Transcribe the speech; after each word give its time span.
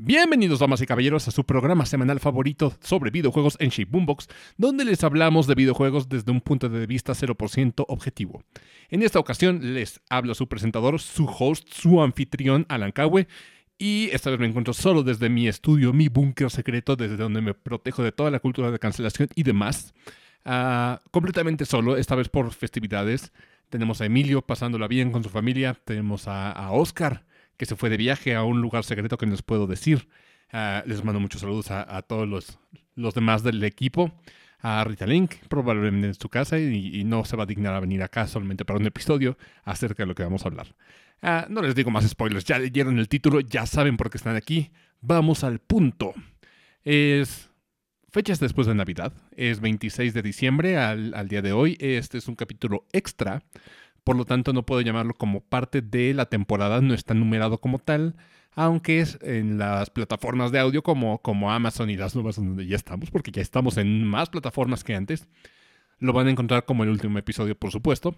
Bienvenidos, 0.00 0.60
damas 0.60 0.80
y 0.80 0.86
caballeros, 0.86 1.26
a 1.26 1.32
su 1.32 1.42
programa 1.42 1.84
semanal 1.84 2.20
favorito 2.20 2.72
sobre 2.80 3.10
videojuegos 3.10 3.56
en 3.58 3.70
Shape 3.70 3.90
Boombox, 3.90 4.28
donde 4.56 4.84
les 4.84 5.02
hablamos 5.02 5.48
de 5.48 5.56
videojuegos 5.56 6.08
desde 6.08 6.30
un 6.30 6.40
punto 6.40 6.68
de 6.68 6.86
vista 6.86 7.14
0% 7.14 7.84
objetivo. 7.88 8.44
En 8.90 9.02
esta 9.02 9.18
ocasión 9.18 9.74
les 9.74 10.00
habla 10.08 10.36
su 10.36 10.46
presentador, 10.46 11.00
su 11.00 11.26
host, 11.26 11.66
su 11.72 12.00
anfitrión, 12.00 12.64
Alan 12.68 12.92
Kawe, 12.92 13.26
y 13.76 14.08
esta 14.12 14.30
vez 14.30 14.38
me 14.38 14.46
encuentro 14.46 14.72
solo 14.72 15.02
desde 15.02 15.28
mi 15.28 15.48
estudio, 15.48 15.92
mi 15.92 16.06
búnker 16.06 16.48
secreto, 16.48 16.94
desde 16.94 17.16
donde 17.16 17.40
me 17.40 17.54
protejo 17.54 18.04
de 18.04 18.12
toda 18.12 18.30
la 18.30 18.38
cultura 18.38 18.70
de 18.70 18.78
cancelación 18.78 19.28
y 19.34 19.42
demás. 19.42 19.94
Ah, 20.44 21.02
completamente 21.10 21.64
solo, 21.64 21.96
esta 21.96 22.14
vez 22.14 22.28
por 22.28 22.52
festividades. 22.52 23.32
Tenemos 23.68 24.00
a 24.00 24.06
Emilio 24.06 24.42
pasándola 24.42 24.86
bien 24.86 25.10
con 25.10 25.24
su 25.24 25.28
familia, 25.28 25.76
tenemos 25.84 26.28
a 26.28 26.70
Oscar 26.70 27.24
que 27.58 27.66
se 27.66 27.76
fue 27.76 27.90
de 27.90 27.98
viaje 27.98 28.34
a 28.34 28.44
un 28.44 28.62
lugar 28.62 28.84
secreto 28.84 29.18
que 29.18 29.26
no 29.26 29.32
les 29.32 29.42
puedo 29.42 29.66
decir. 29.66 30.08
Ah, 30.50 30.82
les 30.86 31.04
mando 31.04 31.20
muchos 31.20 31.42
saludos 31.42 31.70
a, 31.70 32.00
todos 32.02 32.26
los, 32.26 32.58
los, 32.94 33.12
demás 33.12 33.42
del 33.42 33.62
equipo. 33.64 34.12
A 34.60 34.82
Rita 34.82 35.06
Link, 35.06 35.34
probablemente 35.48 36.08
en 36.08 36.14
su 36.14 36.28
casa, 36.28 36.58
y, 36.58 37.04
no 37.04 37.24
se 37.24 37.36
va 37.36 37.44
a 37.44 37.46
dignar 37.46 37.74
a 37.74 37.80
venir 37.80 38.02
acá 38.02 38.26
solamente 38.26 38.64
para 38.64 38.80
un 38.80 38.86
episodio 38.86 39.38
acerca 39.62 40.02
de 40.02 40.06
lo 40.08 40.14
que 40.16 40.24
vamos 40.24 40.44
a 40.44 40.48
hablar. 40.48 40.74
Ah, 41.22 41.46
no 41.48 41.62
les 41.62 41.74
digo 41.74 41.90
más 41.90 42.08
spoilers, 42.08 42.44
ya 42.44 42.58
leyeron 42.58 42.98
el 42.98 43.08
título, 43.08 43.40
ya 43.40 43.66
saben 43.66 43.96
por 43.96 44.10
qué 44.10 44.18
están 44.18 44.34
aquí. 44.34 44.70
Vamos 45.00 45.44
al 45.44 45.60
punto. 45.60 46.12
Es 46.82 47.50
fechas 48.10 48.40
después 48.40 48.66
de 48.66 48.74
Navidad, 48.74 49.12
es 49.36 49.60
26 49.60 50.14
de 50.14 50.22
diciembre 50.22 50.76
al, 50.76 51.14
al 51.14 51.28
día 51.28 51.42
de 51.42 51.52
hoy. 51.52 51.76
Este 51.78 52.18
es 52.18 52.26
un 52.26 52.34
capítulo 52.34 52.84
extra 52.92 53.42
por 54.08 54.16
lo 54.16 54.24
tanto 54.24 54.54
no 54.54 54.64
puedo 54.64 54.80
llamarlo 54.80 55.12
como 55.12 55.42
parte 55.42 55.82
de 55.82 56.14
la 56.14 56.24
temporada, 56.24 56.80
no 56.80 56.94
está 56.94 57.12
numerado 57.12 57.58
como 57.58 57.78
tal, 57.78 58.16
aunque 58.54 59.00
es 59.00 59.18
en 59.20 59.58
las 59.58 59.90
plataformas 59.90 60.50
de 60.50 60.58
audio 60.58 60.82
como, 60.82 61.20
como 61.20 61.52
Amazon 61.52 61.90
y 61.90 61.96
las 61.98 62.14
nuevas 62.14 62.36
donde 62.36 62.66
ya 62.66 62.76
estamos, 62.76 63.10
porque 63.10 63.32
ya 63.32 63.42
estamos 63.42 63.76
en 63.76 64.06
más 64.06 64.30
plataformas 64.30 64.82
que 64.82 64.94
antes. 64.94 65.28
Lo 65.98 66.14
van 66.14 66.26
a 66.26 66.30
encontrar 66.30 66.64
como 66.64 66.84
el 66.84 66.88
último 66.88 67.18
episodio, 67.18 67.54
por 67.54 67.70
supuesto. 67.70 68.14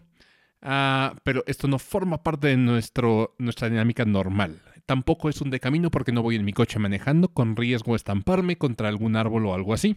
Ah, 0.63 1.17
pero 1.25 1.43
esto 1.49 1.67
no 1.67 1.81
forma 1.81 2.23
parte 2.23 2.47
de 2.47 2.57
nuestro, 2.57 3.35
nuestra 3.39 3.69
dinámica 3.69 4.05
normal. 4.05 4.63
Tampoco 4.87 5.29
es 5.29 5.41
un 5.41 5.51
de 5.51 5.59
camino 5.59 5.91
porque 5.91 6.13
no 6.13 6.23
voy 6.23 6.37
en 6.37 6.45
mi 6.45 6.53
coche 6.53 6.79
manejando 6.79 7.35
con 7.35 7.57
riesgo 7.57 7.95
de 7.95 7.97
estamparme 7.97 8.55
contra 8.55 8.89
algún 8.89 9.17
árbol 9.17 9.45
o 9.45 9.55
algo 9.55 9.75
así. 9.75 9.97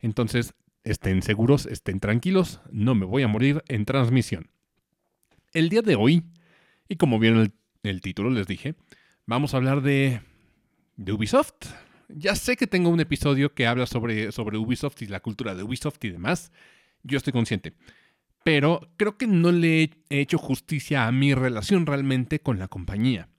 Entonces, 0.00 0.54
estén 0.82 1.20
seguros, 1.20 1.66
estén 1.66 2.00
tranquilos, 2.00 2.62
no 2.70 2.94
me 2.94 3.04
voy 3.04 3.22
a 3.22 3.28
morir 3.28 3.62
en 3.68 3.84
transmisión. 3.84 4.55
El 5.56 5.70
día 5.70 5.80
de 5.80 5.96
hoy, 5.96 6.22
y 6.86 6.96
como 6.96 7.18
vieron 7.18 7.40
el, 7.40 7.52
el 7.82 8.02
título, 8.02 8.28
les 8.28 8.46
dije, 8.46 8.74
vamos 9.24 9.54
a 9.54 9.56
hablar 9.56 9.80
de, 9.80 10.20
de, 10.96 11.12
Ubisoft. 11.12 11.64
Ya 12.10 12.34
sé 12.34 12.58
que 12.58 12.66
tengo 12.66 12.90
un 12.90 13.00
episodio 13.00 13.54
que 13.54 13.66
habla 13.66 13.86
sobre, 13.86 14.32
sobre 14.32 14.58
Ubisoft 14.58 15.00
y 15.00 15.06
la 15.06 15.20
cultura 15.20 15.54
de 15.54 15.62
Ubisoft 15.62 16.04
y 16.04 16.10
demás. 16.10 16.52
Yo 17.04 17.16
estoy 17.16 17.32
consciente. 17.32 17.72
Pero 18.44 18.86
creo 18.98 19.16
que 19.16 19.26
no 19.26 19.50
le 19.50 19.84
he 20.10 20.20
hecho 20.20 20.36
justicia 20.36 21.06
a 21.06 21.12
mi 21.12 21.32
relación 21.32 21.86
realmente 21.86 22.38
con 22.38 22.58
la 22.58 22.68
compañía. 22.68 23.30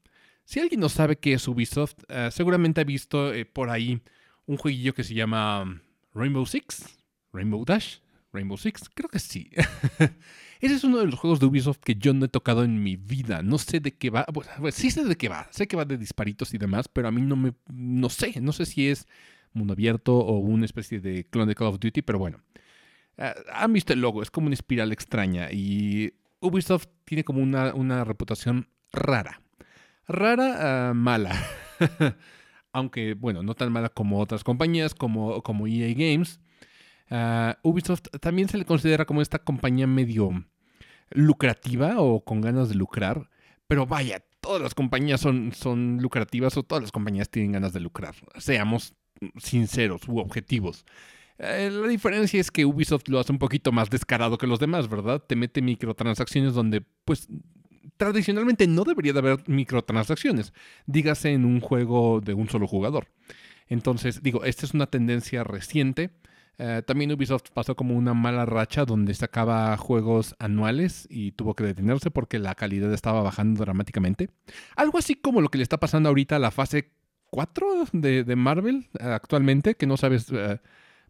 Si 0.44 0.60
alguien 0.60 0.80
no 0.80 0.90
sabe 0.90 1.20
qué 1.20 1.34
es 1.34 1.48
Ubisoft, 1.48 1.98
eh, 2.10 2.30
seguramente 2.32 2.82
ha 2.82 2.84
visto 2.84 3.32
eh, 3.32 3.46
por 3.46 3.70
ahí 3.70 4.02
un 4.48 4.58
jueguillo 4.58 4.96
que 4.96 5.04
se 5.04 5.14
llama 5.14 5.84
Rainbow 6.16 6.48
Six, 6.48 6.98
Rainbow 7.32 7.64
Dash, 7.64 7.98
Rainbow 8.34 8.58
Six, 8.58 8.90
creo 8.94 9.10
que 9.10 9.20
sí. 9.20 9.50
Ese 10.60 10.76
es 10.76 10.84
uno 10.84 10.98
de 10.98 11.06
los 11.06 11.16
juegos 11.16 11.40
de 11.40 11.46
Ubisoft 11.46 11.80
que 11.80 11.96
yo 11.96 12.14
no 12.14 12.26
he 12.26 12.30
tocado 12.30 12.64
en 12.64 12.82
mi 12.82 12.96
vida. 12.96 13.42
No 13.44 13.58
sé 13.58 13.80
de 13.80 13.94
qué 13.96 14.10
va. 14.10 14.26
Sí 14.72 14.92
sé 14.92 15.06
de 15.06 15.16
qué 15.16 15.30
va. 15.30 15.48
Sé 15.52 15.68
que 15.68 15.78
va 15.78 15.86
de 15.86 15.98
disparitos 15.98 16.54
y 16.54 16.58
demás, 16.58 16.88
pero 16.88 17.08
a 17.08 17.12
mí 17.12 17.22
no 17.22 17.36
me. 17.36 17.54
No 17.72 18.10
sé. 18.10 18.42
No 18.42 18.52
sé 18.52 18.66
si 18.66 18.90
es 18.90 19.08
mundo 19.54 19.74
abierto 19.74 20.16
o 20.18 20.38
una 20.38 20.66
especie 20.66 21.00
de 21.00 21.26
clon 21.26 21.48
de 21.48 21.56
Call 21.56 21.68
of 21.68 21.80
Duty, 21.80 22.02
pero 22.02 22.20
bueno. 22.20 22.42
Uh, 23.18 23.34
han 23.52 23.74
visto 23.74 23.94
el 23.94 24.02
logo, 24.02 24.22
es 24.22 24.30
como 24.30 24.46
una 24.46 24.54
espiral 24.54 24.92
extraña 24.92 25.52
y 25.52 26.14
Ubisoft 26.40 26.88
tiene 27.04 27.24
como 27.24 27.42
una, 27.42 27.74
una 27.74 28.04
reputación 28.04 28.70
rara. 28.94 29.42
Rara, 30.08 30.92
uh, 30.92 30.94
mala. 30.94 31.36
Aunque, 32.72 33.16
bueno, 33.16 33.42
no 33.42 33.56
tan 33.56 33.72
mala 33.72 33.90
como 33.90 34.20
otras 34.20 34.44
compañías, 34.44 34.94
como, 34.94 35.42
como 35.42 35.68
EA 35.68 35.94
Games. 35.94 36.40
Ah, 37.10 37.58
Ubisoft 37.64 38.10
también 38.20 38.50
se 38.50 38.58
le 38.58 38.66
considera 38.66 39.06
como 39.06 39.22
esta 39.22 39.40
compañía 39.40 39.88
medio 39.88 40.46
lucrativa 41.12 42.02
o 42.02 42.24
con 42.24 42.42
ganas 42.42 42.70
de 42.70 42.76
lucrar, 42.76 43.30
pero 43.68 43.86
vaya, 43.86 44.24
todas 44.42 44.62
las 44.62 44.74
compañías 44.74 45.22
son, 45.22 45.54
son 45.54 46.00
lucrativas 46.02 46.58
o 46.58 46.64
todas 46.64 46.84
las 46.84 46.92
compañías 46.92 47.30
tienen 47.30 47.54
ganas 47.54 47.74
de 47.74 47.80
lucrar, 47.80 48.16
seamos 48.38 48.94
sinceros 49.38 50.08
u 50.08 50.20
objetivos. 50.20 50.86
Eh, 51.40 51.70
la 51.72 51.88
diferencia 51.88 52.42
es 52.42 52.52
que 52.52 52.66
Ubisoft 52.66 53.08
lo 53.08 53.20
hace 53.20 53.32
un 53.32 53.40
poquito 53.40 53.72
más 53.72 53.90
descarado 53.90 54.38
que 54.38 54.48
los 54.48 54.60
demás, 54.60 54.90
¿verdad? 54.90 55.24
Te 55.26 55.36
mete 55.36 55.62
microtransacciones 55.62 56.54
donde, 56.54 56.82
pues, 57.06 57.28
tradicionalmente 57.98 58.68
no 58.68 58.84
debería 58.84 59.14
de 59.14 59.20
haber 59.20 59.44
microtransacciones, 59.48 60.54
dígase 60.88 61.32
en 61.32 61.46
un 61.46 61.62
juego 61.62 62.22
de 62.22 62.34
un 62.34 62.50
solo 62.50 62.68
jugador. 62.68 63.08
Entonces, 63.68 64.24
digo, 64.24 64.46
esta 64.46 64.66
es 64.66 64.74
una 64.74 64.88
tendencia 64.88 65.44
reciente 65.44 66.12
eh, 66.60 66.82
también 66.86 67.12
Ubisoft 67.12 67.52
pasó 67.54 67.76
como 67.76 67.96
una 67.96 68.16
mala 68.16 68.46
racha 68.46 68.84
donde 68.84 69.14
sacaba 69.14 69.78
juegos 69.78 70.36
anuales 70.40 71.08
y 71.10 71.34
tuvo 71.34 71.54
que 71.54 71.64
detenerse 71.64 72.10
porque 72.10 72.40
la 72.40 72.56
calidad 72.56 72.92
estaba 72.94 73.22
bajando 73.22 73.64
dramáticamente. 73.64 74.30
Algo 74.76 74.98
así 74.98 75.16
como 75.16 75.42
lo 75.42 75.50
que 75.50 75.60
le 75.60 75.64
está 75.64 75.80
pasando 75.80 76.10
ahorita 76.10 76.38
a 76.38 76.40
la 76.40 76.52
fase 76.52 76.92
4 77.30 77.90
de, 77.94 78.36
Marvel 78.36 78.88
eh, 79.00 79.04
actualmente, 79.04 79.76
que 79.76 79.86
no 79.86 79.98
sabes 79.98 80.28
eh, 80.32 80.60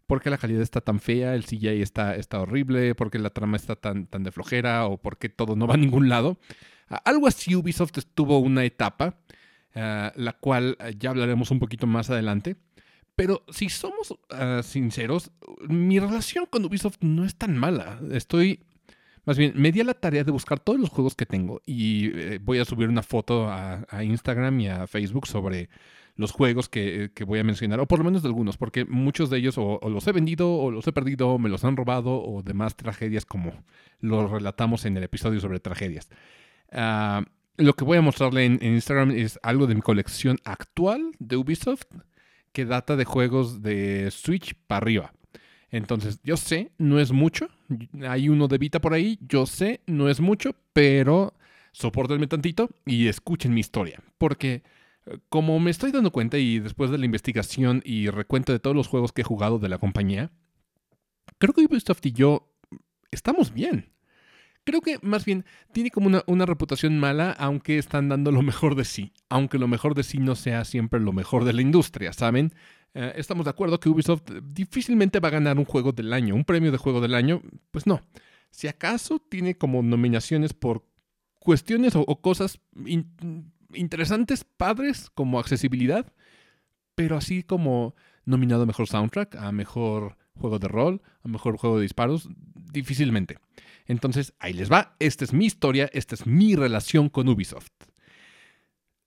por 0.06 0.20
qué 0.20 0.28
la 0.28 0.36
calidad 0.36 0.60
está 0.60 0.82
tan 0.82 1.00
fea, 1.00 1.34
el 1.34 1.44
CGI 1.44 1.80
está, 1.80 2.14
está 2.16 2.40
horrible, 2.40 2.94
por 2.94 3.10
qué 3.10 3.18
la 3.18 3.30
trama 3.30 3.56
está 3.56 3.74
tan, 3.76 4.06
tan 4.06 4.24
de 4.24 4.32
flojera 4.32 4.86
o 4.86 4.98
por 4.98 5.16
qué 5.16 5.30
todo 5.30 5.56
no 5.56 5.66
va 5.66 5.74
a 5.74 5.78
ningún 5.78 6.10
lado. 6.10 6.38
algo 7.04 7.26
así 7.26 7.54
Ubisoft 7.54 7.96
estuvo 7.96 8.38
una 8.38 8.64
etapa, 8.64 9.16
la 9.74 10.36
cual 10.40 10.76
ya 10.98 11.10
hablaremos 11.10 11.50
un 11.52 11.60
poquito 11.60 11.86
más 11.86 12.10
adelante. 12.10 12.56
Pero 13.18 13.42
si 13.48 13.68
somos 13.68 14.16
ah, 14.30 14.60
sinceros, 14.62 15.32
mi 15.68 15.98
relación 15.98 16.46
con 16.46 16.64
Ubisoft 16.64 16.98
no 17.00 17.24
es 17.24 17.34
tan 17.34 17.58
mala. 17.58 17.98
Estoy, 18.12 18.60
más 19.24 19.36
bien, 19.36 19.54
me 19.56 19.72
di 19.72 19.80
a 19.80 19.84
la 19.84 19.94
tarea 19.94 20.22
de 20.22 20.30
buscar 20.30 20.60
todos 20.60 20.78
los 20.78 20.88
juegos 20.88 21.16
que 21.16 21.26
tengo 21.26 21.60
y 21.66 22.16
eh, 22.16 22.38
voy 22.40 22.60
a 22.60 22.64
subir 22.64 22.88
una 22.88 23.02
foto 23.02 23.48
a, 23.50 23.84
Instagram 24.04 24.60
y 24.60 24.68
a 24.68 24.86
Facebook 24.86 25.26
sobre 25.26 25.68
los 26.14 26.30
juegos 26.30 26.68
que, 26.68 27.10
voy 27.26 27.40
a 27.40 27.44
mencionar, 27.44 27.80
o 27.80 27.88
por 27.88 27.98
lo 27.98 28.04
menos 28.04 28.22
de 28.22 28.28
algunos, 28.28 28.56
porque 28.56 28.84
muchos 28.84 29.30
de 29.30 29.38
ellos 29.38 29.56
o, 29.58 29.80
los 29.88 30.06
he 30.06 30.12
vendido, 30.12 30.54
o 30.54 30.70
los 30.70 30.86
he 30.86 30.92
perdido, 30.92 31.30
o 31.30 31.40
me 31.40 31.48
los 31.48 31.64
han 31.64 31.76
robado, 31.76 32.22
o 32.22 32.44
demás 32.44 32.76
tragedias 32.76 33.24
como 33.24 33.52
lo 33.98 34.28
relatamos 34.28 34.84
en 34.84 34.96
el 34.96 35.02
episodio 35.02 35.40
sobre 35.40 35.58
tragedias. 35.58 36.08
Ah, 36.70 37.24
lo 37.56 37.74
que 37.74 37.82
voy 37.82 37.98
a 37.98 38.02
mostrarle 38.02 38.44
en, 38.44 38.62
Instagram 38.62 39.10
es 39.10 39.40
algo 39.42 39.66
de 39.66 39.74
mi 39.74 39.80
colección 39.80 40.38
actual 40.44 41.10
de 41.18 41.36
Ubisoft 41.36 41.86
que 42.52 42.64
data 42.64 42.96
de 42.96 43.04
juegos 43.04 43.62
de 43.62 44.10
Switch 44.10 44.54
para 44.66 44.78
arriba. 44.78 45.12
Entonces, 45.70 46.20
yo 46.22 46.36
sé, 46.36 46.72
no 46.78 46.98
es 46.98 47.12
mucho. 47.12 47.48
Hay 48.08 48.28
uno 48.28 48.48
de 48.48 48.58
Vita 48.58 48.80
por 48.80 48.94
ahí. 48.94 49.18
Yo 49.28 49.46
sé, 49.46 49.80
no 49.86 50.08
es 50.08 50.20
mucho, 50.20 50.54
pero 50.72 51.34
soportenme 51.72 52.26
tantito 52.26 52.70
y 52.86 53.08
escuchen 53.08 53.54
mi 53.54 53.60
historia. 53.60 54.02
Porque, 54.16 54.62
eh, 55.06 55.18
como 55.28 55.60
me 55.60 55.70
estoy 55.70 55.92
dando 55.92 56.10
cuenta 56.10 56.38
y 56.38 56.58
después 56.58 56.90
de 56.90 56.98
la 56.98 57.04
investigación 57.04 57.82
y 57.84 58.08
recuento 58.08 58.52
de 58.52 58.58
todos 58.58 58.74
los 58.74 58.88
juegos 58.88 59.12
que 59.12 59.22
he 59.22 59.24
jugado 59.24 59.58
de 59.58 59.68
la 59.68 59.78
compañía, 59.78 60.30
creo 61.38 61.52
que 61.52 61.64
Ubisoft 61.64 62.04
y 62.06 62.12
yo 62.12 62.50
estamos 63.10 63.52
bien. 63.52 63.92
Creo 64.68 64.82
que 64.82 64.98
más 65.00 65.24
bien 65.24 65.46
tiene 65.72 65.90
como 65.90 66.20
una, 66.26 66.44
reputación 66.44 66.98
mala, 66.98 67.32
aunque 67.32 67.78
están 67.78 68.10
dando 68.10 68.30
lo 68.32 68.42
mejor 68.42 68.74
de 68.74 68.84
sí. 68.84 69.14
Aunque 69.30 69.58
lo 69.58 69.66
mejor 69.66 69.94
de 69.94 70.02
sí 70.02 70.18
no 70.18 70.34
sea 70.34 70.66
siempre 70.66 71.00
lo 71.00 71.14
mejor 71.14 71.44
de 71.44 71.54
la 71.54 71.62
industria, 71.62 72.12
¿saben? 72.12 72.52
Eh, 72.92 73.14
estamos 73.16 73.46
de 73.46 73.50
acuerdo 73.50 73.80
que 73.80 73.88
Ubisoft 73.88 74.30
difícilmente 74.42 75.20
va 75.20 75.28
a 75.28 75.30
ganar 75.30 75.56
un 75.56 75.64
juego 75.64 75.92
del 75.92 76.12
año, 76.12 76.34
un 76.34 76.44
premio 76.44 76.70
de 76.70 76.76
juego 76.76 77.00
del 77.00 77.14
año. 77.14 77.40
Pues 77.70 77.86
no. 77.86 78.02
Si 78.50 78.68
acaso 78.68 79.18
tiene 79.18 79.56
como 79.56 79.82
nominaciones 79.82 80.52
por 80.52 80.84
cuestiones 81.38 81.94
o, 81.96 82.04
cosas 82.20 82.60
interesantes, 83.72 84.44
padres, 84.44 85.08
como 85.14 85.40
accesibilidad, 85.40 86.12
pero 86.94 87.16
así 87.16 87.42
como 87.42 87.94
nominado 88.26 88.64
a 88.64 88.66
mejor 88.66 88.86
soundtrack, 88.86 89.34
a 89.36 89.50
mejor 89.50 90.18
juego 90.34 90.58
de 90.58 90.68
rol, 90.68 91.00
a 91.22 91.28
mejor 91.28 91.56
juego 91.56 91.76
de 91.76 91.84
disparos, 91.84 92.28
difícilmente. 92.70 93.38
Entonces, 93.88 94.34
ahí 94.38 94.52
les 94.52 94.70
va. 94.70 94.94
Esta 95.00 95.24
es 95.24 95.32
mi 95.32 95.46
historia, 95.46 95.90
esta 95.92 96.14
es 96.14 96.26
mi 96.26 96.54
relación 96.54 97.08
con 97.08 97.28
Ubisoft. 97.28 97.72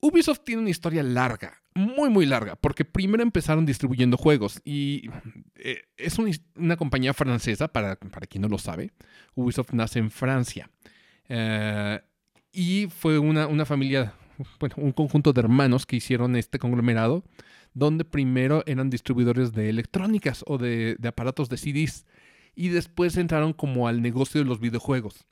Ubisoft 0.02 0.42
tiene 0.44 0.62
una 0.62 0.72
historia 0.72 1.04
larga, 1.04 1.62
muy, 1.76 2.10
muy 2.10 2.26
larga, 2.26 2.56
porque 2.56 2.84
primero 2.84 3.22
empezaron 3.22 3.68
distribuyendo 3.68 4.18
juegos 4.18 4.60
y 4.66 5.10
eh, 5.56 5.84
es 5.96 6.18
una, 6.56 6.76
compañía 6.76 7.14
francesa, 7.14 7.68
para, 7.68 7.96
para, 7.96 8.26
quien 8.26 8.42
no 8.42 8.48
lo 8.48 8.58
sabe. 8.58 8.92
Ubisoft 9.36 9.74
nace 9.74 10.00
en 10.00 10.10
Francia. 10.10 10.72
Eh, 11.30 12.02
y 12.52 12.88
fue 12.90 13.20
una, 13.20 13.46
una 13.46 13.66
familia, 13.66 14.16
bueno, 14.60 14.76
un 14.78 14.92
conjunto 14.92 15.32
de 15.32 15.42
hermanos 15.42 15.86
que 15.86 15.98
hicieron 15.98 16.36
este 16.36 16.58
conglomerado 16.58 17.24
donde 17.74 18.06
primero 18.06 18.64
eran 18.66 18.90
distribuidores 18.90 19.54
de 19.54 19.70
electrónicas 19.70 20.44
o 20.48 20.58
de, 20.58 20.98
aparatos 21.06 21.50
de 21.50 21.58
CDs 21.58 22.06
y 22.56 22.70
después 22.70 23.18
entraron 23.18 23.54
como 23.54 23.88
al 23.88 24.02
negocio 24.02 24.42
de 24.42 24.48
los 24.48 24.60
videojuegos, 24.60 25.26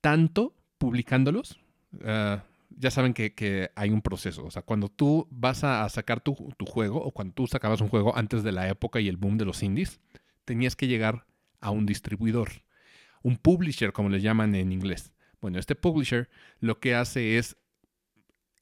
tanto 0.00 0.54
publicándolos, 0.78 1.58
ah, 2.04 2.44
ya 2.76 2.90
saben 2.90 3.14
que, 3.14 3.70
hay 3.76 3.90
un 3.90 4.02
proceso, 4.02 4.44
o 4.44 4.50
sea, 4.50 4.62
cuando 4.62 4.88
tú 4.88 5.28
vas 5.30 5.64
a 5.64 5.88
sacar 5.88 6.20
tu, 6.20 6.34
tu, 6.56 6.66
juego 6.66 7.02
o 7.02 7.12
cuando 7.12 7.34
tú 7.34 7.46
sacabas 7.46 7.80
un 7.80 7.88
juego 7.88 8.16
antes 8.16 8.42
de 8.42 8.52
la 8.52 8.68
época 8.68 9.00
y 9.00 9.08
el 9.08 9.16
boom 9.16 9.38
de 9.38 9.44
los 9.44 9.62
indies, 9.62 10.00
tenías 10.44 10.76
que 10.76 10.88
llegar 10.88 11.26
a 11.60 11.70
un 11.70 11.86
distribuidor, 11.86 12.50
un 13.22 13.36
publisher 13.36 13.92
como 13.92 14.08
le 14.08 14.20
llaman 14.20 14.54
en 14.54 14.72
inglés. 14.72 15.12
Bueno, 15.40 15.58
este 15.58 15.74
publisher 15.74 16.28
lo 16.60 16.80
que 16.80 16.94
hace 16.94 17.38
es 17.38 17.56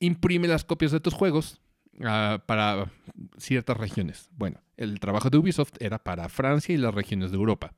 imprime 0.00 0.48
las 0.48 0.64
copias 0.64 0.92
de 0.92 1.00
tus 1.00 1.14
juegos 1.14 1.60
ah, 2.04 2.42
para 2.46 2.90
ciertas 3.38 3.76
regiones. 3.76 4.28
Bueno, 4.32 4.60
el 4.76 5.00
trabajo 5.00 5.30
de 5.30 5.38
Ubisoft 5.38 5.74
era 5.80 6.02
para 6.02 6.28
Francia 6.28 6.74
y 6.74 6.78
las 6.78 6.94
regiones 6.94 7.30
de 7.30 7.36
Europa. 7.36 7.72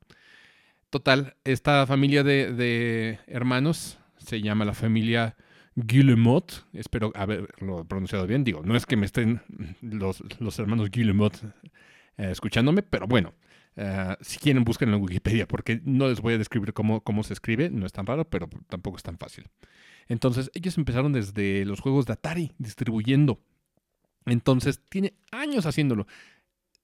Total, 0.95 1.35
esta 1.43 1.89
familia 1.89 2.23
de, 2.23 3.19
hermanos 3.27 3.99
se 4.17 4.41
llama 4.41 4.65
la 4.65 4.75
familia 4.75 5.35
Guillemot. 5.75 6.69
Espero 6.73 7.11
haberlo 7.17 7.85
pronunciado 7.85 8.29
bien. 8.29 8.45
Digo, 8.45 8.63
no 8.63 8.77
es 8.77 8.87
que 8.87 8.97
me 8.97 9.05
estén 9.05 9.43
los, 9.81 10.23
hermanos 10.57 10.93
Guillemot 10.93 11.35
eh, 12.17 12.31
escuchándome, 12.31 12.85
pero 12.85 13.09
bueno, 13.09 13.35
eh, 13.75 14.15
si 14.21 14.39
quieren, 14.39 14.63
busquen 14.63 14.95
en 14.95 15.03
Wikipedia, 15.03 15.49
porque 15.49 15.81
no 15.85 16.07
les 16.07 16.21
voy 16.21 16.35
a 16.35 16.39
describir 16.39 16.73
cómo, 16.73 17.01
cómo 17.01 17.25
se 17.25 17.33
escribe, 17.33 17.71
no 17.71 17.87
es 17.87 17.93
tan 17.93 18.07
raro, 18.07 18.31
pero 18.31 18.49
tampoco 18.69 18.97
es 18.97 19.03
tan 19.03 19.19
fácil. 19.19 19.49
Entonces, 20.07 20.49
ellos 20.55 20.79
empezaron 20.79 21.13
desde 21.13 21.65
los 21.65 21.81
juegos 21.81 22.07
de 22.07 22.13
Atari, 22.13 22.53
distribuyendo. 22.59 23.41
Entonces, 24.27 24.81
tiene 24.89 25.15
años 25.33 25.67
haciéndolo. 25.67 26.07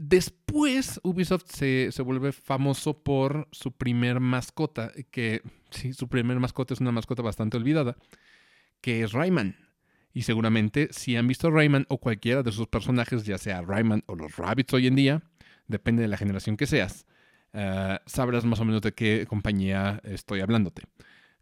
Después, 0.03 0.99
Ubisoft 1.03 1.45
se, 1.45 1.93
se, 1.93 2.01
vuelve 2.01 2.33
famoso 2.33 3.03
por 3.03 3.47
su 3.53 3.73
primer 3.73 4.19
mascota, 4.19 4.93
que 5.11 5.43
sí, 5.69 5.93
su 5.93 6.09
primer 6.09 6.41
mascota 6.41 6.73
es 6.73 6.81
una 6.81 6.91
mascota 6.91 7.21
bastante 7.21 7.59
olvidada, 7.59 7.99
que 8.81 9.03
es 9.03 9.13
Rayman. 9.13 9.57
Y 10.15 10.23
seguramente, 10.23 10.89
si 10.91 11.17
han 11.17 11.27
visto 11.27 11.51
Rayman 11.51 11.85
o 11.91 11.99
cualquiera 11.99 12.43
de 12.43 12.51
sus 12.51 12.67
personajes, 12.67 13.27
ya 13.27 13.37
sea 13.37 13.61
Rayman 13.61 14.03
o 14.07 14.15
los 14.15 14.39
Rabbits 14.39 14.73
hoy 14.73 14.87
en 14.87 14.97
día, 14.97 15.23
depende 15.67 16.01
de 16.01 16.09
la 16.09 16.17
generación 16.17 16.57
que 16.57 16.67
seas, 16.67 17.05
eh, 17.53 17.99
sabrás 18.07 18.47
más 18.47 18.59
o 18.61 18.65
menos 18.65 18.81
de 18.81 18.93
qué 18.93 19.27
compañía 19.29 20.01
estoy 20.05 20.41
hablándote. 20.41 20.85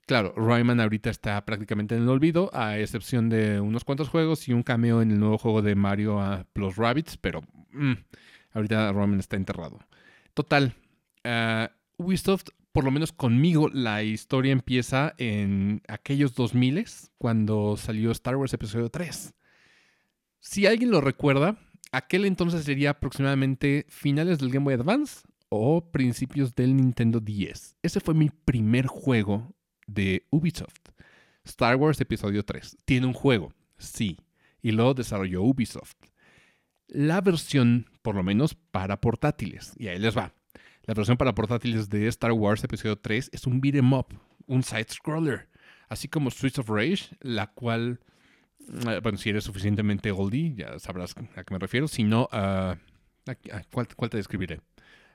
Claro, 0.04 0.34
Rayman 0.36 0.80
ahorita 0.80 1.10
está 1.10 1.44
prácticamente 1.44 1.94
en 1.94 2.02
el 2.02 2.08
olvido, 2.08 2.50
a 2.52 2.76
excepción 2.76 3.28
de 3.28 3.60
unos 3.60 3.84
cuantos 3.84 4.08
juegos 4.08 4.48
y 4.48 4.52
un 4.52 4.64
cameo 4.64 5.00
en 5.00 5.12
el 5.12 5.20
nuevo 5.20 5.38
juego 5.38 5.62
de 5.62 5.76
Mario 5.76 6.44
Plus 6.52 6.74
Rabbits, 6.74 7.16
pero 7.18 7.42
mm, 7.70 7.92
ahorita 8.52 8.92
Rayman 8.92 9.20
está 9.20 9.36
enterrado. 9.36 9.78
Total, 10.34 10.74
uh, 11.24 12.02
Ubisoft, 12.02 12.48
por 12.72 12.84
lo 12.84 12.90
menos 12.90 13.12
conmigo, 13.12 13.68
la 13.68 14.02
historia 14.02 14.52
empieza 14.52 15.14
en 15.18 15.82
aquellos 15.88 16.34
2000 16.34 16.84
cuando 17.18 17.76
salió 17.76 18.10
Star 18.12 18.36
Wars 18.36 18.52
Episodio 18.52 18.90
3. 18.90 19.34
Si 20.40 20.66
alguien 20.66 20.90
lo 20.90 21.00
recuerda, 21.00 21.58
aquel 21.92 22.24
entonces 22.24 22.64
sería 22.64 22.90
aproximadamente 22.90 23.86
finales 23.88 24.38
del 24.38 24.50
Game 24.50 24.64
Boy 24.64 24.74
Advance 24.74 25.22
o 25.48 25.90
principios 25.90 26.54
del 26.54 26.76
Nintendo 26.76 27.20
10. 27.20 27.76
Ese 27.82 28.00
fue 28.00 28.14
mi 28.14 28.30
primer 28.30 28.86
juego 28.86 29.54
de 29.86 30.26
Ubisoft. 30.30 30.90
Star 31.44 31.76
Wars 31.76 32.00
Episodio 32.00 32.44
3. 32.44 32.76
Tiene 32.84 33.06
un 33.06 33.14
juego, 33.14 33.52
sí, 33.78 34.18
y 34.62 34.72
lo 34.72 34.94
desarrolló 34.94 35.42
Ubisoft. 35.42 35.96
La 36.86 37.20
versión, 37.20 37.87
por 38.02 38.14
lo 38.14 38.22
menos, 38.22 38.54
para 38.54 39.00
portátiles. 39.00 39.74
Y 39.76 39.88
ahí 39.88 39.98
les 39.98 40.16
va. 40.16 40.32
La 40.84 40.94
versión 40.94 41.16
para 41.16 41.34
portátiles 41.34 41.88
de 41.90 42.06
Star 42.08 42.32
Wars 42.32 42.64
Episodio 42.64 42.96
3 42.96 43.30
es 43.32 43.46
un 43.46 43.60
beat'em 43.60 43.92
up, 43.92 44.06
un 44.46 44.62
side-scroller, 44.62 45.48
así 45.88 46.08
como 46.08 46.30
Streets 46.30 46.58
of 46.58 46.70
Rage, 46.70 47.16
la 47.20 47.48
cual 47.48 48.00
eh, 48.68 49.00
bueno, 49.02 49.18
si 49.18 49.30
eres 49.30 49.44
suficientemente 49.44 50.10
oldie, 50.10 50.54
ya 50.54 50.78
sabrás 50.78 51.14
a 51.36 51.44
qué 51.44 51.54
me 51.54 51.58
refiero. 51.58 51.88
Si 51.88 52.04
no, 52.04 52.28
uh, 52.32 52.74
¿cuál, 53.70 54.10
te 54.10 54.16
describiré? 54.16 54.60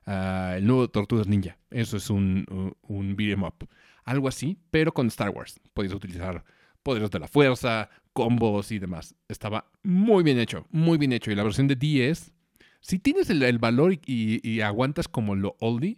el 0.06 0.68
nuevo 0.68 0.90
Tortugas 0.90 1.28
Ninja. 1.28 1.58
Eso 1.70 1.98
es 1.98 2.10
un, 2.10 2.76
un 2.82 3.16
beat'em 3.16 3.44
up. 3.44 3.68
Algo 4.04 4.28
así, 4.28 4.58
pero 4.70 4.94
con 4.94 5.08
Star 5.08 5.30
Wars. 5.30 5.60
Podías 5.74 5.94
utilizar 5.94 6.44
poderes 6.84 7.10
de 7.12 7.20
la 7.20 7.28
fuerza, 7.28 7.90
combos 8.12 8.72
y 8.72 8.80
demás. 8.80 9.16
Estaba 9.28 9.72
muy 9.82 10.24
bien 10.24 10.40
hecho, 10.40 10.68
muy 10.72 10.98
bien 10.98 11.14
hecho. 11.14 11.32
Y 11.32 11.36
la 11.36 11.44
versión 11.44 11.68
de 11.68 11.76
10, 11.76 12.34
si 12.84 13.00
tienes 13.00 13.32
el, 13.32 13.58
valor 13.58 13.98
y, 14.06 14.62
aguantas 14.62 15.08
como 15.08 15.36
lo 15.36 15.56
oldie, 15.60 15.98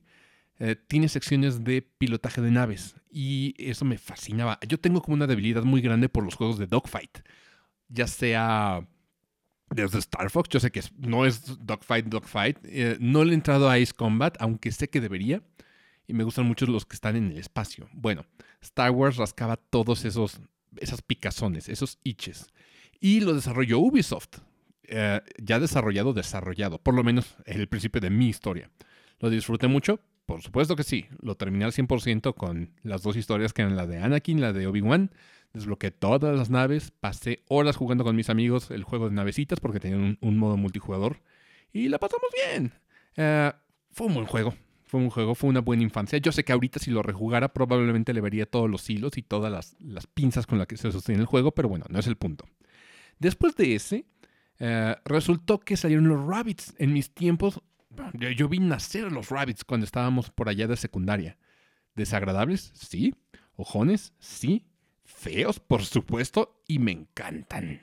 eh, 0.59 0.77
tiene 0.87 1.09
secciones 1.09 1.65
de 1.65 1.81
pilotaje 1.81 2.39
de 2.39 2.51
naves. 2.51 2.95
Y 3.11 3.55
eso 3.57 3.83
me 3.83 3.97
fascinaba. 3.97 4.57
Yo 4.65 4.79
tengo 4.79 5.01
como 5.01 5.15
una 5.15 5.27
debilidad 5.27 5.63
muy 5.63 5.81
grande 5.81 6.07
por 6.07 6.23
los 6.23 6.35
juegos 6.35 6.57
de 6.57 6.67
dogfight 6.67 7.19
ya 7.89 8.07
sea 8.07 8.87
desde 9.69 9.99
Star 9.99 10.29
Fox, 10.29 10.49
yo 10.49 10.59
sé 10.59 10.71
que 10.71 10.81
no 10.97 11.25
es 11.25 11.65
Dogfight, 11.65 12.05
Dogfight. 12.05 12.57
Eh, 12.63 12.97
no 12.99 13.23
le 13.23 13.31
he 13.31 13.35
entrado 13.35 13.69
a 13.69 13.75
Ace 13.75 13.93
Combat, 13.93 14.35
aunque 14.39 14.71
sé 14.71 14.89
que 14.89 15.01
debería. 15.01 15.41
Y 16.07 16.13
me 16.13 16.23
gustan 16.23 16.45
mucho 16.45 16.67
los 16.67 16.85
que 16.85 16.95
están 16.95 17.15
en 17.15 17.31
el 17.31 17.37
espacio. 17.39 17.89
Bueno, 17.91 18.25
Star 18.61 18.91
Wars 18.91 19.17
rascaba 19.17 19.57
todos 19.57 20.05
esos 20.05 20.39
picazones, 21.07 21.67
esos 21.67 21.97
itches. 22.03 22.47
Y 22.99 23.21
lo 23.21 23.33
desarrolló 23.33 23.79
Ubisoft. 23.79 24.37
Eh, 24.87 25.21
ya 25.37 25.59
desarrollado, 25.59 26.13
desarrollado. 26.13 26.79
Por 26.79 26.93
lo 26.93 27.03
menos 27.03 27.35
en 27.45 27.59
el 27.59 27.67
principio 27.67 28.01
de 28.01 28.09
mi 28.09 28.27
historia. 28.27 28.69
Lo 29.19 29.29
disfruté 29.29 29.67
mucho, 29.67 29.99
por 30.25 30.41
supuesto 30.41 30.75
que 30.75 30.83
sí. 30.83 31.05
Lo 31.21 31.35
terminé 31.35 31.65
al 31.65 31.71
100% 31.71 32.35
con 32.35 32.71
las 32.83 33.01
dos 33.01 33.15
historias 33.15 33.53
que 33.53 33.61
eran 33.61 33.75
la 33.75 33.87
de 33.87 33.97
Anakin, 33.97 34.41
la 34.41 34.53
de 34.53 34.67
Obi-Wan 34.67 35.11
desbloqueé 35.55 35.91
todas 35.91 36.37
las 36.37 36.49
naves, 36.49 36.91
pasé 36.91 37.43
horas 37.47 37.75
jugando 37.75 38.03
con 38.03 38.15
mis 38.15 38.29
amigos 38.29 38.69
el 38.71 38.83
juego 38.83 39.09
de 39.09 39.15
navecitas 39.15 39.59
porque 39.59 39.79
tenían 39.79 40.17
un, 40.21 40.37
modo 40.37 40.57
multijugador 40.57 41.21
y 41.73 41.89
la 41.89 41.97
pasamos 41.97 42.27
bien. 42.51 42.73
Eh, 43.15 43.51
fue 43.91 44.07
un 44.07 44.13
buen 44.13 44.25
juego, 44.27 44.53
fue 44.83 44.99
un 44.99 45.09
juego, 45.09 45.33
fue 45.33 45.49
una 45.49 45.61
buena 45.61 45.83
infancia. 45.83 46.19
Yo 46.19 46.31
sé 46.31 46.43
que 46.43 46.53
ahorita 46.53 46.79
si 46.79 46.91
lo 46.91 47.01
rejugara 47.01 47.53
probablemente 47.53 48.13
le 48.13 48.21
vería 48.21 48.45
todos 48.45 48.69
los 48.69 48.87
hilos 48.89 49.17
y 49.17 49.23
todas 49.23 49.75
las, 49.79 50.07
pinzas 50.07 50.45
con 50.45 50.57
las 50.57 50.67
que 50.67 50.77
se 50.77 50.91
sostiene 50.91 51.21
el 51.21 51.27
juego, 51.27 51.51
pero 51.51 51.69
bueno, 51.69 51.85
no 51.89 51.99
es 51.99 52.07
el 52.07 52.17
punto. 52.17 52.45
Después 53.17 53.55
de 53.55 53.75
ese, 53.75 54.05
eh, 54.59 54.95
resultó 55.05 55.59
que 55.59 55.77
salieron 55.77 56.07
los 56.07 56.25
Rabbits. 56.25 56.73
En 56.77 56.93
mis 56.93 57.13
tiempos, 57.13 57.61
yo, 58.13 58.49
vi 58.49 58.59
nacer 58.59 59.11
los 59.11 59.29
Rabbits 59.29 59.63
cuando 59.63 59.85
estábamos 59.85 60.29
por 60.29 60.49
allá 60.49 60.67
de 60.67 60.77
secundaria. 60.77 61.37
¿Desagradables? 61.95 62.71
Sí. 62.75 63.15
¿Ojones? 63.55 64.13
Sí 64.19 64.65
feos, 65.05 65.59
por 65.59 65.83
supuesto, 65.83 66.61
y 66.67 66.79
me 66.79 66.91
encantan. 66.91 67.81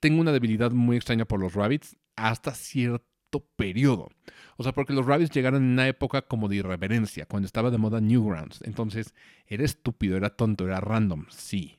Tengo 0.00 0.20
una 0.20 0.32
debilidad 0.32 0.72
muy 0.72 0.96
extraña 0.96 1.24
por 1.24 1.40
los 1.40 1.54
rabbits 1.54 1.96
hasta 2.16 2.54
cierto 2.54 3.40
periodo. 3.56 4.10
O 4.56 4.62
sea, 4.62 4.72
porque 4.72 4.92
los 4.92 5.06
rabbits 5.06 5.30
llegaron 5.30 5.64
en 5.64 5.70
una 5.70 5.88
época 5.88 6.22
como 6.22 6.48
de 6.48 6.56
irreverencia, 6.56 7.26
cuando 7.26 7.46
estaba 7.46 7.70
de 7.70 7.78
moda 7.78 8.00
Newgrounds. 8.00 8.62
Entonces, 8.62 9.14
era 9.46 9.64
estúpido, 9.64 10.16
era 10.16 10.30
tonto, 10.30 10.66
era 10.66 10.80
random, 10.80 11.26
sí. 11.30 11.78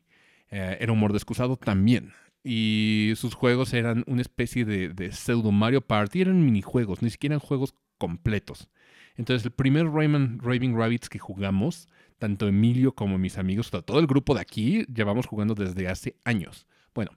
Eh, 0.49 0.77
era 0.79 0.91
humor 0.91 1.11
excusado 1.11 1.57
también. 1.57 2.13
Y 2.49 3.13
sus 3.17 3.33
juegos 3.33 3.73
eran 3.73 4.05
una 4.07 4.21
especie 4.21 4.63
de, 4.63 4.89
de 4.89 5.11
pseudo 5.11 5.51
Mario 5.51 5.81
Party, 5.81 6.21
eran 6.21 6.45
minijuegos, 6.45 7.01
ni 7.01 7.09
siquiera 7.09 7.35
eran 7.35 7.45
juegos 7.45 7.75
completos. 7.97 8.69
Entonces, 9.17 9.45
el 9.45 9.51
primer 9.51 9.87
Rayman 9.87 10.39
Raving 10.41 10.77
Rabbits 10.77 11.09
que 11.09 11.19
jugamos 11.19 11.87
tanto 12.19 12.47
Emilio 12.47 12.93
como 12.93 13.17
mis 13.17 13.37
amigos, 13.37 13.69
todo 13.69 13.99
el 13.99 14.07
grupo 14.07 14.33
de 14.33 14.41
aquí, 14.41 14.85
llevamos 14.85 15.25
jugando 15.25 15.55
desde 15.55 15.87
hace 15.87 16.15
años. 16.23 16.67
Bueno, 16.93 17.11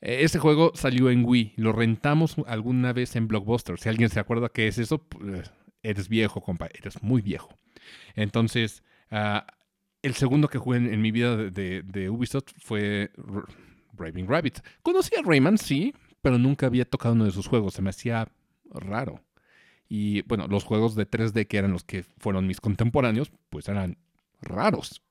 e, 0.00 0.22
ese 0.24 0.38
juego 0.38 0.72
salió 0.74 1.10
en 1.10 1.24
Wii, 1.24 1.54
lo 1.56 1.72
rentamos 1.72 2.36
alguna 2.46 2.92
vez 2.92 3.16
en 3.16 3.28
Blockbuster. 3.28 3.78
Si 3.78 3.88
alguien 3.88 4.10
se 4.10 4.20
acuerda 4.20 4.50
qué 4.50 4.68
es 4.68 4.78
eso, 4.78 4.98
pues, 4.98 5.50
eres 5.82 6.08
viejo, 6.08 6.40
compa, 6.40 6.68
eres 6.72 7.02
muy 7.02 7.22
viejo. 7.22 7.56
Entonces, 8.14 8.82
ah, 9.10 9.46
el 10.02 10.14
segundo 10.14 10.48
que 10.48 10.58
jugué 10.58 10.78
en, 10.78 11.00
mi 11.00 11.10
vida 11.10 11.36
de, 11.36 12.10
Ubisoft 12.10 12.52
fue 12.58 13.10
Raving 13.98 14.28
Rabbit. 14.28 14.60
Conocí 14.82 15.14
a 15.16 15.22
Rayman, 15.22 15.58
sí, 15.58 15.94
pero 16.22 16.38
nunca 16.38 16.66
había 16.66 16.84
tocado 16.84 17.14
uno 17.14 17.24
de 17.24 17.30
sus 17.30 17.46
juegos, 17.46 17.74
se 17.74 17.82
me 17.82 17.90
hacía 17.90 18.28
raro. 18.70 19.22
Y 19.88 20.22
bueno, 20.22 20.46
los 20.48 20.64
juegos 20.64 20.94
de 20.94 21.08
3D 21.08 21.46
que 21.46 21.58
eran 21.58 21.72
los 21.72 21.84
que 21.84 22.04
fueron 22.18 22.46
mis 22.46 22.60
contemporáneos, 22.60 23.32
pues 23.48 23.68
eran 23.68 23.96
raros. 24.40 25.02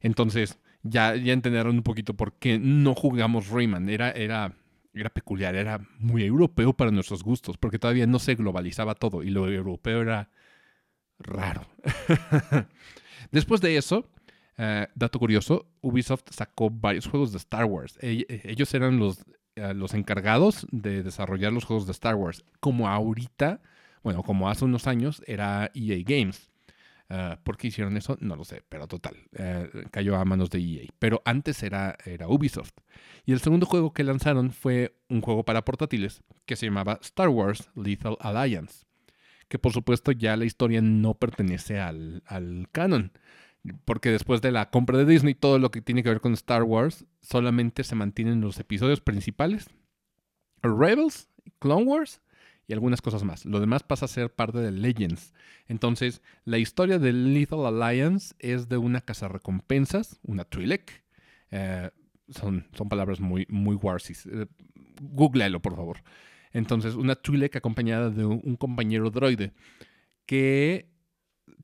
Entonces, 0.00 0.58
ya, 0.82 1.14
ya 1.16 1.32
entenderán 1.32 1.76
un 1.76 1.82
poquito 1.82 2.14
por 2.14 2.34
qué 2.34 2.58
no 2.58 2.94
jugamos 2.94 3.48
Rayman. 3.48 3.88
Era, 3.88 4.10
era, 4.10 4.54
era 4.94 5.10
peculiar, 5.10 5.54
era 5.54 5.86
muy 5.98 6.24
europeo 6.24 6.72
para 6.72 6.90
nuestros 6.90 7.22
gustos, 7.22 7.56
porque 7.58 7.78
todavía 7.78 8.06
no 8.06 8.18
se 8.18 8.34
globalizaba 8.34 8.94
todo 8.94 9.22
y 9.22 9.30
lo 9.30 9.48
europeo 9.48 10.02
era 10.02 10.30
raro. 11.18 11.66
Después 13.30 13.60
de 13.60 13.76
eso, 13.76 14.08
eh, 14.64 14.86
dato 14.94 15.18
curioso, 15.18 15.66
Ubisoft 15.80 16.30
sacó 16.30 16.70
varios 16.70 17.08
juegos 17.08 17.32
de 17.32 17.38
Star 17.38 17.64
Wars. 17.64 17.98
Ellos 18.00 18.72
eran 18.74 19.00
los 19.00 19.24
eh, 19.56 19.74
los 19.74 19.92
encargados 19.92 20.68
de 20.70 21.02
desarrollar 21.02 21.52
los 21.52 21.64
juegos 21.64 21.86
de 21.86 21.90
Star 21.90 22.14
Wars. 22.14 22.44
Como 22.60 22.88
ahorita, 22.88 23.60
bueno, 24.04 24.22
como 24.22 24.48
hace 24.48 24.64
unos 24.64 24.86
años 24.86 25.20
era 25.26 25.72
EA 25.74 25.98
Games. 26.04 26.48
¿Por 27.42 27.58
qué 27.58 27.66
hicieron 27.66 27.98
eso? 27.98 28.16
No 28.20 28.36
lo 28.36 28.44
sé, 28.44 28.62
pero 28.70 28.86
total, 28.86 29.16
cayó 29.90 30.16
a 30.16 30.24
manos 30.24 30.48
de 30.48 30.60
EA. 30.60 30.88
Pero 30.98 31.20
antes 31.26 31.62
era, 31.62 31.98
era 32.06 32.26
Ubisoft. 32.26 32.72
Y 33.26 33.32
el 33.32 33.40
segundo 33.40 33.66
juego 33.66 33.92
que 33.92 34.02
lanzaron 34.02 34.50
fue 34.50 34.96
un 35.10 35.20
juego 35.20 35.44
para 35.44 35.62
portátiles 35.62 36.22
que 36.46 36.56
se 36.56 36.64
llamaba 36.64 36.98
Star 37.02 37.28
Wars 37.28 37.68
Lethal 37.74 38.16
Alliance. 38.20 38.86
Que 39.48 39.58
por 39.58 39.74
supuesto 39.74 40.12
ya 40.12 40.38
la 40.38 40.46
historia 40.46 40.80
no 40.80 41.12
pertenece 41.12 41.80
al, 41.80 42.22
al 42.24 42.68
canon. 42.72 43.12
Porque 43.84 44.10
después 44.10 44.40
de 44.40 44.50
la 44.50 44.70
compra 44.70 44.98
de 44.98 45.04
Disney, 45.04 45.34
todo 45.34 45.58
lo 45.58 45.70
que 45.70 45.80
tiene 45.82 46.02
que 46.02 46.08
ver 46.08 46.20
con 46.20 46.32
Star 46.32 46.64
Wars 46.64 47.06
solamente 47.20 47.84
se 47.84 47.94
mantienen 47.94 48.40
los 48.40 48.58
episodios 48.58 49.00
principales. 49.00 49.68
Rebels, 50.62 51.28
Clone 51.60 51.84
Wars 51.84 52.20
y 52.66 52.72
algunas 52.72 53.00
cosas 53.00 53.22
más. 53.22 53.44
Lo 53.44 53.60
demás 53.60 53.82
pasa 53.84 54.06
a 54.06 54.08
ser 54.08 54.34
parte 54.34 54.58
de 54.58 54.72
Legends. 54.72 55.32
Entonces, 55.68 56.22
la 56.44 56.58
historia 56.58 56.98
de 56.98 57.12
Lethal 57.12 57.66
Alliance 57.66 58.34
es 58.40 58.68
de 58.68 58.78
una 58.78 59.00
casa 59.00 59.28
recompensas, 59.28 60.18
una 60.22 60.44
Trilek. 60.44 61.04
Eh, 61.52 61.90
son, 62.28 62.66
son 62.72 62.88
palabras 62.88 63.20
muy, 63.20 63.46
muy 63.48 63.76
warsis. 63.76 64.26
Eh, 64.26 64.46
googlealo, 65.00 65.62
por 65.62 65.76
favor. 65.76 66.02
Entonces, 66.52 66.94
una 66.94 67.14
Trilek 67.14 67.56
acompañada 67.56 68.10
de 68.10 68.24
un 68.24 68.56
compañero 68.56 69.10
droide 69.10 69.52
que 70.26 70.91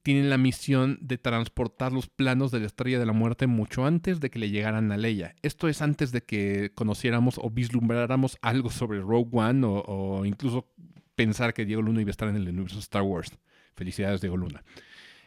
tienen 0.02 0.30
la 0.30 0.38
misión 0.38 0.98
de 1.00 1.18
transportar 1.18 1.92
los 1.92 2.08
planos 2.08 2.50
de 2.50 2.60
la 2.60 2.66
Estrella 2.66 2.98
de 2.98 3.06
la 3.06 3.12
Muerte 3.12 3.46
mucho 3.46 3.84
antes 3.84 4.20
de 4.20 4.30
que 4.30 4.38
le 4.38 4.50
llegaran 4.50 4.90
a 4.92 4.96
Leia. 4.96 5.34
Esto 5.42 5.68
es 5.68 5.82
antes 5.82 6.12
de 6.12 6.22
que 6.22 6.72
conociéramos 6.74 7.38
o 7.38 7.50
vislumbráramos 7.50 8.38
algo 8.40 8.70
sobre 8.70 9.00
Rogue 9.00 9.30
One 9.32 9.66
o, 9.66 10.24
incluso 10.24 10.66
pensar 11.14 11.52
que 11.52 11.64
Diego 11.64 11.82
Luna 11.82 12.00
iba 12.00 12.08
a 12.08 12.12
estar 12.12 12.28
en 12.28 12.36
el 12.36 12.48
universo 12.48 12.78
Star 12.78 13.02
Wars. 13.02 13.32
Felicidades, 13.74 14.20
Diego 14.20 14.36
Luna. 14.36 14.64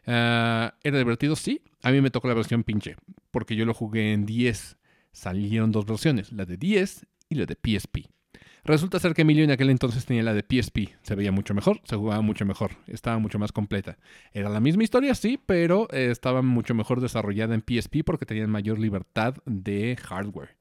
Ah, 0.05 0.75
¿Era 0.83 0.97
divertido? 0.97 1.35
Sí. 1.35 1.61
A 1.83 1.91
mí 1.91 2.01
me 2.01 2.11
tocó 2.11 2.27
la 2.27 2.33
versión 2.33 2.63
pinche, 2.63 2.95
porque 3.31 3.55
yo 3.55 3.65
lo 3.65 3.73
jugué 3.73 4.13
en 4.13 4.25
10. 4.25 4.77
Salieron 5.11 5.71
dos 5.71 5.85
versiones, 5.85 6.31
la 6.31 6.45
de 6.45 6.57
10 6.57 7.05
y 7.29 7.35
la 7.35 7.45
de 7.45 7.55
PSP. 7.55 8.09
Resulta 8.63 8.99
ser 8.99 9.15
que 9.15 9.23
Emilio 9.23 9.43
en 9.43 9.51
aquel 9.51 9.71
entonces 9.71 10.05
tenía 10.05 10.21
la 10.21 10.35
de 10.35 10.45
PSP. 10.47 10.89
Se 11.01 11.15
veía 11.15 11.31
mucho 11.31 11.55
mejor, 11.55 11.81
se 11.83 11.95
jugaba 11.95 12.21
mucho 12.21 12.45
mejor, 12.45 12.71
estaba 12.87 13.17
mucho 13.17 13.39
más 13.39 13.51
completa. 13.51 13.97
Era 14.33 14.49
la 14.49 14.59
misma 14.59 14.83
historia, 14.83 15.15
sí, 15.15 15.39
pero 15.43 15.87
eh, 15.91 16.09
estaba 16.11 16.43
mucho 16.43 16.75
mejor 16.75 17.01
desarrollada 17.01 17.55
en 17.55 17.63
PSP 17.67 18.03
porque 18.05 18.25
tenían 18.25 18.51
mayor 18.51 18.77
libertad 18.77 19.35
de 19.45 19.97
hardware. 19.97 20.57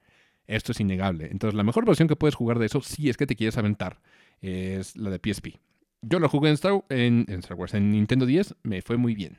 Esto 0.47 0.73
es 0.73 0.81
innegable. 0.81 1.29
Entonces, 1.31 1.55
la 1.55 1.63
mejor 1.63 1.85
versión 1.85 2.09
que 2.09 2.17
puedes 2.17 2.35
jugar 2.35 2.59
de 2.59 2.67
eso, 2.67 2.81
si 2.81 3.11
es 3.11 3.17
que 3.17 3.27
te 3.27 3.37
quieres 3.37 3.59
aventar, 3.59 4.01
es 4.41 4.97
la 4.97 5.11
de 5.11 5.21
PSP. 5.23 5.61
Yo 6.03 6.19
lo 6.19 6.29
jugué 6.29 6.49
en 6.49 6.55
Star, 6.55 6.83
en, 6.89 7.27
Star 7.29 7.57
Wars, 7.57 7.75
en 7.75 7.91
Nintendo 7.91 8.25
10, 8.25 8.57
me 8.63 8.81
fue 8.81 8.97
muy 8.97 9.15
bien. 9.15 9.39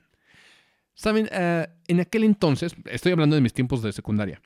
Saben, 0.93 1.25
uh, 1.25 1.65
en 1.87 1.99
aquel 1.99 2.23
entonces, 2.23 2.75
estoy 2.85 3.11
hablando 3.11 3.35
de 3.35 3.41
mis 3.41 3.53
tiempos 3.53 3.81
de 3.81 3.91
secundaria. 3.91 4.41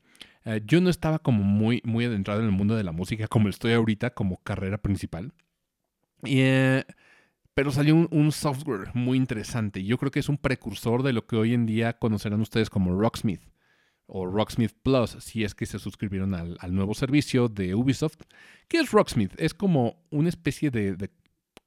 Eh, 0.45 0.61
yo 0.65 0.79
no 0.79 0.89
estaba 0.89 1.19
como 1.19 1.43
muy, 1.43 1.81
muy 1.83 2.05
adentrado 2.05 2.39
en 2.39 2.45
el 2.45 2.51
mundo 2.51 2.75
de 2.75 2.83
la 2.83 2.91
música 2.91 3.27
como 3.27 3.49
estoy 3.49 3.73
ahorita 3.73 4.11
como 4.11 4.37
carrera 4.43 4.77
principal. 4.77 5.33
Eh, 6.23 6.83
pero 7.53 7.71
salió 7.71 7.95
un, 7.95 8.31
software 8.31 8.91
muy 8.93 9.17
interesante. 9.17 9.83
Yo 9.83 9.97
creo 9.97 10.11
que 10.11 10.19
es 10.19 10.29
un 10.29 10.37
precursor 10.37 11.03
de 11.03 11.13
lo 11.13 11.25
que 11.25 11.35
hoy 11.35 11.53
en 11.53 11.65
día 11.65 11.93
conocerán 11.93 12.41
ustedes 12.41 12.69
como 12.69 12.99
Rocksmith 12.99 13.41
o 14.07 14.27
Rocksmith 14.27 14.73
Plus, 14.83 15.17
si 15.19 15.43
es 15.43 15.55
que 15.55 15.65
se 15.65 15.79
suscribieron 15.79 16.35
al, 16.35 16.75
nuevo 16.75 16.93
servicio 16.93 17.47
de 17.47 17.73
Ubisoft. 17.73 18.21
¿Qué 18.67 18.77
es 18.77 18.91
Rocksmith? 18.91 19.33
Es 19.37 19.53
como 19.53 20.03
una 20.11 20.29
especie 20.29 20.69
de 20.69 21.09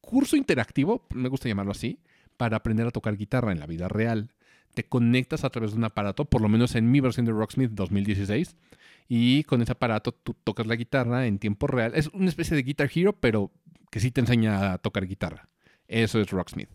curso 0.01 0.37
interactivo, 0.37 1.07
me 1.15 1.29
gusta 1.29 1.49
llamarlo 1.49 1.73
así, 1.73 2.01
para 2.37 2.59
aprender 2.59 2.87
a 2.87 2.91
tocar 2.91 3.17
guitarra 3.17 3.53
en 3.53 3.61
la 3.61 3.67
vida 3.67 3.89
real 3.89 4.31
te 4.79 4.85
conectas 4.85 5.43
a 5.43 5.51
través 5.51 5.73
de 5.73 5.77
un 5.77 5.83
aparato, 5.83 6.25
por 6.25 6.41
lo 6.41 6.49
menos 6.49 6.77
en 6.77 6.89
mi 6.89 7.01
versión 7.01 7.27
de 7.27 7.33
Rocksmith 7.33 7.73
2016, 7.73 8.55
y 9.09 9.43
con 9.43 9.61
ese 9.61 9.73
aparato 9.73 10.13
tú 10.13 10.37
tocas 10.45 10.69
la 10.69 10.77
guitarra 10.77 11.27
en 11.27 11.41
tiempo 11.41 11.67
real. 11.67 11.91
Es 11.97 12.07
una 12.13 12.29
especie 12.29 12.57
de 12.57 12.63
Guitar 12.63 12.89
Hero, 12.95 13.13
pero 13.19 13.51
que 13.91 13.99
sí 13.99 14.13
te 14.13 14.21
enseña 14.21 14.75
a 14.75 14.79
tocar 14.79 15.09
guitarra. 15.09 15.49
Eso 15.89 16.21
es 16.21 16.31
Rocksmith. 16.31 16.69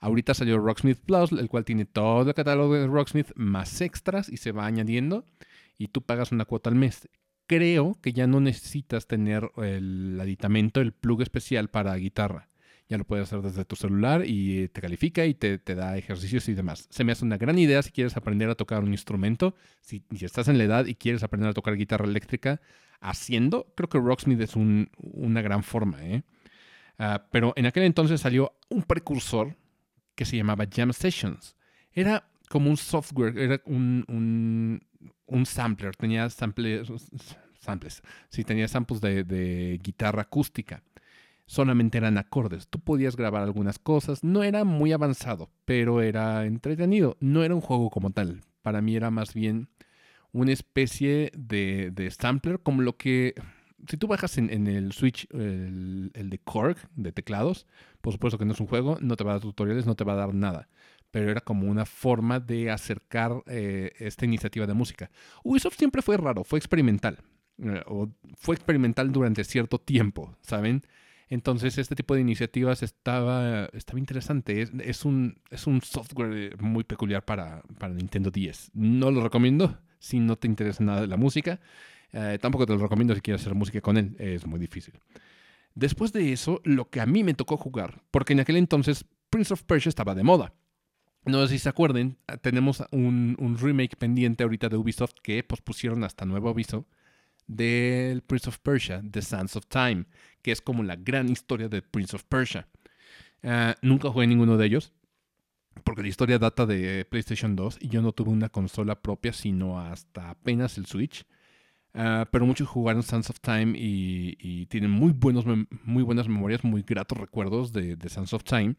Ahorita 0.00 0.34
salió 0.34 0.58
Rocksmith 0.58 0.98
Plus, 0.98 1.32
el 1.32 1.48
cual 1.48 1.64
tiene 1.64 1.86
todo 1.86 2.28
el 2.28 2.34
catálogo 2.34 2.74
de 2.74 2.88
Rocksmith 2.88 3.32
más 3.36 3.80
extras 3.80 4.28
y 4.28 4.36
se 4.36 4.52
va 4.52 4.66
añadiendo 4.66 5.24
y 5.78 5.88
tú 5.88 6.02
pagas 6.02 6.32
una 6.32 6.44
cuota 6.44 6.68
al 6.68 6.76
mes. 6.76 7.08
Creo 7.46 7.96
que 8.02 8.12
ya 8.12 8.26
no 8.26 8.38
necesitas 8.38 9.06
tener 9.06 9.50
el 9.56 10.18
aditamento, 10.20 10.82
el 10.82 10.92
plug 10.92 11.22
especial 11.22 11.70
para 11.70 11.96
guitarra 11.96 12.50
ya 12.88 12.98
lo 12.98 13.04
puedes 13.04 13.24
hacer 13.24 13.42
desde 13.42 13.64
tu 13.64 13.74
celular 13.74 14.22
y 14.26 14.68
te 14.68 14.80
califica 14.80 15.24
y 15.26 15.34
te, 15.34 15.58
da 15.58 15.96
ejercicios 15.96 16.48
y 16.48 16.54
demás. 16.54 16.86
Se 16.90 17.02
me 17.04 17.12
hace 17.12 17.24
una 17.24 17.36
gran 17.36 17.58
idea 17.58 17.82
si 17.82 17.90
quieres 17.90 18.16
aprender 18.16 18.48
a 18.48 18.54
tocar 18.54 18.82
un 18.82 18.92
instrumento, 18.92 19.54
si, 19.80 20.04
estás 20.20 20.48
en 20.48 20.58
la 20.58 20.64
edad 20.64 20.86
y 20.86 20.94
quieres 20.94 21.22
aprender 21.22 21.50
a 21.50 21.54
tocar 21.54 21.76
guitarra 21.76 22.04
eléctrica 22.04 22.60
haciendo, 23.00 23.72
creo 23.76 23.88
que 23.88 23.98
Rocksmith 23.98 24.40
es 24.40 24.54
una 24.56 25.42
gran 25.42 25.62
forma. 25.62 26.04
¿eh? 26.04 26.22
Ah, 26.98 27.26
pero 27.30 27.52
en 27.56 27.66
aquel 27.66 27.82
entonces 27.82 28.20
salió 28.20 28.56
un 28.68 28.82
precursor 28.82 29.56
que 30.14 30.24
se 30.24 30.36
llamaba 30.36 30.66
Jam 30.72 30.92
Sessions. 30.92 31.56
Era 31.92 32.28
como 32.48 32.70
un 32.70 32.76
software, 32.76 33.36
era 33.36 33.60
un, 33.66 34.80
sampler, 35.44 35.96
tenía 35.96 36.30
samples, 36.30 36.88
samples, 37.58 38.02
sí, 38.28 38.44
tenía 38.44 38.68
samples 38.68 39.00
de 39.00 39.80
guitarra 39.82 40.22
acústica 40.22 40.82
solamente 41.46 41.98
eran 41.98 42.18
acordes. 42.18 42.68
Tú 42.68 42.80
podías 42.80 43.16
grabar 43.16 43.42
algunas 43.42 43.78
cosas. 43.78 44.24
No 44.24 44.42
era 44.42 44.64
muy 44.64 44.92
avanzado, 44.92 45.50
pero 45.64 46.02
era 46.02 46.44
entretenido. 46.44 47.16
No 47.20 47.44
era 47.44 47.54
un 47.54 47.60
juego 47.60 47.90
como 47.90 48.10
tal. 48.10 48.42
Para 48.62 48.82
mí 48.82 48.96
era 48.96 49.10
más 49.10 49.32
bien 49.32 49.68
una 50.32 50.52
especie 50.52 51.32
de, 51.36 52.14
sampler, 52.16 52.60
como 52.60 52.82
lo 52.82 52.96
que... 52.96 53.34
Si 53.88 53.96
tú 53.96 54.08
bajas 54.08 54.36
en, 54.38 54.66
el 54.66 54.92
Switch 54.92 55.28
el, 55.32 56.10
de 56.12 56.38
Korg, 56.42 56.76
de 56.96 57.12
teclados, 57.12 57.66
por 58.00 58.12
supuesto 58.12 58.36
que 58.36 58.44
no 58.44 58.52
es 58.52 58.60
un 58.60 58.66
juego, 58.66 58.98
no 59.00 59.16
te 59.16 59.22
va 59.22 59.32
a 59.32 59.34
dar 59.34 59.42
tutoriales, 59.42 59.86
no 59.86 59.94
te 59.94 60.02
va 60.02 60.14
a 60.14 60.16
dar 60.16 60.34
nada. 60.34 60.68
Pero 61.12 61.30
era 61.30 61.40
como 61.40 61.70
una 61.70 61.86
forma 61.86 62.40
de 62.40 62.70
acercar 62.70 63.44
eh, 63.46 63.92
esta 63.98 64.24
iniciativa 64.24 64.66
de 64.66 64.74
música. 64.74 65.10
Ubisoft 65.44 65.76
siempre 65.76 66.02
fue 66.02 66.16
raro, 66.16 66.42
fue 66.42 66.58
experimental. 66.58 67.20
Eh, 67.58 67.82
fue 68.36 68.56
experimental 68.56 69.12
durante 69.12 69.44
cierto 69.44 69.78
tiempo, 69.78 70.36
¿saben? 70.40 70.82
Entonces, 71.28 71.76
este 71.78 71.96
tipo 71.96 72.14
de 72.14 72.20
iniciativas 72.20 72.82
estaba, 72.82 73.66
estaba 73.72 73.98
interesante. 73.98 74.62
Es, 74.84 75.04
un, 75.04 75.40
es 75.50 75.66
un 75.66 75.82
software 75.82 76.60
muy 76.60 76.84
peculiar 76.84 77.24
para, 77.24 77.62
para 77.78 77.94
Nintendo 77.94 78.30
10. 78.30 78.70
No 78.74 79.10
lo 79.10 79.22
recomiendo 79.22 79.78
si 79.98 80.20
no 80.20 80.36
te 80.36 80.46
interesa 80.46 80.84
nada 80.84 81.00
de 81.00 81.08
la 81.08 81.16
música. 81.16 81.60
Eh, 82.12 82.38
tampoco 82.40 82.66
te 82.66 82.74
lo 82.74 82.78
recomiendo 82.78 83.14
si 83.14 83.20
quieres 83.20 83.42
hacer 83.42 83.54
música 83.54 83.80
con 83.80 83.96
él. 83.96 84.14
Es 84.18 84.46
muy 84.46 84.60
difícil. 84.60 84.94
Después 85.74 86.12
de 86.12 86.32
eso, 86.32 86.60
lo 86.64 86.88
que 86.90 87.00
a 87.00 87.06
mí 87.06 87.24
me 87.24 87.34
tocó 87.34 87.56
jugar, 87.56 88.02
porque 88.10 88.32
en 88.32 88.40
aquel 88.40 88.56
entonces 88.56 89.04
Prince 89.28 89.52
of 89.52 89.64
Persia 89.64 89.90
estaba 89.90 90.14
de 90.14 90.22
moda. 90.22 90.54
No 91.24 91.42
sé 91.42 91.54
si 91.54 91.58
se 91.58 91.68
acuerden, 91.68 92.18
tenemos 92.40 92.84
un, 92.92 93.36
un 93.40 93.58
remake 93.58 93.96
pendiente 93.96 94.44
ahorita 94.44 94.68
de 94.68 94.76
Ubisoft 94.76 95.14
que 95.22 95.42
pospusieron 95.42 96.04
hasta 96.04 96.24
nuevo 96.24 96.48
aviso 96.48 96.86
del 97.46 98.22
Prince 98.22 98.48
of 98.48 98.58
Persia, 98.58 99.02
The 99.10 99.22
Sands 99.22 99.56
of 99.56 99.66
Time, 99.66 100.06
que 100.42 100.52
es 100.52 100.60
como 100.60 100.82
la 100.82 100.96
gran 100.96 101.28
historia 101.28 101.68
de 101.68 101.82
Prince 101.82 102.16
of 102.16 102.24
Persia. 102.24 102.68
Ah, 103.42 103.74
nunca 103.82 104.10
jugué 104.10 104.26
ninguno 104.26 104.56
de 104.56 104.66
ellos, 104.66 104.92
porque 105.84 106.02
la 106.02 106.08
historia 106.08 106.38
data 106.38 106.66
de 106.66 107.04
PlayStation 107.04 107.54
2 107.54 107.78
y 107.80 107.88
yo 107.88 108.02
no 108.02 108.12
tuve 108.12 108.30
una 108.30 108.48
consola 108.48 109.00
propia 109.00 109.32
sino 109.32 109.80
hasta 109.80 110.30
apenas 110.30 110.78
el 110.78 110.86
Switch. 110.86 111.24
Ah, 111.94 112.28
pero 112.30 112.44
muchos 112.44 112.68
jugaron 112.68 113.02
Sands 113.02 113.30
of 113.30 113.40
Time 113.40 113.74
y, 113.76 114.66
tienen 114.66 114.90
muy, 114.90 115.12
buenos, 115.12 115.44
muy 115.84 116.02
buenas 116.02 116.28
memorias, 116.28 116.64
muy 116.64 116.82
gratos 116.82 117.18
recuerdos 117.18 117.72
de, 117.72 117.96
de 117.96 118.08
Sands 118.08 118.32
of 118.32 118.44
Time. 118.44 118.76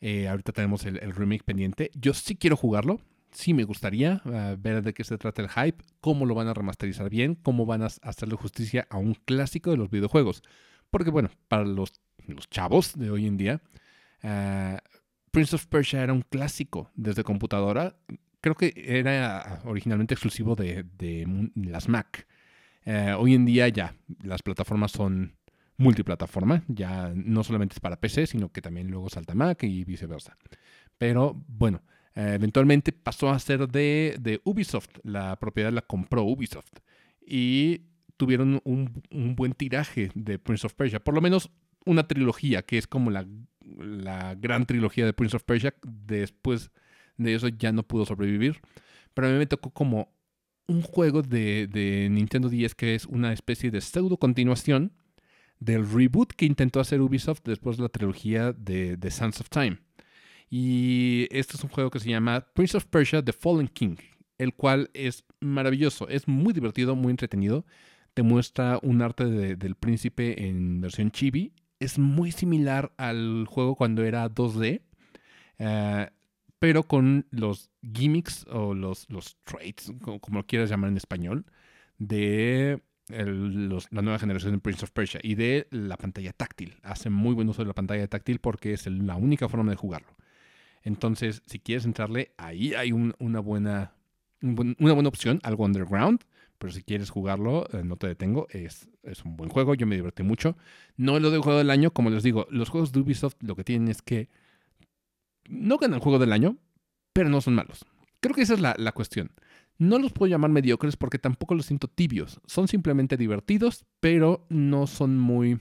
Eh, 0.00 0.28
ahorita 0.28 0.52
tenemos 0.52 0.84
el 0.84 1.14
remake 1.14 1.42
pendiente. 1.44 1.90
Yo 1.94 2.14
sí 2.14 2.36
quiero 2.36 2.56
jugarlo 2.56 3.00
sí 3.36 3.52
me 3.54 3.64
gustaría 3.64 4.22
ah, 4.24 4.56
ver 4.58 4.82
de 4.82 4.94
qué 4.94 5.04
se 5.04 5.18
trata 5.18 5.42
el 5.42 5.48
hype, 5.48 5.84
cómo 6.00 6.24
lo 6.26 6.34
van 6.34 6.48
a 6.48 6.54
remasterizar 6.54 7.10
bien, 7.10 7.34
cómo 7.34 7.66
van 7.66 7.82
a 7.82 7.86
hacerle 7.86 8.36
justicia 8.36 8.86
a 8.90 8.96
un 8.96 9.14
clásico 9.14 9.70
de 9.70 9.76
los 9.76 9.90
videojuegos. 9.90 10.42
Porque 10.90 11.10
bueno, 11.10 11.30
para 11.48 11.64
los, 11.64 11.92
chavos 12.50 12.94
de 12.94 13.10
hoy 13.10 13.26
en 13.26 13.36
día, 13.36 13.60
ah, 14.22 14.78
Prince 15.30 15.54
of 15.54 15.66
Persia 15.66 16.02
era 16.02 16.12
un 16.12 16.22
clásico 16.22 16.90
desde 16.94 17.24
computadora. 17.24 17.96
Creo 18.40 18.54
que 18.54 18.72
era 18.74 19.60
originalmente 19.64 20.14
exclusivo 20.14 20.56
de, 20.56 20.86
las 21.54 21.88
Mac. 21.88 22.26
Eh, 22.86 23.14
hoy 23.18 23.34
en 23.34 23.44
día 23.44 23.68
ya 23.68 23.94
las 24.22 24.42
plataformas 24.42 24.92
son 24.92 25.36
multiplataforma, 25.76 26.62
ya 26.68 27.12
no 27.14 27.44
solamente 27.44 27.74
es 27.74 27.80
para 27.80 28.00
PC, 28.00 28.28
sino 28.28 28.50
que 28.50 28.62
también 28.62 28.88
luego 28.88 29.10
salta 29.10 29.34
Mac 29.34 29.62
y 29.64 29.84
viceversa. 29.84 30.38
Pero 30.96 31.34
bueno, 31.48 31.82
eh, 32.16 32.32
eventualmente 32.34 32.92
pasó 32.92 33.30
a 33.30 33.38
ser 33.38 33.68
de, 33.68 34.40
Ubisoft. 34.44 34.88
La 35.04 35.36
propiedad 35.36 35.70
la 35.70 35.82
compró 35.82 36.24
Ubisoft. 36.24 36.80
Y 37.24 37.82
tuvieron 38.16 38.60
un, 38.64 39.02
buen 39.36 39.52
tiraje 39.52 40.10
de 40.14 40.38
Prince 40.38 40.66
of 40.66 40.74
Persia. 40.74 41.04
Por 41.04 41.14
lo 41.14 41.20
menos 41.20 41.50
una 41.84 42.08
trilogía, 42.08 42.62
que 42.62 42.78
es 42.78 42.86
como 42.86 43.10
la, 43.10 43.26
gran 44.34 44.64
trilogía 44.64 45.04
de 45.04 45.12
Prince 45.12 45.36
of 45.36 45.44
Persia. 45.44 45.74
Después 45.82 46.70
de 47.18 47.34
eso 47.34 47.48
ya 47.48 47.70
no 47.72 47.82
pudo 47.82 48.06
sobrevivir. 48.06 48.60
Pero 49.12 49.28
a 49.28 49.30
mí 49.30 49.38
me 49.38 49.46
tocó 49.46 49.70
como 49.70 50.14
un 50.66 50.80
juego 50.80 51.20
de, 51.20 52.08
Nintendo 52.10 52.48
10 52.48 52.74
que 52.74 52.94
es 52.94 53.04
una 53.06 53.32
especie 53.32 53.70
de 53.70 53.80
pseudo 53.80 54.16
continuación 54.16 54.92
del 55.60 55.88
reboot 55.88 56.32
que 56.32 56.44
intentó 56.44 56.80
hacer 56.80 57.00
Ubisoft 57.00 57.40
después 57.44 57.76
de 57.76 57.84
la 57.84 57.88
trilogía 57.88 58.52
de, 58.52 58.96
The 58.96 59.10
Sands 59.10 59.40
of 59.40 59.50
Time. 59.50 59.78
Y 60.48 61.26
este 61.30 61.56
es 61.56 61.64
un 61.64 61.70
juego 61.70 61.90
que 61.90 62.00
se 62.00 62.10
llama 62.10 62.46
Prince 62.54 62.76
of 62.76 62.86
Persia 62.86 63.24
The 63.24 63.32
Fallen 63.32 63.68
King, 63.68 63.96
el 64.38 64.54
cual 64.54 64.90
es 64.94 65.24
maravilloso, 65.40 66.08
es 66.08 66.28
muy 66.28 66.52
divertido, 66.52 66.94
muy 66.94 67.10
entretenido. 67.10 67.64
Te 68.14 68.22
muestra 68.22 68.78
un 68.82 69.02
arte 69.02 69.26
del 69.26 69.74
príncipe 69.74 70.46
en 70.46 70.80
versión 70.80 71.10
chibi. 71.10 71.52
Es 71.80 71.98
muy 71.98 72.32
similar 72.32 72.92
al 72.96 73.46
juego 73.46 73.74
cuando 73.74 74.02
era 74.04 74.30
2D, 74.30 74.80
eh, 75.58 76.10
pero 76.58 76.84
con 76.84 77.26
los 77.30 77.70
gimmicks 77.82 78.46
o 78.48 78.72
los, 78.72 79.10
los 79.10 79.36
traits, 79.44 79.92
como, 80.00 80.20
lo 80.32 80.46
quieras 80.46 80.70
llamar 80.70 80.90
en 80.90 80.96
español, 80.96 81.44
de 81.98 82.80
la 83.08 84.02
nueva 84.02 84.18
generación 84.18 84.52
de 84.52 84.58
Prince 84.58 84.84
of 84.84 84.90
Persia 84.90 85.20
y 85.22 85.34
de 85.34 85.68
la 85.70 85.96
pantalla 85.96 86.32
táctil. 86.32 86.76
Hace 86.82 87.10
muy 87.10 87.34
buen 87.34 87.48
uso 87.48 87.62
de 87.62 87.68
la 87.68 87.74
pantalla 87.74 88.08
táctil 88.08 88.38
porque 88.38 88.72
es 88.72 88.86
la 88.86 89.16
única 89.16 89.48
forma 89.48 89.70
de 89.70 89.76
jugarlo. 89.76 90.16
Entonces, 90.86 91.42
si 91.46 91.58
quieres 91.58 91.84
entrarle, 91.84 92.30
ahí 92.36 92.74
hay 92.74 92.92
una, 92.92 93.40
buena, 93.40 93.92
una 94.40 94.92
buena 94.92 95.08
opción, 95.08 95.40
algo 95.42 95.64
underground. 95.64 96.20
Pero 96.58 96.72
si 96.72 96.84
quieres 96.84 97.10
jugarlo, 97.10 97.66
eh, 97.72 97.82
no 97.82 97.96
te 97.96 98.06
detengo. 98.06 98.46
Es, 98.50 98.88
es, 99.02 99.24
un 99.24 99.36
buen 99.36 99.50
juego, 99.50 99.74
yo 99.74 99.84
me 99.88 99.96
divertí 99.96 100.22
mucho. 100.22 100.56
No 100.96 101.18
lo 101.18 101.32
del 101.32 101.40
juego 101.40 101.58
del 101.58 101.70
año, 101.70 101.90
como 101.90 102.08
les 102.10 102.22
digo, 102.22 102.46
los 102.50 102.68
juegos 102.68 102.92
de 102.92 103.00
Ubisoft 103.00 103.34
lo 103.40 103.56
que 103.56 103.64
tienen 103.64 103.88
es 103.88 104.00
que 104.00 104.28
no 105.48 105.76
ganan 105.76 105.98
juego 105.98 106.20
del 106.20 106.32
año, 106.32 106.56
pero 107.12 107.28
no 107.30 107.40
son 107.40 107.56
malos. 107.56 107.84
Creo 108.20 108.36
que 108.36 108.42
esa 108.42 108.54
es 108.54 108.60
la, 108.60 108.76
la 108.78 108.92
cuestión. 108.92 109.32
No 109.78 109.98
los 109.98 110.12
puedo 110.12 110.30
llamar 110.30 110.52
mediocres 110.52 110.96
porque 110.96 111.18
tampoco 111.18 111.56
los 111.56 111.66
siento 111.66 111.88
tibios. 111.88 112.40
Son 112.46 112.68
simplemente 112.68 113.16
divertidos, 113.16 113.86
pero 113.98 114.46
no 114.50 114.86
son 114.86 115.18
muy, 115.18 115.58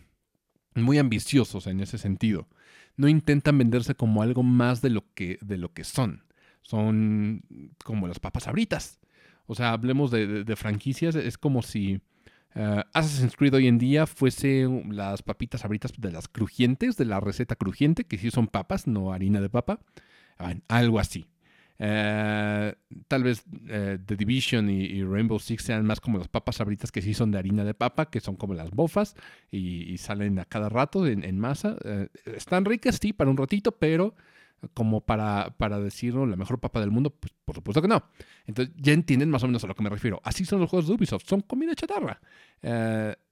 muy 0.75 1.00
ambiciosos 1.00 1.65
en 1.65 1.79
ese 1.79 1.98
sentido 1.98 2.48
no 2.98 3.08
intentan 3.08 3.58
venderse 3.58 3.96
como 3.96 4.22
algo 4.22 4.44
más 4.44 4.82
de 4.82 4.90
lo 4.90 5.04
que, 5.14 5.38
de 5.42 5.58
lo 5.58 5.74
que 5.74 5.84
son. 5.84 6.24
Son 6.62 7.44
como 7.84 8.08
las 8.08 8.20
papas 8.20 8.48
abritas. 8.48 9.00
O 9.48 9.56
sea, 9.56 9.72
hablemos 9.72 10.12
de, 10.12 10.56
franquicias, 10.56 11.16
es 11.16 11.38
como 11.38 11.62
si 11.62 12.02
uh, 12.56 12.82
Assassin's 12.94 13.36
Creed 13.36 13.54
hoy 13.54 13.68
en 13.68 13.78
día 13.78 14.08
fuese 14.08 14.68
las 14.90 15.22
papitas 15.22 15.64
abritas 15.66 15.94
de 15.98 16.12
las 16.12 16.28
crujientes, 16.28 16.98
de 16.98 17.06
la 17.06 17.20
receta 17.20 17.56
crujiente, 17.56 18.06
que 18.06 18.18
sí 18.18 18.32
son 18.32 18.48
papas, 18.48 18.88
no 18.88 19.14
harina 19.14 19.42
de 19.42 19.50
papa. 19.50 19.80
algo 20.68 21.00
así. 21.00 21.28
Eh, 21.77 22.74
tal 23.08 23.24
vez 23.24 23.44
eh, 23.67 23.98
The 24.03 24.15
Division 24.15 24.70
y, 24.70 25.03
Rainbow 25.03 25.39
Six 25.39 25.63
sean 25.63 25.86
más 25.86 26.00
como 26.00 26.17
las 26.17 26.27
papas 26.27 26.58
sabritas 26.58 26.91
que 26.91 27.01
sí 27.01 27.13
son 27.13 27.32
de 27.32 27.38
harina 27.38 27.63
de 27.63 27.74
papa, 27.74 28.10
que 28.10 28.22
son 28.22 28.36
como 28.36 28.53
las 28.53 28.72
bofas 28.72 29.15
y, 29.51 29.98
salen 29.98 30.39
a 30.39 30.46
cada 30.46 30.70
rato 30.70 31.05
en, 31.08 31.39
masa. 31.39 31.75
Eh, 31.84 32.08
están 32.25 32.65
ricas, 32.65 33.00
sí, 33.01 33.13
para 33.13 33.29
un 33.29 33.38
ratito, 33.38 33.72
pero 33.74 34.15
como 34.74 35.01
para, 35.01 35.53
para 35.58 35.79
decirlo, 35.79 36.25
la 36.25 36.38
mejor 36.38 36.60
papa 36.60 36.79
del 36.79 36.91
mundo, 36.91 37.10
pues 37.12 37.34
por 37.44 37.55
supuesto 37.55 37.82
que 37.82 37.88
no. 37.88 38.03
Entonces 38.46 38.74
ya 38.77 38.94
entienden 38.94 39.29
más 39.29 39.44
o 39.44 39.48
menos 39.48 39.63
a 39.63 39.67
lo 39.67 39.75
que 39.75 39.84
me 39.84 39.89
refiero. 39.89 40.22
Así 40.24 40.46
son 40.46 40.62
los 40.62 40.70
juegos 40.70 40.88
de 40.88 40.94
Ubisoft, 40.94 41.27
son 41.27 41.41
comida 41.41 41.75
chatarra. 41.75 42.20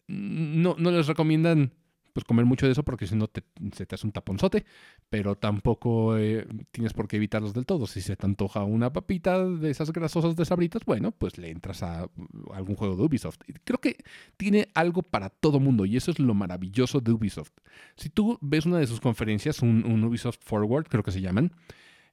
no, 0.08 0.76
no 0.78 0.92
les 0.92 1.08
recomiendan 1.08 1.72
pues 2.14 2.24
comer 2.24 2.46
mucho 2.46 2.68
de 2.68 2.72
eso 2.72 2.84
porque 2.84 3.08
si 3.08 3.16
no 3.16 3.30
se 3.74 3.86
te 3.86 3.96
hace 3.96 4.06
un 4.06 4.14
taponzote, 4.14 4.66
pero 5.10 5.36
tampoco 5.36 6.18
eh, 6.18 6.48
tienes 6.72 6.94
por 6.94 7.08
qué 7.08 7.18
evitarlos 7.18 7.54
del 7.54 7.66
todo. 7.66 7.88
Si 7.88 8.02
se 8.02 8.16
te 8.16 8.26
antoja 8.26 8.64
una 8.64 8.94
papita 8.94 9.44
de 9.44 9.72
esas 9.72 9.92
grasosas 9.92 10.36
de 10.36 10.46
sabritas, 10.46 10.86
bueno, 10.86 11.12
pues 11.12 11.38
le 11.40 11.50
entras 11.50 11.82
a, 11.82 12.08
algún 12.54 12.76
juego 12.76 12.96
de 12.96 13.04
Ubisoft. 13.04 13.40
Creo 13.64 13.80
que 13.80 13.98
tiene 14.38 14.70
algo 14.76 15.02
para 15.02 15.30
todo 15.30 15.60
mundo 15.60 15.86
y 15.86 15.98
eso 15.98 16.12
es 16.12 16.20
lo 16.20 16.36
maravilloso 16.36 17.02
de 17.02 17.12
Ubisoft. 17.12 17.52
Si 17.96 18.10
tú 18.10 18.38
ves 18.42 18.66
una 18.66 18.78
de 18.78 18.88
sus 18.88 19.02
conferencias, 19.02 19.62
un, 19.62 20.04
Ubisoft 20.04 20.40
Forward, 20.42 20.88
creo 20.88 21.04
que 21.04 21.12
se 21.12 21.22
llaman, 21.22 21.52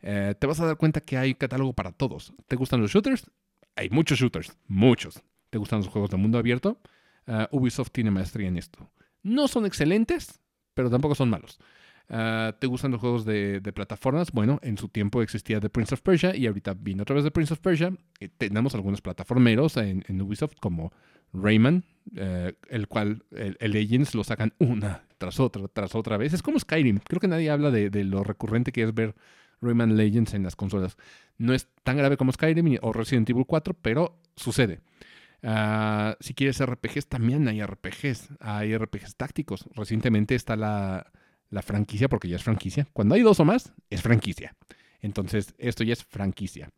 eh, 0.01 0.35
te 0.38 0.46
vas 0.46 0.61
a 0.61 0.66
dar 0.66 0.79
cuenta 0.79 1.03
que 1.03 1.18
hay 1.18 1.35
catálogo 1.35 1.74
para 1.74 1.92
todos. 1.92 2.33
¿Te 2.48 2.57
gustan 2.57 2.81
los 2.81 2.90
shooters? 2.90 3.31
Hay 3.77 3.90
muchos 3.90 4.18
shooters, 4.18 4.57
muchos. 4.66 5.22
¿Te 5.51 5.59
gustan 5.59 5.81
los 5.81 5.88
juegos 5.88 6.11
de 6.11 6.16
mundo 6.16 6.38
abierto? 6.38 6.81
Uh, 7.27 7.57
Ubisoft 7.57 7.90
tiene 7.92 8.11
maestría 8.11 8.48
en 8.48 8.57
esto. 8.57 8.90
No 9.22 9.48
son 9.48 9.66
excelentes, 9.66 10.40
pero 10.74 10.90
tampoco 10.90 11.14
son 11.14 11.30
malos. 11.30 11.59
Ah, 12.12 12.56
¿Te 12.59 12.66
gustan 12.66 12.90
los 12.90 13.00
juegos 13.00 13.24
de, 13.24 13.62
plataformas? 13.72 14.33
Bueno, 14.33 14.59
en 14.62 14.76
su 14.76 14.88
tiempo 14.88 15.22
existía 15.22 15.61
The 15.61 15.70
Prince 15.70 15.94
of 15.94 16.02
Persia 16.02 16.35
y 16.35 16.46
ahorita 16.46 16.74
viene 16.74 17.02
otra 17.02 17.14
vez 17.14 17.24
The 17.24 17.30
Prince 17.30 17.54
of 17.54 17.61
Persia. 17.61 17.92
Eh, 18.18 18.28
tenemos 18.37 18.74
algunos 18.74 19.00
plataformeros 19.00 19.76
en, 19.76 20.20
Ubisoft 20.20 20.56
como 20.61 20.92
Rayman, 21.33 21.85
eh, 22.16 22.54
el 22.68 22.88
cual 22.88 23.22
el, 23.30 23.56
Legends 23.61 24.16
lo 24.16 24.24
sacan 24.24 24.52
una 24.59 25.04
tras 25.18 25.38
otra, 25.38 25.68
tras 25.68 25.94
otra 25.94 26.16
vez. 26.16 26.33
Es 26.33 26.42
como 26.42 26.59
Skyrim. 26.59 26.98
Creo 26.98 27.20
que 27.20 27.28
nadie 27.28 27.48
habla 27.48 27.70
de, 27.70 27.90
de, 27.90 28.02
lo 28.02 28.24
recurrente 28.24 28.72
que 28.72 28.83
es 28.83 28.92
ver 28.92 29.14
Rayman 29.62 29.96
Legends 29.96 30.35
en 30.35 30.42
las 30.42 30.56
consolas. 30.56 30.96
No 31.38 31.54
es 31.54 31.68
tan 31.85 31.96
grave 31.96 32.16
como 32.16 32.33
Skyrim 32.33 32.78
o 32.83 32.92
Resident 32.92 33.30
Evil 33.30 33.44
4, 33.46 33.74
pero 33.80 34.18
sucede. 34.35 34.80
Ah, 35.42 36.16
si 36.20 36.35
quieres 36.35 36.64
RPGs, 36.64 37.07
también 37.07 37.48
hay 37.48 37.62
RPGs. 37.62 38.29
Hay 38.40 38.76
RPGs 38.76 39.16
tácticos. 39.16 39.64
Recientemente 39.74 40.35
está 40.35 40.57
la, 40.57 41.11
franquicia, 41.62 42.09
porque 42.09 42.29
ya 42.29 42.37
es 42.37 42.42
franquicia. 42.42 42.87
Cuando 42.92 43.14
hay 43.14 43.22
dos 43.22 43.40
o 43.40 43.44
más, 43.44 43.72
es 43.88 44.03
franquicia. 44.03 44.57
Entonces, 45.00 45.55
esto 45.59 45.85
ya 45.85 45.92
es 45.92 46.05
franquicia. 46.05 46.70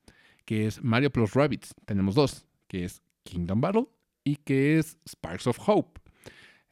Que 0.44 0.66
es 0.66 0.83
Mario 0.83 1.11
Plus 1.11 1.35
Rabbits. 1.35 1.75
Tenemos 1.85 2.14
dos. 2.14 2.46
Que 2.68 2.85
es 2.85 3.03
Kingdom 3.25 3.61
Battle 3.61 3.87
y 4.25 4.37
que 4.37 4.79
es 4.79 4.98
Sparks 5.07 5.46
of 5.46 5.59
Hope. 5.66 6.01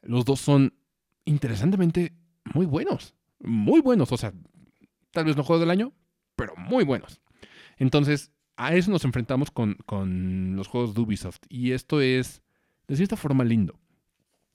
Los 0.01 0.25
dos 0.25 0.39
son 0.39 0.73
interesantemente 1.25 2.13
muy 2.53 2.65
buenos. 2.65 3.13
Muy 3.39 3.81
buenos. 3.81 4.11
O 4.11 4.17
sea, 4.17 4.33
tal 5.11 5.25
vez 5.25 5.35
no 5.35 5.43
juego 5.43 5.59
del 5.59 5.71
año, 5.71 5.93
pero 6.35 6.55
muy 6.55 6.83
buenos. 6.83 7.21
Entonces, 7.77 8.31
a 8.57 8.75
eso 8.75 8.91
nos 8.91 9.05
enfrentamos 9.05 9.51
con, 9.51 9.77
los 10.55 10.67
juegos 10.67 10.93
de 10.93 11.01
Ubisoft. 11.01 11.41
Y 11.49 11.71
esto 11.71 12.01
es, 12.01 12.41
de 12.87 12.95
cierta 12.95 13.15
forma, 13.15 13.43
lindo. 13.43 13.79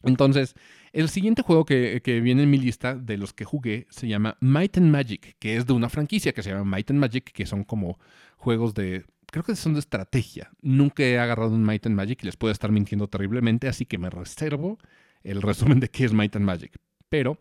Entonces, 0.03 0.55
el 0.93 1.09
siguiente 1.09 1.43
juego 1.43 1.65
que, 1.65 2.01
viene 2.23 2.45
en 2.45 2.51
mi 2.51 2.59
lista 2.59 2.95
de 2.95 3.17
los 3.17 3.33
que 3.33 3.45
jugué 3.45 3.87
se 3.91 4.09
llama 4.09 4.37
Might 4.41 4.79
and 4.79 4.91
Magic, 4.91 5.37
que 5.39 5.57
es 5.57 5.67
de 5.67 5.73
una 5.73 5.89
franquicia 5.89 6.33
que 6.33 6.43
se 6.43 6.51
llama 6.51 6.65
Might 6.65 6.91
and 6.91 7.01
Magic, 7.01 7.33
que 7.33 7.47
son 7.47 7.65
como 7.65 7.99
juegos 8.37 8.75
de. 8.75 9.05
Creo 9.31 9.43
que 9.43 9.57
son 9.57 9.75
de 9.75 9.81
estrategia. 9.81 10.51
Nunca 10.63 11.03
he 11.03 11.19
agarrado 11.19 11.51
un 11.51 11.65
Might 11.65 11.87
and 11.87 11.97
Magic 11.97 12.23
y 12.23 12.27
les 12.27 12.37
puedo 12.37 12.53
estar 12.53 12.71
mintiendo 12.71 13.09
terriblemente, 13.09 13.67
así 13.67 13.85
que 13.85 13.99
me 13.99 14.09
reservo 14.09 14.79
el 15.25 15.43
resumen 15.43 15.81
de 15.81 15.89
qué 15.89 16.05
es 16.05 16.13
Might 16.13 16.37
and 16.37 16.45
Magic. 16.45 16.79
Pero 17.09 17.39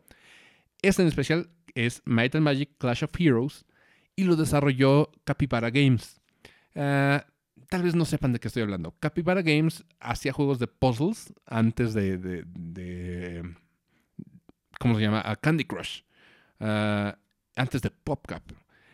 este 0.82 1.04
en 1.04 1.08
especial 1.08 1.50
es 1.76 2.02
Might 2.06 2.36
and 2.36 2.44
Magic 2.44 2.72
Clash 2.78 3.04
of 3.04 3.12
Heroes 3.20 3.66
y 4.16 4.24
lo 4.24 4.36
desarrolló 4.36 5.12
Capybara 5.24 5.70
Games. 5.70 6.22
Eh, 6.76 7.22
tal 7.70 7.84
vez 7.84 7.96
no 7.96 8.06
sepan 8.06 8.34
de 8.34 8.40
qué 8.40 8.48
estoy 8.48 8.64
hablando. 8.64 8.96
Capybara 9.00 9.42
Games 9.42 9.84
hacía 10.00 10.34
juegos 10.34 10.60
de 10.60 10.68
puzzles 10.68 11.34
antes 11.46 11.94
de, 11.94 13.44
¿cómo 14.80 14.96
se 14.96 15.02
llama? 15.02 15.24
Candy 15.42 15.66
Crush. 15.66 16.02
Eh, 16.60 17.14
antes 17.56 17.82
de 17.82 17.90
PopCap. 17.90 18.44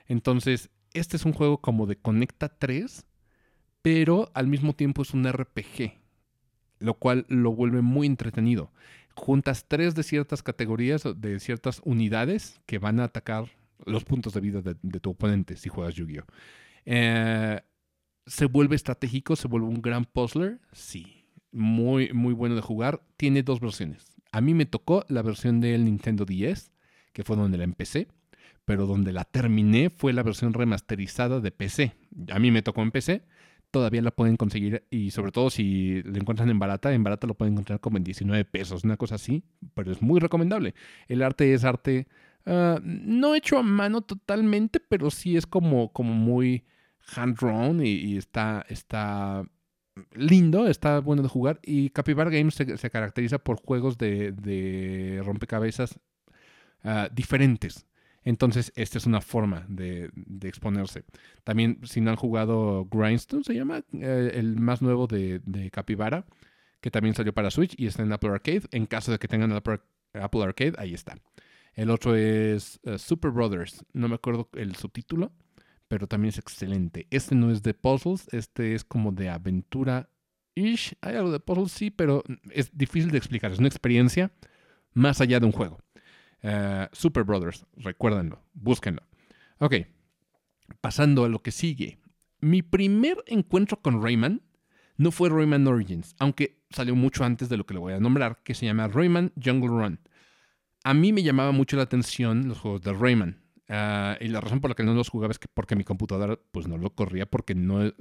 Entonces, 0.08 0.70
este 0.94 1.18
es 1.18 1.26
un 1.26 1.34
juego 1.34 1.60
como 1.60 1.86
de 1.88 1.96
Conecta 1.96 2.50
3, 2.50 3.06
pero 3.82 4.32
al 4.34 4.48
mismo 4.48 4.74
tiempo 4.74 5.02
es 5.02 5.14
un 5.14 5.26
RPG, 5.26 5.94
lo 6.80 6.96
cual 6.96 7.26
lo 7.28 7.54
vuelve 7.54 7.82
muy 7.82 8.08
entretenido. 8.08 8.72
Juntas 9.16 9.66
tres 9.68 9.96
de 9.96 10.04
ciertas 10.04 10.44
categorías, 10.44 11.04
de 11.16 11.40
ciertas 11.40 11.82
unidades 11.84 12.62
que 12.66 12.78
van 12.78 13.00
a 13.00 13.06
atacar 13.06 13.46
los 13.86 14.04
puntos 14.04 14.34
de 14.34 14.42
vida 14.42 14.62
de, 14.62 15.00
tu 15.00 15.12
oponente 15.12 15.58
si 15.58 15.70
juegas 15.70 15.96
Yu-Gi-Oh! 15.96 16.26
Eh, 16.86 17.62
¿Se 18.26 18.46
vuelve 18.46 18.76
estratégico? 18.76 19.36
¿Se 19.36 19.48
vuelve 19.48 19.68
un 19.68 19.82
gran 19.82 20.06
puzzler? 20.06 20.60
Sí. 20.72 21.26
Muy, 21.52 22.14
muy 22.14 22.34
bueno 22.34 22.56
de 22.56 22.62
jugar. 22.62 23.02
Tiene 23.18 23.44
dos 23.44 23.60
versiones. 23.60 24.12
A 24.32 24.42
mí 24.42 24.54
me 24.54 24.66
tocó 24.66 25.04
la 25.10 25.22
versión 25.22 25.60
del 25.60 25.86
Nintendo 25.86 26.26
10, 26.26 26.72
que 27.14 27.24
fue 27.24 27.36
donde 27.36 27.58
la 27.58 27.66
empecé, 27.66 28.08
pero 28.64 28.86
donde 28.86 29.12
la 29.12 29.26
terminé 29.26 29.90
fue 29.90 30.14
la 30.14 30.24
versión 30.24 30.54
remasterizada 30.54 31.42
de 31.42 31.52
PC. 31.52 31.94
A 32.32 32.40
mí 32.40 32.52
me 32.52 32.62
tocó 32.62 32.82
en 32.82 32.92
PC, 32.92 33.26
todavía 33.72 34.02
la 34.02 34.12
pueden 34.12 34.38
conseguir 34.38 34.86
y 34.90 35.12
sobre 35.12 35.32
todo 35.32 35.50
si 35.50 36.04
la 36.04 36.18
encuentran 36.18 36.50
en 36.50 36.60
barata, 36.60 36.94
en 36.94 37.04
barata 37.04 37.28
lo 37.28 37.34
pueden 37.34 37.54
encontrar 37.54 37.80
como 37.80 37.98
en 37.98 38.04
19 38.04 38.46
pesos, 38.46 38.84
una 38.84 38.98
cosa 38.98 39.16
así, 39.16 39.44
pero 39.74 39.92
es 39.92 40.02
muy 40.02 40.20
recomendable. 40.20 40.76
El 41.08 41.24
arte 41.24 41.54
es 41.54 41.64
arte 41.64 42.08
ah, 42.46 42.80
no 42.84 43.36
hecho 43.36 43.58
a 43.58 43.64
mano 43.64 44.02
totalmente, 44.02 44.80
pero 44.80 45.10
sí 45.10 45.36
es 45.36 45.46
como, 45.46 45.92
como 45.92 46.14
muy 46.14 46.64
hand-drawn 47.16 47.86
y, 47.86 48.18
está, 48.18 48.66
está 48.70 49.44
lindo, 50.14 50.68
está 50.68 51.00
bueno 51.00 51.22
de 51.22 51.30
jugar. 51.30 51.60
Y 51.64 51.90
Capybara 51.90 52.30
Games 52.30 52.56
se, 52.56 52.90
caracteriza 52.90 53.40
por 53.40 53.58
juegos 53.62 53.98
de, 53.98 55.22
rompecabezas 55.26 56.00
ah, 56.84 57.10
diferentes. 57.12 57.86
Entonces, 58.24 58.72
esta 58.76 58.98
es 58.98 59.06
una 59.06 59.22
forma 59.22 59.66
de, 59.68 60.12
exponerse. 60.44 61.06
También, 61.44 61.80
si 61.84 62.02
no 62.02 62.12
han 62.12 62.18
jugado 62.18 62.86
Grindstone, 62.86 63.44
se 63.44 63.56
llama 63.56 63.84
eh, 63.94 64.32
el 64.36 64.60
más 64.60 64.82
nuevo 64.82 65.08
de, 65.08 65.40
de, 65.46 65.72
Capybara, 65.72 66.26
que 66.82 66.92
también 66.92 67.16
salió 67.16 67.34
para 67.34 67.52
Switch 67.52 67.74
y 67.78 67.88
está 67.88 68.04
en 68.04 68.12
Apple 68.12 68.30
Arcade. 68.30 68.64
En 68.72 68.86
caso 68.86 69.12
de 69.12 69.18
que 69.20 69.28
tengan 69.28 69.52
Apple, 69.54 69.80
Apple 70.14 70.44
Arcade, 70.44 70.74
ahí 70.78 70.94
está. 70.94 71.16
El 71.74 71.90
otro 71.90 72.16
es 72.16 72.80
eh, 72.84 72.98
Super 72.98 73.32
Brothers. 73.32 73.86
No 73.94 74.08
me 74.08 74.16
acuerdo 74.16 74.50
el 74.54 74.76
subtítulo, 74.76 75.32
pero 75.92 76.08
también 76.08 76.30
es 76.30 76.38
excelente. 76.38 77.06
Este 77.10 77.36
no 77.36 77.52
es 77.52 77.64
de 77.64 77.74
puzzles, 77.74 78.30
este 78.32 78.76
es 78.76 78.86
como 78.86 79.12
de 79.12 79.28
aventura. 79.28 80.10
Ish. 80.56 80.96
Hay 81.02 81.18
algo 81.18 81.34
de 81.34 81.42
puzzles, 81.42 81.74
sí, 81.74 81.92
pero 81.92 82.24
es 82.50 82.72
difícil 82.72 83.12
de 83.12 83.18
explicar. 83.18 83.52
Es 83.52 83.60
una 83.60 83.68
experiencia 83.68 84.32
más 84.94 85.20
allá 85.20 85.42
de 85.42 85.48
un 85.48 85.52
juego. 85.52 85.80
Eh, 86.44 86.88
Super 86.94 87.26
Brothers, 87.26 87.66
recuérdenlo, 87.76 88.42
búsquenlo. 88.54 89.02
Ok, 89.58 89.76
pasando 90.80 91.26
a 91.26 91.30
lo 91.30 91.42
que 91.42 91.52
sigue. 91.52 92.00
Mi 92.40 92.62
primer 92.62 93.18
encuentro 93.28 93.82
con 93.82 94.02
Rayman 94.02 94.42
no 94.96 95.12
fue 95.12 95.28
Rayman 95.28 95.68
Origins, 95.68 96.16
aunque 96.20 96.64
salió 96.70 96.96
mucho 96.96 97.26
antes 97.26 97.50
de 97.50 97.58
lo 97.58 97.66
que 97.66 97.74
le 97.74 97.82
voy 97.82 97.92
a 97.92 98.00
nombrar, 98.00 98.42
que 98.46 98.54
se 98.54 98.66
llama 98.66 98.88
Rayman 98.88 99.34
Jungle 99.36 99.68
Run. 99.68 100.00
A 100.86 100.94
mí 100.94 101.12
me 101.12 101.22
llamaba 101.22 101.52
mucho 101.52 101.76
la 101.76 101.84
atención 101.84 102.48
los 102.48 102.60
juegos 102.60 102.82
de 102.82 102.94
Rayman. 102.94 103.41
Ah, 103.74 104.18
y 104.20 104.28
la 104.28 104.42
razón 104.42 104.60
por 104.60 104.70
la 104.70 104.76
que 104.76 104.84
no 104.84 104.94
los 104.94 105.10
jugaba 105.10 105.32
es 105.32 105.40
que 105.40 105.48
porque 105.54 105.78
mi 105.78 105.86
computadora 105.86 106.38
pues 106.52 106.68
no 106.68 106.78
lo 106.78 106.94
corría 106.94 107.26
porque 107.26 107.56
no... 107.56 107.92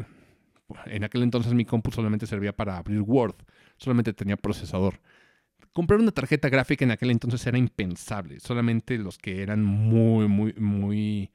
En 0.86 1.04
aquel 1.04 1.22
entonces 1.22 1.54
mi 1.54 1.64
compu 1.64 1.90
solamente 1.92 2.26
servía 2.26 2.54
para 2.54 2.76
abrir 2.76 3.00
Word. 3.00 3.36
Solamente 3.76 4.12
tenía 4.12 4.36
procesador 4.36 5.00
comprar 5.72 6.00
una 6.00 6.12
tarjeta 6.12 6.48
gráfica 6.48 6.84
en 6.84 6.90
aquel 6.90 7.10
entonces 7.10 7.46
era 7.46 7.58
impensable. 7.58 8.40
Solamente 8.40 8.98
los 8.98 9.18
que 9.18 9.42
eran 9.42 9.64
muy, 9.64 10.28
muy, 10.28 10.52
muy 10.54 11.30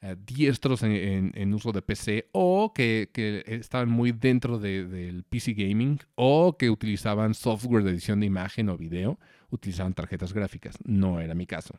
eh, 0.00 0.16
diestros 0.18 0.82
en, 0.82 1.54
uso 1.54 1.72
de 1.72 1.82
PC 1.82 2.28
o 2.32 2.72
que, 2.74 3.10
estaban 3.46 3.88
muy 3.88 4.12
dentro 4.12 4.58
del 4.58 5.24
PC 5.24 5.54
gaming 5.54 5.98
o 6.14 6.56
que 6.56 6.70
utilizaban 6.70 7.34
software 7.34 7.84
de 7.84 7.90
edición 7.90 8.20
de 8.20 8.26
imagen 8.26 8.68
o 8.68 8.76
video, 8.76 9.18
utilizaban 9.50 9.94
tarjetas 9.94 10.32
gráficas. 10.32 10.76
No 10.84 11.20
era 11.20 11.34
mi 11.34 11.46
caso. 11.46 11.78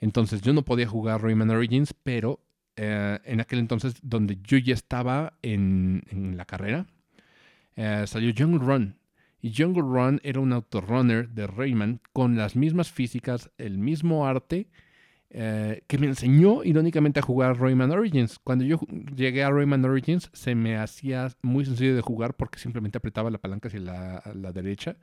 Entonces 0.00 0.42
yo 0.42 0.52
no 0.52 0.62
podía 0.62 0.86
jugar 0.86 1.22
Rayman 1.22 1.50
Origins, 1.50 1.94
pero 2.02 2.40
eh, 2.76 3.18
en 3.24 3.40
aquel 3.40 3.58
entonces 3.58 3.94
donde 4.02 4.38
yo 4.42 4.58
ya 4.58 4.74
estaba 4.74 5.34
en, 5.42 6.02
la 6.36 6.44
carrera, 6.44 6.86
eh, 7.76 8.04
salió 8.06 8.32
Jungle 8.36 8.64
Run 8.64 8.96
y 9.40 9.54
Jungle 9.54 9.82
Run 9.82 10.20
era 10.24 10.40
un 10.40 10.52
autorunner 10.52 11.28
de 11.28 11.46
Rayman 11.46 12.00
con 12.12 12.36
las 12.36 12.56
mismas 12.56 12.90
físicas, 12.90 13.50
el 13.58 13.78
mismo 13.78 14.26
arte, 14.26 14.68
eh, 15.30 15.82
que 15.86 15.98
me 15.98 16.06
enseñó 16.06 16.64
irónicamente 16.64 17.20
a 17.20 17.22
jugar 17.22 17.58
Rayman 17.58 17.90
Origins. 17.90 18.38
Cuando 18.38 18.64
yo 18.64 18.80
llegué 19.14 19.44
a 19.44 19.50
Rayman 19.50 19.84
Origins 19.84 20.30
se 20.32 20.54
me 20.54 20.76
hacía 20.76 21.28
muy 21.42 21.64
sencillo 21.64 21.94
de 21.94 22.00
jugar 22.00 22.34
porque 22.34 22.58
simplemente 22.58 22.98
apretaba 22.98 23.30
la 23.30 23.38
palanca 23.38 23.68
hacia 23.68 23.80
la, 23.80 24.22
la 24.34 24.52
derecha 24.52 24.96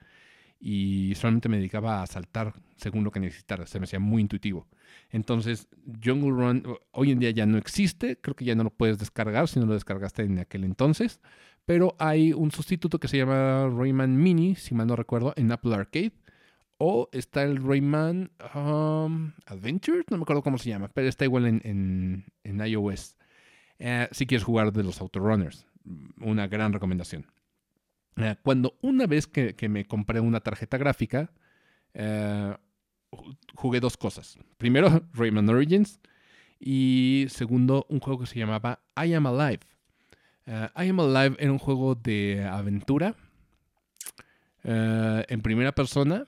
y 0.60 1.14
solamente 1.16 1.50
me 1.50 1.58
dedicaba 1.58 2.02
a 2.02 2.08
saltar 2.08 2.54
según 2.78 3.04
lo 3.04 3.12
que 3.12 3.20
necesitara. 3.20 3.68
Se 3.68 3.80
me 3.80 3.86
hacía 3.86 4.00
muy 4.00 4.22
intuitivo. 4.22 4.68
Entonces, 5.12 5.68
Jungle 6.04 6.32
Run 6.32 6.78
hoy 6.92 7.12
en 7.12 7.20
día 7.20 7.32
ya 7.32 7.46
no 7.46 7.58
existe. 7.58 8.18
Creo 8.18 8.36
que 8.36 8.46
ya 8.46 8.56
no 8.56 8.64
lo 8.64 8.70
puedes 8.70 8.98
descargar 8.98 9.48
si 9.48 9.60
no 9.60 9.66
lo 9.66 9.74
descargaste 9.74 10.24
en 10.24 10.40
aquel 10.40 10.64
entonces 10.64 11.20
pero 11.66 11.96
hay 12.00 12.34
un 12.34 12.52
sustituto 12.52 13.00
que 13.00 13.08
se 13.08 13.18
llama 13.18 13.70
Rayman 13.70 14.18
Mini, 14.18 14.56
si 14.56 14.76
mal 14.76 14.88
no 14.88 14.96
recuerdo, 14.96 15.34
en 15.36 15.52
Apple 15.52 15.74
Arcade. 15.74 16.14
O 16.78 17.08
está 17.14 17.44
el 17.44 17.64
Rayman 17.64 18.32
um, 18.56 19.32
Adventures, 19.46 20.06
no 20.10 20.18
me 20.18 20.24
acuerdo 20.24 20.42
cómo 20.42 20.58
se 20.58 20.70
llama, 20.70 20.90
pero 20.90 21.08
está 21.08 21.24
igual 21.24 21.46
en, 21.46 22.26
iOS. 22.44 23.16
Eh, 23.80 24.10
si 24.12 24.26
quieres 24.26 24.44
jugar 24.44 24.74
de 24.74 24.84
los 24.84 25.00
Autorunners, 25.00 25.66
una 26.20 26.48
gran 26.48 26.74
recomendación. 26.74 27.28
Eh, 28.18 28.36
cuando 28.44 28.78
una 28.82 29.08
vez 29.08 29.28
que, 29.28 29.56
me 29.70 29.86
compré 29.86 30.20
una 30.20 30.42
tarjeta 30.42 30.78
gráfica, 30.78 31.32
eh, 31.94 32.54
jugué 33.56 33.80
dos 33.80 33.98
cosas. 33.98 34.38
Primero, 34.58 35.04
Rayman 35.14 35.50
Origins. 35.50 36.00
Y 36.60 37.26
segundo, 37.30 37.86
un 37.90 38.00
juego 38.00 38.22
que 38.22 38.26
se 38.26 38.40
llamaba 38.40 38.80
I 38.96 39.14
Am 39.14 39.28
Alive. 39.28 39.60
Uh, 40.48 40.82
I 40.82 40.90
Am 40.90 41.00
Alive 41.00 41.36
era 41.40 41.52
un 41.52 41.58
juego 41.58 41.96
de 41.96 42.44
aventura 42.44 43.16
uh, 44.64 45.24
en 45.28 45.42
primera 45.42 45.74
persona 45.74 46.26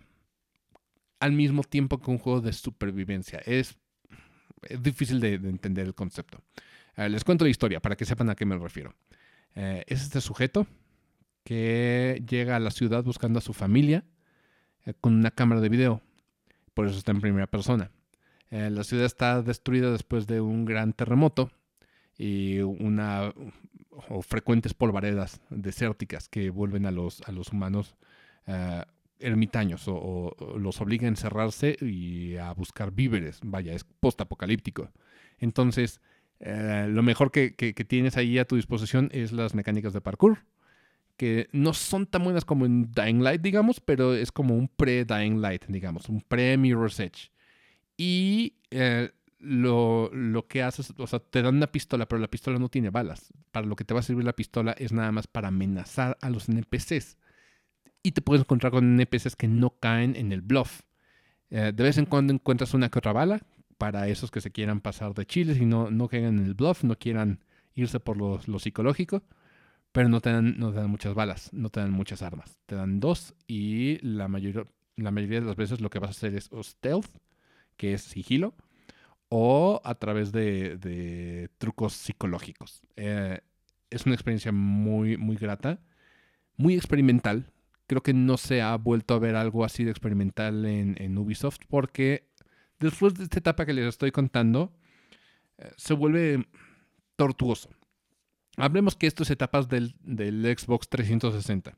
al 1.20 1.32
mismo 1.32 1.64
tiempo 1.64 2.00
que 2.00 2.12
un 2.12 2.18
juego 2.18 2.42
de 2.42 2.52
supervivencia. 2.52 3.40
Es, 3.46 3.78
difícil 4.82 5.20
de, 5.20 5.36
entender 5.36 5.86
el 5.86 5.96
concepto. 5.96 6.42
Uh, 6.98 7.08
les 7.08 7.24
cuento 7.24 7.46
la 7.46 7.52
historia 7.52 7.80
para 7.80 7.96
que 7.96 8.06
sepan 8.06 8.30
a 8.30 8.36
qué 8.36 8.46
me 8.46 8.58
refiero. 8.58 8.94
es 9.54 10.02
este 10.02 10.20
sujeto 10.20 10.68
que 11.46 12.22
llega 12.28 12.58
a 12.58 12.60
la 12.60 12.72
ciudad 12.72 13.06
buscando 13.06 13.40
a 13.40 13.42
su 13.42 13.54
familia 13.54 14.04
con 15.00 15.14
una 15.14 15.32
cámara 15.32 15.62
de 15.62 15.70
video. 15.70 16.02
Por 16.76 16.86
eso 16.86 17.00
está 17.00 17.12
en 17.12 17.22
primera 17.22 17.48
persona. 17.48 17.90
la 18.52 18.84
ciudad 18.84 19.06
está 19.06 19.42
destruida 19.42 19.92
después 19.92 20.28
de 20.28 20.42
un 20.42 20.66
gran 20.66 20.94
terremoto 20.94 21.50
y 22.18 22.60
una 22.60 23.34
o 24.10 24.22
frecuentes 24.22 24.74
polvaredas 24.74 25.42
desérticas 25.50 26.30
que 26.30 26.50
vuelven 26.50 26.86
a 26.86 26.92
los, 26.92 27.22
a 27.22 27.32
los 27.32 27.52
humanos 27.52 27.96
eh, 28.48 28.84
ermitaños 29.20 29.86
o, 29.88 30.36
los 30.60 30.82
obliga 30.82 31.06
a 31.06 31.10
encerrarse 31.10 31.78
y 31.80 32.36
a 32.36 32.52
buscar 32.54 32.92
víveres. 32.92 33.40
Vaya, 33.44 33.74
es 33.74 33.84
post-apocalíptico. 33.84 34.92
Entonces, 35.40 36.02
eh, 36.40 36.88
lo 36.90 37.02
mejor 37.04 37.32
que, 37.32 37.52
tienes 37.88 38.18
ahí 38.18 38.38
a 38.38 38.46
tu 38.46 38.56
disposición 38.58 39.10
es 39.14 39.32
las 39.32 39.56
mecánicas 39.56 39.94
de 39.94 40.02
parkour, 40.02 40.40
que 41.18 41.50
no 41.52 41.74
son 41.74 42.06
tan 42.06 42.24
buenas 42.24 42.46
como 42.46 42.66
en 42.66 42.92
Dying 42.92 43.24
Light, 43.24 43.42
digamos, 43.42 43.80
pero 43.80 44.14
es 44.14 44.32
como 44.32 44.56
un 44.56 44.68
pre-Dying 44.68 45.42
Light, 45.42 45.66
digamos, 45.68 46.10
un 46.10 46.22
pre-Mirror's 46.22 47.00
Edge. 47.00 47.32
Y 47.98 48.56
eh, 48.72 49.12
lo, 49.40 50.10
lo, 50.14 50.48
que 50.48 50.64
haces, 50.64 50.94
o 50.98 51.08
sea, 51.08 51.20
te 51.20 51.42
dan 51.42 51.56
una 51.56 51.68
pistola, 51.68 52.08
pero 52.08 52.20
la 52.20 52.28
pistola 52.28 52.60
no 52.60 52.70
tiene 52.70 52.90
balas. 52.90 53.32
Para 53.52 53.66
lo 53.66 53.76
que 53.76 53.86
te 53.86 53.94
va 53.94 54.02
a 54.02 54.04
servir 54.04 54.26
la 54.26 54.34
pistola 54.34 54.74
es 54.74 54.92
nada 54.92 55.12
más 55.12 55.28
para 55.28 55.48
amenazar 55.48 56.18
a 56.22 56.30
los 56.30 56.50
NPCs. 56.50 57.18
Y 58.04 58.12
te 58.12 58.22
puedes 58.22 58.42
encontrar 58.42 58.72
con 58.72 59.00
NPCs 59.00 59.36
que 59.36 59.48
no 59.48 59.72
caen 59.80 60.16
en 60.16 60.32
el 60.32 60.42
bluff. 60.42 60.82
Eh, 61.50 61.72
de 61.74 61.84
vez 61.84 61.98
en 61.98 62.06
cuando 62.06 62.34
encuentras 62.34 62.74
una 62.74 62.90
que 62.90 63.00
otra 63.00 63.14
bala 63.14 63.42
para 63.78 64.08
esos 64.08 64.32
que 64.32 64.42
se 64.42 64.52
quieran 64.52 64.82
pasar 64.82 65.14
de 65.14 65.26
chiles 65.26 65.58
y 65.58 65.66
no, 65.66 65.90
no 65.92 66.08
caigan 66.08 66.40
en 66.40 66.46
el 66.46 66.54
bluff, 66.54 66.84
no 66.84 66.98
quieran 66.98 67.44
irse 67.76 68.00
por 68.00 68.18
lo, 68.18 68.40
lo 68.48 68.60
psicológico. 68.60 69.24
Pero 69.96 70.10
no 70.10 70.20
te, 70.20 70.30
dan, 70.30 70.60
no 70.60 70.74
te 70.74 70.80
dan 70.80 70.90
muchas 70.90 71.14
balas, 71.14 71.54
no 71.54 71.70
te 71.70 71.80
dan 71.80 71.92
muchas 71.92 72.22
armas. 72.22 72.60
Te 72.66 72.76
dan 72.76 73.00
dos 73.00 73.34
y 73.48 73.98
la 74.06 74.28
mayoría, 74.28 74.66
la 74.98 75.10
mayoría 75.10 75.40
de 75.40 75.46
las 75.46 75.56
veces 75.56 75.80
lo 75.80 75.90
que 75.90 76.00
vas 76.00 76.10
a 76.10 76.12
hacer 76.12 76.36
es 76.36 76.50
stealth, 76.64 77.08
que 77.78 77.94
es 77.94 78.02
sigilo 78.02 78.56
o 79.30 79.80
a 79.86 79.96
través 79.96 80.34
de, 80.34 81.50
trucos 81.60 81.94
psicológicos. 81.94 82.82
Eh, 82.98 83.40
es 83.90 84.06
una 84.06 84.16
experiencia 84.16 84.52
muy, 84.52 85.16
muy 85.16 85.38
grata, 85.38 85.80
muy 86.58 86.76
experimental. 86.76 87.54
Creo 87.88 88.04
que 88.04 88.14
no 88.14 88.36
se 88.36 88.62
ha 88.62 88.76
vuelto 88.76 89.14
a 89.14 89.20
ver 89.20 89.38
algo 89.38 89.64
así 89.64 89.86
de 89.86 89.92
experimental 89.92 90.66
en, 90.66 91.18
Ubisoft 91.18 91.60
porque 91.70 92.28
después 92.82 93.14
de 93.14 93.24
esta 93.24 93.40
etapa 93.40 93.66
que 93.66 93.72
les 93.72 93.86
estoy 93.86 94.12
contando, 94.12 94.76
eh, 95.58 95.72
se 95.78 95.94
vuelve 95.94 96.46
tortuoso. 97.16 97.70
Hablemos 98.58 98.96
que 98.96 99.08
esto 99.08 99.24
es 99.24 99.32
etapas 99.32 99.68
del, 99.68 99.96
del 100.02 100.44
Xbox 100.58 100.88
360. 100.90 101.78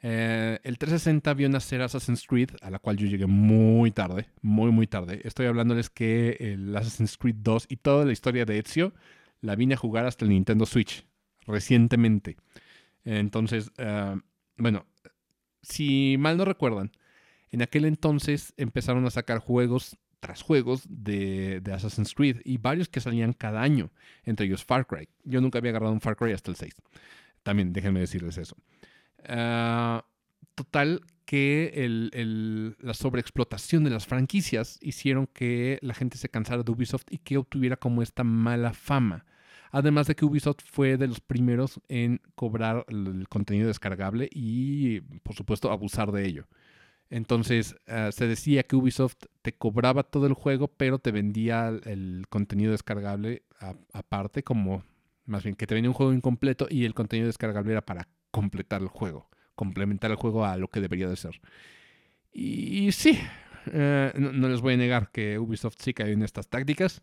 Eh, 0.00 0.60
el 0.62 0.78
360 0.78 1.34
vio 1.34 1.48
nacer 1.48 1.82
Assassin's 1.82 2.24
Creed, 2.26 2.50
a 2.62 2.70
la 2.70 2.78
cual 2.78 2.96
yo 2.96 3.06
llegué 3.06 3.26
muy 3.26 3.90
tarde, 3.90 4.28
muy, 4.42 4.70
muy 4.70 4.86
tarde. 4.86 5.20
Estoy 5.24 5.46
hablándoles 5.46 5.90
que 5.90 6.36
el 6.40 6.76
Assassin's 6.76 7.16
Creed 7.16 7.36
2 7.38 7.66
y 7.68 7.76
toda 7.76 8.04
la 8.04 8.12
historia 8.12 8.44
de 8.44 8.58
Ezio 8.58 8.92
la 9.40 9.56
vine 9.56 9.74
a 9.74 9.78
jugar 9.78 10.06
hasta 10.06 10.24
el 10.24 10.30
Nintendo 10.30 10.66
Switch, 10.66 11.04
recientemente. 11.46 12.36
Entonces, 13.04 13.72
eh, 13.78 14.16
bueno, 14.56 14.86
si 15.62 16.16
mal 16.18 16.36
no 16.36 16.44
recuerdan, 16.44 16.92
en 17.50 17.62
aquel 17.62 17.84
entonces 17.84 18.52
empezaron 18.56 19.04
a 19.06 19.10
sacar 19.10 19.38
juegos 19.38 19.96
tras 20.20 20.42
juegos 20.42 20.84
de, 20.88 21.62
Assassin's 21.72 22.14
Creed 22.14 22.40
y 22.44 22.58
varios 22.58 22.88
que 22.88 23.00
salían 23.00 23.32
cada 23.32 23.62
año, 23.62 23.90
entre 24.24 24.46
ellos 24.46 24.64
Far 24.64 24.86
Cry. 24.86 25.08
Yo 25.24 25.40
nunca 25.40 25.58
había 25.58 25.70
agarrado 25.70 25.92
un 25.92 26.00
Far 26.00 26.16
Cry 26.16 26.32
hasta 26.32 26.50
el 26.50 26.56
6. 26.56 26.74
También 27.42 27.72
déjenme 27.72 28.00
decirles 28.00 28.38
eso. 28.38 28.56
Ah, 29.26 30.04
total 30.54 31.02
que 31.24 32.74
la 32.80 32.94
sobreexplotación 32.94 33.84
de 33.84 33.90
las 33.90 34.06
franquicias 34.06 34.78
hicieron 34.80 35.26
que 35.26 35.78
la 35.82 35.94
gente 35.94 36.16
se 36.16 36.30
cansara 36.30 36.62
de 36.62 36.72
Ubisoft 36.72 37.04
y 37.10 37.18
que 37.18 37.36
obtuviera 37.36 37.76
como 37.76 38.02
esta 38.02 38.24
mala 38.24 38.72
fama. 38.72 39.26
Además 39.70 40.06
de 40.06 40.14
que 40.14 40.24
Ubisoft 40.24 40.62
fue 40.64 40.96
de 40.96 41.06
los 41.06 41.20
primeros 41.20 41.80
en 41.88 42.22
cobrar 42.34 42.86
el 42.88 43.28
contenido 43.28 43.68
descargable 43.68 44.30
y, 44.32 45.00
por 45.22 45.34
supuesto, 45.34 45.70
abusar 45.70 46.12
de 46.12 46.26
ello. 46.26 46.48
Entonces, 47.10 47.76
ah, 47.86 48.10
se 48.12 48.26
decía 48.26 48.64
que 48.64 48.76
Ubisoft 48.76 49.16
te 49.42 49.52
cobraba 49.52 50.02
todo 50.02 50.26
el 50.26 50.34
juego, 50.34 50.68
pero 50.68 50.98
te 50.98 51.10
vendía 51.10 51.68
el 51.68 52.26
contenido 52.28 52.72
descargable 52.72 53.42
aparte, 53.92 54.42
como 54.42 54.84
más 55.24 55.42
bien 55.42 55.56
que 55.56 55.66
te 55.66 55.74
venía 55.74 55.90
un 55.90 55.94
juego 55.94 56.12
incompleto 56.12 56.66
y 56.70 56.84
el 56.84 56.94
contenido 56.94 57.26
descargable 57.26 57.72
era 57.72 57.82
para 57.82 58.08
completar 58.30 58.82
el 58.82 58.88
juego, 58.88 59.28
complementar 59.54 60.10
el 60.10 60.16
juego 60.16 60.44
a 60.44 60.56
lo 60.56 60.68
que 60.68 60.80
debería 60.80 61.08
de 61.08 61.16
ser. 61.16 61.40
Y, 62.32 62.92
sí, 62.92 63.18
eh, 63.72 64.12
no, 64.16 64.48
les 64.48 64.60
voy 64.60 64.74
a 64.74 64.76
negar 64.76 65.10
que 65.10 65.38
Ubisoft 65.38 65.76
sí 65.78 65.92
cae 65.94 66.12
en 66.12 66.22
estas 66.22 66.48
tácticas. 66.48 67.02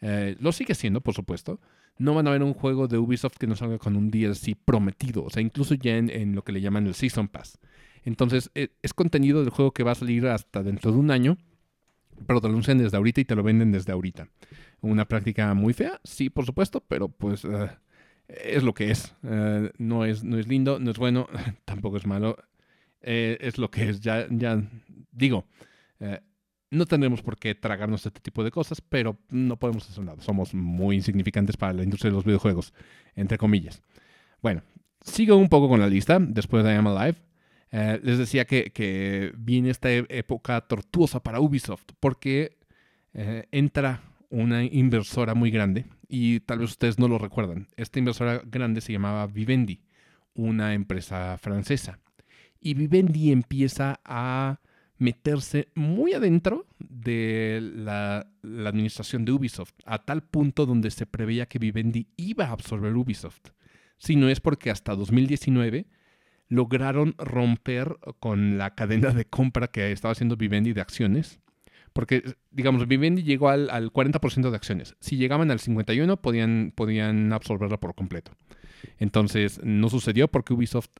Eh, 0.00 0.36
lo 0.40 0.52
sigue 0.52 0.74
siendo, 0.74 1.00
por 1.00 1.14
supuesto. 1.14 1.60
No 1.96 2.14
van 2.14 2.26
a 2.26 2.30
ver 2.30 2.42
un 2.42 2.54
juego 2.54 2.88
de 2.88 2.98
Ubisoft 2.98 3.36
que 3.38 3.46
no 3.46 3.56
salga 3.56 3.78
con 3.78 3.96
un 3.96 4.10
DLC 4.10 4.56
prometido, 4.64 5.24
o 5.24 5.30
sea, 5.30 5.42
incluso 5.42 5.74
ya 5.74 5.96
en, 5.96 6.34
lo 6.34 6.42
que 6.42 6.52
le 6.52 6.60
llaman 6.60 6.86
el 6.86 6.94
Season 6.94 7.28
Pass. 7.28 7.58
Entonces, 8.04 8.50
e, 8.54 8.70
es 8.82 8.94
contenido 8.94 9.40
del 9.40 9.50
juego 9.50 9.72
que 9.72 9.82
va 9.82 9.92
a 9.92 9.96
salir 9.96 10.26
hasta 10.26 10.62
dentro 10.62 10.92
de 10.92 10.98
un 10.98 11.10
año, 11.10 11.36
pero 12.26 12.40
te 12.40 12.46
lo 12.46 12.52
anuncian 12.52 12.78
desde 12.78 12.96
ahorita 12.96 13.20
y 13.20 13.24
te 13.24 13.34
lo 13.34 13.42
venden 13.42 13.72
desde 13.72 13.92
ahorita. 13.92 14.28
Una 14.80 15.06
práctica 15.06 15.52
muy 15.54 15.72
fea, 15.72 16.00
sí, 16.04 16.30
por 16.30 16.46
supuesto, 16.46 16.80
pero 16.86 17.08
pues 17.08 17.44
eh, 17.44 17.70
es 18.28 18.62
lo 18.62 18.74
que 18.74 18.90
es. 18.90 19.14
no 19.78 20.04
es. 20.04 20.22
No 20.22 20.38
es 20.38 20.46
lindo, 20.46 20.78
no 20.78 20.90
es 20.90 20.98
bueno, 20.98 21.28
tampoco 21.64 21.96
es 21.96 22.06
malo. 22.06 22.36
es 23.00 23.58
lo 23.58 23.70
que 23.70 23.88
es. 23.88 24.00
Ya, 24.00 24.26
ya 24.30 24.62
digo, 25.14 25.46
eh, 26.00 26.20
no 26.70 26.86
tendremos 26.86 27.22
por 27.22 27.38
qué 27.38 27.54
tragarnos 27.54 28.04
este 28.04 28.20
tipo 28.20 28.42
de 28.42 28.50
cosas, 28.50 28.80
pero 28.80 29.16
no 29.30 29.56
podemos 29.56 29.88
hacer 29.88 30.04
nada. 30.04 30.20
Somos 30.20 30.54
muy 30.54 30.96
insignificantes 30.96 31.56
para 31.56 31.72
la 31.72 31.84
industria 31.84 32.10
de 32.10 32.16
los 32.16 32.24
videojuegos, 32.24 32.74
entre 33.14 33.38
comillas. 33.38 33.82
Bueno, 34.42 34.62
sigo 35.00 35.36
un 35.36 35.48
poco 35.48 35.68
con 35.68 35.80
la 35.80 35.86
lista 35.86 36.18
después 36.20 36.64
de 36.64 36.74
I 36.74 36.76
Am 36.76 36.86
Alive. 36.88 37.18
Eh, 37.76 37.98
les 38.04 38.18
decía 38.18 38.44
que, 38.44 39.32
viene 39.36 39.70
esta 39.70 39.90
e-, 39.90 40.06
época 40.08 40.60
tortuosa 40.60 41.20
para 41.20 41.40
Ubisoft 41.40 41.86
porque 41.98 42.56
eh, 43.14 43.48
entra 43.50 44.00
una 44.30 44.62
inversora 44.62 45.34
muy 45.34 45.50
grande 45.50 45.86
y 46.08 46.38
tal 46.38 46.60
vez 46.60 46.70
ustedes 46.70 47.00
no 47.00 47.08
lo 47.08 47.18
recuerdan. 47.18 47.66
Esta 47.76 47.98
inversora 47.98 48.42
grande 48.46 48.80
se 48.80 48.92
llamaba 48.92 49.26
Vivendi, 49.26 49.80
una 50.34 50.72
empresa 50.72 51.36
francesa. 51.38 51.98
Y 52.60 52.74
Vivendi 52.74 53.32
empieza 53.32 54.00
a 54.04 54.60
meterse 54.96 55.66
muy 55.74 56.12
adentro 56.12 56.68
de 56.78 57.58
la, 57.60 58.28
administración 58.42 59.24
de 59.24 59.32
Ubisoft, 59.32 59.74
a 59.84 60.04
tal 60.04 60.22
punto 60.22 60.64
donde 60.64 60.92
se 60.92 61.06
preveía 61.06 61.46
que 61.46 61.58
Vivendi 61.58 62.06
iba 62.16 62.46
a 62.46 62.52
absorber 62.52 62.94
Ubisoft. 62.94 63.48
Si 63.98 64.14
no 64.14 64.28
es 64.28 64.38
porque 64.38 64.70
hasta 64.70 64.94
2019 64.94 65.86
lograron 66.48 67.14
romper 67.18 67.96
con 68.20 68.58
la 68.58 68.74
cadena 68.74 69.10
de 69.10 69.24
compra 69.24 69.68
que 69.68 69.92
estaba 69.92 70.12
haciendo 70.12 70.36
Vivendi 70.36 70.72
de 70.72 70.80
acciones. 70.80 71.40
Porque, 71.92 72.24
digamos, 72.50 72.88
Vivendi 72.88 73.22
llegó 73.22 73.48
al, 73.50 73.68
40% 73.68 74.50
de 74.50 74.56
acciones. 74.56 74.96
Si 74.98 75.16
llegaban 75.16 75.50
al 75.50 75.60
51%, 75.60 76.20
podían, 76.20 76.72
podían 76.74 77.32
absorberla 77.32 77.78
por 77.78 77.94
completo. 77.94 78.32
Entonces, 78.98 79.60
no 79.62 79.88
sucedió 79.88 80.28
porque 80.28 80.54
Ubisoft 80.54 80.90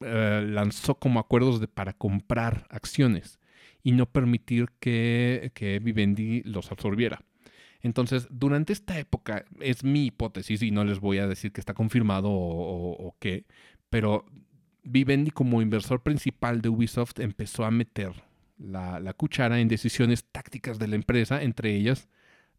eh, 0.00 0.44
lanzó 0.44 0.96
como 0.96 1.20
acuerdos 1.20 1.60
de, 1.60 1.68
para 1.68 1.92
comprar 1.92 2.66
acciones 2.70 3.38
y 3.84 3.92
no 3.92 4.06
permitir 4.06 4.66
que, 4.80 5.52
que 5.54 5.78
Vivendi 5.78 6.42
los 6.42 6.72
absorbiera. 6.72 7.24
Entonces, 7.82 8.28
durante 8.30 8.72
esta 8.72 8.98
época, 8.98 9.44
es 9.60 9.82
mi 9.82 10.06
hipótesis 10.06 10.62
y 10.62 10.70
no 10.70 10.84
les 10.84 11.00
voy 11.00 11.18
a 11.18 11.26
decir 11.26 11.52
que 11.52 11.60
está 11.60 11.74
confirmado 11.74 12.28
o, 12.30 13.16
qué, 13.18 13.44
pero 13.90 14.24
Vivendi 14.84 15.30
como 15.30 15.62
inversor 15.62 16.02
principal 16.02 16.60
de 16.60 16.68
Ubisoft 16.68 17.20
empezó 17.20 17.64
a 17.64 17.70
meter 17.70 18.12
la, 18.58 19.12
cuchara 19.14 19.60
en 19.60 19.68
decisiones 19.68 20.24
tácticas 20.24 20.78
de 20.78 20.88
la 20.88 20.96
empresa, 20.96 21.42
entre 21.42 21.74
ellas 21.74 22.08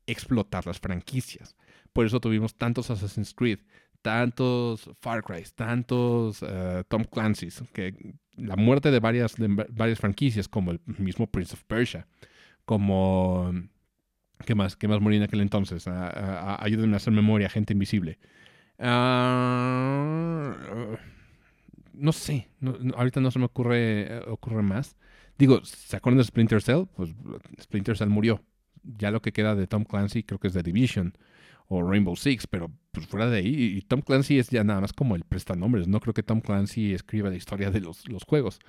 explotar 0.06 0.66
las 0.66 0.80
franquicias. 0.80 1.56
Por 1.92 2.06
eso 2.06 2.20
tuvimos 2.20 2.56
tantos 2.56 2.90
Assassin's 2.90 3.34
Creed, 3.34 3.60
tantos 4.02 4.90
Far 5.00 5.24
Cry, 5.24 5.44
tantos 5.56 6.42
uh, 6.42 6.84
Tom 6.88 7.04
Clancy's, 7.04 7.64
que 7.74 8.16
la 8.36 8.56
muerte 8.56 8.92
de 8.92 9.00
varias, 9.00 9.36
varias 9.38 10.00
franquicias, 10.00 10.48
como 10.48 10.72
el 10.72 10.82
mismo 10.98 11.28
Prince 11.28 11.54
of 11.54 11.64
Persia, 11.64 12.08
como... 12.66 13.52
¿Qué 14.46 14.56
más? 14.56 14.76
¿Qué 14.76 14.90
más 14.90 15.00
moría 15.00 15.20
en 15.20 15.24
aquel 15.24 15.40
entonces? 15.40 15.88
ayúdenme 15.88 16.96
a 16.96 16.98
hacer 16.98 17.14
memoria, 17.14 17.48
gente 17.48 17.72
invisible. 17.72 18.20
Ah, 18.78 20.54
no 21.94 22.12
sé, 22.12 22.50
ahorita 22.96 23.22
no 23.22 23.32
se 23.32 23.40
me 23.40 23.46
ocurre, 23.46 24.20
ocurre 24.28 24.64
más. 24.64 24.98
Digo, 25.38 25.64
¿se 25.64 25.96
acuerdan 25.98 26.20
de 26.20 26.24
Splinter 26.26 26.62
Cell? 26.62 26.86
Pues 26.96 27.10
Splinter 27.62 27.98
Cell 27.98 28.10
murió. 28.10 28.42
Ya 28.84 29.12
lo 29.12 29.22
que 29.22 29.32
queda 29.32 29.56
de 29.56 29.68
Tom 29.68 29.84
Clancy 29.86 30.24
creo 30.24 30.40
que 30.40 30.48
es 30.48 30.54
The 30.54 30.64
Division 30.64 31.14
o 31.68 31.82
Rainbow 31.82 32.16
Six, 32.16 32.48
pero 32.48 32.72
pues 32.92 33.08
fuera 33.08 33.30
de 33.30 33.38
ahí, 33.38 33.78
y 33.78 33.82
Tom 33.82 34.02
Clancy 34.02 34.38
es 34.38 34.50
ya 34.50 34.64
nada 34.64 34.82
más 34.82 34.94
como 34.94 35.16
el 35.16 35.24
prestanombres. 35.24 35.88
No 35.88 36.00
creo 36.00 36.14
que 36.14 36.24
Tom 36.24 36.42
Clancy 36.42 36.94
escriba 36.94 37.30
la 37.30 37.36
historia 37.36 37.72
de 37.72 37.82
los, 37.82 38.08
los 38.10 38.24
juegos. 38.24 38.60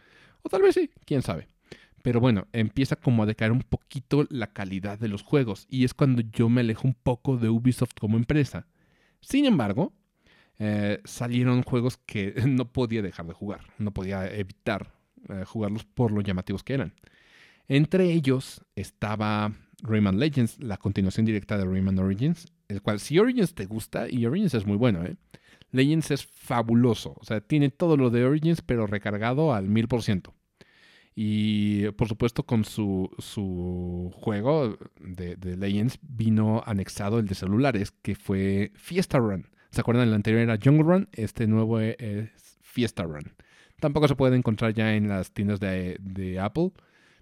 O 0.42 0.48
tal 0.48 0.62
vez 0.62 0.74
sí, 0.74 0.90
quién 1.04 1.22
sabe. 1.22 1.48
Pero 2.02 2.20
bueno, 2.20 2.46
empieza 2.52 2.96
como 2.96 3.22
a 3.22 3.26
decaer 3.26 3.50
un 3.50 3.62
poquito 3.62 4.26
la 4.28 4.48
calidad 4.48 4.98
de 4.98 5.08
los 5.08 5.22
juegos. 5.22 5.66
Y 5.70 5.84
es 5.84 5.94
cuando 5.94 6.22
yo 6.22 6.48
me 6.48 6.60
alejo 6.60 6.86
un 6.86 6.94
poco 6.94 7.38
de 7.38 7.48
Ubisoft 7.48 7.94
como 7.98 8.18
empresa. 8.18 8.66
Sin 9.20 9.46
embargo, 9.46 9.94
eh, 10.58 11.00
salieron 11.04 11.62
juegos 11.62 11.98
que 11.98 12.34
no 12.46 12.72
podía 12.72 13.02
dejar 13.02 13.26
de 13.26 13.34
jugar. 13.34 13.60
No 13.78 13.92
podía 13.92 14.32
evitar 14.32 14.92
eh, 15.28 15.44
jugarlos 15.46 15.84
por 15.84 16.12
lo 16.12 16.20
llamativos 16.20 16.62
que 16.62 16.74
eran. 16.74 16.94
Entre 17.68 18.12
ellos 18.12 18.62
estaba 18.76 19.52
Rayman 19.82 20.18
Legends, 20.18 20.62
la 20.62 20.76
continuación 20.76 21.26
directa 21.26 21.56
de 21.56 21.64
Rayman 21.64 21.98
Origins, 21.98 22.46
el 22.68 22.82
cual 22.82 23.00
si 23.00 23.18
Origins 23.18 23.54
te 23.54 23.66
gusta, 23.66 24.08
y 24.08 24.26
Origins 24.26 24.54
es 24.54 24.66
muy 24.66 24.76
bueno, 24.76 25.04
¿eh? 25.04 25.16
Legends 25.70 26.10
es 26.12 26.24
fabuloso, 26.24 27.16
o 27.18 27.24
sea, 27.24 27.40
tiene 27.40 27.68
todo 27.70 27.96
lo 27.96 28.10
de 28.10 28.24
Origins, 28.24 28.62
pero 28.62 28.86
recargado 28.86 29.52
al 29.52 29.68
mil 29.68 29.88
por 29.88 30.02
ciento. 30.02 30.34
Y 31.16 31.90
por 31.92 32.08
supuesto 32.08 32.44
con 32.44 32.64
su, 32.64 33.10
su 33.18 34.10
juego 34.14 34.78
de, 35.00 35.36
Legends 35.56 35.98
vino 36.02 36.62
anexado 36.66 37.18
el 37.18 37.26
de 37.26 37.34
celulares, 37.34 37.90
que 37.90 38.14
fue 38.14 38.72
Fiesta 38.76 39.18
Run. 39.18 39.48
¿Se 39.74 39.80
acuerdan? 39.80 40.06
El 40.06 40.14
anterior 40.14 40.40
era 40.40 40.56
Jungle 40.62 40.84
Run, 40.84 41.08
este 41.12 41.48
nuevo 41.48 41.80
es 41.80 42.30
Fiesta 42.62 43.02
Run. 43.02 43.32
Tampoco 43.80 44.06
se 44.06 44.14
puede 44.14 44.36
encontrar 44.36 44.72
ya 44.72 44.94
en 44.94 45.08
las 45.08 45.32
tiendas 45.32 45.58
de, 45.58 46.38
Apple, 46.40 46.70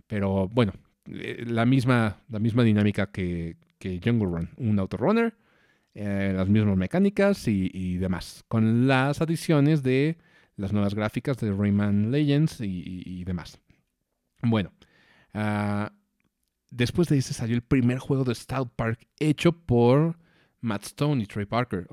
pero 0.06 0.48
bueno, 0.48 0.74
eh, 1.06 1.44
la 1.46 1.64
misma, 1.64 2.18
la 2.28 2.38
misma 2.38 2.62
dinámica 2.62 3.06
que, 3.06 3.56
Jungle 3.80 4.26
Run, 4.26 4.50
un 4.58 4.78
autorunner, 4.78 5.34
eh, 5.94 6.34
las 6.36 6.46
mismas 6.50 6.76
mecánicas 6.76 7.48
y, 7.48 7.96
demás, 7.96 8.44
con 8.48 8.86
las 8.86 9.22
adiciones 9.22 9.82
de 9.82 10.18
las 10.56 10.74
nuevas 10.74 10.94
gráficas 10.94 11.38
de 11.38 11.52
Rayman 11.52 12.10
Legends 12.10 12.60
y, 12.60 13.24
demás. 13.24 13.58
Bueno, 14.42 14.72
ah, 15.32 15.90
después 16.70 17.08
de 17.08 17.16
ese 17.16 17.32
salió 17.32 17.56
el 17.56 17.62
primer 17.62 17.98
juego 17.98 18.24
de 18.24 18.34
South 18.34 18.68
Park 18.76 19.08
hecho 19.18 19.52
por 19.52 20.18
Matt 20.60 20.84
Stone 20.84 21.22
y 21.22 21.26
Trey 21.26 21.46
Parker, 21.46 21.88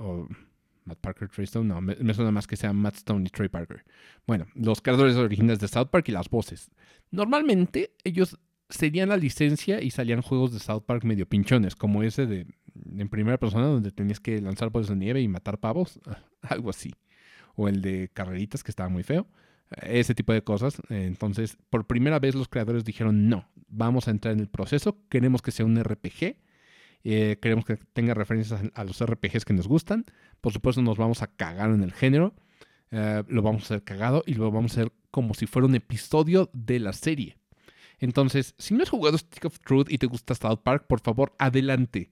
Matt 0.90 1.00
Parker, 1.00 1.30
Trey 1.30 1.46
Stone, 1.46 1.68
no, 1.68 1.80
me, 1.80 1.96
me, 1.96 2.14
suena 2.14 2.32
más 2.32 2.48
que 2.48 2.58
sea 2.58 2.74
Matt 2.74 2.96
Stone 2.96 3.26
y 3.26 3.30
Trey 3.30 3.48
Parker. 3.48 3.86
Bueno, 4.28 4.48
los 4.56 4.82
creadores 4.82 5.16
originales 5.16 5.60
de 5.60 5.68
South 5.68 5.88
Park 5.90 6.10
y 6.10 6.12
las 6.12 6.30
voces. 6.30 6.70
Normalmente 7.12 7.92
ellos 8.04 8.38
serían 8.70 9.10
la 9.10 9.18
licencia 9.18 9.82
y 9.82 9.92
salían 9.92 10.22
juegos 10.22 10.54
de 10.54 10.60
South 10.60 10.84
Park 10.86 11.04
medio 11.04 11.28
pinchones, 11.28 11.76
como 11.76 12.04
ese 12.04 12.26
de 12.26 12.46
en 12.98 13.10
primera 13.10 13.38
persona 13.38 13.66
donde 13.66 13.92
tenías 13.92 14.20
que 14.20 14.42
lanzar 14.42 14.70
bolsas 14.70 14.98
de 14.98 15.04
nieve 15.04 15.22
y 15.22 15.28
matar 15.28 15.60
pavos, 15.60 16.00
algo 16.42 16.70
así. 16.70 16.94
O 17.56 17.68
el 17.68 17.82
de 17.82 18.10
carreritas 18.14 18.64
que 18.64 18.72
estaba 18.72 18.90
muy 18.90 19.04
feo. 19.04 19.28
Ese 19.82 20.16
tipo 20.16 20.34
de 20.34 20.44
cosas. 20.44 20.82
Entonces, 20.90 21.58
por 21.70 21.86
primera 21.86 22.20
vez 22.20 22.36
los 22.36 22.48
creadores 22.48 22.84
dijeron, 22.84 23.30
no, 23.30 23.50
vamos 23.68 24.08
a 24.08 24.12
entrar 24.12 24.34
en 24.34 24.40
el 24.40 24.48
proceso, 24.48 24.98
queremos 25.10 25.42
que 25.42 25.52
sea 25.52 25.66
un 25.66 25.82
RPG, 25.82 26.38
eh, 27.04 27.38
queremos 27.42 27.66
que 27.66 27.78
tenga 27.94 28.14
referencias 28.14 28.62
a, 28.74 28.84
los 28.84 29.04
RPGs 29.04 29.46
que 29.46 29.54
nos 29.54 29.68
gustan. 29.68 30.06
Por 30.42 30.54
supuesto, 30.54 30.82
nos 30.82 30.98
vamos 30.98 31.22
a 31.22 31.28
cagar 31.28 31.72
en 31.72 31.84
el 31.84 31.94
género. 31.94 32.34
Eh, 32.92 33.24
lo 33.28 33.42
vamos 33.42 33.64
a 33.64 33.66
hacer 33.66 33.84
cagado 33.84 34.24
y 34.26 34.34
lo 34.34 34.52
vamos 34.52 34.72
a 34.72 34.82
hacer 34.82 34.94
como 35.12 35.34
si 35.34 35.46
fuera 35.46 35.68
un 35.68 35.76
episodio 35.76 36.50
de 36.54 36.80
la 36.80 36.94
serie. 36.94 37.38
Entonces, 38.00 38.56
si 38.58 38.74
no 38.74 38.84
has 38.84 38.90
jugado 38.90 39.18
Stick 39.18 39.46
of 39.46 39.60
Truth 39.60 39.88
y 39.90 39.98
te 39.98 40.08
gusta 40.08 40.34
South 40.34 40.62
Park, 40.64 40.86
por 40.88 41.02
favor, 41.02 41.34
adelante. 41.38 42.10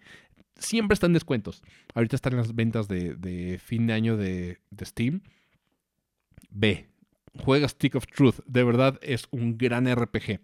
Siempre 0.55 0.93
están 0.93 1.13
descuentos. 1.13 1.61
Ahorita 1.93 2.15
están 2.15 2.35
las 2.35 2.53
ventas 2.53 2.87
de, 2.87 3.59
fin 3.63 3.87
de 3.87 3.93
año 3.93 4.17
de, 4.17 4.59
Steam. 4.83 5.21
Ve, 6.49 6.89
juega 7.43 7.67
Stick 7.69 7.95
of 7.95 8.07
Truth. 8.07 8.39
De 8.45 8.63
verdad 8.63 8.99
es 9.01 9.27
un 9.31 9.57
gran 9.57 9.93
RPG 9.93 10.41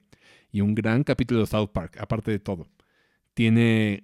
y 0.52 0.62
un 0.62 0.76
gran 0.76 1.04
capítulo 1.04 1.41
de 1.41 1.48
South 1.48 1.72
Park, 1.74 1.98
aparte 2.00 2.32
de 2.32 2.39
todo. 2.39 2.67
Tiene 3.34 4.04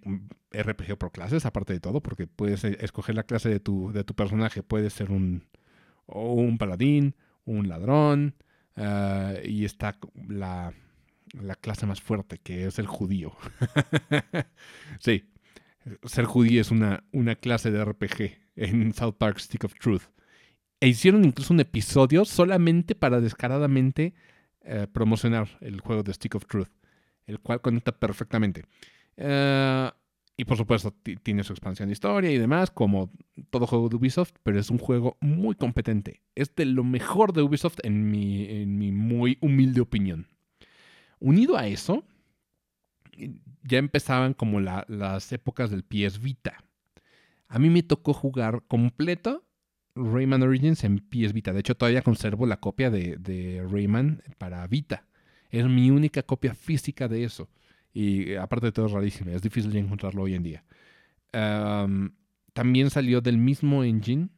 RPG 0.51 0.97
por 0.97 1.11
clases, 1.11 1.45
aparte 1.45 1.73
de 1.73 1.79
todo, 1.79 2.01
porque 2.01 2.27
puedes 2.27 2.63
eh, 2.63 2.77
escoger 2.81 3.15
la 3.15 3.23
clase 3.23 3.49
de 3.49 3.59
tu, 3.59 3.91
de 3.91 4.03
tu 4.03 4.15
personaje. 4.15 4.63
Puede 4.63 4.89
ser 4.89 5.11
un, 5.11 5.45
un 6.07 6.57
paladín, 6.57 7.15
un 7.45 7.67
ladrón, 7.67 8.35
ah, 8.75 9.33
y 9.43 9.65
está 9.65 9.97
la, 10.27 10.73
la 11.33 11.55
clase 11.55 11.85
más 11.85 12.01
fuerte, 12.01 12.39
que 12.39 12.65
es 12.65 12.79
el 12.79 12.87
judío. 12.87 13.35
sí, 14.99 15.29
ser 16.03 16.25
judío 16.25 16.61
es 16.61 16.71
una, 16.71 17.03
una 17.11 17.35
clase 17.35 17.71
de 17.71 17.83
RPG 17.83 18.39
en 18.55 18.93
South 18.93 19.15
Park 19.17 19.39
Stick 19.39 19.63
of 19.63 19.73
Truth. 19.75 20.03
E 20.79 20.87
hicieron 20.87 21.25
incluso 21.25 21.53
un 21.53 21.59
episodio 21.59 22.25
solamente 22.25 22.95
para 22.95 23.19
descaradamente 23.19 24.13
eh, 24.61 24.87
promocionar 24.91 25.57
el 25.61 25.81
juego 25.81 26.03
de 26.03 26.13
Stick 26.13 26.35
of 26.35 26.45
Truth, 26.45 26.69
el 27.27 27.39
cual 27.39 27.61
conecta 27.61 27.91
perfectamente. 27.91 28.65
Eh, 29.21 29.91
y 30.37 30.45
por 30.45 30.57
supuesto 30.57 30.95
tiene 31.21 31.43
su 31.43 31.51
expansión 31.51 31.89
de 31.89 31.93
historia 31.93 32.31
y 32.31 32.37
demás, 32.37 32.71
como 32.71 33.11
todo 33.49 33.67
juego 33.67 33.89
de 33.89 33.97
Ubisoft, 33.97 34.31
pero 34.41 34.57
es 34.57 34.69
un 34.69 34.77
juego 34.77 35.17
muy 35.19 35.55
competente. 35.55 36.21
Es 36.33 36.55
de 36.55 36.65
lo 36.65 36.85
mejor 36.85 37.33
de 37.33 37.41
Ubisoft 37.41 37.79
en 37.83 38.09
mi, 38.09 38.45
en 38.45 38.77
mi 38.77 38.93
muy 38.93 39.37
humilde 39.41 39.81
opinión. 39.81 40.27
Unido 41.19 41.57
a 41.57 41.67
eso, 41.67 42.05
ya 43.63 43.77
empezaban 43.77 44.33
como 44.33 44.61
las 44.61 45.31
épocas 45.33 45.69
del 45.71 45.83
PS 45.83 46.21
Vita. 46.21 46.63
A 47.49 47.59
mí 47.59 47.69
me 47.69 47.83
tocó 47.83 48.13
jugar 48.13 48.63
completo 48.67 49.43
Rayman 49.95 50.43
Origins 50.43 50.83
en 50.83 50.99
PS 50.99 51.33
Vita. 51.33 51.53
De 51.53 51.59
hecho, 51.59 51.75
todavía 51.75 52.01
conservo 52.01 52.45
la 52.45 52.59
copia 52.59 52.89
de, 52.89 53.67
Rayman 53.69 54.23
para 54.37 54.65
Vita. 54.67 55.05
Es 55.49 55.65
mi 55.65 55.89
única 55.89 56.23
copia 56.23 56.53
física 56.53 57.07
de 57.07 57.23
eso. 57.23 57.49
Y 57.93 58.35
aparte 58.35 58.67
de 58.67 58.71
todo 58.71 58.87
es 58.87 58.91
rarísimo. 58.91 59.31
Es 59.31 59.41
difícil 59.41 59.71
de 59.71 59.79
encontrarlo 59.79 60.23
hoy 60.23 60.35
en 60.35 60.43
día. 60.43 60.63
también 62.53 62.89
salió 62.89 63.21
del 63.21 63.37
mismo 63.37 63.83
engine 63.83 64.29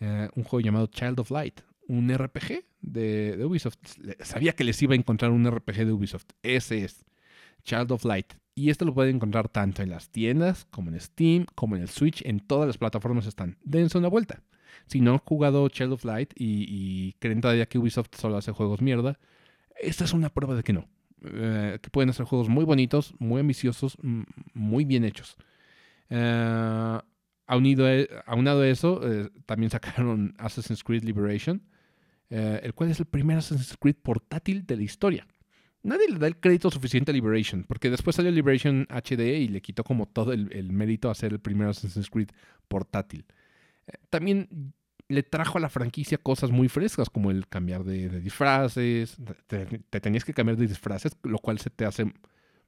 eh, 0.00 0.28
un 0.34 0.44
juego 0.44 0.60
llamado 0.60 0.86
Child 0.86 1.20
of 1.20 1.30
Light. 1.30 1.60
Un 1.86 2.12
RPG 2.12 2.64
de, 2.80 3.36
de, 3.36 3.44
Ubisoft. 3.44 3.78
Sabía 4.20 4.54
que 4.54 4.64
les 4.64 4.80
iba 4.82 4.94
a 4.94 4.96
encontrar 4.96 5.30
un 5.30 5.50
RPG 5.50 5.84
de 5.84 5.92
Ubisoft. 5.92 6.26
Ese 6.42 6.84
es. 6.84 7.04
Child 7.62 7.92
of 7.92 8.04
Light. 8.04 8.34
Y 8.54 8.70
este 8.70 8.84
lo 8.84 8.94
pueden 8.94 9.16
encontrar 9.16 9.48
tanto 9.48 9.82
en 9.82 9.90
las 9.90 10.10
tiendas, 10.10 10.66
como 10.70 10.90
en 10.90 11.00
Steam, 11.00 11.46
como 11.54 11.76
en 11.76 11.82
el 11.82 11.88
Switch. 11.88 12.22
En 12.24 12.40
todas 12.40 12.66
las 12.66 12.78
plataformas 12.78 13.26
están. 13.26 13.58
Dense 13.64 13.98
una 13.98 14.08
vuelta. 14.08 14.42
Si 14.86 15.00
no 15.00 15.12
han 15.12 15.18
jugado 15.18 15.68
Child 15.68 15.92
of 15.92 16.04
Light 16.04 16.32
y, 16.36 17.14
creen 17.18 17.40
todavía 17.40 17.66
que 17.66 17.78
Ubisoft 17.78 18.14
solo 18.16 18.36
hace 18.36 18.52
juegos 18.52 18.80
mierda, 18.80 19.18
esta 19.80 20.04
es 20.04 20.12
una 20.12 20.28
prueba 20.28 20.54
de 20.54 20.62
que 20.62 20.72
no. 20.72 20.88
Eh, 21.26 21.78
que 21.80 21.90
pueden 21.90 22.10
hacer 22.10 22.26
juegos 22.26 22.48
muy 22.48 22.64
bonitos, 22.64 23.14
muy 23.18 23.40
ambiciosos, 23.40 23.96
muy 24.52 24.84
bien 24.84 25.04
hechos. 25.04 25.36
Uh, 26.10 27.00
aunado 27.46 28.62
a 28.62 28.68
eso, 28.68 29.00
eh, 29.02 29.30
también 29.46 29.70
sacaron 29.70 30.34
Assassin's 30.38 30.84
Creed 30.84 31.02
Liberation, 31.02 31.62
el 32.30 32.74
cual 32.74 32.90
es 32.90 33.00
el 33.00 33.06
primer 33.06 33.38
Assassin's 33.38 33.76
Creed 33.78 33.96
portátil 34.02 34.66
de 34.66 34.76
la 34.76 34.82
historia. 34.82 35.26
Nadie 35.82 36.08
le 36.08 36.18
da 36.18 36.26
el 36.26 36.38
crédito 36.38 36.70
suficiente 36.70 37.10
a 37.10 37.14
Liberation, 37.14 37.64
porque 37.64 37.90
después 37.90 38.16
salió 38.16 38.30
Liberation 38.30 38.86
HD 38.88 39.38
y 39.38 39.48
le 39.48 39.60
quitó 39.60 39.84
como 39.84 40.06
todo 40.06 40.32
el, 40.32 40.50
el 40.52 40.72
mérito 40.72 41.10
a 41.10 41.14
ser 41.14 41.32
el 41.32 41.40
primer 41.40 41.68
Assassin's 41.68 42.10
Creed 42.10 42.28
portátil 42.68 43.24
también 44.10 44.74
le 45.08 45.22
trajo 45.22 45.58
a 45.58 45.60
la 45.60 45.68
franquicia 45.68 46.18
cosas 46.18 46.50
muy 46.50 46.68
frescas, 46.68 47.10
como 47.10 47.30
el 47.30 47.46
cambiar 47.48 47.84
de, 47.84 48.08
disfraces. 48.20 49.16
Te, 49.46 49.66
tenías 50.00 50.24
que 50.24 50.34
cambiar 50.34 50.56
de 50.56 50.66
disfraces, 50.66 51.16
lo 51.22 51.38
cual 51.38 51.58
se 51.58 51.70
te 51.70 51.84
hace 51.84 52.12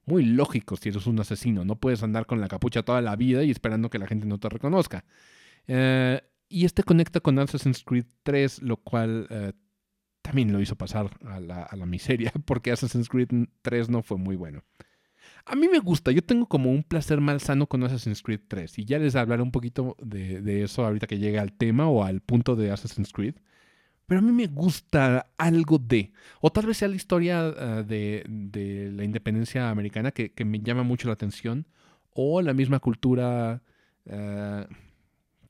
muy 0.05 0.23
lógico 0.23 0.75
si 0.75 0.89
eres 0.89 1.07
un 1.07 1.19
asesino. 1.19 1.65
No 1.65 1.75
puedes 1.77 2.03
andar 2.03 2.25
con 2.25 2.39
la 2.39 2.47
capucha 2.47 2.83
toda 2.83 3.01
la 3.01 3.15
vida 3.15 3.43
y 3.43 3.51
esperando 3.51 3.89
que 3.89 3.99
la 3.99 4.07
gente 4.07 4.25
no 4.25 4.39
te 4.39 4.49
reconozca. 4.49 5.03
Eh, 5.67 6.21
y 6.49 6.65
este 6.65 6.83
conecta 6.83 7.19
con 7.19 7.39
Assassin's 7.39 7.83
Creed 7.83 8.05
3, 8.23 8.61
lo 8.61 8.77
cual 8.77 9.27
eh, 9.29 9.53
también 10.21 10.53
lo 10.53 10.61
hizo 10.61 10.75
pasar 10.75 11.09
a 11.25 11.39
la, 11.39 11.63
a 11.63 11.75
la 11.75 11.85
miseria, 11.85 12.31
porque 12.45 12.71
Assassin's 12.71 13.09
Creed 13.09 13.29
3 13.63 13.89
no 13.89 14.03
fue 14.03 14.17
muy 14.17 14.35
bueno. 14.35 14.63
A 15.49 15.55
mí 15.55 15.69
me 15.69 15.79
gusta, 15.79 16.11
yo 16.11 16.21
tengo 16.21 16.45
como 16.45 16.71
un 16.71 16.83
placer 16.83 17.21
malsano 17.21 17.67
con 17.67 17.81
Assassin's 17.81 18.21
Creed 18.21 18.41
3 18.49 18.79
y 18.79 18.85
ya 18.85 18.99
les 18.99 19.15
hablaré 19.15 19.41
un 19.41 19.51
poquito 19.51 19.95
de, 20.01 20.63
eso 20.63 20.85
ahorita 20.85 21.07
que 21.07 21.19
llegue 21.19 21.39
al 21.39 21.53
tema 21.53 21.87
o 21.87 22.03
al 22.03 22.19
punto 22.19 22.57
de 22.57 22.69
Assassin's 22.69 23.13
Creed. 23.13 23.35
Pero 24.07 24.19
a 24.19 24.21
mí 24.21 24.31
me 24.33 24.47
gusta 24.47 25.31
algo 25.37 25.77
de, 25.77 26.11
o 26.41 26.51
tal 26.51 26.65
vez 26.65 26.77
sea 26.77 26.89
la 26.89 26.97
historia 26.97 27.45
ah, 27.47 27.83
de, 27.83 28.91
la 28.93 29.05
independencia 29.05 29.69
americana 29.69 30.11
que, 30.11 30.33
me 30.45 30.59
llama 30.59 30.83
mucho 30.83 31.07
la 31.07 31.13
atención, 31.13 31.65
o 32.13 32.41
la 32.41 32.53
misma 32.53 32.79
cultura, 32.79 33.61
uh, 34.05 34.73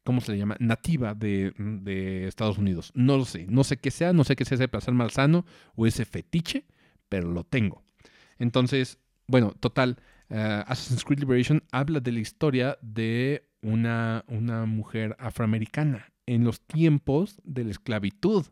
¿cómo 0.03 0.21
se 0.21 0.31
le 0.31 0.37
llama? 0.37 0.57
Nativa 0.59 1.15
de, 1.15 1.53
de, 1.57 2.27
Estados 2.27 2.59
Unidos. 2.59 2.91
No 2.93 3.17
lo 3.17 3.25
sé, 3.25 3.47
no 3.49 3.63
sé 3.63 3.77
qué 3.77 3.89
sea, 3.89 4.13
no 4.13 4.23
sé 4.23 4.35
qué 4.35 4.45
sea 4.45 4.55
ese 4.55 4.67
placer 4.67 4.93
malsano 4.93 5.45
o 5.75 5.87
ese 5.87 6.05
fetiche, 6.05 6.65
pero 7.09 7.31
lo 7.31 7.43
tengo. 7.43 7.83
Entonces, 8.37 8.99
bueno, 9.27 9.53
total, 9.59 9.97
uh, 10.29 10.63
Assassin's 10.67 11.03
Creed 11.03 11.19
Liberation 11.19 11.63
habla 11.71 11.99
de 11.99 12.11
la 12.11 12.19
historia 12.19 12.77
de 12.81 13.47
una, 13.61 14.23
una 14.27 14.65
mujer 14.65 15.15
afroamericana 15.19 16.13
en 16.25 16.43
los 16.43 16.61
tiempos 16.61 17.41
de 17.43 17.65
la 17.65 17.71
esclavitud. 17.71 18.45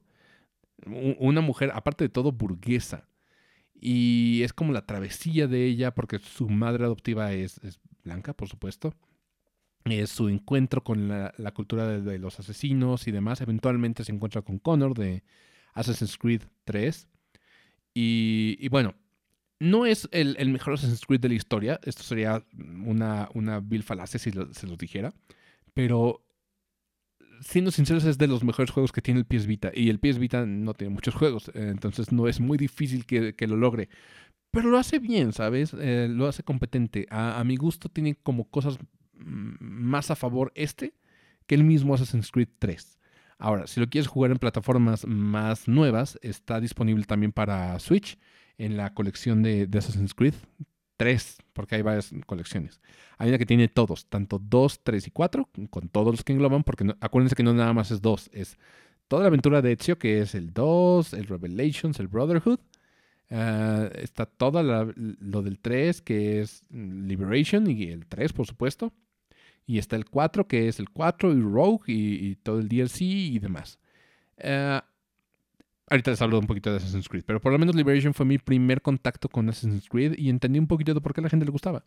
Una 0.86 1.42
mujer, 1.42 1.72
aparte 1.74 2.04
de 2.04 2.10
todo, 2.10 2.32
burguesa. 2.32 3.08
Y 3.74 4.42
es 4.44 4.54
como 4.54 4.74
la 4.74 4.86
travesía 4.86 5.48
de 5.48 5.66
ella, 5.66 5.94
porque 5.94 6.20
su 6.20 6.50
madre 6.50 6.86
adoptiva 6.86 7.34
es, 7.34 7.60
blanca, 8.04 8.34
por 8.34 8.48
supuesto. 8.48 8.94
Es 9.86 10.10
su 10.10 10.30
encuentro 10.30 10.84
con 10.84 11.08
la, 11.08 11.52
cultura 11.54 11.88
de, 12.00 12.20
los 12.20 12.40
asesinos 12.40 13.08
y 13.08 13.12
demás. 13.12 13.42
Eventualmente 13.42 14.04
se 14.04 14.12
encuentra 14.12 14.42
con 14.42 14.58
Connor 14.60 14.96
de 14.96 15.24
Assassin's 15.74 16.18
Creed 16.18 16.44
3. 16.64 17.08
Y, 17.94 18.58
y 18.60 18.70
bueno, 18.70 18.96
no 19.60 19.86
es 19.86 20.10
el, 20.12 20.50
mejor 20.50 20.74
Assassin's 20.74 21.06
Creed 21.06 21.22
de 21.22 21.30
la 21.30 21.36
historia. 21.36 21.80
Esto 21.84 22.04
sería 22.04 22.44
una, 22.86 23.30
vil 23.62 23.84
falacia 23.84 24.20
si 24.20 24.32
se 24.32 24.68
los 24.68 24.78
dijera. 24.78 25.14
Pero, 25.74 26.26
siendo 27.42 27.72
sinceros, 27.72 28.06
es 28.06 28.18
de 28.18 28.28
los 28.28 28.44
mejores 28.44 28.72
juegos 28.72 28.92
que 28.92 29.02
tiene 29.02 29.22
el 29.22 29.26
PS 29.26 29.48
Vita. 29.48 29.72
Y 29.74 29.90
el 29.90 30.00
PS 30.00 30.20
Vita 30.20 30.46
no 30.46 30.74
tiene 30.74 30.94
muchos 30.94 31.16
juegos. 31.16 31.52
entonces 31.54 32.12
no 32.12 32.28
es 32.28 32.40
muy 32.40 32.58
difícil 32.58 33.06
que, 33.06 33.48
lo 33.48 33.56
logre. 33.56 33.90
Pero 34.52 34.70
lo 34.70 34.78
hace 34.78 35.00
bien, 35.00 35.34
¿sabes? 35.34 35.74
Eh, 35.78 36.08
lo 36.10 36.28
hace 36.28 36.44
competente. 36.44 37.08
A, 37.10 37.40
a, 37.40 37.44
mi 37.44 37.58
gusto 37.58 37.90
tiene 37.90 38.16
como 38.16 38.50
cosas 38.50 38.78
más 39.14 40.12
a 40.12 40.16
favor 40.16 40.52
este 40.56 40.94
que 41.48 41.56
el 41.56 41.64
mismo 41.64 41.94
Assassin's 41.94 42.32
Creed 42.32 42.50
3. 42.60 43.00
Ahora, 43.38 43.68
si 43.68 43.80
lo 43.80 43.90
quieres 43.90 44.08
jugar 44.08 44.32
en 44.32 44.38
plataformas 44.38 45.06
más 45.06 45.68
nuevas, 45.68 46.18
está 46.22 46.62
disponible 46.62 47.04
también 47.06 47.32
para 47.34 47.78
Switch 47.80 48.18
en 48.58 48.78
la 48.78 48.94
colección 48.94 49.44
de, 49.44 49.70
Assassin's 49.78 50.14
Creed. 50.14 50.36
Tres, 50.98 51.38
porque 51.54 51.76
hay 51.76 51.82
varias 51.82 52.12
colecciones. 52.26 52.80
Hay 53.18 53.30
una 53.30 53.38
que 53.38 53.46
tiene 53.46 53.68
todos, 53.68 54.06
tanto 54.08 54.40
2, 54.40 54.80
3 54.84 55.08
y 55.08 55.12
4, 55.12 55.50
con 55.70 55.90
todos 55.90 56.14
los 56.14 56.24
que 56.24 56.32
engloban, 56.32 56.64
porque 56.64 56.86
acuérdense 57.02 57.36
que 57.36 57.44
no 57.44 57.54
nada 57.54 57.74
más 57.74 57.92
es 57.92 58.02
2, 58.02 58.30
es 58.32 58.58
toda 59.08 59.24
la 59.24 59.28
aventura 59.28 59.62
de 59.62 59.74
Ezio, 59.74 59.98
que 59.98 60.22
es 60.22 60.36
el 60.36 60.54
2, 60.54 61.14
el 61.14 61.28
Revelations, 61.28 62.00
el 62.00 62.08
Brotherhood. 62.08 62.60
Ah, 63.30 63.90
está 63.96 64.26
todo 64.26 64.64
lo 64.64 65.42
del 65.42 65.60
3, 65.60 66.02
que 66.02 66.42
es 66.42 66.64
Liberation, 66.70 67.70
y 67.70 67.90
el 67.90 68.06
3, 68.06 68.34
por 68.34 68.46
supuesto. 68.48 68.94
Y 69.66 69.80
está 69.80 69.96
el 69.96 70.06
4, 70.06 70.48
que 70.48 70.68
es 70.68 70.80
el 70.80 70.90
4 70.90 71.34
y 71.34 71.42
Rogue, 71.42 71.84
y, 71.88 72.36
todo 72.36 72.60
el 72.60 72.70
DLC 72.70 73.02
y 73.02 73.40
demás. 73.40 73.80
Uh, 74.38 74.80
Ahorita 75.90 76.12
les 76.12 76.22
hablo 76.22 76.40
un 76.40 76.48
poquito 76.48 76.72
de 76.72 76.78
Assassin's 76.78 77.08
Creed, 77.08 77.24
pero 77.26 77.40
por 77.40 77.52
lo 77.52 77.60
menos 77.60 77.76
Liberation 77.76 78.14
fue 78.14 78.26
mi 78.26 78.40
primer 78.40 78.82
contacto 78.82 79.30
con 79.30 79.48
Assassin's 79.50 79.88
Creed 79.88 80.16
y 80.18 80.30
entendí 80.30 80.58
un 80.58 80.68
poquito 80.68 80.94
de 80.94 81.02
por 81.02 81.14
qué 81.14 81.22
a 81.22 81.24
la 81.24 81.30
gente 81.30 81.46
le 81.46 81.52
gustaba. 81.52 81.84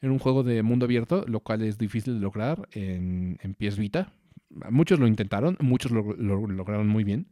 Era 0.00 0.12
un 0.12 0.18
juego 0.18 0.42
de 0.42 0.62
mundo 0.62 0.84
abierto, 0.84 1.24
lo 1.26 1.40
cual 1.40 1.62
es 1.62 1.78
difícil 1.78 2.14
de 2.14 2.20
lograr 2.20 2.68
en, 2.72 3.38
en 3.42 3.54
PS 3.54 3.78
Vita. 3.78 4.12
Muchos 4.70 4.98
lo 4.98 5.06
intentaron, 5.06 5.56
muchos 5.60 5.92
lo, 5.92 6.02
lograron 6.02 6.88
muy 6.88 7.04
bien. 7.04 7.28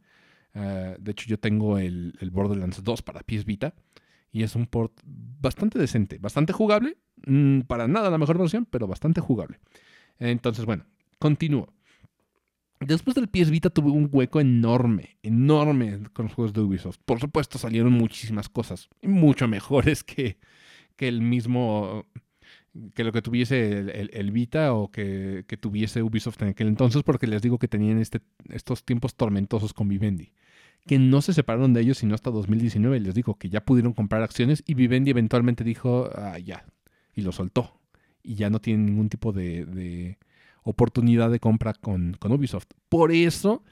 Ah, 0.53 0.95
de 0.97 1.11
hecho, 1.11 1.27
yo 1.27 1.37
tengo 1.37 1.77
el, 1.77 2.13
el, 2.19 2.31
Borderlands 2.31 2.83
2 2.83 3.01
para 3.01 3.21
PS 3.21 3.45
Vita 3.45 3.73
y 4.31 4.43
es 4.43 4.55
un 4.55 4.67
port 4.67 4.93
bastante 5.05 5.77
decente, 5.77 6.17
bastante 6.17 6.53
jugable. 6.53 6.97
Mm, 7.25 7.61
para 7.61 7.87
nada 7.87 8.09
la 8.09 8.17
mejor 8.17 8.37
versión, 8.37 8.65
pero 8.65 8.87
bastante 8.87 9.21
jugable. 9.21 9.59
Entonces, 10.17 10.65
bueno, 10.65 10.85
continúo. 11.19 11.74
Después 12.79 13.15
del 13.15 13.29
PS 13.29 13.51
Vita 13.51 13.69
tuve 13.69 13.89
un 13.89 14.09
hueco 14.11 14.41
enorme, 14.41 15.17
enorme 15.23 15.99
con 16.13 16.25
los 16.25 16.33
juegos 16.33 16.53
de 16.53 16.61
Ubisoft. 16.61 16.97
Por 17.05 17.19
supuesto 17.19 17.57
salieron 17.57 17.93
muchísimas 17.93 18.49
cosas, 18.49 18.89
mucho 19.01 19.47
mejores 19.47 20.03
que, 20.03 20.37
que 20.95 21.07
el 21.07 21.21
mismo, 21.21 22.05
que 22.93 23.03
lo 23.03 23.11
que 23.11 23.21
tuviese 23.21 24.09
el, 24.11 24.31
Vita 24.31 24.73
o 24.73 24.91
que, 24.91 25.45
tuviese 25.59 26.03
Ubisoft 26.03 26.41
en 26.41 26.49
aquel 26.49 26.67
entonces, 26.67 27.03
porque 27.03 27.27
les 27.27 27.41
digo 27.41 27.59
que 27.59 27.67
tenían 27.67 27.99
este, 27.99 28.21
estos 28.49 28.83
tiempos 28.83 29.15
tormentosos 29.15 29.73
con 29.73 29.87
Vivendi, 29.87 30.33
que 30.85 30.99
no 30.99 31.21
se 31.21 31.33
separaron 31.33 31.73
de 31.73 31.81
ellos 31.81 31.99
sino 31.99 32.13
hasta 32.13 32.29
2019. 32.29 32.99
Les 32.99 33.15
digo 33.15 33.35
que 33.35 33.49
ya 33.49 33.63
pudieron 33.63 33.93
comprar 33.93 34.21
acciones 34.21 34.63
y 34.67 34.73
Vivendi 34.73 35.11
eventualmente 35.11 35.63
dijo, 35.63 36.09
ah, 36.13 36.37
ya, 36.39 36.65
y 37.15 37.21
lo 37.21 37.31
soltó. 37.31 37.79
y 38.21 38.35
ya 38.35 38.49
no 38.49 38.59
tienen 38.59 38.85
ningún 38.85 39.09
tipo 39.09 39.31
de, 39.31 40.17
oportunidad 40.65 41.31
de 41.31 41.39
compra 41.39 41.73
con, 41.73 42.17
con 42.19 42.31
Ubisoft. 42.33 42.67
Por 42.89 43.11
eso 43.11 43.63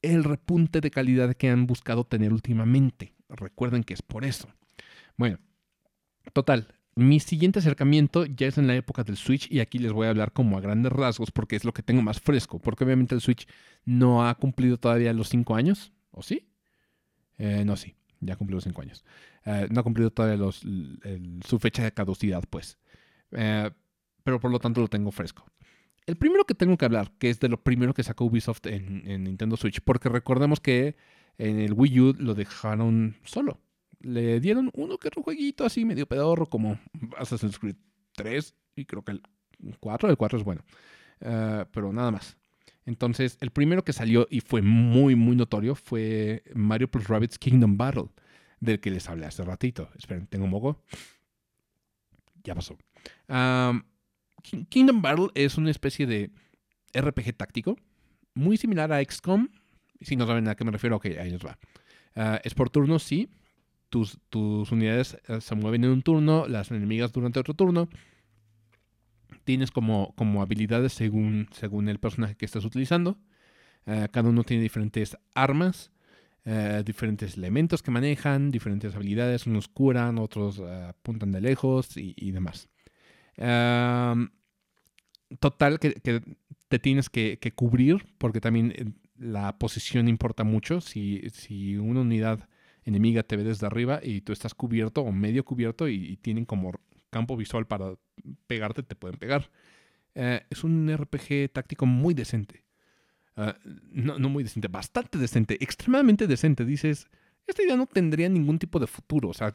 el 0.00 0.24
repunte 0.24 0.80
de 0.80 0.90
calidad 0.90 1.34
que 1.34 1.50
han 1.50 1.66
buscado 1.66 2.04
tener 2.04 2.32
últimamente. 2.32 3.14
Recuerden 3.28 3.84
que 3.84 3.94
es 3.94 4.02
por 4.02 4.24
eso. 4.24 4.48
Bueno, 5.16 5.38
total. 6.32 6.68
Mi 6.94 7.20
siguiente 7.20 7.58
acercamiento 7.58 8.24
ya 8.24 8.46
es 8.46 8.56
en 8.56 8.66
la 8.66 8.74
época 8.74 9.04
del 9.04 9.16
Switch 9.16 9.50
y 9.50 9.60
aquí 9.60 9.78
les 9.78 9.92
voy 9.92 10.06
a 10.06 10.10
hablar 10.10 10.32
como 10.32 10.56
a 10.56 10.62
grandes 10.62 10.92
rasgos 10.92 11.30
porque 11.30 11.56
es 11.56 11.64
lo 11.64 11.74
que 11.74 11.82
tengo 11.82 12.00
más 12.00 12.20
fresco, 12.20 12.58
porque 12.58 12.84
obviamente 12.84 13.14
el 13.14 13.20
Switch 13.20 13.46
no 13.84 14.26
ha 14.26 14.34
cumplido 14.36 14.78
todavía 14.78 15.12
los 15.12 15.28
5 15.28 15.56
años, 15.56 15.92
¿o 16.10 16.22
sí? 16.22 16.48
Eh, 17.36 17.64
no, 17.66 17.76
sí, 17.76 17.96
ya 18.20 18.36
cumplió 18.36 18.56
los 18.56 18.64
5 18.64 18.80
años. 18.80 19.04
Eh, 19.44 19.68
no 19.70 19.80
ha 19.80 19.82
cumplido 19.82 20.10
todavía 20.10 20.38
los, 20.38 20.64
su 21.44 21.58
fecha 21.58 21.84
de 21.84 21.92
caducidad, 21.92 22.42
pues. 22.48 22.78
Eh, 23.32 23.70
pero 24.22 24.40
por 24.40 24.50
lo 24.50 24.58
tanto 24.58 24.80
lo 24.80 24.88
tengo 24.88 25.10
fresco. 25.10 25.46
El 26.06 26.16
primero 26.16 26.44
que 26.44 26.54
tengo 26.54 26.76
que 26.76 26.84
hablar, 26.84 27.12
que 27.18 27.30
es 27.30 27.40
de 27.40 27.48
lo 27.48 27.62
primero 27.62 27.92
que 27.92 28.04
sacó 28.04 28.24
Ubisoft 28.24 28.66
en, 28.66 29.24
Nintendo 29.24 29.56
Switch, 29.56 29.80
porque 29.80 30.08
recordemos 30.08 30.60
que 30.60 30.96
en 31.36 31.58
el 31.58 31.72
Wii 31.72 32.00
U 32.00 32.14
lo 32.18 32.34
dejaron 32.34 33.16
solo. 33.24 33.60
Le 34.00 34.38
dieron 34.40 34.70
uno 34.74 34.98
que 34.98 35.08
otro 35.08 35.22
jueguito 35.22 35.64
así 35.64 35.84
medio 35.84 36.06
pedorro 36.06 36.46
como 36.46 36.78
Assassin's 37.18 37.58
Creed 37.58 37.76
3 38.14 38.54
y 38.76 38.84
creo 38.84 39.02
que 39.02 39.12
el 39.12 39.22
4, 39.80 40.10
el 40.10 40.16
4 40.16 40.38
es 40.38 40.44
bueno, 40.44 40.62
eh, 41.20 41.64
pero 41.72 41.92
nada 41.92 42.12
más. 42.12 42.36
Entonces, 42.84 43.36
el 43.40 43.50
primero 43.50 43.82
que 43.82 43.92
salió 43.92 44.28
y 44.30 44.40
fue 44.40 44.62
muy, 44.62 45.16
muy 45.16 45.34
notorio 45.34 45.74
fue 45.74 46.44
Mario 46.54 46.88
Plus 46.88 47.08
Rabbids 47.08 47.38
Kingdom 47.38 47.76
Battle, 47.76 48.10
del 48.60 48.78
que 48.78 48.92
les 48.92 49.08
hablé 49.08 49.26
hace 49.26 49.42
ratito. 49.42 49.90
Esperen, 49.98 50.28
tengo 50.28 50.44
un 50.44 50.52
moco. 50.52 50.84
Ya 52.44 52.54
pasó. 52.54 52.78
Kingdom 54.68 55.02
Battle 55.02 55.28
es 55.34 55.56
una 55.56 55.70
especie 55.70 56.06
de 56.06 56.30
RPG 56.94 57.36
táctico, 57.36 57.76
muy 58.34 58.56
similar 58.56 58.92
a 58.92 59.02
XCOM. 59.02 59.48
Si 60.00 60.16
no 60.16 60.26
saben 60.26 60.48
a 60.48 60.54
qué 60.54 60.64
me 60.64 60.70
refiero, 60.70 60.96
ok, 60.96 61.06
ahí 61.18 61.30
les 61.30 61.44
va. 61.44 61.58
Ah, 62.14 62.40
es 62.44 62.54
por 62.54 62.70
turnos, 62.70 63.02
sí. 63.02 63.28
Tus, 63.88 64.18
unidades 64.70 65.16
eh, 65.28 65.40
se 65.40 65.54
mueven 65.54 65.84
en 65.84 65.90
un 65.90 66.02
turno, 66.02 66.46
las 66.46 66.70
enemigas 66.70 67.12
durante 67.12 67.40
otro 67.40 67.54
turno. 67.54 67.88
Tienes 69.44 69.70
como, 69.70 70.14
como 70.16 70.42
habilidades 70.42 70.92
según, 70.92 71.48
según 71.52 71.88
el 71.88 71.98
personaje 71.98 72.34
que 72.36 72.44
estás 72.44 72.64
utilizando. 72.64 73.18
Ah, 73.86 74.08
cada 74.10 74.28
uno 74.28 74.44
tiene 74.44 74.62
diferentes 74.62 75.16
armas, 75.34 75.92
eh, 76.44 76.82
diferentes 76.84 77.36
elementos 77.36 77.82
que 77.82 77.90
manejan, 77.90 78.50
diferentes 78.50 78.94
habilidades. 78.94 79.46
Unos 79.46 79.68
curan, 79.68 80.18
otros 80.18 80.60
ah, 80.60 80.90
apuntan 80.90 81.32
de 81.32 81.40
lejos 81.40 81.96
y 81.96 82.30
demás 82.32 82.68
total, 85.38 85.78
que, 85.78 85.92
te 86.68 86.78
tienes 86.78 87.08
que, 87.08 87.52
cubrir, 87.54 88.04
porque 88.18 88.40
también 88.40 88.72
eh, 88.76 88.84
la 89.18 89.58
posición 89.58 90.08
importa 90.08 90.44
mucho. 90.44 90.80
Si, 90.80 91.22
si, 91.32 91.76
una 91.76 92.00
unidad 92.00 92.48
enemiga 92.84 93.22
te 93.22 93.36
ve 93.36 93.44
desde 93.44 93.66
arriba 93.66 94.00
y 94.02 94.20
tú 94.20 94.32
estás 94.32 94.54
cubierto 94.54 95.02
o 95.02 95.12
medio 95.12 95.44
cubierto 95.44 95.88
y, 95.88 96.16
tienen 96.18 96.44
como 96.44 96.72
campo 97.10 97.36
visual 97.36 97.66
para 97.66 97.94
pegarte, 98.46 98.82
te 98.82 98.96
pueden 98.96 99.18
pegar. 99.18 99.50
Eh, 100.14 100.42
es 100.50 100.64
un 100.64 100.94
RPG 100.94 101.52
táctico 101.52 101.86
muy 101.86 102.14
decente. 102.14 102.64
Ah, 103.36 103.56
no, 103.90 104.18
no 104.18 104.30
muy 104.30 104.44
decente, 104.44 104.68
bastante 104.68 105.18
decente, 105.18 105.58
extremadamente 105.60 106.26
decente. 106.26 106.64
Dices, 106.64 107.08
esta 107.46 107.62
idea 107.62 107.76
no 107.76 107.86
tendría 107.86 108.28
ningún 108.28 108.58
tipo 108.58 108.78
de 108.78 108.86
futuro. 108.86 109.28
O 109.28 109.34
sea, 109.34 109.54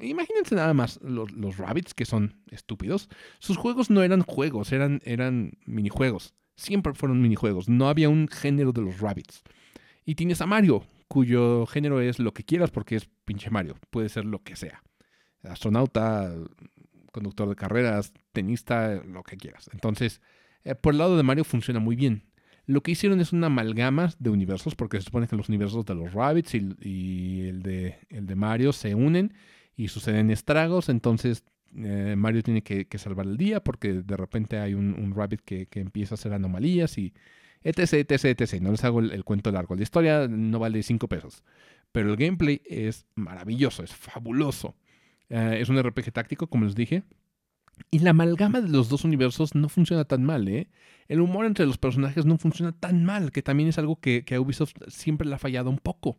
imagínense 0.00 0.54
nada 0.54 0.74
más 0.74 1.00
los, 1.02 1.56
rabbits 1.56 1.94
que 1.94 2.04
son 2.04 2.42
estúpidos. 2.50 3.08
Sus 3.38 3.56
juegos 3.56 3.90
no 3.90 4.02
eran 4.02 4.22
juegos, 4.22 4.72
eran, 4.72 5.00
eran 5.04 5.52
minijuegos. 5.64 6.34
Siempre 6.56 6.94
fueron 6.94 7.22
minijuegos. 7.22 7.68
No 7.68 7.88
había 7.88 8.08
un 8.08 8.28
género 8.28 8.72
de 8.72 8.82
los 8.82 9.00
rabbits. 9.00 9.42
Y 10.04 10.14
tienes 10.16 10.40
a 10.40 10.46
Mario, 10.46 10.86
cuyo 11.08 11.66
género 11.66 12.00
es 12.00 12.18
lo 12.18 12.34
que 12.34 12.44
quieras 12.44 12.70
porque 12.70 12.96
es 12.96 13.08
pinche 13.24 13.50
Mario. 13.50 13.76
Puede 13.90 14.08
ser 14.08 14.24
lo 14.24 14.42
que 14.42 14.56
sea. 14.56 14.82
Astronauta, 15.42 16.34
conductor 17.12 17.48
de 17.48 17.56
carreras, 17.56 18.12
tenista, 18.32 18.94
lo 19.04 19.22
que 19.22 19.36
quieras. 19.36 19.70
Entonces, 19.72 20.20
eh, 20.64 20.74
por 20.74 20.94
el 20.94 20.98
lado 20.98 21.16
de 21.16 21.22
Mario 21.22 21.44
funciona 21.44 21.80
muy 21.80 21.96
bien. 21.96 22.24
Lo 22.66 22.82
que 22.82 22.92
hicieron 22.92 23.20
es 23.20 23.32
una 23.32 23.48
amalgama 23.48 24.12
de 24.18 24.30
universos, 24.30 24.74
porque 24.74 24.98
se 24.98 25.04
supone 25.04 25.26
que 25.26 25.36
los 25.36 25.48
universos 25.48 25.84
de 25.84 25.94
los 25.94 26.12
Rabbits 26.12 26.54
y, 26.54 27.48
el, 27.48 27.62
de, 27.62 27.98
el 28.08 28.26
de 28.26 28.36
Mario 28.36 28.72
se 28.72 28.94
unen 28.94 29.34
y 29.76 29.88
suceden 29.88 30.30
estragos. 30.30 30.88
Entonces 30.88 31.44
eh, 31.76 32.14
Mario 32.16 32.42
tiene 32.42 32.62
que, 32.62 32.86
salvar 32.98 33.26
el 33.26 33.36
día 33.36 33.64
porque 33.64 33.94
de 33.94 34.16
repente 34.16 34.58
hay 34.58 34.74
un, 34.74 35.12
Rabbit 35.14 35.40
que, 35.40 35.68
empieza 35.74 36.14
a 36.14 36.16
hacer 36.16 36.32
anomalías 36.32 36.98
y 36.98 37.12
etc, 37.64 37.94
etc, 38.08 38.40
etc. 38.40 38.60
No 38.60 38.70
les 38.70 38.84
hago 38.84 39.00
el, 39.00 39.24
cuento 39.24 39.50
largo. 39.50 39.74
La 39.74 39.82
historia 39.82 40.28
no 40.28 40.58
vale 40.58 40.82
5 40.82 41.08
pesos. 41.08 41.42
Pero 41.90 42.10
el 42.10 42.16
gameplay 42.16 42.62
es 42.64 43.06
maravilloso, 43.16 43.82
es 43.82 43.92
fabuloso. 43.94 44.76
Eh, 45.28 45.58
es 45.60 45.68
un 45.68 45.82
RPG 45.82 46.12
táctico, 46.12 46.46
como 46.46 46.64
les 46.64 46.74
dije. 46.74 47.02
Y 47.90 48.00
la 48.00 48.10
amalgama 48.10 48.60
de 48.60 48.68
los 48.68 48.88
dos 48.88 49.04
universos 49.04 49.54
no 49.54 49.68
funciona 49.68 50.04
tan 50.04 50.24
mal, 50.24 50.48
¿eh? 50.48 50.68
El 51.08 51.20
humor 51.20 51.46
entre 51.46 51.66
los 51.66 51.78
personajes 51.78 52.24
no 52.24 52.38
funciona 52.38 52.72
tan 52.72 53.04
mal, 53.04 53.32
que 53.32 53.42
también 53.42 53.68
es 53.68 53.78
algo 53.78 53.96
que, 53.96 54.24
a 54.30 54.40
Ubisoft 54.40 54.74
siempre 54.88 55.28
le 55.28 55.34
ha 55.34 55.38
fallado 55.38 55.68
un 55.68 55.78
poco. 55.78 56.18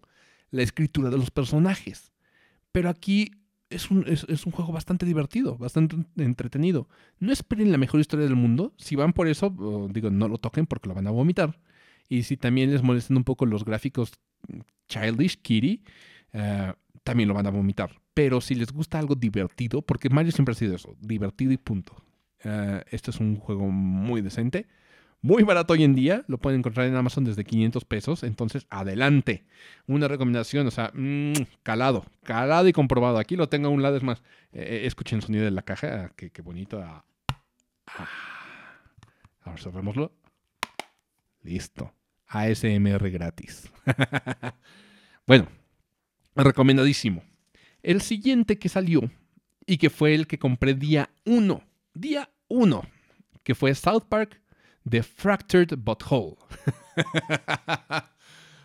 La 0.52 0.62
escritura 0.62 1.10
de 1.10 1.18
los 1.18 1.32
personajes. 1.32 2.12
Pero 2.72 2.90
aquí 2.90 3.32
es 3.70 3.90
un, 3.90 4.06
es, 4.08 4.46
un, 4.46 4.52
juego 4.52 4.72
bastante 4.72 5.06
divertido, 5.06 5.58
bastante 5.58 5.96
entretenido. 6.18 6.88
No 7.20 7.32
esperen 7.32 7.72
la 7.72 7.80
mejor 7.80 8.00
historia 8.00 8.26
del 8.26 8.36
mundo. 8.36 8.74
Si 8.78 8.96
van 8.96 9.14
por 9.14 9.28
eso, 9.28 9.50
digo, 9.92 10.12
no 10.12 10.28
lo 10.28 10.38
toquen 10.38 10.68
porque 10.68 10.90
lo 10.90 10.96
van 10.96 11.08
a 11.08 11.12
vomitar. 11.12 11.60
Y 12.08 12.24
si 12.24 12.38
también 12.38 12.72
les 12.72 12.84
molestan 12.84 13.18
un 13.18 13.24
poco 13.24 13.46
los 13.46 13.66
gráficos 13.66 14.12
childish, 14.88 15.42
kitty, 15.42 15.82
también 17.04 17.30
lo 17.30 17.36
van 17.36 17.48
a 17.48 17.52
vomitar. 17.52 17.92
Pero 18.14 18.42
si 18.42 18.56
les 18.56 18.72
gusta 18.72 19.00
algo 19.00 19.16
divertido, 19.16 19.82
porque 19.82 20.10
Mario 20.10 20.32
siempre 20.32 20.54
ha 20.54 20.56
sido 20.56 20.76
eso, 20.76 20.96
divertido 21.00 21.52
y 21.52 21.58
punto. 21.58 21.96
Este 22.92 23.12
es 23.12 23.20
un 23.20 23.38
juego 23.38 23.70
muy 23.70 24.22
decente, 24.22 24.68
muy 25.24 25.44
barato 25.44 25.72
hoy 25.72 25.86
en 25.86 25.96
día, 25.96 26.26
lo 26.28 26.38
pueden 26.38 26.60
encontrar 26.60 26.86
en 26.86 26.96
Amazon 26.98 27.24
desde 27.24 27.46
500 27.46 27.86
pesos, 27.86 28.24
entonces 28.24 28.68
adelante. 28.70 29.46
Una 29.88 30.10
recomendación, 30.10 30.68
o 30.68 30.72
sea, 30.72 30.92
mmm, 30.94 31.32
calado, 31.64 32.06
calado 32.24 32.68
y 32.68 32.74
comprobado. 32.74 33.18
Aquí 33.18 33.38
lo 33.38 33.48
tengo 33.48 33.68
a 33.70 33.72
un 33.72 33.82
lado, 33.82 33.96
es 33.96 34.04
más, 34.04 34.22
eh, 34.52 34.82
eh, 34.82 34.86
escuchen 34.86 35.20
el 35.20 35.24
sonido 35.24 35.46
de 35.46 35.52
la 35.52 35.62
caja, 35.62 36.12
qué, 36.18 36.30
bonito. 36.42 36.84
Ah. 36.84 37.06
Ahora 39.44 39.58
cerrémoslo. 39.58 40.12
Listo. 41.42 41.94
ASMR 42.28 43.10
gratis. 43.10 43.72
bueno, 45.28 45.48
recomendadísimo. 46.36 47.24
El 47.82 48.02
siguiente 48.02 48.58
que 48.58 48.70
salió 48.70 49.12
y 49.66 49.78
que 49.78 49.90
fue 49.90 50.16
el 50.16 50.28
que 50.28 50.40
compré 50.40 50.74
día 50.74 51.10
1, 51.26 51.64
día 51.94 52.30
1, 52.48 52.84
que 53.44 53.56
fue 53.56 53.76
South 53.76 54.06
Park 54.10 54.42
The 54.90 55.04
Fractured 55.04 55.78
Butthole. 55.78 56.36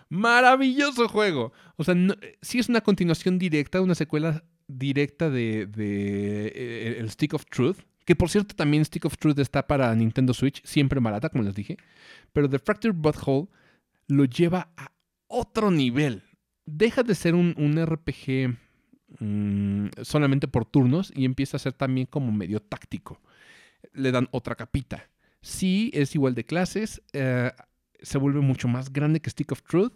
Maravilloso 0.09 1.09
juego. 1.09 1.53
O 1.77 1.85
sea, 1.85 1.95
sí 2.41 2.59
es 2.59 2.69
una 2.69 2.81
continuación 2.81 3.39
directa, 3.39 3.81
una 3.81 3.95
secuela 3.95 4.45
directa 4.67 5.31
de, 5.31 5.67
de, 5.67 6.47
eh, 6.49 6.97
el 6.99 7.11
Stick 7.11 7.35
of 7.35 7.45
Truth. 7.47 7.79
Que 8.05 8.17
por 8.17 8.31
cierto, 8.31 8.57
también 8.57 8.85
Stick 8.85 9.05
of 9.05 9.19
Truth 9.19 9.39
está 9.39 9.67
para 9.67 9.95
Nintendo 9.95 10.33
Switch, 10.33 10.65
siempre 10.65 10.99
barata, 10.99 11.29
como 11.29 11.45
les 11.45 11.55
dije. 11.55 11.77
Pero 12.33 12.49
The 12.49 12.59
Fractured 12.59 12.97
Butthole 12.97 13.49
lo 14.07 14.25
lleva 14.25 14.71
a 14.77 14.91
otro 15.27 15.71
nivel. 15.71 16.23
Deja 16.71 17.03
de 17.03 17.15
ser 17.15 17.35
un, 17.35 17.55
un 17.57 17.85
RPG 17.85 18.57
Mm, 19.21 19.87
solamente 20.03 20.49
por 20.49 20.67
turnos 20.67 21.13
y 21.17 21.25
empieza 21.25 21.57
a 21.57 21.61
ser 21.61 21.73
también 21.73 22.07
como 22.07 22.31
medio 22.31 22.61
táctico. 22.61 23.21
Le 23.93 24.13
dan 24.13 24.29
otra 24.33 24.55
capita. 24.55 25.09
Sí, 25.41 25.91
es 25.95 26.15
igual 26.15 26.35
de 26.35 26.45
clases, 26.45 27.03
eh, 27.13 27.53
se 28.03 28.19
vuelve 28.19 28.41
mucho 28.41 28.69
más 28.69 28.93
grande 28.93 29.21
que 29.21 29.31
Stick 29.31 29.53
of 29.53 29.63
Truth. 29.63 29.93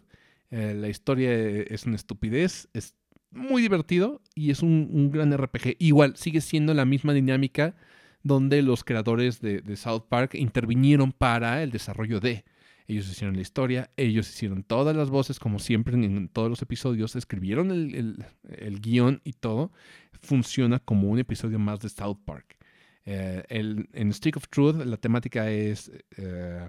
Eh, 0.51 0.75
la 0.75 0.89
historia 0.89 1.33
es 1.33 1.85
una 1.85 1.97
estupidez, 1.97 2.69
es 2.73 2.95
muy 3.31 3.63
divertido 3.63 4.23
y 4.35 4.51
es 4.51 4.63
un, 4.63 5.11
gran 5.11 5.33
RPG. 5.37 5.77
Igual, 5.79 6.17
sigue 6.17 6.41
siendo 6.41 6.75
la 6.75 6.85
misma 6.85 7.13
dinámica 7.13 7.75
donde 8.23 8.63
los 8.63 8.85
creadores 8.85 9.41
de 9.41 9.77
South 9.77 10.05
Park 10.09 10.35
intervinieron 10.35 11.13
para 11.13 11.63
el 11.63 11.71
desarrollo 11.71 12.21
de. 12.21 12.45
Ellos 12.87 13.09
hicieron 13.11 13.37
la 13.37 13.43
historia, 13.43 13.91
ellos 13.97 14.29
hicieron 14.29 14.63
todas 14.63 14.95
las 14.97 15.11
voces, 15.11 15.39
como 15.39 15.59
siempre 15.59 15.95
en 15.95 16.29
todos 16.29 16.51
los 16.51 16.63
episodios, 16.63 17.17
escribieron 17.17 17.71
el, 17.71 18.81
guion 18.81 19.21
y 19.25 19.33
todo. 19.35 19.73
Funciona 20.21 20.79
como 20.79 21.09
un 21.09 21.19
episodio 21.19 21.59
más 21.59 21.81
de 21.81 21.89
South 21.89 22.19
Park. 22.25 22.57
Eh, 23.05 23.43
en 23.49 24.13
Stick 24.13 24.37
of 24.37 24.49
Truth 24.49 24.85
la 24.85 24.97
temática 24.97 25.51
es 25.51 25.91
eh, 26.17 26.69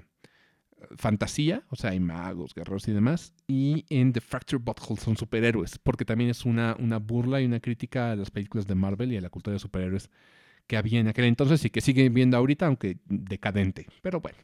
fantasía, 0.97 1.63
o 1.69 1.75
sea, 1.75 1.91
hay 1.91 1.99
magos, 1.99 2.53
guerreros 2.53 2.87
y 2.87 2.93
demás. 2.93 3.33
Y 3.47 3.85
en 3.89 4.13
The 4.13 4.21
Fractured 4.21 4.63
Butthole 4.63 4.99
son 4.99 5.17
superhéroes, 5.17 5.77
porque 5.79 6.05
también 6.05 6.29
es 6.29 6.45
una, 6.45 6.75
una 6.79 6.97
burla 6.97 7.41
y 7.41 7.45
una 7.45 7.59
crítica 7.59 8.11
a 8.11 8.15
las 8.15 8.31
películas 8.31 8.67
de 8.67 8.75
Marvel 8.75 9.11
y 9.11 9.17
a 9.17 9.21
la 9.21 9.29
cultura 9.29 9.53
de 9.53 9.59
superhéroes 9.59 10.09
que 10.67 10.77
había 10.77 10.99
en 10.99 11.07
aquel 11.07 11.25
entonces 11.25 11.63
y 11.65 11.69
que 11.69 11.81
sigue 11.81 12.07
viendo 12.09 12.37
ahorita, 12.37 12.67
aunque 12.67 12.97
decadente. 13.05 13.87
Pero 14.01 14.21
bueno, 14.21 14.37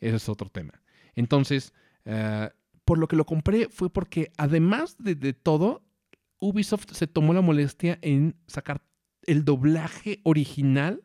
ese 0.00 0.16
es 0.16 0.28
otro 0.28 0.48
tema. 0.48 0.80
Entonces, 1.16 1.72
eh, 2.04 2.50
por 2.84 2.98
lo 2.98 3.08
que 3.08 3.16
lo 3.16 3.26
compré 3.26 3.68
fue 3.68 3.90
porque 3.90 4.30
además 4.36 4.96
de, 4.98 5.32
todo, 5.32 5.82
Ubisoft 6.38 6.92
se 6.92 7.08
tomó 7.08 7.34
la 7.34 7.40
molestia 7.40 7.98
en 8.02 8.36
sacar 8.46 8.82
el 9.26 9.44
doblaje 9.44 10.20
original 10.22 11.02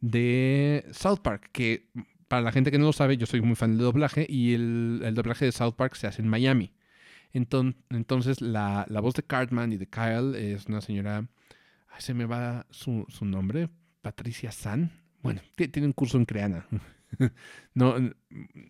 de 0.00 0.86
South 0.92 1.18
Park, 1.22 1.50
que 1.52 1.90
para 2.28 2.42
la 2.42 2.52
gente 2.52 2.70
que 2.70 2.78
no 2.78 2.86
lo 2.86 2.92
sabe, 2.92 3.16
yo 3.16 3.26
soy 3.26 3.40
muy 3.40 3.56
fan 3.56 3.76
del 3.76 3.86
doblaje 3.86 4.24
y 4.28 4.54
el, 4.54 5.12
doblaje 5.14 5.46
de 5.46 5.52
South 5.52 5.74
Park 5.74 5.96
se 5.96 6.06
hace 6.06 6.22
en 6.22 6.28
Miami. 6.28 6.72
Entonces, 7.32 8.40
la, 8.40 8.86
voz 9.02 9.14
de 9.14 9.24
Cartman 9.24 9.72
y 9.72 9.78
de 9.78 9.88
Kyle 9.88 10.36
es 10.36 10.66
una 10.66 10.80
señora, 10.80 11.26
se 11.98 12.14
me 12.14 12.24
va 12.24 12.66
su, 12.70 13.04
nombre, 13.22 13.68
Patricia 14.00 14.52
San. 14.52 14.92
Bueno, 15.22 15.40
tiene 15.56 15.86
un 15.86 15.92
curso 15.92 16.18
en 16.18 16.24
Creana. 16.24 16.66
no, 17.74 17.96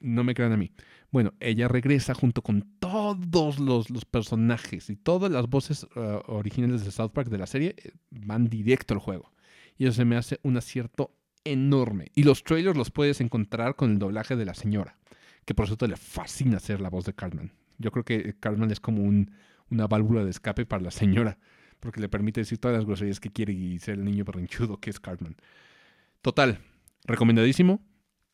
no 0.00 0.24
me 0.24 0.34
crean 0.34 0.52
a 0.52 0.56
mí. 0.56 0.72
Bueno, 1.10 1.34
ella 1.40 1.68
regresa 1.68 2.14
junto 2.14 2.42
con 2.42 2.62
todos 2.78 3.58
los, 3.58 3.88
personajes 4.04 4.90
y 4.90 4.96
todas 4.96 5.30
las 5.30 5.48
voces 5.48 5.86
uh, 5.96 6.20
originales 6.26 6.84
de 6.84 6.92
South 6.92 7.10
Park 7.10 7.28
de 7.28 7.38
la 7.38 7.46
serie 7.46 7.74
eh, 7.78 7.92
van 8.10 8.48
directo 8.48 8.94
al 8.94 9.00
juego. 9.00 9.32
Y 9.76 9.86
eso 9.86 9.94
se 9.94 10.04
me 10.04 10.16
hace 10.16 10.38
un 10.42 10.56
acierto 10.56 11.14
enorme. 11.44 12.10
Y 12.14 12.22
los 12.22 12.44
trailers 12.44 12.76
los 12.76 12.90
puedes 12.90 13.20
encontrar 13.20 13.76
con 13.76 13.92
el 13.92 13.98
doblaje 13.98 14.36
de 14.36 14.44
la 14.44 14.54
señora, 14.54 14.98
que 15.44 15.54
por 15.54 15.66
cierto 15.66 15.86
le 15.86 15.96
fascina 15.96 16.60
ser 16.60 16.80
la 16.80 16.90
voz 16.90 17.04
de 17.04 17.14
Cartman. 17.14 17.52
Yo 17.78 17.90
creo 17.90 18.04
que 18.04 18.36
Cartman 18.38 18.70
es 18.70 18.78
como 18.78 19.02
un, 19.02 19.32
una 19.70 19.86
válvula 19.86 20.22
de 20.22 20.30
escape 20.30 20.66
para 20.66 20.82
la 20.82 20.90
señora, 20.90 21.38
porque 21.80 22.00
le 22.00 22.08
permite 22.08 22.42
decir 22.42 22.58
todas 22.58 22.76
las 22.76 22.86
groserías 22.86 23.20
que 23.20 23.30
quiere 23.30 23.54
y 23.54 23.78
ser 23.78 23.94
el 23.94 24.04
niño 24.04 24.24
berrinchudo 24.24 24.78
que 24.78 24.90
es 24.90 25.00
Cartman. 25.00 25.36
Total, 26.20 26.60
recomendadísimo. 27.04 27.80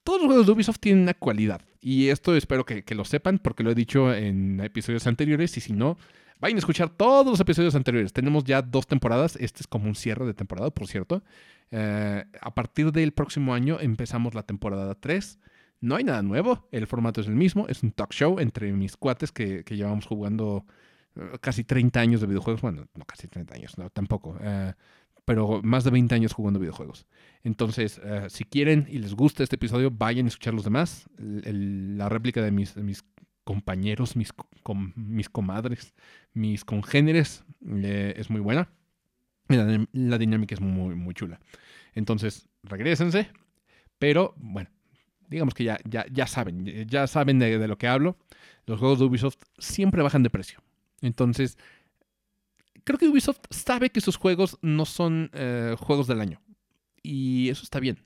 Todos 0.07 0.21
los 0.21 0.29
juegos 0.29 0.47
de 0.47 0.53
Ubisoft 0.53 0.79
tienen 0.79 1.03
una 1.03 1.15
cualidad. 1.15 1.61
Y 1.81 2.11
esto 2.11 2.37
espero 2.37 2.65
que, 2.65 2.85
que, 2.85 2.95
lo 2.95 3.05
sepan 3.05 3.41
porque 3.41 3.65
lo 3.65 3.73
he 3.73 3.75
dicho 3.75 4.15
en 4.15 4.61
episodios 4.61 5.05
anteriores. 5.09 5.57
Y 5.57 5.61
si 5.61 5.73
no, 5.73 5.99
vayan 6.39 6.59
a 6.59 6.61
escuchar 6.61 6.91
todos 6.91 7.27
los 7.27 7.41
episodios 7.41 7.75
anteriores. 7.75 8.13
Tenemos 8.13 8.45
ya 8.45 8.63
dos 8.63 8.87
temporadas. 8.87 9.35
Este 9.35 9.63
es 9.63 9.67
como 9.67 9.89
un 9.89 9.97
cierre 9.97 10.25
de 10.25 10.33
temporada, 10.33 10.71
por 10.71 10.87
cierto. 10.87 11.25
Eh, 11.73 12.25
a 12.41 12.55
partir 12.55 12.93
del 12.93 13.13
próximo 13.13 13.53
año 13.53 13.79
empezamos 13.81 14.35
la 14.35 14.45
temporada 14.45 14.95
3. 14.95 15.41
No 15.81 15.97
hay 15.97 16.05
nada 16.05 16.23
nuevo, 16.23 16.69
el 16.71 16.87
formato 16.87 17.21
es 17.21 17.27
el 17.27 17.35
mismo, 17.35 17.67
es 17.69 17.83
un 17.83 17.91
talk 17.91 18.13
show 18.13 18.39
entre 18.39 18.73
mis 18.73 18.97
cuates 18.97 19.33
que, 19.33 19.65
llevamos 19.69 20.07
jugando 20.07 20.65
eh, 21.17 21.21
casi 21.41 21.65
30 21.65 22.01
años 22.01 22.21
de 22.21 22.29
videojuegos. 22.29 22.63
Bueno, 22.63 22.87
no 22.95 23.05
casi 23.05 23.29
30 23.29 23.55
años, 23.55 23.79
no, 23.79 23.91
tampoco. 23.91 24.39
Eh, 24.41 24.73
pero 25.27 25.61
más 25.63 25.83
de 25.85 25.91
20 25.91 26.15
años 26.15 26.33
jugando 26.33 26.61
videojuegos. 26.61 27.07
Entonces, 27.43 28.01
si 28.29 28.45
quieren 28.45 28.87
y 28.89 28.99
les 28.99 29.15
gusta 29.15 29.43
este 29.43 29.57
episodio, 29.57 29.91
vayan 29.91 30.25
a 30.27 30.29
escuchar 30.29 30.55
los 30.55 30.65
demás. 30.65 31.11
la 31.19 32.09
réplica 32.09 32.41
de 32.41 32.53
mis, 32.53 32.75
compañeros, 33.45 34.17
mis, 34.17 35.29
comadres, 35.29 35.95
mis 36.33 36.65
congéneres 36.65 37.45
es 37.61 38.31
muy 38.31 38.41
buena. 38.41 38.71
La, 39.49 40.19
dinámica 40.19 40.55
es 40.55 40.61
muy, 40.61 41.15
chula. 41.15 41.41
Entonces, 41.95 42.49
regresense. 42.63 43.29
Pero, 43.99 44.33
bueno, 44.37 44.71
digamos 45.29 45.55
que 45.55 45.65
ya, 45.65 45.79
ya, 45.85 46.27
saben, 46.29 46.87
ya 46.87 47.09
saben 47.09 47.41
de, 47.41 47.67
lo 47.67 47.79
que 47.79 47.89
hablo. 47.89 48.17
Los 48.65 48.79
juegos 48.79 49.01
de 49.01 49.07
Ubisoft 49.07 49.43
siempre 49.59 50.03
bajan 50.03 50.23
de 50.23 50.31
precio. 50.31 50.63
Entonces, 51.01 51.59
creo 52.87 52.99
que 52.99 53.09
Ubisoft 53.09 53.41
sabe 53.51 53.91
que 53.91 54.01
sus 54.01 54.17
juegos 54.17 54.59
no 54.63 54.87
son 54.87 55.31
eh, 55.35 55.75
juegos 55.79 56.07
del 56.07 56.21
año. 56.21 56.41
Y 57.03 57.51
eso 57.51 57.63
está 57.63 57.81
bien. 57.81 57.99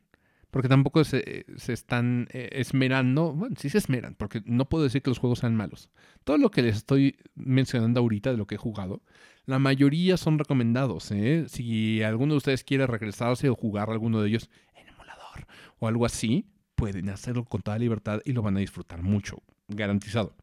Porque 0.51 0.69
tampoco 0.69 1.05
se, 1.05 1.45
están 1.69 2.27
eh, 2.33 2.49
esmerando. 2.53 3.33
Bueno, 3.33 3.55
sí 3.57 3.71
se 3.71 3.79
esmeran, 3.79 4.17
porque 4.17 4.43
no 4.47 4.69
puedo 4.69 4.83
decir 4.83 5.01
que 5.01 5.11
los 5.11 5.19
juegos 5.19 5.39
sean 5.39 5.55
malos. 5.55 5.91
Todo 6.25 6.39
lo 6.39 6.51
que 6.51 6.63
les 6.63 6.79
estoy 6.79 7.17
mencionando 7.37 8.01
ahorita 8.01 8.33
de 8.33 8.37
lo 8.37 8.49
que 8.49 8.57
he 8.57 8.59
jugado 8.59 9.03
la 9.47 9.59
mayoría 9.59 10.17
son 10.17 10.39
recomendados. 10.39 11.11
¿eh? 11.11 11.45
Si 11.49 12.03
alguno 12.03 12.35
de 12.35 12.39
ustedes 12.39 12.65
quiere 12.65 12.87
regresarse 12.87 13.49
o 13.49 13.55
jugar 13.55 13.91
alguno 13.91 14.21
de 14.21 14.29
ellos 14.29 14.49
en 14.75 14.89
emulador 14.89 15.47
o 15.79 15.89
algo 15.89 16.07
así, 16.07 16.47
pueden 16.75 17.09
hacerlo 17.09 17.45
con 17.45 17.61
toda 17.61 17.79
libertad 17.79 18.21
y 18.25 18.33
lo 18.33 18.43
van 18.43 18.57
a 18.57 18.61
disfrutar 18.61 19.03
mucho, 19.03 19.43
garantizado. 19.69 20.37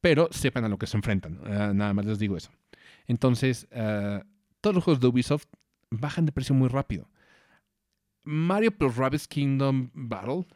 Pero 0.00 0.28
sepan 0.30 0.64
a 0.64 0.68
lo 0.68 0.78
que 0.78 0.86
se 0.86 0.96
enfrentan. 0.96 1.40
Nada 1.76 1.94
más 1.94 2.04
les 2.04 2.18
digo 2.18 2.36
eso. 2.36 2.50
Entonces, 3.06 3.66
eh, 3.70 4.22
todos 4.60 4.74
los 4.74 4.84
juegos 4.84 5.00
de 5.00 5.06
Ubisoft 5.06 5.46
bajan 5.90 6.26
de 6.26 6.32
precio 6.32 6.54
muy 6.54 6.68
rápido. 6.68 7.08
Mario 8.24 8.76
Plus 8.76 8.96
Rabbids 8.96 9.28
Kingdom 9.28 9.90
Battle. 9.94 10.46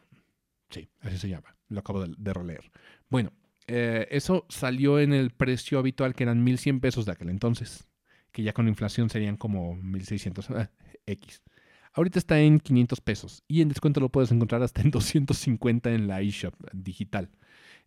Sí, 0.69 0.89
así 0.99 1.17
se 1.17 1.29
llama. 1.29 1.55
Lo 1.69 1.79
acabo 1.79 2.05
de, 2.05 2.33
releer. 2.33 2.69
Bueno, 3.09 3.31
eh, 3.67 4.07
eso 4.11 4.45
salió 4.49 4.99
en 4.99 5.13
el 5.13 5.31
precio 5.31 5.79
habitual 5.79 6.13
que 6.13 6.23
eran 6.23 6.43
1100 6.43 6.81
pesos 6.81 7.05
de 7.05 7.13
aquel 7.13 7.29
entonces, 7.29 7.87
que 8.33 8.43
ya 8.43 8.51
con 8.51 8.67
inflación 8.67 9.09
serían 9.09 9.37
como 9.37 9.75
1600 9.75 10.49
eh, 10.49 10.69
X. 11.05 11.41
Ahorita 11.93 12.19
está 12.19 12.39
en 12.39 12.59
500 12.59 13.01
pesos 13.01 13.43
y 13.47 13.61
en 13.61 13.69
descuento 13.69 13.99
lo 13.99 14.09
puedes 14.09 14.31
encontrar 14.31 14.63
hasta 14.63 14.81
en 14.81 14.91
250 14.91 15.91
en 15.91 16.07
la 16.07 16.21
eShop 16.21 16.55
digital. 16.73 17.29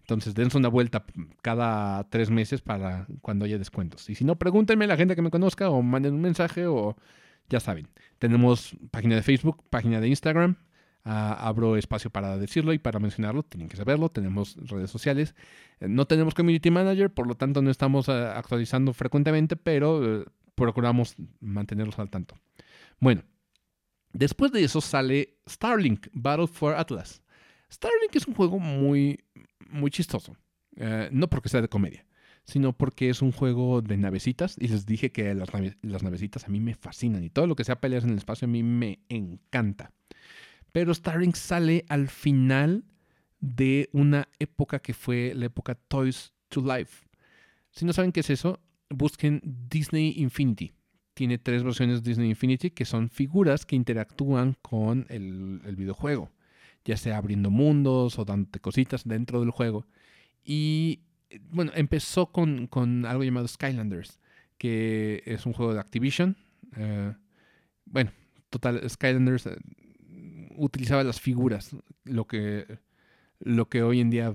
Entonces 0.04 0.34
dense 0.34 0.58
una 0.58 0.68
vuelta 0.68 1.04
cada 1.42 2.04
tres 2.10 2.30
meses 2.30 2.60
para 2.60 3.06
cuando 3.22 3.44
haya 3.44 3.58
descuentos. 3.58 4.08
Y 4.10 4.14
si 4.14 4.24
no, 4.24 4.36
pregúntenme 4.36 4.84
a 4.84 4.88
la 4.88 4.96
gente 4.96 5.16
que 5.16 5.22
me 5.22 5.30
conozca 5.30 5.70
o 5.70 5.82
manden 5.82 6.14
un 6.14 6.20
mensaje 6.20 6.66
o 6.66 6.96
ya 7.48 7.60
saben. 7.60 7.88
Tenemos 8.18 8.76
página 8.90 9.16
de 9.16 9.22
Facebook, 9.22 9.64
página 9.70 10.00
de 10.00 10.08
Instagram, 10.08 10.56
Ah, 11.06 11.36
abro 11.48 11.76
espacio 11.76 12.08
para 12.08 12.38
decirlo 12.38 12.72
y 12.72 12.78
para 12.78 12.98
mencionarlo, 12.98 13.42
tienen 13.42 13.68
que 13.68 13.76
saberlo, 13.76 14.08
tenemos 14.08 14.56
redes 14.56 14.90
sociales, 14.90 15.34
eh, 15.80 15.86
no 15.86 16.06
tenemos 16.06 16.32
community 16.32 16.70
manager, 16.70 17.12
por 17.12 17.26
lo 17.26 17.34
tanto 17.34 17.60
no 17.60 17.70
estamos 17.70 18.08
eh, 18.08 18.12
actualizando 18.12 18.94
frecuentemente, 18.94 19.54
pero 19.54 20.22
eh, 20.22 20.24
procuramos 20.54 21.14
mantenerlos 21.40 21.98
al 21.98 22.08
tanto. 22.08 22.36
Bueno, 23.00 23.22
después 24.14 24.50
de 24.50 24.64
eso 24.64 24.80
sale 24.80 25.36
Starlink, 25.46 26.06
Battle 26.14 26.46
for 26.46 26.74
Atlas. 26.74 27.22
Starlink 27.70 28.16
es 28.16 28.26
un 28.26 28.32
juego 28.32 28.58
muy, 28.58 29.22
muy 29.74 29.90
chistoso, 29.90 30.36
no 31.10 31.28
porque 31.28 31.48
sea 31.48 31.60
de 31.62 31.68
comedia 31.68 32.06
sino 32.46 32.74
porque 32.74 33.08
es 33.08 33.22
un 33.22 33.32
juego 33.32 33.80
de 33.80 33.96
navecitas. 33.96 34.56
Y 34.58 34.68
les 34.68 34.84
dije 34.84 35.12
que 35.12 35.34
las, 35.34 35.48
las, 35.80 36.02
navecitas 36.02 36.44
a 36.44 36.48
mí 36.48 36.60
me 36.60 36.74
fascinan 36.74 37.24
y 37.24 37.30
todo 37.30 37.46
lo 37.46 37.56
que 37.56 37.64
sea 37.64 37.80
peleas 37.80 38.04
en 38.04 38.10
el 38.10 38.18
espacio 38.18 38.44
a 38.46 38.50
mí 38.50 38.62
me 38.62 39.00
encanta. 39.08 39.92
Pero 40.72 40.92
Starlink 40.92 41.36
sale 41.36 41.84
al 41.88 42.08
final 42.08 42.84
de 43.40 43.88
una 43.92 44.28
época 44.38 44.80
que 44.80 44.94
fue 44.94 45.32
la 45.34 45.46
época 45.46 45.74
Toys 45.74 46.32
to 46.48 46.60
Life. 46.60 47.06
Si 47.70 47.84
no 47.84 47.92
saben 47.92 48.12
qué 48.12 48.20
es 48.20 48.30
eso, 48.30 48.60
busquen 48.90 49.40
Disney 49.44 50.14
Infinity. 50.16 50.72
Tiene 51.14 51.38
tres 51.38 51.62
versiones 51.62 52.02
de 52.02 52.10
Disney 52.10 52.30
Infinity 52.30 52.70
que 52.70 52.84
son 52.84 53.08
figuras 53.08 53.66
que 53.66 53.76
interactúan 53.76 54.56
con 54.62 55.06
el, 55.10 55.60
videojuego, 55.76 56.30
ya 56.84 56.96
sea 56.96 57.16
abriendo 57.16 57.50
mundos 57.50 58.18
o 58.18 58.24
dándote 58.24 58.60
cositas 58.60 59.04
dentro 59.04 59.40
del 59.40 59.50
juego. 59.50 59.86
Y 60.44 61.00
bueno, 61.50 61.72
empezó 61.74 62.26
con, 62.26 62.68
algo 63.06 63.24
llamado 63.24 63.48
Skylanders, 63.48 64.20
que 64.58 65.22
es 65.26 65.46
un 65.46 65.52
juego 65.52 65.74
de 65.74 65.80
Activision. 65.80 66.36
Eh, 66.76 67.14
bueno, 67.86 68.12
total, 68.50 68.88
Skylanders 68.88 69.46
eh, 69.46 69.56
utilizaba 70.56 71.04
las 71.04 71.20
figuras. 71.20 71.76
Lo 72.04 72.26
que, 72.26 72.78
lo 73.40 73.68
que 73.68 73.82
hoy 73.82 74.00
en 74.00 74.10
día 74.10 74.34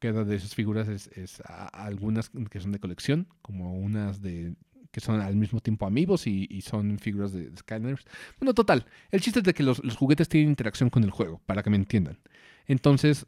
queda 0.00 0.24
de 0.24 0.36
esas 0.36 0.54
figuras 0.54 0.88
es, 0.88 1.42
algunas 1.72 2.30
que 2.50 2.60
son 2.60 2.72
de 2.72 2.78
colección, 2.80 3.28
como 3.42 3.74
unas 3.74 4.22
de 4.22 4.54
que 4.90 5.00
son 5.00 5.20
al 5.20 5.36
mismo 5.36 5.60
tiempo 5.60 5.86
amigos 5.86 6.26
y, 6.26 6.60
son 6.62 6.98
figuras 6.98 7.32
de, 7.32 7.50
Skylanders. 7.56 8.04
Bueno, 8.38 8.54
total. 8.54 8.86
El 9.10 9.20
chiste 9.20 9.40
es 9.40 9.44
de 9.44 9.54
que 9.54 9.62
los, 9.62 9.80
juguetes 9.96 10.28
tienen 10.28 10.50
interacción 10.50 10.90
con 10.90 11.04
el 11.04 11.10
juego, 11.10 11.40
para 11.46 11.62
que 11.62 11.70
me 11.70 11.76
entiendan. 11.76 12.18
Entonces, 12.66 13.26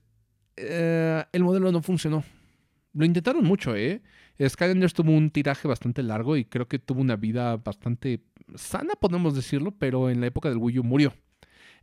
eh, 0.56 1.24
el 1.32 1.44
modelo 1.44 1.70
no 1.72 1.82
funcionó. 1.82 2.24
Lo 2.92 3.04
intentaron 3.04 3.44
mucho, 3.44 3.74
¿eh? 3.74 4.02
Skylanders 4.46 4.94
tuvo 4.94 5.12
un 5.12 5.30
tiraje 5.30 5.68
bastante 5.68 6.02
largo 6.02 6.36
y 6.36 6.44
creo 6.44 6.66
que 6.66 6.78
tuvo 6.78 7.00
una 7.00 7.16
vida 7.16 7.56
bastante 7.56 8.22
sana, 8.56 8.94
podemos 8.94 9.34
decirlo, 9.34 9.72
pero 9.72 10.10
en 10.10 10.20
la 10.20 10.26
época 10.26 10.48
del 10.48 10.58
Wii 10.58 10.80
U 10.80 10.84
murió. 10.84 11.14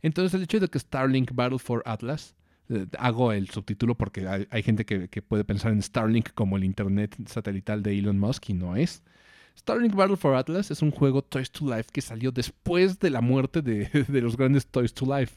Entonces 0.02 0.34
el 0.34 0.42
hecho 0.42 0.60
de 0.60 0.68
que 0.68 0.78
Starlink 0.78 1.32
Battle 1.34 1.58
for 1.58 1.82
Atlas, 1.86 2.34
eh, 2.68 2.86
hago 2.98 3.32
el 3.32 3.48
subtítulo 3.50 3.96
porque 3.96 4.26
hay, 4.50 4.62
gente 4.62 4.84
que, 4.84 5.22
puede 5.22 5.44
pensar 5.44 5.72
en 5.72 5.82
Starlink 5.82 6.32
como 6.34 6.56
el 6.56 6.64
Internet 6.64 7.16
satelital 7.26 7.82
de 7.82 7.98
Elon 7.98 8.18
Musk 8.18 8.50
y 8.50 8.54
no 8.54 8.76
es. 8.76 9.02
Starlink 9.60 9.94
Battle 9.94 10.16
for 10.16 10.34
Atlas 10.34 10.70
es 10.70 10.80
un 10.80 10.90
juego 10.90 11.22
Toys 11.22 11.50
to 11.50 11.66
Life 11.66 11.90
que 11.92 12.00
salió 12.00 12.32
después 12.32 12.98
de 12.98 13.10
la 13.10 13.20
muerte 13.20 13.60
de, 13.60 13.88
de 14.08 14.20
los 14.22 14.36
grandes 14.36 14.66
Toys 14.66 14.94
to 14.94 15.04
Life. 15.04 15.36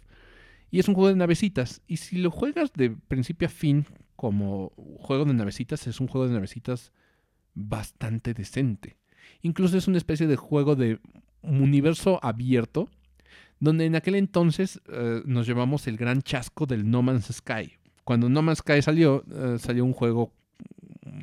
Y 0.71 0.79
es 0.79 0.87
un 0.87 0.95
juego 0.95 1.09
de 1.09 1.15
navecitas. 1.15 1.81
Y 1.87 1.97
si 1.97 2.17
lo 2.17 2.31
juegas 2.31 2.71
de 2.73 2.89
principio 2.89 3.47
a 3.47 3.51
fin 3.51 3.85
como 4.15 4.71
juego 4.99 5.25
de 5.25 5.33
navecitas, 5.33 5.85
es 5.87 5.99
un 5.99 6.07
juego 6.07 6.27
de 6.27 6.33
navecitas 6.33 6.93
bastante 7.53 8.33
decente. 8.33 8.97
Incluso 9.41 9.77
es 9.77 9.87
una 9.87 9.97
especie 9.97 10.25
de 10.25 10.37
juego 10.37 10.75
de 10.75 10.99
universo 11.41 12.19
abierto 12.23 12.89
donde 13.59 13.85
en 13.85 13.95
aquel 13.95 14.15
entonces 14.15 14.81
eh, 14.87 15.21
nos 15.25 15.47
llevamos 15.47 15.87
el 15.87 15.97
gran 15.97 16.21
chasco 16.21 16.65
del 16.65 16.89
No 16.89 17.01
Man's 17.01 17.27
Sky. 17.31 17.73
Cuando 18.03 18.29
No 18.29 18.41
Man's 18.41 18.59
Sky 18.59 18.81
salió, 18.81 19.23
eh, 19.31 19.57
salió 19.59 19.85
un 19.85 19.93
juego 19.93 20.33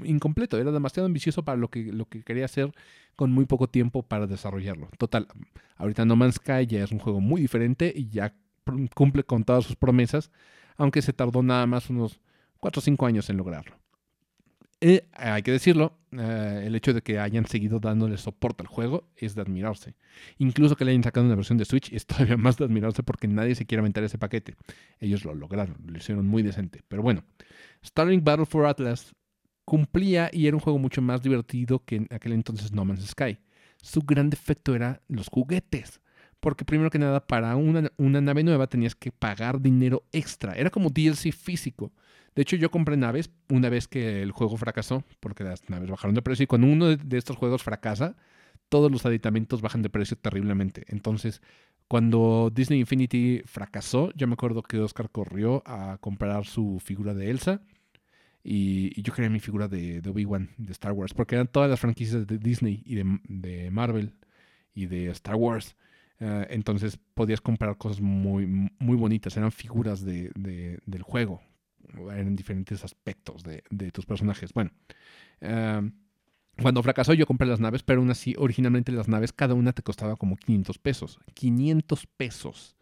incompleto, 0.05 0.59
era 0.59 0.73
demasiado 0.73 1.07
ambicioso 1.07 1.45
para 1.45 1.57
lo 1.57 1.69
que, 1.69 1.93
lo 1.93 2.07
que 2.07 2.23
quería 2.23 2.45
hacer 2.45 2.73
con 3.17 3.33
muy 3.33 3.47
poco 3.47 3.69
tiempo 3.69 4.03
para 4.03 4.27
desarrollarlo. 4.27 4.89
Total, 4.99 5.27
ahorita 5.77 6.05
No 6.05 6.17
Man's 6.17 6.37
Sky 6.37 6.67
ya 6.67 6.85
es 6.85 6.93
un 6.93 6.99
juego 6.99 7.21
muy 7.21 7.41
diferente 7.41 7.93
y 7.95 8.09
ya 8.09 8.35
cumple 8.95 9.25
con 9.25 9.45
todas 9.45 9.65
sus 9.65 9.77
promesas, 9.77 10.31
aunque 10.77 11.03
se 11.03 11.13
tardó 11.13 11.43
nada 11.43 11.67
más 11.67 11.91
unos 11.91 12.21
4 12.61 12.81
o 12.81 12.83
5 12.83 13.07
años 13.07 13.31
en 13.31 13.37
lograrlo. 13.37 13.77
Hay 15.13 15.43
que 15.43 15.53
decirlo, 15.53 15.99
eh, 16.13 16.63
el 16.65 16.75
hecho 16.75 16.95
de 16.95 17.03
que 17.03 17.19
hayan 17.19 17.45
seguido 17.45 17.81
dándole 17.81 18.17
soporte 18.17 18.63
al 18.63 18.67
juego 18.67 19.11
es 19.15 19.35
de 19.35 19.43
admirarse. 19.43 19.95
Incluso 20.39 20.75
que 20.75 20.87
le 20.87 20.93
hayan 20.93 21.05
sacado 21.05 21.27
una 21.27 21.35
versión 21.35 21.59
de 21.59 21.67
Switch 21.67 21.93
es 21.93 22.07
todavía 22.07 22.39
más 22.39 22.57
de 22.57 22.65
admirarse 22.65 23.03
porque 23.03 23.29
nadie 23.29 23.55
se 23.55 23.67
quiere 23.67 23.81
aventar 23.81 24.05
ese 24.05 24.17
paquete. 24.17 24.57
Ellos 24.99 25.27
lo 25.27 25.35
lograron, 25.35 25.77
lo 25.87 25.99
hicieron 25.99 26.27
muy 26.27 26.43
decente. 26.43 26.83
Pero 26.89 27.03
bueno, 27.03 27.25
Starlink 27.85 28.25
Battle 28.25 28.47
for 28.47 28.65
Atlas 28.65 29.15
cumplía 29.71 30.31
y 30.33 30.49
era 30.49 30.57
un 30.57 30.61
juego 30.61 30.81
mucho 30.81 31.01
más 31.01 31.23
divertido 31.23 31.85
que 31.85 31.95
en 31.95 32.09
aquel 32.11 32.33
entonces 32.33 32.73
No 32.73 32.85
Man's 32.85 33.07
Sky. 33.07 33.39
Su 33.81 34.01
gran 34.01 34.29
defecto 34.29 34.75
era 34.75 35.01
los 35.07 35.29
juguetes. 35.29 36.01
Porque 36.41 36.65
primero 36.65 36.91
que 36.91 36.99
nada, 36.99 37.25
para 37.25 37.55
una, 37.55 37.93
una 37.97 38.21
nave 38.21 38.43
nueva 38.43 38.67
tenías 38.67 38.97
que 38.97 39.13
pagar 39.13 39.61
dinero 39.61 40.03
extra. 40.11 40.55
Era 40.55 40.71
como 40.71 40.91
DLC 40.91 41.31
físico. 41.31 41.93
De 42.35 42.43
hecho, 42.43 42.57
yo 42.57 42.73
compré 42.73 42.97
naves 42.97 43.31
una 43.49 43.69
vez 43.69 43.87
que 43.87 44.23
el 44.23 44.33
juego 44.33 44.57
fracasó, 44.57 45.05
porque 45.21 45.45
las 45.45 45.63
naves 45.71 45.89
bajaron 45.89 46.17
de 46.17 46.23
precio. 46.23 46.43
Y 46.43 46.47
cuando 46.49 46.67
uno 46.67 46.97
de 46.97 47.19
estos 47.19 47.37
juegos 47.37 47.63
fracasa, 47.63 48.17
todos 48.69 48.91
los 48.91 49.07
aditamentos 49.07 49.63
bajan 49.63 49.83
de 49.83 49.91
precio 49.91 50.17
terriblemente. 50.17 50.83
Entonces, 50.89 51.43
cuando 51.87 52.51
Disney 52.53 52.81
Infinity 52.81 53.43
fracasó, 53.45 54.11
yo 54.17 54.27
me 54.27 54.33
acuerdo 54.33 54.65
que 54.65 54.81
Oscar 54.81 55.11
corrió 55.11 55.63
a 55.65 55.99
comprar 56.01 56.45
su 56.45 56.81
figura 56.85 57.15
de 57.15 57.31
Elsa. 57.31 57.63
Y, 58.43 59.01
yo 59.03 59.13
quería 59.13 59.31
mi 59.31 59.41
figura 59.41 59.69
de, 59.69 60.03
Obi-Wan, 60.07 60.51
de 60.57 60.73
Star 60.73 60.93
Wars, 60.93 61.15
porque 61.15 61.35
eran 61.35 61.49
todas 61.49 61.69
las 61.69 61.81
franquicias 61.81 62.27
de 62.27 62.39
Disney 62.39 62.83
y 62.85 62.95
de, 62.95 63.71
Marvel 63.71 64.15
y 64.75 64.87
de 64.87 65.11
Star 65.11 65.37
Wars. 65.37 65.77
Eh, 66.21 66.47
entonces 66.51 66.99
podías 67.15 67.41
comprar 67.41 67.77
cosas 67.77 68.01
muy, 68.01 68.47
muy 68.47 68.97
bonitas, 68.97 69.37
eran 69.37 69.53
figuras 69.53 70.05
de, 70.05 70.31
del 70.35 71.03
juego, 71.03 71.43
en 72.13 72.37
diferentes 72.37 72.85
aspectos 72.85 73.43
de, 73.43 73.91
tus 73.93 74.07
personajes. 74.07 74.53
Bueno, 74.53 74.71
em, 75.41 75.93
cuando 76.61 76.83
fracasó 76.83 77.15
yo 77.15 77.27
compré 77.27 77.47
las 77.47 77.61
naves, 77.61 77.83
pero 77.83 78.01
aún 78.01 78.11
así, 78.11 78.35
originalmente 78.39 78.93
las 78.93 79.09
naves, 79.09 79.33
cada 79.33 79.55
una 79.55 79.73
te 79.73 79.83
costaba 79.83 80.17
como 80.17 80.37
500 80.37 80.79
pesos. 80.79 81.19
500 81.35 82.07
pesos. 82.07 82.77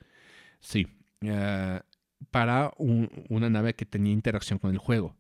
Sí, 0.61 0.89
eh, 1.21 1.81
para 2.31 2.73
una 2.77 3.51
nave 3.51 3.75
que 3.75 3.87
tenía 3.87 4.13
interacción 4.13 4.59
con 4.59 4.73
el 4.73 4.79
juego. 4.79 5.15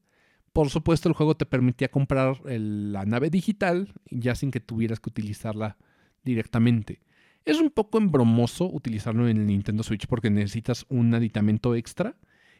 Por 0.52 0.70
supuesto, 0.70 1.08
el 1.08 1.14
juego 1.14 1.36
te 1.36 1.46
permitía 1.46 1.88
comprar 1.88 2.40
la 2.44 3.04
nave 3.04 3.30
digital 3.30 3.92
ya 4.10 4.34
sin 4.34 4.50
que 4.50 4.60
tuvieras 4.60 5.00
que 5.00 5.10
utilizarla 5.10 5.76
directamente. 6.24 7.00
Es 7.44 7.60
un 7.60 7.70
poco 7.70 7.98
embromoso 7.98 8.66
utilizarlo 8.66 9.28
en 9.28 9.38
el 9.38 9.46
Nintendo 9.46 9.82
Switch 9.82 10.06
porque 10.06 10.30
necesitas 10.30 10.84
un 10.88 11.14
aditamento 11.14 11.74
extra 11.74 12.16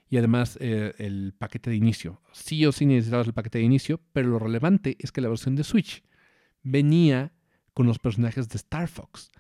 y 0.08 0.16
además 0.16 0.56
eh, 0.60 0.94
el 0.98 1.34
paquete 1.36 1.70
de 1.70 1.76
inicio. 1.76 2.22
Sí 2.32 2.64
o 2.64 2.72
sí 2.72 2.86
necesitabas 2.86 3.26
el 3.26 3.34
paquete 3.34 3.58
de 3.58 3.64
inicio, 3.64 4.00
pero 4.12 4.28
lo 4.28 4.38
relevante 4.38 4.96
es 5.00 5.12
que 5.12 5.20
la 5.20 5.28
versión 5.28 5.56
de 5.56 5.64
Switch 5.64 6.02
venía 6.62 7.32
con 7.74 7.86
los 7.86 7.98
personajes 7.98 8.48
de 8.48 8.56
Star 8.56 8.88
Fox. 8.88 9.30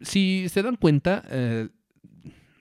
Si 0.00 0.48
se 0.48 0.62
dan 0.62 0.76
cuenta, 0.76 1.22
eh, 1.30 1.68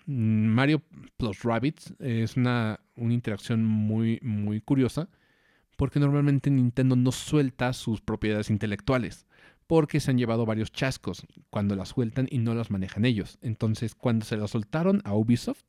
Mario 0.06 0.82
plus 1.18 1.44
Rabbits 1.44 1.94
es 2.00 2.36
una, 2.36 2.80
una 3.02 3.14
interacción 3.14 3.66
muy, 3.66 4.20
muy 4.22 4.62
curiosa, 4.62 5.10
porque 5.76 6.00
normalmente 6.00 6.50
Nintendo 6.52 6.96
no 6.96 7.12
suelta 7.12 7.74
sus 7.74 8.02
propiedades 8.02 8.50
intelectuales, 8.50 9.26
porque 9.68 10.00
se 10.00 10.12
han 10.12 10.18
llevado 10.18 10.46
varios 10.46 10.72
chascos 10.72 11.26
cuando 11.50 11.76
las 11.76 11.90
sueltan 11.90 12.28
y 12.30 12.38
no 12.38 12.54
las 12.54 12.72
manejan 12.72 13.06
ellos. 13.06 13.40
Entonces, 13.42 13.96
cuando 13.96 14.26
se 14.26 14.38
las 14.38 14.52
soltaron 14.52 15.02
a 15.06 15.16
Ubisoft, 15.16 15.64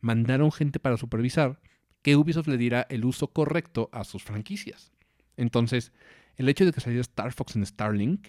mandaron 0.00 0.52
gente 0.52 0.78
para 0.78 0.96
supervisar 0.96 1.60
que 2.02 2.16
Ubisoft 2.16 2.48
le 2.48 2.58
diera 2.58 2.86
el 2.90 3.04
uso 3.04 3.28
correcto 3.28 3.88
a 3.92 4.04
sus 4.04 4.22
franquicias. 4.22 4.92
Entonces, 5.36 5.92
el 6.36 6.48
hecho 6.48 6.64
de 6.64 6.72
que 6.72 6.80
saliera 6.80 7.02
Star 7.02 7.32
Fox 7.32 7.56
en 7.56 7.64
Starlink 7.64 8.28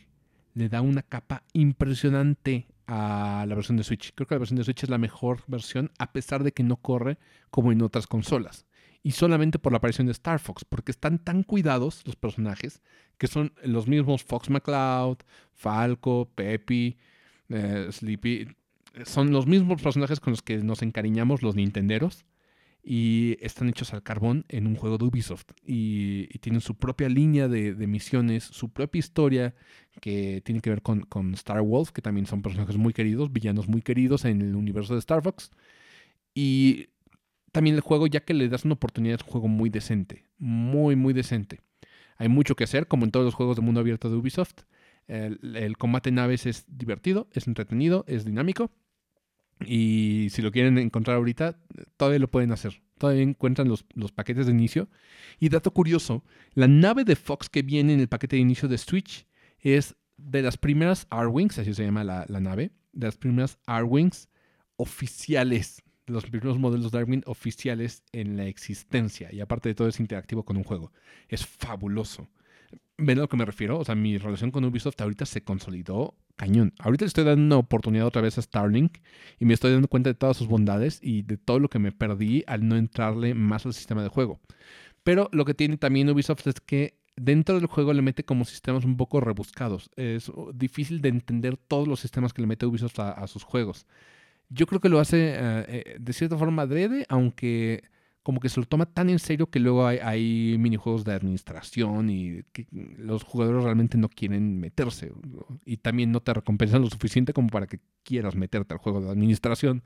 le 0.54 0.70
da 0.70 0.82
una 0.82 1.02
capa 1.02 1.44
impresionante 1.54 2.68
a 2.94 3.46
la 3.48 3.56
versión 3.56 3.78
de 3.78 3.86
Switch. 3.86 4.12
Creo 4.14 4.28
que 4.28 4.36
la 4.36 4.40
versión 4.40 4.58
de 4.58 4.66
Switch 4.66 4.84
es 4.84 4.90
la 4.90 4.98
mejor 4.98 5.44
versión, 5.48 5.92
a 5.98 6.12
pesar 6.12 6.44
de 6.44 6.52
que 6.52 6.62
no 6.62 6.76
corre 6.76 7.18
como 7.50 7.72
en 7.72 7.82
otras 7.82 8.06
consolas. 8.06 8.66
Y 9.02 9.12
solamente 9.12 9.60
por 9.60 9.72
la 9.72 9.78
aparición 9.78 10.08
de 10.08 10.12
Star 10.12 10.40
Fox, 10.40 10.66
porque 10.66 10.92
están 10.92 11.18
tan 11.18 11.44
cuidados 11.44 12.04
los 12.06 12.18
personajes 12.18 12.82
que 13.18 13.28
son 13.28 13.54
los 13.64 13.88
mismos 13.88 14.24
Fox 14.24 14.50
McCloud, 14.50 15.20
Falco, 15.54 16.30
Peppy, 16.36 16.98
eh, 17.48 17.88
Sleepy 17.92 18.50
son 19.06 19.32
los 19.32 19.48
mismos 19.48 19.82
personajes 19.82 20.20
con 20.20 20.32
los 20.32 20.42
que 20.42 20.58
nos 20.58 20.82
encariñamos 20.82 21.44
los 21.44 21.56
nintenderos 21.56 22.26
y 22.84 23.38
están 23.42 23.70
hechos 23.70 23.94
al 23.94 24.02
carbón 24.02 24.46
en 24.50 24.66
un 24.66 24.76
juego 24.76 24.98
de 24.98 25.06
Ubisoft 25.06 25.52
y, 25.64 26.28
tienen 26.40 26.62
su 26.62 26.76
propia 26.76 27.10
línea 27.10 27.48
de, 27.48 27.76
misiones, 27.88 28.44
su 28.44 28.70
propia 28.70 29.00
historia 29.00 29.56
que 30.00 30.42
tiene 30.44 30.62
que 30.62 30.72
ver 30.72 30.82
con, 30.82 31.34
Star 31.36 31.62
Wolf, 31.62 31.92
que 31.92 32.02
también 32.02 32.26
son 32.26 32.42
personajes 32.42 32.78
muy 32.78 32.94
queridos, 32.94 33.32
villanos 33.32 33.68
muy 33.68 33.82
queridos 33.82 34.26
en 34.26 34.42
el 34.42 34.56
universo 34.56 34.94
de 34.94 35.00
Star 35.00 35.22
Fox. 35.22 35.52
Y 36.34 36.88
también 37.52 37.76
el 37.76 37.82
juego, 37.82 38.08
ya 38.08 38.22
que 38.22 38.34
le 38.34 38.50
das 38.50 38.66
una 38.66 38.74
oportunidad, 38.74 39.20
es 39.20 39.26
un 39.26 39.32
juego 39.32 39.48
muy 39.48 39.70
decente, 39.70 40.24
muy, 40.40 40.96
muy 40.96 41.14
decente. 41.14 41.60
Hay 42.18 42.30
mucho 42.30 42.56
que 42.56 42.64
hacer, 42.64 42.88
como 42.88 43.06
en 43.06 43.12
todos 43.12 43.26
los 43.26 43.36
juegos 43.36 43.58
de 43.58 43.62
mundo 43.62 43.82
abierto 43.82 44.10
de 44.10 44.16
Ubisoft. 44.16 44.62
El, 45.08 45.56
el 45.56 45.78
combate 45.78 46.10
en 46.10 46.16
naves 46.16 46.46
es 46.46 46.66
divertido, 46.68 47.28
es 47.34 47.48
entretenido, 47.48 48.06
es 48.08 48.26
dinámico. 48.26 48.72
Y 49.66 50.28
si 50.32 50.42
lo 50.42 50.52
quieren 50.52 50.78
encontrar 50.78 51.18
ahorita, 51.18 51.58
todavía 51.98 52.20
lo 52.20 52.30
pueden 52.30 52.52
hacer. 52.52 52.82
Todavía 52.98 53.24
encuentran 53.24 53.68
los, 53.68 53.84
paquetes 54.12 54.46
de 54.46 54.52
inicio. 54.52 54.90
Y 55.40 55.50
dato 55.50 55.72
curioso, 55.72 56.24
la 56.54 56.68
nave 56.68 57.04
de 57.04 57.16
Fox 57.16 57.50
que 57.50 57.62
viene 57.62 57.94
en 57.94 58.00
el 58.00 58.08
paquete 58.08 58.36
de 58.36 58.42
inicio 58.42 58.68
de 58.68 58.78
Switch 58.78 59.26
es 59.60 59.96
de 60.18 60.42
las 60.42 60.58
primeras 60.58 61.08
R-Wings, 61.12 61.58
así 61.58 61.74
se 61.74 61.84
llama 61.84 62.04
la, 62.04 62.26
nave, 62.28 62.72
de 62.94 63.08
las 63.08 63.18
primeras 63.18 63.58
R-Wings 63.68 64.30
oficiales, 64.76 65.82
de 66.06 66.14
los 66.14 66.26
primeros 66.26 66.60
modelos 66.60 66.92
de 66.92 67.00
R-Wing 67.00 67.24
oficiales 67.26 68.04
en 68.12 68.38
la 68.38 68.46
existencia. 68.46 69.30
Y 69.32 69.42
aparte 69.42 69.70
de 69.70 69.76
todo 69.76 69.88
es 69.88 70.00
interactivo 70.00 70.44
con 70.44 70.58
un 70.58 70.64
juego. 70.64 70.92
Es 71.28 71.46
fabuloso. 71.46 72.28
¿Ven 73.04 73.18
a 73.18 73.22
lo 73.22 73.30
que 73.30 73.38
me 73.38 73.46
refiero? 73.46 73.80
O 73.80 73.84
sea, 73.84 73.96
mi 73.96 74.20
relación 74.20 74.52
con 74.52 74.64
Ubisoft 74.64 75.02
ahorita 75.02 75.26
se 75.26 75.44
consolidó 75.44 76.14
cañón. 76.36 76.74
Ahorita 76.78 77.06
le 77.06 77.08
estoy 77.08 77.24
dando 77.24 77.44
una 77.44 77.58
oportunidad 77.58 78.06
otra 78.06 78.22
vez 78.22 78.38
a 78.38 78.44
Starlink 78.44 79.00
y 79.40 79.46
me 79.46 79.56
estoy 79.56 79.72
dando 79.72 79.88
cuenta 79.88 80.12
de 80.12 80.14
todas 80.14 80.38
sus 80.38 80.48
bondades 80.48 81.00
y 81.02 81.24
de 81.24 81.38
todo 81.38 81.60
lo 81.60 81.68
que 81.68 81.80
me 81.80 81.92
perdí 81.92 82.44
al 82.46 82.68
no 82.68 82.78
entrarle 82.78 83.34
más 83.34 83.66
al 83.66 83.74
sistema 83.74 84.04
de 84.04 84.10
juego. 84.10 84.40
Pero 85.04 85.30
lo 85.32 85.46
que 85.46 85.56
tiene 85.56 85.78
también 85.78 86.12
Ubisoft 86.12 86.46
es 86.46 86.62
que 86.62 87.00
dentro 87.16 87.56
del 87.56 87.66
juego 87.66 87.92
le 87.92 88.04
mete 88.04 88.24
como 88.24 88.46
sistemas 88.46 88.86
un 88.86 88.98
poco 88.98 89.20
rebuscados. 89.20 89.90
Es 89.96 90.32
difícil 90.54 91.02
de 91.02 91.10
entender 91.10 91.58
todos 91.58 91.88
los 91.88 92.02
sistemas 92.02 92.34
que 92.34 92.44
le 92.44 92.48
mete 92.48 92.68
Ubisoft 92.68 93.00
a, 93.00 93.26
sus 93.26 93.44
juegos. 93.44 93.88
Yo 94.50 94.68
creo 94.68 94.80
que 94.80 94.90
lo 94.90 95.00
hace 95.00 95.32
eh, 95.32 95.66
eh, 95.68 95.98
de 96.00 96.14
cierta 96.14 96.38
forma 96.38 96.64
adrede, 96.64 97.08
aunque 97.10 97.84
como 98.24 98.40
que 98.40 98.50
se 98.50 98.60
lo 98.60 98.66
toma 98.66 98.86
tan 98.86 99.10
en 99.10 99.20
serio 99.20 99.50
que 99.50 99.60
luego 99.60 99.88
hay, 99.88 100.56
minijuegos 100.60 101.04
de 101.04 101.14
administración 101.14 102.10
y 102.10 102.44
que 102.52 102.68
los 102.72 103.24
jugadores 103.24 103.64
realmente 103.64 103.98
no 103.98 104.10
quieren 104.10 104.60
meterse 104.60 105.12
y 105.66 105.78
también 105.78 106.12
no 106.12 106.22
te 106.22 106.34
recompensan 106.34 106.82
lo 106.82 106.90
suficiente 106.90 107.34
como 107.34 107.50
para 107.50 107.68
que 107.68 107.80
quieras 108.04 108.36
meterte 108.36 108.74
al 108.74 108.80
juego 108.80 109.02
de 109.02 109.10
administración 109.10 109.84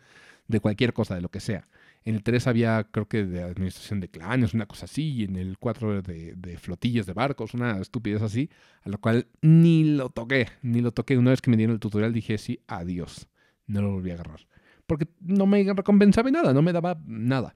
de 0.47 0.59
cualquier 0.59 0.93
cosa, 0.93 1.15
de 1.15 1.21
lo 1.21 1.29
que 1.29 1.39
sea. 1.39 1.67
En 2.03 2.13
el 2.13 2.23
3 2.23 2.45
había, 2.47 2.83
creo 2.91 3.07
que, 3.07 3.25
de 3.25 3.41
administración 3.41 3.99
de 3.99 4.09
clanes, 4.09 4.53
una 4.53 4.67
cosa 4.67 4.85
así, 4.85 5.13
y 5.13 5.23
en 5.23 5.37
el 5.37 5.57
4 5.57 6.03
de, 6.03 6.35
de 6.35 6.57
flotillas 6.57 7.07
de 7.07 7.13
barcos, 7.13 7.55
una 7.55 7.79
estupidez 7.79 8.21
así, 8.21 8.49
a 8.83 8.89
lo 8.89 8.99
cual 8.99 9.27
ni 9.41 9.83
lo 9.83 10.09
toqué, 10.09 10.49
ni 10.61 10.81
lo 10.81 10.91
toqué. 10.91 11.17
Una 11.17 11.31
vez 11.31 11.41
que 11.41 11.49
me 11.49 11.57
dieron 11.57 11.73
el 11.73 11.79
tutorial 11.79 12.13
dije, 12.13 12.37
sí, 12.37 12.59
adiós, 12.67 13.27
no 13.65 13.81
lo 13.81 13.91
volví 13.91 14.11
a 14.11 14.15
agarrar. 14.15 14.41
Porque 14.85 15.07
no 15.19 15.47
me 15.47 15.63
recompensaba 15.63 16.29
nada, 16.29 16.53
no 16.53 16.61
me 16.61 16.73
daba 16.73 17.01
nada. 17.07 17.55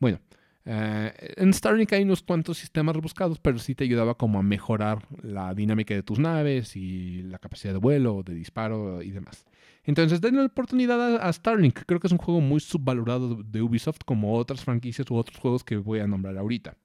Bueno, 0.00 0.20
eh, 0.64 1.34
en 1.36 1.52
Starlink 1.52 1.92
hay 1.92 2.02
unos 2.02 2.22
cuantos 2.22 2.58
sistemas 2.58 2.94
rebuscados, 2.94 3.38
pero 3.38 3.58
sí 3.58 3.74
te 3.74 3.84
ayudaba 3.84 4.16
como 4.16 4.38
a 4.38 4.42
mejorar 4.42 5.06
la 5.22 5.54
dinámica 5.54 5.94
de 5.94 6.02
tus 6.02 6.18
naves 6.18 6.76
y 6.76 7.22
la 7.22 7.38
capacidad 7.38 7.72
de 7.72 7.78
vuelo, 7.78 8.22
de 8.22 8.34
disparo 8.34 9.02
y 9.02 9.10
demás. 9.10 9.46
Entonces, 9.84 10.20
denle 10.20 10.40
la 10.40 10.46
oportunidad 10.46 11.16
a, 11.16 11.32
Starlink. 11.32 11.80
Creo 11.86 11.98
que 12.00 12.08
es 12.08 12.12
un 12.12 12.18
juego 12.18 12.42
muy 12.42 12.60
subvalorado 12.60 13.42
de 13.42 13.62
Ubisoft, 13.62 14.00
como 14.04 14.34
otras 14.36 14.62
franquicias 14.62 15.10
u 15.10 15.16
otros 15.16 15.38
juegos 15.38 15.64
que 15.64 15.78
voy 15.78 16.00
a 16.00 16.06
nombrar 16.06 16.36
ahorita. 16.36 16.76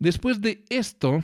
Después 0.00 0.40
de 0.40 0.64
esto, 0.68 1.22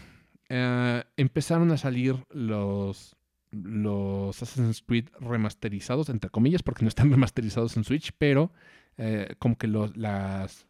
eh, 0.49 1.03
empezaron 1.17 1.73
a 1.73 1.77
salir 1.77 2.15
los 2.31 3.17
los 3.51 4.43
Assassin's 4.43 4.83
Creed 4.83 5.09
remasterizados, 5.21 6.11
entre 6.11 6.31
comillas, 6.31 6.63
porque 6.63 6.85
no 6.85 6.89
están 6.89 7.11
remasterizados 7.11 7.77
en 7.77 7.83
Switch, 7.83 8.13
pero 8.17 8.53
eh, 8.97 9.35
como 9.39 9.57
que 9.57 9.67
los, 9.67 9.97
las, 9.97 10.68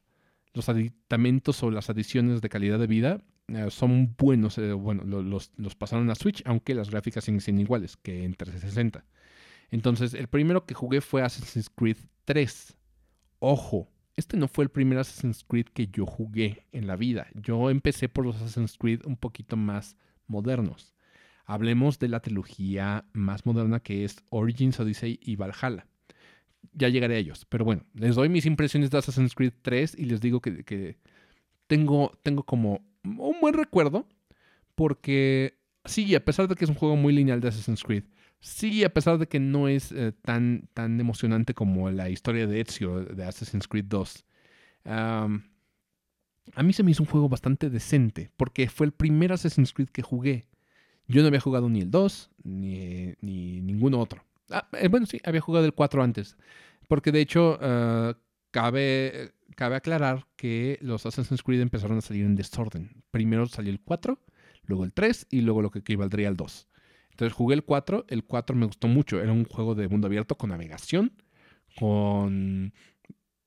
los 0.59 0.69
aditamentos 0.69 1.63
o 1.63 1.71
las 1.71 1.89
adiciones 1.89 2.41
de 2.41 2.49
calidad 2.49 2.81
de 2.81 2.89
vida 2.89 3.23
eh, 3.47 3.69
son 3.71 4.17
buenos. 4.19 4.59
Eh, 4.59 4.73
bueno, 4.73 5.05
los, 5.05 5.51
pasaron 5.77 6.11
a 6.11 6.17
Switch, 6.17 6.43
aunque 6.45 6.75
las 6.75 6.91
gráficas 6.91 7.25
siguen 7.25 7.61
iguales 7.61 7.97
que 7.97 8.25
en 8.25 8.35
360. 8.35 9.05
Entonces, 9.71 10.15
el 10.15 10.27
primero 10.27 10.67
que 10.67 10.75
jugué 10.75 11.01
fue 11.01 11.23
Assassin's 11.23 11.71
Creed 11.71 11.99
3. 12.25 12.77
Ojo, 13.39 13.89
este 14.17 14.37
no 14.37 14.49
fue 14.49 14.65
el 14.65 14.71
primer 14.71 14.99
Assassin's 14.99 15.45
Creed 15.45 15.67
que 15.67 15.87
yo 15.87 16.07
jugué 16.07 16.67
en 16.73 16.89
la 16.89 16.97
vida. 16.97 17.29
Yo 17.35 17.71
empecé 17.71 18.09
por 18.09 18.27
los 18.27 18.35
Assassin's 18.35 18.77
Creed 18.77 19.03
un 19.05 19.17
poquito 19.17 19.57
más 19.57 19.97
modernos. 20.27 20.97
Hablemos 21.45 22.01
de 22.01 22.09
la 22.09 22.19
trilogía 22.19 23.05
más 23.13 23.47
moderna 23.47 23.79
que 23.79 24.05
es 24.05 24.17
Origins, 24.31 24.81
Odyssey 24.81 25.21
y 25.23 25.37
Valhalla. 25.37 25.87
Ya 26.73 26.89
llegaré 26.89 27.17
a 27.17 27.19
ellos. 27.19 27.45
Pero 27.49 27.65
bueno, 27.65 27.85
les 27.95 28.15
doy 28.15 28.29
mis 28.29 28.47
impresiones 28.47 28.91
de 28.91 28.99
Assassin's 28.99 29.35
Creed 29.35 29.53
3 29.63 29.97
y 29.99 30.05
les 30.05 30.21
digo 30.21 30.41
que, 30.41 30.97
tengo, 31.67 32.13
tengo 32.23 32.43
como 32.43 32.81
un 33.05 33.41
buen 33.41 33.55
recuerdo. 33.55 34.07
Porque 34.75 35.59
sí, 35.85 36.15
a 36.15 36.25
pesar 36.25 36.47
de 36.49 36.55
que 36.55 36.65
es 36.65 36.71
un 36.71 36.77
juego 36.77 36.97
muy 36.97 37.13
lineal 37.13 37.41
de 37.41 37.49
Assassin's 37.49 37.83
Creed, 37.83 38.05
sí, 38.41 38.85
a 38.85 38.93
pesar 38.93 39.19
de 39.19 39.27
que 39.27 39.41
no 39.41 39.67
es 39.69 39.91
eh, 39.93 40.13
tan, 40.23 40.69
tan 40.75 41.01
emocionante 41.01 41.55
como 41.55 41.91
la 41.91 42.11
historia 42.11 42.47
de 42.47 42.61
Ezio 42.61 43.05
de 43.05 43.25
Assassin's 43.25 43.67
Creed 43.67 43.87
2, 43.87 44.25
a 46.55 46.63
mí 46.63 46.73
se 46.73 46.83
me 46.83 46.91
hizo 46.91 47.03
un 47.03 47.09
juego 47.09 47.29
bastante 47.29 47.71
decente, 47.71 48.31
porque 48.37 48.69
fue 48.69 48.87
el 48.87 48.93
primer 48.93 49.33
Assassin's 49.33 49.73
Creed 49.73 49.89
que 49.89 50.03
jugué. 50.03 50.47
Yo 51.07 51.23
no 51.23 51.29
había 51.29 51.41
jugado 51.41 51.69
ni 51.69 51.81
el 51.81 51.91
2, 51.91 52.31
ni, 52.45 53.15
ni 53.21 53.61
ninguno 53.61 53.99
otro. 53.99 54.25
Ah, 54.51 54.68
eh, 54.72 54.88
bueno, 54.88 55.07
sí, 55.07 55.20
había 55.24 55.40
jugado 55.40 55.66
el 55.66 55.74
4 55.74 56.03
antes. 56.03 56.36
Porque 56.88 57.12
de 57.12 57.20
hecho, 57.20 57.59
ah, 57.61 58.16
cabe, 58.51 59.32
cabe 59.57 59.76
aclarar 59.76 60.26
que 60.36 60.78
los 60.80 61.07
Assassin's 61.07 61.42
Creed 61.42 61.61
empezaron 61.61 61.99
a 61.99 62.01
salir 62.01 62.24
en 62.24 62.36
desorden. 62.36 63.03
Primero 63.11 63.46
salió 63.46 63.72
el 63.72 63.80
4, 63.80 64.18
luego 64.64 64.84
el 64.84 64.92
3 64.92 65.26
y 65.30 65.42
luego 65.42 65.62
lo 65.62 65.70
que 65.70 65.80
equivaldría 65.80 66.28
al 66.28 66.36
2. 66.36 66.68
Entonces 67.11 67.32
jugué 67.34 67.55
el 67.55 67.64
4, 67.64 68.07
el 68.09 68.24
4 68.24 68.57
me 68.57 68.66
gustó 68.66 68.86
mucho. 68.88 69.20
Era 69.20 69.32
un 69.32 69.44
juego 69.44 69.74
de 69.74 69.88
mundo 69.88 70.07
abierto 70.07 70.36
con 70.36 70.51
navegación, 70.51 71.12
con 71.78 72.72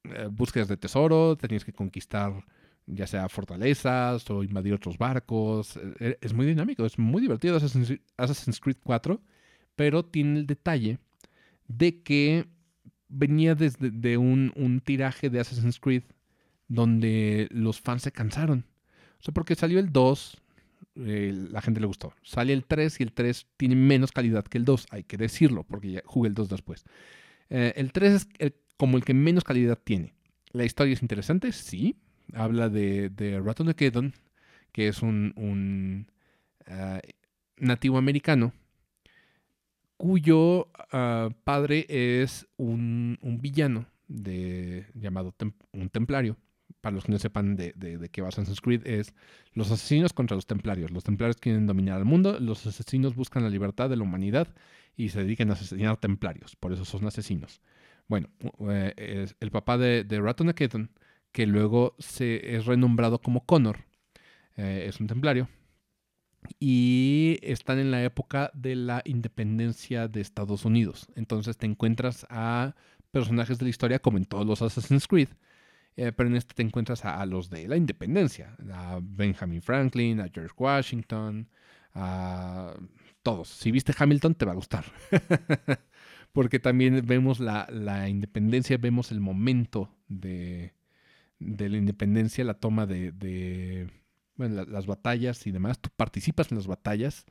eh, 0.04 0.28
búsquedas 0.30 0.68
de 0.68 0.78
tesoro, 0.78 1.38
tenías 1.38 1.64
que 1.64 1.74
conquistar 1.74 2.46
ya 2.88 3.08
sea 3.08 3.30
fortalezas 3.30 4.30
o 4.30 4.44
invadir 4.44 4.74
otros 4.74 4.98
barcos. 4.98 5.78
E, 5.78 5.94
e, 6.00 6.18
es 6.22 6.34
muy 6.34 6.46
dinámico, 6.46 6.86
es 6.86 7.00
muy 7.00 7.22
divertido 7.22 7.58
Assassin's 7.58 8.60
Creed 8.60 8.78
4, 8.84 9.22
pero 9.76 10.06
tiene 10.06 10.40
el 10.40 10.48
detalle 10.48 11.00
de 11.68 12.02
que 12.02 12.48
venía 13.08 13.56
desde 13.56 13.92
de 13.92 14.18
un, 14.18 14.52
un, 14.56 14.80
tiraje 14.80 15.30
de 15.30 15.40
Assassin's 15.40 15.80
Creed 15.80 16.04
donde 16.68 17.48
los 17.52 17.82
fans 17.82 18.04
se 18.04 18.12
cansaron. 18.12 18.66
O 19.20 19.24
sea, 19.24 19.34
porque 19.34 19.56
salió 19.56 19.80
el 19.80 19.92
2, 19.92 20.38
eh, 20.96 21.48
la 21.52 21.62
gente 21.62 21.80
le 21.80 21.88
gustó. 21.88 22.14
Sale 22.24 22.54
el 22.54 22.66
3 22.66 23.00
y 23.00 23.04
el 23.04 23.12
3 23.12 23.46
tiene 23.58 23.76
menos 23.76 24.12
calidad 24.12 24.46
que 24.46 24.58
el 24.58 24.66
2, 24.66 24.88
hay 24.90 25.04
que 25.04 25.18
decirlo, 25.18 25.64
porque 25.64 25.92
ya 25.92 26.02
jugué 26.06 26.30
el 26.30 26.34
2 26.34 26.50
después. 26.50 26.86
Eh, 27.50 27.74
el 27.76 27.92
3 27.92 28.28
es 28.40 28.54
como 28.78 28.98
el 28.98 29.06
que 29.06 29.14
menos 29.14 29.44
calidad 29.44 29.78
tiene. 29.84 30.14
La 30.54 30.66
historia 30.66 30.94
es 30.94 31.02
interesante, 31.02 31.52
sí, 31.52 31.96
habla 32.34 32.70
de, 32.70 33.10
de 33.10 33.74
Kedon, 33.76 34.14
que 34.72 34.88
es 34.88 35.02
un, 35.02 36.08
ah, 36.68 37.00
nativo 37.58 37.98
americano, 37.98 38.54
cuyo 40.02 40.68
ah, 40.92 41.30
padre 41.44 41.86
es 41.88 42.48
un, 42.58 43.20
villano 43.40 43.86
de, 44.08 44.88
llamado 44.96 45.36
un 45.74 45.90
templario. 45.90 46.38
Para 46.82 46.96
los 46.96 47.04
que 47.04 47.12
no 47.12 47.20
sepan 47.20 47.56
de, 47.56 47.74
de, 47.76 48.10
qué 48.10 48.24
va 48.24 48.30
Assassin's 48.30 48.60
Creed, 48.60 48.88
es 48.88 49.14
los 49.54 49.70
asesinos 49.70 50.14
contra 50.14 50.34
los 50.34 50.48
templarios. 50.48 50.90
Los 50.90 51.04
templarios 51.04 51.38
quieren 51.38 51.68
dominar 51.68 52.00
el 52.00 52.06
mundo, 52.06 52.40
los 52.40 52.66
asesinos 52.66 53.14
buscan 53.14 53.44
la 53.44 53.50
libertad 53.50 53.88
de 53.88 53.98
la 53.98 54.02
humanidad 54.02 54.48
y 54.98 55.10
se 55.10 55.20
dedican 55.20 55.52
a 55.52 55.54
asesinar 55.54 55.98
templarios. 55.98 56.56
Por 56.56 56.74
eso 56.74 56.84
son 56.84 57.06
asesinos. 57.06 57.62
Bueno, 58.08 58.30
eh, 58.72 59.28
el 59.40 59.52
papá 59.52 59.78
de, 59.78 60.04
de 60.04 60.20
Ratonaketon 60.20 60.90
que 61.32 61.46
luego 61.46 61.96
se 62.00 62.56
es 62.56 62.66
renombrado 62.66 63.20
como 63.20 63.46
Connor. 63.46 63.86
Eh, 64.58 64.86
es 64.88 65.00
un 65.00 65.06
templario. 65.06 65.48
Y 66.60 67.40
están 67.42 67.80
en 67.80 67.92
la 67.92 68.04
época 68.04 68.52
de 68.54 68.76
la 68.76 69.02
independencia 69.06 70.08
de 70.08 70.22
Estados 70.22 70.66
Unidos. 70.66 71.08
Entonces 71.16 71.58
te 71.58 71.66
encuentras 71.66 72.26
a 72.30 72.76
personajes 73.12 73.60
de 73.60 73.66
la 73.66 73.70
historia 73.70 74.00
como 74.00 74.18
en 74.18 74.26
todos 74.26 74.46
los 74.46 74.62
Assassin's 74.62 75.08
Creed. 75.08 75.30
Eh, 75.98 76.12
pero 76.14 76.30
en 76.30 76.36
este 76.36 76.54
te 76.54 76.64
encuentras 76.64 77.04
a, 77.06 77.26
los 77.26 77.50
de 77.50 77.68
la 77.68 77.78
independencia. 77.78 78.56
A 78.72 79.00
Benjamin 79.02 79.62
Franklin, 79.62 80.22
a 80.22 80.30
George 80.34 80.54
Washington, 80.58 81.48
a 81.94 82.74
todos. 83.24 83.50
Si 83.50 83.72
viste 83.72 83.94
Hamilton 83.98 84.36
te 84.36 84.46
va 84.46 84.54
a 84.54 84.56
gustar. 84.56 84.86
Porque 86.34 86.60
también 86.60 87.06
vemos 87.06 87.40
la, 87.40 87.68
la 87.70 88.08
independencia, 88.08 88.78
vemos 88.78 89.12
el 89.12 89.20
momento 89.20 89.94
de, 90.08 90.74
de 91.42 91.70
la 91.70 91.78
independencia, 91.78 92.44
la 92.46 92.54
toma 92.54 92.86
de, 92.86 93.90
bueno, 94.42 94.66
las 94.66 94.88
batallas 94.88 95.46
y 95.46 95.52
demás. 95.52 95.80
Tú 95.80 95.90
participas 95.96 96.52
en 96.52 96.58
las 96.58 96.66
batallas. 96.66 97.26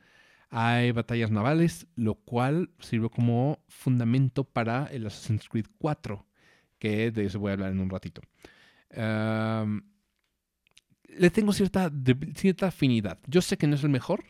Hay 0.48 0.92
batallas 0.92 1.32
navales, 1.32 1.88
lo 1.96 2.14
cual 2.14 2.70
sirve 2.78 3.10
como 3.10 3.64
fundamento 3.68 4.44
para 4.44 4.86
el 4.86 5.06
Assassin's 5.06 5.48
Creed 5.48 5.66
4, 5.78 6.24
que 6.78 7.10
de 7.10 7.24
eso 7.24 7.40
voy 7.40 7.50
a 7.50 7.54
hablar 7.54 7.72
en 7.72 7.80
un 7.80 7.90
ratito. 7.90 8.22
le 11.08 11.30
tengo 11.30 11.52
cierta, 11.52 11.90
cierta 12.36 12.68
afinidad. 12.68 13.18
Yo 13.26 13.42
sé 13.42 13.58
que 13.58 13.66
no 13.66 13.74
es 13.74 13.82
el 13.82 13.90
mejor, 13.90 14.24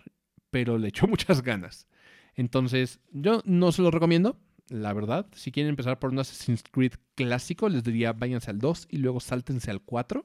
pero 0.50 0.78
le 0.78 0.88
echo 0.88 1.06
muchas 1.08 1.42
ganas. 1.42 1.86
Entonces, 2.34 3.00
yo 3.12 3.42
no 3.44 3.72
se 3.72 3.82
lo 3.82 3.90
recomiendo 3.90 4.38
la 4.70 4.94
verdad. 4.94 5.26
Si 5.34 5.52
quieren 5.52 5.70
empezar 5.70 5.98
por 5.98 6.10
un 6.10 6.18
Assassin's 6.18 6.62
Creed 6.62 6.94
clásico, 7.14 7.68
les 7.68 7.84
diría 7.84 8.14
váyanse 8.14 8.50
al 8.50 8.58
2 8.58 8.88
y 8.90 8.98
luego 8.98 9.20
sáltense 9.20 9.70
al 9.70 9.82
4. 9.82 10.24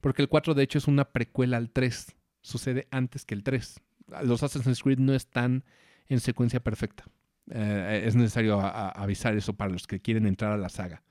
Porque 0.00 0.22
el 0.22 0.28
4 0.28 0.54
de 0.54 0.62
hecho 0.62 0.78
es 0.78 0.88
una 0.88 1.06
precuela 1.06 1.56
al 1.56 1.70
3. 1.70 2.16
Sucede 2.40 2.86
antes 2.90 3.24
que 3.24 3.34
el 3.34 3.42
3. 3.42 3.80
Los 4.24 4.42
Assassin's 4.42 4.82
Creed 4.82 4.98
no 4.98 5.14
están 5.14 5.64
en 6.06 6.20
secuencia 6.20 6.60
perfecta. 6.60 7.04
Eh, 7.50 8.02
es 8.04 8.14
necesario 8.14 8.60
avisar 8.60 9.36
eso 9.36 9.54
para 9.54 9.70
los 9.70 9.86
que 9.86 10.00
quieren 10.00 10.26
entrar 10.26 10.52
a 10.52 10.58
la 10.58 10.68
saga. 10.68 11.02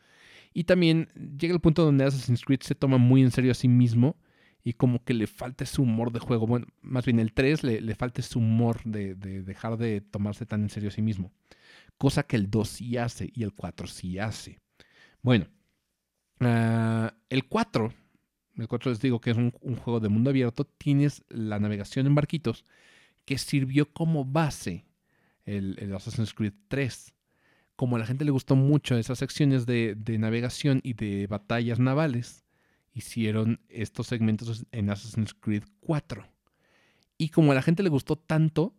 Y 0.54 0.64
también 0.64 1.10
llega 1.38 1.54
el 1.54 1.60
punto 1.60 1.84
donde 1.84 2.06
Assassin's 2.06 2.44
Creed 2.44 2.62
se 2.62 2.76
toma 2.76 2.98
muy 2.98 3.22
en 3.22 3.32
serio 3.32 3.52
a 3.52 3.56
sí 3.56 3.68
mismo 3.68 4.18
y 4.64 4.74
como 4.74 5.04
que 5.04 5.14
le 5.14 5.28
falta 5.28 5.64
ese 5.64 5.82
humor 5.82 6.12
de 6.12 6.20
juego. 6.20 6.48
Bueno, 6.48 6.68
más 6.82 7.06
bien 7.06 7.20
el 7.20 7.34
3 7.34 7.64
le, 7.64 7.82
le 7.82 7.96
falta 7.96 8.22
ese 8.22 8.38
humor 8.38 8.82
de, 8.84 9.16
de, 9.16 9.44
dejar 9.44 9.78
de 9.78 10.02
tomarse 10.02 10.46
tan 10.46 10.64
en 10.64 10.70
serio 10.70 10.90
a 10.90 10.94
sí 10.94 11.02
mismo 11.02 11.32
cosa 11.98 12.24
que 12.24 12.36
el 12.36 12.50
2 12.50 12.70
sí 12.70 12.98
hace 12.98 13.32
y 13.34 13.44
el 13.44 13.54
4 13.54 13.88
sí 13.88 14.20
hace. 14.20 14.60
Bueno, 15.22 15.48
ah, 16.40 17.14
el 17.30 17.48
4, 17.48 17.94
el 18.62 18.68
4 18.68 18.92
les 18.92 19.02
digo 19.02 19.22
que 19.22 19.32
es 19.32 19.38
un, 19.38 19.52
juego 19.52 20.00
de 20.00 20.10
mundo 20.10 20.30
abierto, 20.30 20.66
tienes 20.66 21.24
la 21.30 21.60
navegación 21.60 22.08
en 22.08 22.16
barquitos 22.16 22.66
que 23.26 23.38
sirvió 23.38 23.92
como 23.92 24.26
base 24.26 24.86
el, 25.46 25.94
Assassin's 25.96 26.34
Creed 26.34 26.54
3. 26.68 27.14
Como 27.76 27.96
a 27.96 28.00
la 28.00 28.06
gente 28.06 28.26
le 28.26 28.32
gustó 28.32 28.56
mucho 28.56 28.98
esas 28.98 29.20
secciones 29.20 29.66
de, 29.66 29.96
de 29.96 30.18
navegación 30.18 30.80
y 30.84 30.94
de 30.94 31.28
batallas 31.28 31.80
navales, 31.80 32.44
hicieron 32.94 33.60
estos 33.70 34.08
segmentos 34.08 34.66
en 34.72 34.90
Assassin's 34.90 35.34
Creed 35.34 35.64
4. 35.82 36.26
Y 37.18 37.30
como 37.30 37.52
a 37.52 37.56
la 37.56 37.62
gente 37.62 37.84
le 37.84 37.90
gustó 37.90 38.16
tanto, 38.16 38.74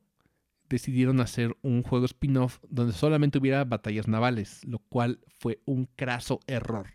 decidieron 0.68 1.20
hacer 1.20 1.56
un 1.62 1.82
juego 1.82 2.06
spin-off 2.06 2.58
donde 2.68 2.92
solamente 2.92 3.38
hubiera 3.38 3.64
batallas 3.64 4.08
navales, 4.08 4.64
lo 4.64 4.78
cual 4.78 5.20
fue 5.38 5.60
un 5.64 5.86
craso 5.96 6.40
error. 6.46 6.88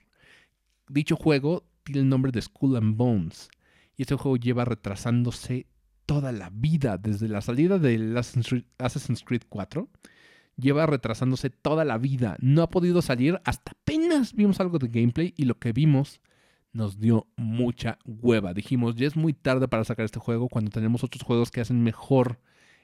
Dicho 0.89 1.15
juego 1.15 1.65
tiene 1.83 2.01
el 2.01 2.09
nombre 2.09 2.31
de 2.31 2.41
Skull 2.41 2.77
and 2.77 2.95
Bones 2.95 3.49
y 3.95 4.03
este 4.03 4.15
juego 4.15 4.37
lleva 4.37 4.65
retrasándose 4.65 5.67
toda 6.05 6.31
la 6.31 6.49
vida 6.51 6.97
desde 6.97 7.27
la 7.27 7.41
salida 7.41 7.79
del 7.79 8.17
Assassin's 8.17 9.23
Creed 9.23 9.43
4. 9.49 9.89
Lleva 10.57 10.85
retrasándose 10.85 11.49
toda 11.49 11.85
la 11.85 11.97
vida. 11.97 12.37
No 12.39 12.61
ha 12.61 12.69
podido 12.69 13.01
salir 13.01 13.39
hasta 13.45 13.71
apenas 13.71 14.33
vimos 14.33 14.59
algo 14.59 14.79
de 14.79 14.87
gameplay 14.87 15.33
y 15.37 15.45
lo 15.45 15.59
que 15.59 15.73
vimos 15.73 16.21
nos 16.71 16.99
dio 16.99 17.27
mucha 17.35 17.99
hueva. 18.05 18.53
Dijimos, 18.53 18.95
ya 18.95 19.07
es 19.07 19.15
muy 19.15 19.33
tarde 19.33 19.67
para 19.67 19.83
sacar 19.83 20.05
este 20.05 20.19
juego 20.19 20.49
cuando 20.49 20.71
tenemos 20.71 21.03
otros 21.03 21.23
juegos 21.23 21.51
que 21.51 21.61
hacen 21.61 21.83
mejor 21.83 22.39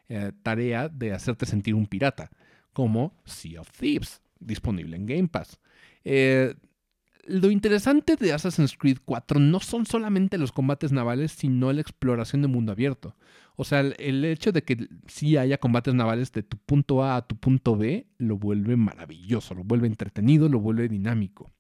eh, 0.08 0.32
tarea 0.44 0.90
de 0.90 1.14
hacerte 1.14 1.46
sentir 1.46 1.76
un 1.76 1.88
pirata, 1.88 2.30
como 2.74 3.14
Sea 3.26 3.62
of 3.62 3.72
Thieves, 3.72 4.22
disponible 4.40 4.96
en 4.96 5.06
Game 5.06 5.28
Pass. 5.28 5.60
Eh, 6.04 6.56
lo 7.26 7.52
interesante 7.52 8.16
de 8.16 8.34
Assassin's 8.34 8.76
Creed 8.78 8.98
4 9.06 9.40
no 9.40 9.60
son 9.60 9.86
solamente 9.86 10.38
los 10.38 10.52
combates 10.52 10.92
navales, 10.92 11.32
sino 11.32 11.72
la 11.72 11.82
exploración 11.82 12.42
de 12.42 12.48
mundo 12.48 12.72
abierto. 12.72 13.16
O 13.56 13.66
sea, 13.66 13.82
el, 13.82 14.24
hecho 14.26 14.52
de 14.52 14.64
que 14.64 14.88
sí 15.08 15.38
haya 15.38 15.58
combates 15.58 15.94
navales 15.94 16.32
de 16.32 16.44
tu 16.44 16.58
punto 16.58 17.04
A 17.04 17.18
a 17.18 17.28
tu 17.28 17.36
punto 17.36 17.76
B 17.76 18.08
lo 18.18 18.38
vuelve 18.38 18.78
maravilloso, 18.78 19.54
lo 19.54 19.64
vuelve 19.64 19.88
entretenido, 19.88 20.48
lo 20.48 20.60
vuelve 20.60 20.88
dinámico. 20.88 21.52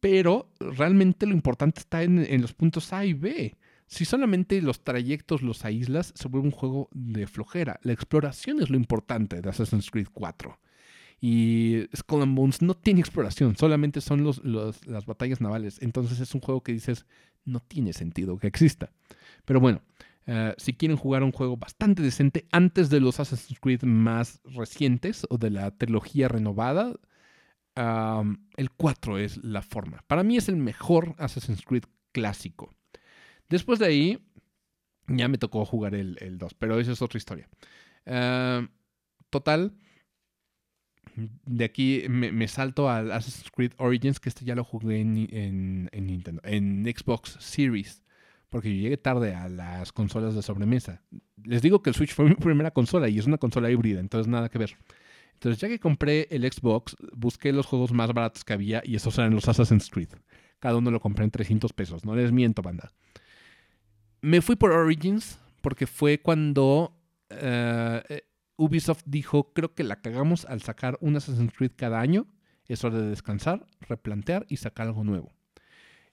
Pero 0.00 0.50
realmente 0.58 1.26
lo 1.26 1.32
importante 1.32 1.80
está 1.80 2.02
en, 2.02 2.18
en 2.18 2.42
los 2.42 2.52
puntos 2.52 2.92
A 2.92 3.06
y 3.06 3.14
B. 3.14 3.56
Si 3.86 4.04
solamente 4.04 4.60
los 4.60 4.82
trayectos 4.82 5.42
los 5.42 5.64
aíslas, 5.64 6.12
se 6.16 6.28
vuelve 6.28 6.48
un 6.48 6.52
juego 6.52 6.88
de 6.92 7.26
flojera. 7.28 7.78
La 7.82 7.92
exploración 7.92 8.60
es 8.60 8.68
lo 8.68 8.76
importante 8.76 9.40
de 9.40 9.48
Assassin's 9.48 9.90
Creed 9.90 10.08
4. 10.12 10.58
Y 11.20 11.84
Skull 11.96 12.22
and 12.22 12.36
Bones 12.36 12.62
no 12.62 12.74
tiene 12.74 13.00
exploración, 13.00 13.56
solamente 13.56 14.00
son 14.00 14.22
los, 14.22 14.44
las 14.44 15.06
batallas 15.06 15.40
navales. 15.40 15.80
Entonces 15.80 16.20
es 16.20 16.34
un 16.34 16.40
juego 16.40 16.62
que 16.62 16.72
dices, 16.72 17.06
no 17.44 17.60
tiene 17.60 17.92
sentido 17.92 18.38
que 18.38 18.46
exista. 18.46 18.92
Pero 19.44 19.60
bueno, 19.60 19.82
eh, 20.26 20.54
si 20.58 20.74
quieren 20.74 20.96
jugar 20.96 21.22
un 21.22 21.32
juego 21.32 21.56
bastante 21.56 22.02
decente 22.02 22.46
antes 22.50 22.90
de 22.90 23.00
los 23.00 23.20
Assassin's 23.20 23.60
Creed 23.60 23.82
más 23.84 24.40
recientes 24.44 25.26
o 25.30 25.38
de 25.38 25.50
la 25.50 25.70
trilogía 25.70 26.28
renovada, 26.28 26.92
el 27.76 28.70
4 28.70 29.18
es 29.18 29.36
la 29.44 29.62
forma. 29.62 30.02
Para 30.06 30.22
mí 30.22 30.36
es 30.36 30.48
el 30.48 30.56
mejor 30.56 31.14
Assassin's 31.18 31.62
Creed 31.62 31.84
clásico. 32.10 32.74
Después 33.48 33.78
de 33.78 33.86
ahí, 33.86 34.18
ya 35.06 35.28
me 35.28 35.38
tocó 35.38 35.64
jugar 35.64 35.94
el, 35.94 36.38
2, 36.38 36.54
pero 36.54 36.80
esa 36.80 36.92
es 36.92 37.02
otra 37.02 37.18
historia. 37.18 37.48
Eh, 38.06 38.66
total, 39.30 39.74
de 41.16 41.64
aquí 41.64 42.04
me, 42.08 42.46
salto 42.48 42.90
al 42.90 43.10
Assassin's 43.10 43.50
Creed 43.50 43.72
Origins, 43.78 44.20
que 44.20 44.28
este 44.28 44.44
ya 44.44 44.54
lo 44.54 44.64
jugué 44.64 45.00
en, 45.00 45.88
Nintendo, 45.92 46.42
en 46.44 46.84
Xbox 46.84 47.38
Series, 47.40 48.02
porque 48.50 48.74
yo 48.74 48.82
llegué 48.82 48.98
tarde 48.98 49.34
a 49.34 49.48
las 49.48 49.92
consolas 49.92 50.34
de 50.34 50.42
sobremesa. 50.42 51.02
Les 51.42 51.62
digo 51.62 51.82
que 51.82 51.90
el 51.90 51.96
Switch 51.96 52.14
fue 52.14 52.26
mi 52.26 52.34
primera 52.34 52.70
consola 52.70 53.08
y 53.08 53.18
es 53.18 53.26
una 53.26 53.38
consola 53.38 53.70
híbrida, 53.70 54.00
entonces 54.00 54.28
nada 54.28 54.50
que 54.50 54.58
ver. 54.58 54.76
Entonces 55.32 55.60
ya 55.60 55.68
que 55.68 55.78
compré 55.78 56.28
el 56.30 56.50
Xbox, 56.50 56.96
busqué 57.12 57.52
los 57.52 57.66
juegos 57.66 57.92
más 57.92 58.12
baratos 58.12 58.44
que 58.44 58.52
había 58.52 58.82
y 58.84 58.96
esos 58.96 59.16
eran 59.18 59.34
los 59.34 59.48
Assassin's 59.48 59.90
Creed. 59.90 60.10
Cada 60.58 60.76
uno 60.76 60.90
lo 60.90 61.00
compré 61.00 61.24
en 61.24 61.30
300 61.30 61.72
pesos, 61.72 62.04
no 62.04 62.14
les 62.14 62.32
miento, 62.32 62.62
banda. 62.62 62.92
Me 64.20 64.42
fui 64.42 64.56
por 64.56 64.72
Origins 64.72 65.38
porque 65.62 65.86
fue 65.86 66.18
cuando 66.18 66.94
eh, 67.30 68.22
Ubisoft 68.56 69.02
dijo, 69.06 69.52
creo 69.52 69.74
que 69.74 69.84
la 69.84 70.00
cagamos 70.00 70.44
al 70.46 70.62
sacar 70.62 70.98
un 71.00 71.16
Assassin's 71.16 71.52
Creed 71.52 71.72
cada 71.76 72.00
año. 72.00 72.26
Es 72.66 72.84
hora 72.84 72.98
de 72.98 73.08
descansar, 73.08 73.66
replantear 73.80 74.46
y 74.48 74.56
sacar 74.56 74.88
algo 74.88 75.04
nuevo. 75.04 75.32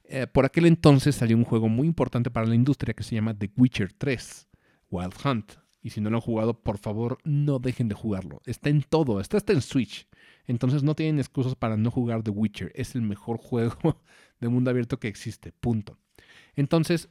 Eh, 0.04 0.28
por 0.28 0.46
aquel 0.46 0.66
entonces 0.66 1.16
salió 1.16 1.38
un 1.38 1.46
juego 1.46 1.70
muy 1.70 1.88
importante 1.88 2.30
para 2.30 2.46
la 2.46 2.56
industria 2.56 2.94
que 2.94 3.04
se 3.04 3.16
llama 3.16 3.38
The 3.38 3.52
Witcher 3.56 3.94
3, 3.94 4.48
Wild 4.92 5.14
Hunt. 5.24 5.54
Y 5.82 5.90
si 5.90 6.00
no 6.00 6.10
lo 6.10 6.18
han 6.18 6.22
jugado, 6.22 6.62
por 6.62 6.78
favor, 6.78 7.18
no 7.24 7.60
dejen 7.60 7.88
de 7.88 7.96
jugarlo. 7.96 8.42
Está 8.46 8.70
en 8.70 8.84
todo, 8.84 9.20
está 9.20 9.38
hasta 9.38 9.54
en 9.54 9.62
Switch. 9.62 10.08
Entonces 10.46 10.84
no 10.84 10.96
tienen 10.96 11.20
excusas 11.20 11.56
para 11.56 11.78
no 11.78 11.92
jugar 11.92 12.24
The 12.24 12.32
Witcher. 12.32 12.72
Es 12.76 12.96
el 12.96 13.02
mejor 13.02 13.38
juego 13.42 14.02
de 14.40 14.50
mundo 14.50 14.70
abierto 14.70 15.00
que 15.00 15.08
existe. 15.08 15.52
Punto. 15.52 15.98
Entonces, 16.56 17.10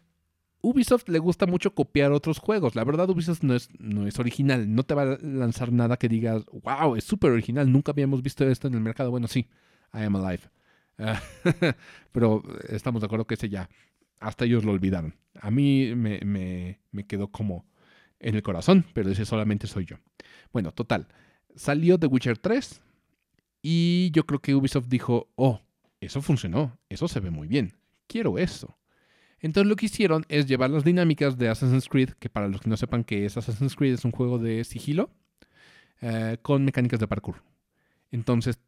Ubisoft 0.63 1.09
le 1.09 1.19
gusta 1.19 1.47
mucho 1.47 1.75
copiar 1.75 2.13
otros 2.13 2.39
juegos. 2.39 2.75
La 2.77 2.85
verdad, 2.85 3.11
Ubisoft 3.11 3.43
no 3.43 3.55
es, 3.55 3.69
no 3.79 4.07
es 4.07 4.19
original. 4.19 4.73
No 4.75 4.85
te 4.85 4.95
va 4.95 5.03
a 5.03 5.19
lanzar 5.21 5.73
nada 5.73 5.97
que 5.97 6.09
digas, 6.09 6.45
wow, 6.53 6.97
es 6.97 7.05
súper 7.05 7.33
original. 7.33 7.71
Nunca 7.71 7.93
habíamos 7.93 8.23
visto 8.23 8.49
esto 8.49 8.69
en 8.69 8.75
el 8.75 8.81
mercado. 8.81 9.11
Bueno, 9.11 9.27
sí, 9.27 9.49
I 9.93 10.05
am 10.05 10.17
alive. 10.17 10.43
pero 12.13 12.43
estamos 12.69 13.01
de 13.01 13.07
acuerdo 13.07 13.27
que 13.27 13.35
ese 13.35 13.49
ya, 13.49 13.69
hasta 14.21 14.45
ellos 14.45 14.65
lo 14.65 14.73
olvidaron. 14.73 15.17
A 15.41 15.51
mí 15.51 15.95
me, 15.97 16.21
me, 16.21 16.81
me 16.93 17.07
quedó 17.07 17.29
como 17.29 17.67
en 18.21 18.37
el 18.37 18.43
corazón, 18.43 18.87
pero 18.95 19.11
ese 19.11 19.25
solamente 19.25 19.67
soy 19.67 19.85
yo. 19.85 19.97
Bueno, 20.53 20.73
total. 20.73 21.09
Salió 21.57 21.99
The 21.99 22.07
Witcher 22.07 22.39
3 22.39 22.81
y 23.63 24.11
yo 24.13 24.25
creo 24.27 24.41
que 24.41 24.55
Ubisoft 24.55 24.87
dijo, 24.89 25.29
oh, 25.35 25.61
eso 26.01 26.23
funcionó, 26.23 26.79
eso 26.89 27.09
se 27.09 27.21
ve 27.21 27.31
muy 27.31 27.49
bien, 27.49 27.75
quiero 28.07 28.39
eso. 28.39 28.77
Entonces 29.43 29.69
lo 29.69 29.75
que 29.75 29.87
hicieron 29.87 30.25
es 30.29 30.47
llevar 30.47 30.71
las 30.71 30.85
dinámicas 30.85 31.37
de 31.37 31.49
Assassin's 31.49 31.89
Creed, 31.89 32.11
que 32.11 32.31
para 32.31 32.47
los 32.47 32.61
que 32.61 32.71
no 32.71 32.77
sepan 32.77 33.03
que 33.03 33.27
es 33.27 33.37
Assassin's 33.37 33.75
Creed, 33.75 33.95
es 33.95 34.05
un 34.05 34.13
juego 34.13 34.39
de 34.39 34.63
sigilo 34.63 35.11
eh, 36.01 36.39
con 36.43 36.65
mecánicas 36.65 37.01
de 37.01 37.09
parkour. 37.09 37.43
Entonces 38.13 38.61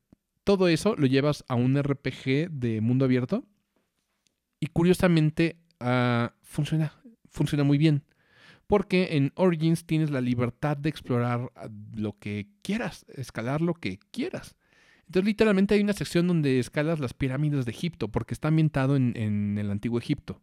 todo 0.43 0.67
eso 0.67 0.97
lo 0.97 1.07
llevas 1.07 1.45
a 1.49 1.55
un 1.55 1.81
RPG 1.81 2.51
de 2.51 2.81
mundo 2.81 3.05
abierto 3.05 3.45
y 4.59 4.67
curiosamente 4.67 5.59
ah, 5.79 6.35
funciona, 6.43 6.93
funciona 7.31 7.63
muy 7.63 7.79
bien. 7.79 8.03
Porque 8.67 9.17
en 9.17 9.31
Origins 9.37 9.85
tienes 9.85 10.11
la 10.11 10.23
libertad 10.23 10.77
de 10.77 10.89
explorar 10.89 11.53
lo 11.95 12.19
que 12.19 12.49
quieras, 12.63 13.05
escalar 13.15 13.61
lo 13.61 13.75
que 13.75 14.01
quieras. 14.11 14.57
Entonces, 15.07 15.27
literalmente 15.27 15.75
hay 15.75 15.83
una 15.83 15.93
sección 15.93 16.27
donde 16.27 16.59
escalas 16.59 16.99
las 16.99 17.13
pirámides 17.13 17.67
de 17.67 17.73
Egipto, 17.73 18.09
porque 18.09 18.33
está 18.33 18.49
ambientado 18.49 18.97
en 18.97 19.59
el 19.59 19.71
antiguo 19.71 19.99
Egipto 19.99 20.41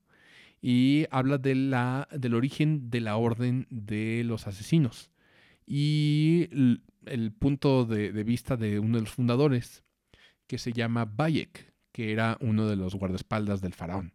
y 0.61 1.05
habla 1.09 1.37
de 1.37 1.55
la, 1.55 2.07
del 2.11 2.35
origen 2.35 2.89
de 2.89 3.01
la 3.01 3.17
orden 3.17 3.67
de 3.69 4.23
los 4.23 4.47
asesinos 4.47 5.11
y 5.65 6.49
el, 7.05 7.31
punto 7.31 7.85
de, 7.85 8.11
vista 8.23 8.57
de 8.57 8.79
uno 8.79 8.97
de 8.97 9.03
los 9.03 9.11
fundadores 9.11 9.83
que 10.45 10.57
se 10.57 10.73
llama 10.73 11.05
Bayek, 11.05 11.73
que 11.91 12.11
era 12.11 12.37
uno 12.41 12.67
de 12.67 12.75
los 12.75 12.95
guardaespaldas 12.95 13.61
del 13.61 13.73
faraón. 13.73 14.13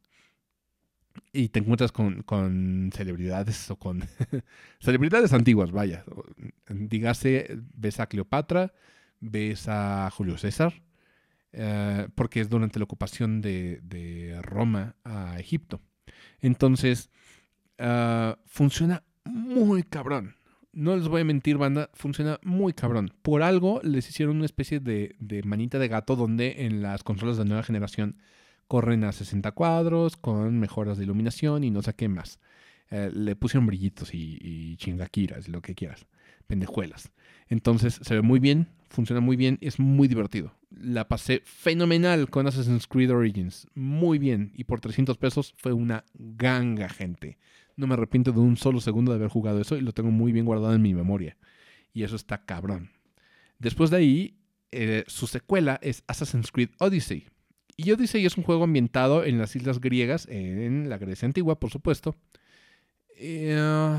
Y 1.33 1.49
te 1.49 1.61
encuentras 1.61 1.93
con, 1.93 2.91
celebridades 2.95 3.71
o 3.71 3.77
con 3.77 4.05
celebridades 4.81 5.33
antiguas, 5.33 5.71
vaya. 5.73 6.05
Dígase, 6.69 7.59
ves 7.75 8.01
a 8.01 8.07
Cleopatra, 8.07 8.75
ves 9.21 9.67
a 9.69 10.11
Julio 10.11 10.37
César, 10.37 10.83
eh, 11.53 12.07
porque 12.15 12.41
es 12.41 12.51
durante 12.51 12.79
la 12.79 12.85
ocupación 12.85 13.41
de, 13.41 13.81
de 13.83 14.39
Roma 14.43 14.97
a 15.05 15.39
Egipto. 15.39 15.81
Entonces, 16.41 17.11
ah, 17.79 18.39
funciona 18.47 19.03
muy 19.25 19.83
cabrón. 19.83 20.37
No 20.73 20.95
les 20.95 21.09
voy 21.09 21.23
a 21.23 21.25
mentir, 21.25 21.57
banda, 21.57 21.91
funciona 21.95 22.39
muy 22.43 22.75
cabrón. 22.75 23.13
Por 23.23 23.43
algo 23.43 23.81
les 23.83 24.09
hicieron 24.09 24.37
una 24.37 24.45
especie 24.45 24.79
de, 24.79 25.17
manita 25.45 25.79
de 25.79 25.89
gato 25.89 26.17
donde 26.17 26.67
en 26.67 26.83
las 26.83 27.03
consolas 27.03 27.39
de 27.39 27.47
nueva 27.47 27.63
generación 27.63 28.19
corren 28.69 29.05
a 29.05 29.13
60 29.13 29.53
cuadros 29.53 30.17
con 30.17 30.59
mejoras 30.59 30.99
de 30.99 31.05
iluminación 31.05 31.65
y 31.65 31.71
no 31.71 31.83
sé 31.83 31.95
qué 31.95 32.09
más. 32.09 32.41
Eh, 32.91 33.11
le 33.13 33.37
pusieron 33.37 33.67
brillitos 33.67 34.15
y, 34.15 34.39
y 34.41 34.77
lo 35.49 35.63
que 35.63 35.75
quieras, 35.75 36.07
pendejuelas. 36.47 37.11
Entonces 37.49 37.99
se 38.03 38.15
ve 38.15 38.23
muy 38.23 38.39
bien, 38.39 38.69
funciona 38.91 39.21
muy 39.21 39.37
bien, 39.37 39.59
es 39.63 39.81
muy 39.81 40.09
divertido. 40.09 40.53
La 40.71 41.09
pasé 41.09 41.43
fenomenal 41.45 42.29
con 42.29 42.47
Assassin's 42.47 42.87
Creed 42.87 43.13
Origins, 43.13 43.69
muy 43.75 44.19
bien, 44.19 44.53
y 44.55 44.65
por 44.65 44.81
300 44.81 45.17
pesos 45.17 45.55
fue 45.57 45.73
una 45.73 46.05
ganga, 46.15 46.89
gente. 46.89 47.39
No 47.77 47.87
me 47.87 47.95
arrepiento 47.95 48.33
de 48.33 48.41
un 48.41 48.57
solo 48.57 48.81
segundo 48.81 49.13
de 49.13 49.17
haber 49.17 49.29
jugado 49.29 49.61
eso 49.61 49.77
y 49.77 49.81
lo 49.81 49.93
tengo 49.93 50.11
muy 50.11 50.33
bien 50.33 50.45
guardado 50.45 50.75
en 50.75 50.83
mi 50.83 50.95
memoria. 50.95 51.37
Y 51.93 52.03
eso 52.03 52.17
está 52.17 52.45
cabrón. 52.45 52.91
Después 53.59 53.91
de 53.91 53.97
ahí, 53.97 54.39
eh, 54.73 55.05
su 55.07 55.27
secuela 55.27 55.79
es 55.83 56.03
Assassin's 56.07 56.51
Creed 56.51 56.71
Odyssey. 56.79 57.29
Y 57.77 57.93
Odyssey 57.93 58.25
es 58.25 58.37
un 58.37 58.45
juego 58.45 58.65
ambientado 58.65 59.25
en 59.25 59.39
las 59.39 59.55
islas 59.55 59.81
griegas, 59.81 60.27
en 60.29 60.89
la 60.89 60.99
Grecia 60.99 61.27
antigua, 61.27 61.61
por 61.61 61.71
supuesto. 61.71 62.17
Eh, 63.17 63.99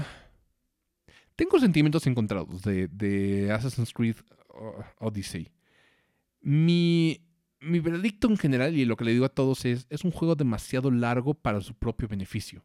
tengo 1.35 1.59
sentimientos 1.59 2.05
encontrados 2.07 2.63
de, 2.63 3.51
Assassin's 3.53 3.93
Creed 3.93 4.15
Odyssey. 4.99 5.51
Mi, 6.41 7.21
mi 7.59 7.79
veredicto 7.79 8.27
en 8.27 8.37
general, 8.37 8.75
y 8.75 8.85
lo 8.85 8.95
que 8.95 9.05
le 9.05 9.13
digo 9.13 9.25
a 9.25 9.29
todos 9.29 9.65
es, 9.65 9.87
es 9.89 10.03
un 10.03 10.11
juego 10.11 10.35
demasiado 10.35 10.91
largo 10.91 11.33
para 11.33 11.61
su 11.61 11.73
propio 11.73 12.07
beneficio. 12.07 12.63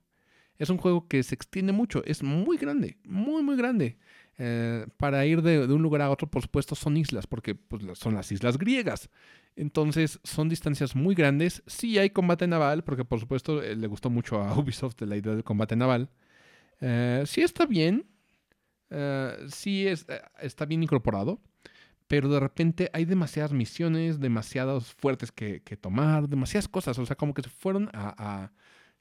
Es 0.59 0.71
un 0.71 0.79
juego 0.79 1.09
que 1.09 1.23
se 1.23 1.35
extiende 1.35 1.73
mucho, 1.73 2.05
es 2.05 2.23
muy 2.23 2.57
grande, 2.57 2.99
muy, 3.05 3.43
muy 3.43 3.57
grande. 3.57 3.99
Eh, 4.39 4.87
para 4.97 5.27
ir 5.27 5.43
de, 5.43 5.67
un 5.67 5.83
lugar 5.83 6.03
a 6.03 6.11
otro, 6.11 6.31
por 6.31 6.43
supuesto, 6.43 6.75
son 6.75 6.97
islas, 6.97 7.27
porque 7.27 7.55
pues, 7.55 7.83
son 7.99 8.15
las 8.15 8.31
islas 8.33 8.59
griegas. 8.59 9.11
Entonces, 9.57 10.21
son 10.25 10.49
distancias 10.49 10.97
muy 10.97 11.15
grandes. 11.15 11.63
Sí 11.67 11.99
hay 11.99 12.11
combate 12.11 12.47
naval, 12.47 12.85
porque 12.85 13.05
por 13.05 13.21
supuesto 13.21 13.63
eh, 13.63 13.77
le 13.77 13.87
gustó 13.87 14.11
mucho 14.11 14.41
a 14.41 14.55
Ubisoft 14.59 15.01
la 15.03 15.17
idea 15.17 15.35
del 15.35 15.45
combate 15.45 15.77
naval. 15.77 16.11
Eh, 16.81 17.23
sí 17.27 17.43
está 17.43 17.67
bien, 17.67 18.07
sí 19.49 19.87
es, 19.87 20.07
está 20.41 20.67
bien 20.67 20.83
incorporado, 20.83 21.41
pero 22.13 22.29
de 22.29 22.41
repente 22.41 22.91
hay 22.93 23.07
demasiadas 23.07 23.55
misiones, 23.55 24.21
demasiados 24.21 24.93
fuertes 24.93 25.33
que, 25.33 25.61
tomar, 25.81 26.29
demasiadas 26.29 26.69
cosas. 26.69 26.99
O 26.99 27.07
sea, 27.07 27.17
como 27.17 27.33
que 27.33 27.41
se 27.41 27.49
fueron 27.49 27.89
a, 27.95 28.53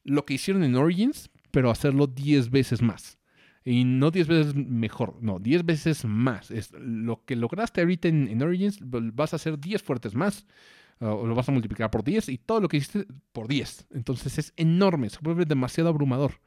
lo 0.05 0.24
que 0.26 0.36
hicieron 0.36 0.64
en 0.64 0.78
Origins, 0.78 1.30
pero 1.51 1.70
hacerlo 1.70 2.07
10 2.07 2.49
veces 2.51 2.82
más. 2.82 3.20
Y 3.66 3.84
no 3.84 4.12
10 4.12 4.28
veces 4.30 4.55
mejor, 4.55 5.18
no, 5.20 5.39
10 5.39 5.66
veces 5.66 6.05
más. 6.05 6.51
Es 6.51 6.72
lo 6.72 7.26
que 7.26 7.36
lograste 7.36 7.82
ahorita 7.82 8.07
en, 8.07 8.41
Origins, 8.41 8.80
vas 8.82 9.34
a 9.34 9.36
hacer 9.36 9.59
10 9.59 9.84
fuertes 9.84 10.16
más. 10.16 10.45
o 11.01 11.28
lo 11.28 11.36
vas 11.36 11.49
a 11.49 11.51
multiplicar 11.51 11.91
por 11.91 12.05
10 12.05 12.30
y 12.30 12.38
todo 12.38 12.62
lo 12.62 12.70
que 12.70 12.78
hiciste 12.78 13.07
por 13.34 13.49
10. 13.49 13.88
Entonces 13.91 14.38
es 14.38 14.53
enorme, 14.55 15.09
se 15.09 15.18
vuelve 15.22 15.43
demasiado 15.43 15.89
abrumador. 15.89 16.39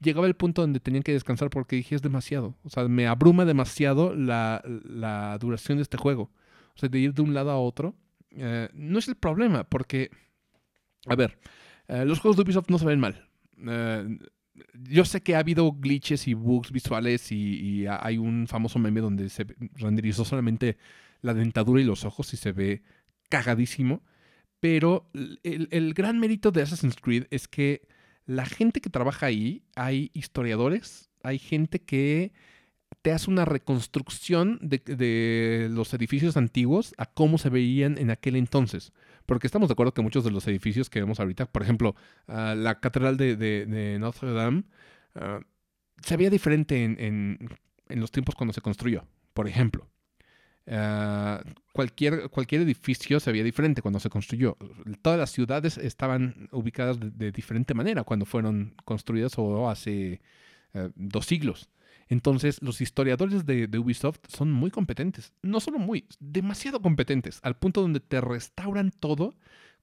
Llegaba 0.00 0.26
el 0.26 0.34
punto 0.34 0.62
donde 0.62 0.80
tenían 0.80 1.02
que 1.02 1.12
descansar 1.12 1.50
porque 1.50 1.76
dije 1.76 1.94
es 1.94 2.02
demasiado. 2.02 2.56
O 2.64 2.70
sea, 2.70 2.88
me 2.88 3.06
abruma 3.06 3.44
demasiado 3.44 4.14
la, 4.14 4.62
la 4.64 5.36
duración 5.38 5.78
de 5.78 5.82
este 5.82 5.98
juego. 5.98 6.30
O 6.74 6.78
sea, 6.78 6.88
de 6.88 6.98
ir 6.98 7.14
de 7.14 7.22
un 7.22 7.34
lado 7.34 7.50
a 7.50 7.58
otro. 7.58 7.94
Eh, 8.30 8.68
no 8.74 8.98
es 8.98 9.08
el 9.08 9.16
problema, 9.16 9.64
porque, 9.64 10.10
a 11.06 11.16
ver, 11.16 11.38
eh, 11.88 12.04
los 12.04 12.20
juegos 12.20 12.36
de 12.36 12.42
Ubisoft 12.42 12.70
no 12.70 12.78
se 12.78 12.86
ven 12.86 13.00
mal. 13.00 13.28
Eh, 13.66 14.18
yo 14.74 15.04
sé 15.04 15.22
que 15.22 15.34
ha 15.34 15.40
habido 15.40 15.72
glitches 15.72 16.28
y 16.28 16.34
bugs 16.34 16.70
visuales 16.70 17.32
y, 17.32 17.86
hay 17.86 18.18
un 18.18 18.46
famoso 18.46 18.78
meme 18.78 19.00
donde 19.00 19.28
se 19.28 19.46
renderizó 19.74 20.24
solamente 20.24 20.76
la 21.22 21.34
dentadura 21.34 21.80
y 21.80 21.84
los 21.84 22.04
ojos 22.04 22.32
y 22.34 22.36
se 22.36 22.52
ve 22.52 22.82
cagadísimo. 23.28 24.02
Pero 24.60 25.10
el, 25.42 25.94
gran 25.94 26.18
mérito 26.18 26.50
de 26.50 26.62
Assassin's 26.62 26.96
Creed 26.96 27.26
es 27.30 27.48
que 27.48 27.88
la 28.30 28.46
gente 28.46 28.80
que 28.80 28.90
trabaja 28.90 29.26
ahí, 29.26 29.64
hay 29.74 30.12
historiadores, 30.14 31.10
hay 31.24 31.40
gente 31.40 31.80
que 31.80 32.32
te 33.02 33.10
hace 33.10 33.28
una 33.28 33.44
reconstrucción 33.44 34.60
de, 34.62 35.66
los 35.68 35.92
edificios 35.94 36.36
antiguos 36.36 36.94
a 36.96 37.06
cómo 37.06 37.38
se 37.38 37.48
veían 37.48 37.98
en 37.98 38.08
aquel 38.10 38.36
entonces. 38.36 38.92
Porque 39.26 39.48
estamos 39.48 39.68
de 39.68 39.72
acuerdo 39.72 39.94
que 39.94 40.02
muchos 40.02 40.22
de 40.22 40.30
los 40.30 40.46
edificios 40.46 40.88
que 40.88 41.00
vemos 41.00 41.18
ahorita, 41.18 41.46
por 41.46 41.64
ejemplo, 41.64 41.96
ah, 42.28 42.54
la 42.56 42.78
catedral 42.78 43.16
de, 43.16 43.96
Notre 43.98 44.32
Dame, 44.32 44.62
uh, 45.16 45.42
se 46.00 46.16
veía 46.16 46.30
diferente 46.30 46.84
en, 46.84 47.36
los 47.88 48.12
tiempos 48.12 48.36
cuando 48.36 48.52
se 48.52 48.60
construyó, 48.60 49.08
por 49.34 49.48
ejemplo. 49.48 49.88
Ah, 50.72 51.42
cualquier, 51.72 52.30
cualquier 52.30 52.62
edificio 52.62 53.18
se 53.18 53.32
veía 53.32 53.44
diferente 53.44 53.82
cuando 53.82 54.00
se 54.00 54.08
construyó. 54.08 54.56
Todas 55.02 55.18
las 55.18 55.30
ciudades 55.30 55.76
estaban 55.78 56.48
ubicadas 56.52 56.98
de, 57.00 57.32
diferente 57.32 57.74
manera 57.74 58.04
cuando 58.04 58.24
fueron 58.24 58.74
construidas 58.84 59.34
o 59.36 59.68
hace 59.68 60.20
dos 60.94 61.26
siglos. 61.26 61.68
Entonces, 62.10 62.60
los 62.60 62.80
historiadores 62.80 63.46
de, 63.46 63.68
Ubisoft 63.78 64.18
son 64.28 64.50
muy 64.50 64.72
competentes. 64.72 65.32
No 65.42 65.60
solo 65.60 65.78
muy, 65.78 66.06
demasiado 66.18 66.82
competentes, 66.82 67.38
al 67.42 67.56
punto 67.56 67.82
donde 67.82 68.00
te 68.00 68.20
restauran 68.20 68.90
todo 68.90 69.34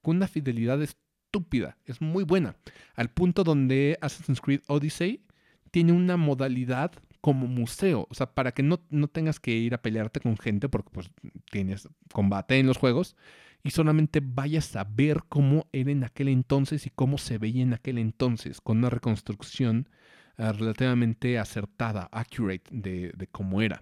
con 0.01 0.17
una 0.17 0.27
fidelidad 0.27 0.81
estúpida. 0.81 1.77
Es 1.85 2.01
muy 2.01 2.25
buena. 2.25 2.57
Al 2.95 3.09
punto 3.09 3.45
donde 3.45 3.97
Assassin's 4.01 4.41
Creed 4.41 4.59
Odyssey 4.67 5.23
tiene 5.71 5.93
una 5.93 6.17
modalidad 6.17 6.91
como 7.27 7.45
museo. 7.45 8.07
O 8.09 8.13
sea, 8.13 8.33
para 8.33 8.53
que 8.53 8.63
no, 8.63 8.79
no 8.89 9.09
tengas 9.09 9.41
que 9.41 9.51
ir 9.51 9.73
a 9.73 9.81
pelearte 9.81 10.21
con 10.21 10.37
gente, 10.37 10.69
porque 10.69 10.91
pues 10.93 11.11
tienes 11.51 11.89
combate 12.13 12.57
en 12.57 12.67
los 12.67 12.77
juegos, 12.77 13.17
y 13.63 13.71
solamente 13.71 14.21
vayas 14.23 14.77
a 14.77 14.85
ver 14.85 15.23
cómo 15.27 15.67
era 15.73 15.91
en 15.91 16.05
aquel 16.05 16.29
entonces 16.29 16.85
y 16.85 16.89
cómo 16.89 17.17
se 17.17 17.37
veía 17.37 17.63
en 17.63 17.73
aquel 17.73 17.97
entonces, 17.97 18.61
con 18.61 18.77
una 18.77 18.89
reconstrucción 18.89 19.89
eh, 20.37 20.53
relativamente 20.53 21.37
acertada, 21.37 22.07
accurate 22.13 22.63
de, 22.71 23.27
cómo 23.33 23.61
era. 23.61 23.81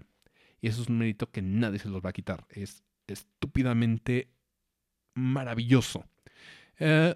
Y 0.60 0.66
eso 0.66 0.82
es 0.82 0.88
un 0.88 0.98
mérito 0.98 1.30
que 1.30 1.40
nadie 1.40 1.78
se 1.78 1.88
los 1.88 2.04
va 2.04 2.10
a 2.10 2.14
quitar. 2.14 2.44
Es 2.48 2.82
estúpidamente 3.06 4.32
maravilloso. 5.14 6.04
Eh, 6.80 7.14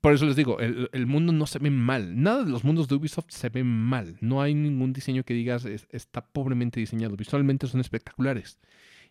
por 0.00 0.12
eso 0.12 0.26
les 0.26 0.36
digo, 0.36 0.58
el, 0.60 1.06
mundo 1.06 1.32
no 1.32 1.46
se 1.46 1.58
ve 1.58 1.70
mal. 1.70 2.20
Nada 2.20 2.44
de 2.44 2.50
los 2.50 2.64
mundos 2.64 2.88
de 2.88 2.96
Ubisoft 2.96 3.30
se 3.30 3.48
ve 3.48 3.64
mal. 3.64 4.16
No 4.20 4.42
hay 4.42 4.54
ningún 4.54 4.92
diseño 4.92 5.24
que 5.24 5.34
digas 5.34 5.64
está 5.64 6.26
pobremente 6.26 6.80
diseñado. 6.80 7.16
Visualmente 7.16 7.66
son 7.66 7.80
espectaculares. 7.80 8.58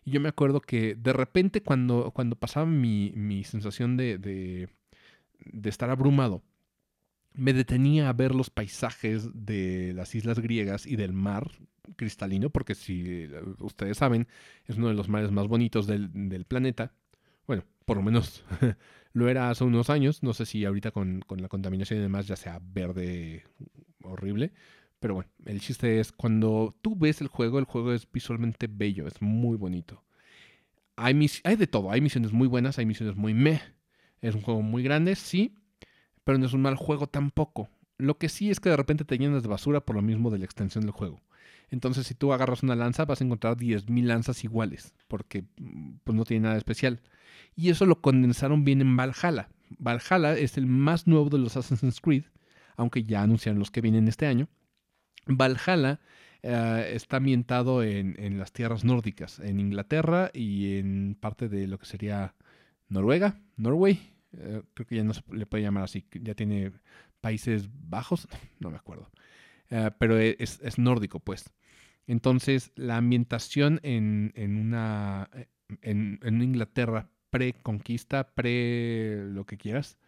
Y 0.04 0.10
yo 0.10 0.20
me 0.20 0.28
acuerdo 0.28 0.60
que 0.60 0.94
de 0.94 1.12
repente 1.12 1.62
cuando, 1.62 2.10
cuando 2.14 2.36
pasaba 2.36 2.66
mi, 2.66 3.44
sensación 3.44 3.96
de, 3.96 4.18
de, 4.18 4.68
estar 5.68 5.90
abrumado, 5.90 6.42
me 7.32 7.52
detenía 7.52 8.08
a 8.08 8.12
ver 8.12 8.34
los 8.34 8.50
paisajes 8.50 9.28
de 9.34 9.92
las 9.94 10.14
islas 10.14 10.40
griegas 10.40 10.86
y 10.86 10.96
del 10.96 11.12
mar 11.12 11.50
cristalino, 11.96 12.50
porque 12.50 12.74
si 12.74 13.28
ustedes 13.60 13.98
saben, 13.98 14.26
es 14.66 14.76
uno 14.76 14.88
de 14.88 14.94
los 14.94 15.08
mares 15.08 15.30
más 15.30 15.46
bonitos 15.46 15.86
del, 15.86 16.44
planeta. 16.46 16.92
Bueno, 17.46 17.64
por 17.84 17.96
lo 17.96 18.02
menos 18.02 18.44
lo 19.18 19.28
era 19.28 19.50
hace 19.50 19.64
unos 19.64 19.90
años. 19.90 20.22
No 20.22 20.32
sé 20.32 20.46
si 20.46 20.64
ahorita 20.64 20.90
con, 20.90 21.24
la 21.28 21.48
contaminación 21.48 21.98
y 21.98 22.02
demás 22.02 22.26
ya 22.26 22.36
sea 22.36 22.60
verde 22.62 23.44
horrible. 24.02 24.52
Pero 25.00 25.14
bueno, 25.14 25.30
el 25.44 25.60
chiste 25.60 26.00
es 26.00 26.12
cuando 26.12 26.76
tú 26.82 26.96
ves 26.96 27.20
el 27.20 27.28
juego, 27.28 27.58
el 27.58 27.64
juego 27.64 27.92
es 27.92 28.10
visualmente 28.10 28.68
bello, 28.68 29.06
es 29.06 29.20
muy 29.20 29.56
bonito. 29.56 30.02
Hay, 30.96 31.14
de 31.14 31.66
todo, 31.68 31.92
hay 31.92 32.00
misiones 32.00 32.32
muy 32.32 32.48
buenas, 32.48 32.78
hay 32.78 32.86
misiones 32.86 33.14
muy 33.14 33.32
meh. 33.32 33.60
Es 34.20 34.34
un 34.34 34.42
juego 34.42 34.62
muy 34.62 34.82
grande, 34.82 35.14
sí, 35.14 35.54
pero 36.24 36.38
no 36.38 36.46
es 36.46 36.52
un 36.52 36.62
mal 36.62 36.74
juego 36.74 37.06
tampoco. 37.06 37.68
Lo 37.98 38.18
que 38.18 38.28
sí 38.28 38.50
es 38.50 38.58
que 38.58 38.70
de 38.70 38.76
repente 38.76 39.04
te 39.04 39.16
llenas 39.16 39.42
de 39.44 39.48
basura 39.48 39.80
por 39.80 39.94
lo 39.94 40.02
mismo 40.02 40.30
de 40.30 40.38
la 40.38 40.44
extensión 40.44 40.82
del 40.82 40.90
juego. 40.90 41.22
Entonces, 41.70 42.06
si 42.06 42.14
tú 42.14 42.32
agarras 42.32 42.62
una 42.64 42.74
lanza, 42.74 43.04
vas 43.04 43.20
a 43.20 43.24
encontrar 43.24 43.56
10.000 43.56 44.06
lanzas 44.06 44.42
iguales, 44.42 44.94
porque 45.06 45.44
pues, 46.04 46.16
no 46.16 46.24
tiene 46.24 46.44
nada 46.44 46.56
especial. 46.56 47.00
Y 47.58 47.70
eso 47.70 47.86
lo 47.86 48.00
condensaron 48.00 48.64
bien 48.64 48.80
en 48.80 48.96
Valhalla. 48.96 49.48
Valhalla 49.78 50.38
es 50.38 50.56
el 50.56 50.68
más 50.68 51.08
nuevo 51.08 51.28
de 51.28 51.38
los 51.38 51.56
Assassin's 51.56 52.00
Creed, 52.00 52.22
aunque 52.76 53.02
ya 53.02 53.22
anunciaron 53.22 53.58
los 53.58 53.72
que 53.72 53.80
vienen 53.80 54.06
este 54.06 54.26
año. 54.26 54.48
Valhalla 55.26 55.98
eh, 56.44 56.92
está 56.94 57.16
ambientado 57.16 57.82
en, 57.82 58.38
las 58.38 58.52
tierras 58.52 58.84
nórdicas, 58.84 59.40
en 59.40 59.58
Inglaterra 59.58 60.30
y 60.32 60.76
en 60.76 61.16
parte 61.18 61.48
de 61.48 61.66
lo 61.66 61.80
que 61.80 61.86
sería 61.86 62.36
Noruega, 62.88 63.40
Norway, 63.56 63.98
eh, 64.36 64.62
creo 64.72 64.86
que 64.86 64.94
ya 64.94 65.02
no 65.02 65.12
se 65.12 65.22
le 65.32 65.44
puede 65.44 65.64
llamar 65.64 65.82
así, 65.82 66.06
ya 66.12 66.36
tiene 66.36 66.70
Países 67.20 67.68
Bajos, 67.72 68.28
no 68.60 68.70
me 68.70 68.76
acuerdo, 68.76 69.10
eh, 69.70 69.90
pero 69.98 70.16
e, 70.16 70.36
es, 70.38 70.78
nórdico, 70.78 71.18
pues. 71.18 71.50
Entonces, 72.06 72.70
la 72.76 72.98
ambientación 72.98 73.80
en, 73.82 74.32
una, 74.36 75.28
eh, 75.34 75.48
en, 75.82 76.42
Inglaterra 76.42 77.10
pre-conquista, 77.30 78.28
pre 78.34 79.24
lo 79.30 79.44
que 79.46 79.56
quieras, 79.56 79.98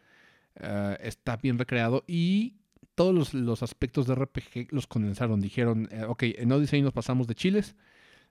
está 1.00 1.36
bien 1.36 1.58
recreado 1.58 2.04
y 2.06 2.56
todos 2.94 3.32
los, 3.32 3.62
aspectos 3.62 4.06
de 4.06 4.14
RPG 4.14 4.72
los 4.72 4.86
condensaron. 4.86 5.40
Dijeron, 5.40 5.88
ok, 6.08 6.22
en 6.24 6.52
Odyssey 6.52 6.82
nos 6.82 6.92
pasamos 6.92 7.26
de 7.26 7.34
chiles, 7.34 7.74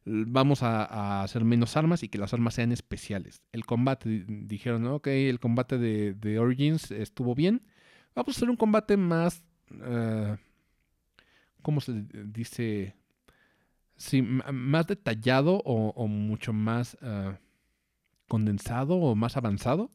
vamos 0.05 0.63
a, 0.63 1.23
hacer 1.23 1.43
menos 1.43 1.77
armas 1.77 2.03
y 2.03 2.09
que 2.09 2.17
las 2.17 2.33
armas 2.33 2.55
sean 2.55 2.71
especiales. 2.71 3.43
El 3.51 3.65
combate, 3.65 4.25
dijeron, 4.27 4.85
ok, 4.87 5.07
el 5.07 5.39
combate 5.39 5.77
de, 5.77 6.39
Origins 6.39 6.91
estuvo 6.91 7.35
bien. 7.35 7.61
Vamos 8.15 8.35
a 8.35 8.37
hacer 8.37 8.49
un 8.49 8.57
combate 8.57 8.97
más, 8.97 9.43
uh, 9.71 10.35
¿cómo 11.61 11.81
se 11.81 12.05
dice? 12.25 12.95
Sí, 13.95 14.21
más 14.21 14.87
detallado 14.87 15.61
o, 15.65 16.07
mucho 16.07 16.53
más 16.53 16.97
eh, 17.01 17.37
condensado 18.29 18.95
o 18.95 19.15
más 19.15 19.35
avanzado. 19.35 19.91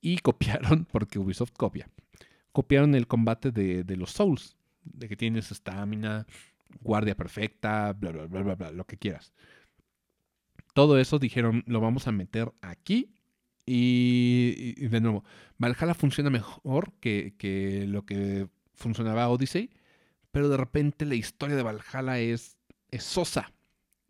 Y 0.00 0.18
copiaron, 0.18 0.84
porque 0.92 1.18
Ubisoft 1.18 1.52
copia, 1.56 1.90
copiaron 2.52 2.94
el 2.94 3.08
combate 3.08 3.50
de, 3.50 3.82
de 3.82 3.96
los 3.96 4.12
Souls, 4.12 4.56
de 4.84 5.08
que 5.08 5.16
tienes 5.16 5.50
estamina, 5.50 6.26
guardia 6.80 7.16
perfecta, 7.16 7.92
bla, 7.92 8.12
bla, 8.12 8.26
bla, 8.26 8.42
bla, 8.42 8.54
bla, 8.54 8.70
lo 8.70 8.84
que 8.84 8.96
quieras. 8.96 9.32
Todo 10.74 10.98
eso 10.98 11.18
dijeron, 11.18 11.64
lo 11.66 11.80
vamos 11.80 12.06
a 12.06 12.12
meter 12.12 12.52
aquí. 12.60 13.12
Y, 13.66 14.86
de 14.88 15.00
nuevo, 15.00 15.24
Valhalla 15.58 15.94
funciona 15.94 16.30
mejor 16.30 16.92
que, 17.00 17.84
lo 17.86 18.04
que 18.04 18.48
funcionaba 18.74 19.28
Odyssey, 19.28 19.70
pero 20.32 20.48
de 20.48 20.56
repente 20.56 21.04
la 21.04 21.14
historia 21.14 21.56
de 21.56 21.62
Valhalla 21.62 22.18
es, 22.18 22.56
es 22.90 23.04
sosa. 23.04 23.52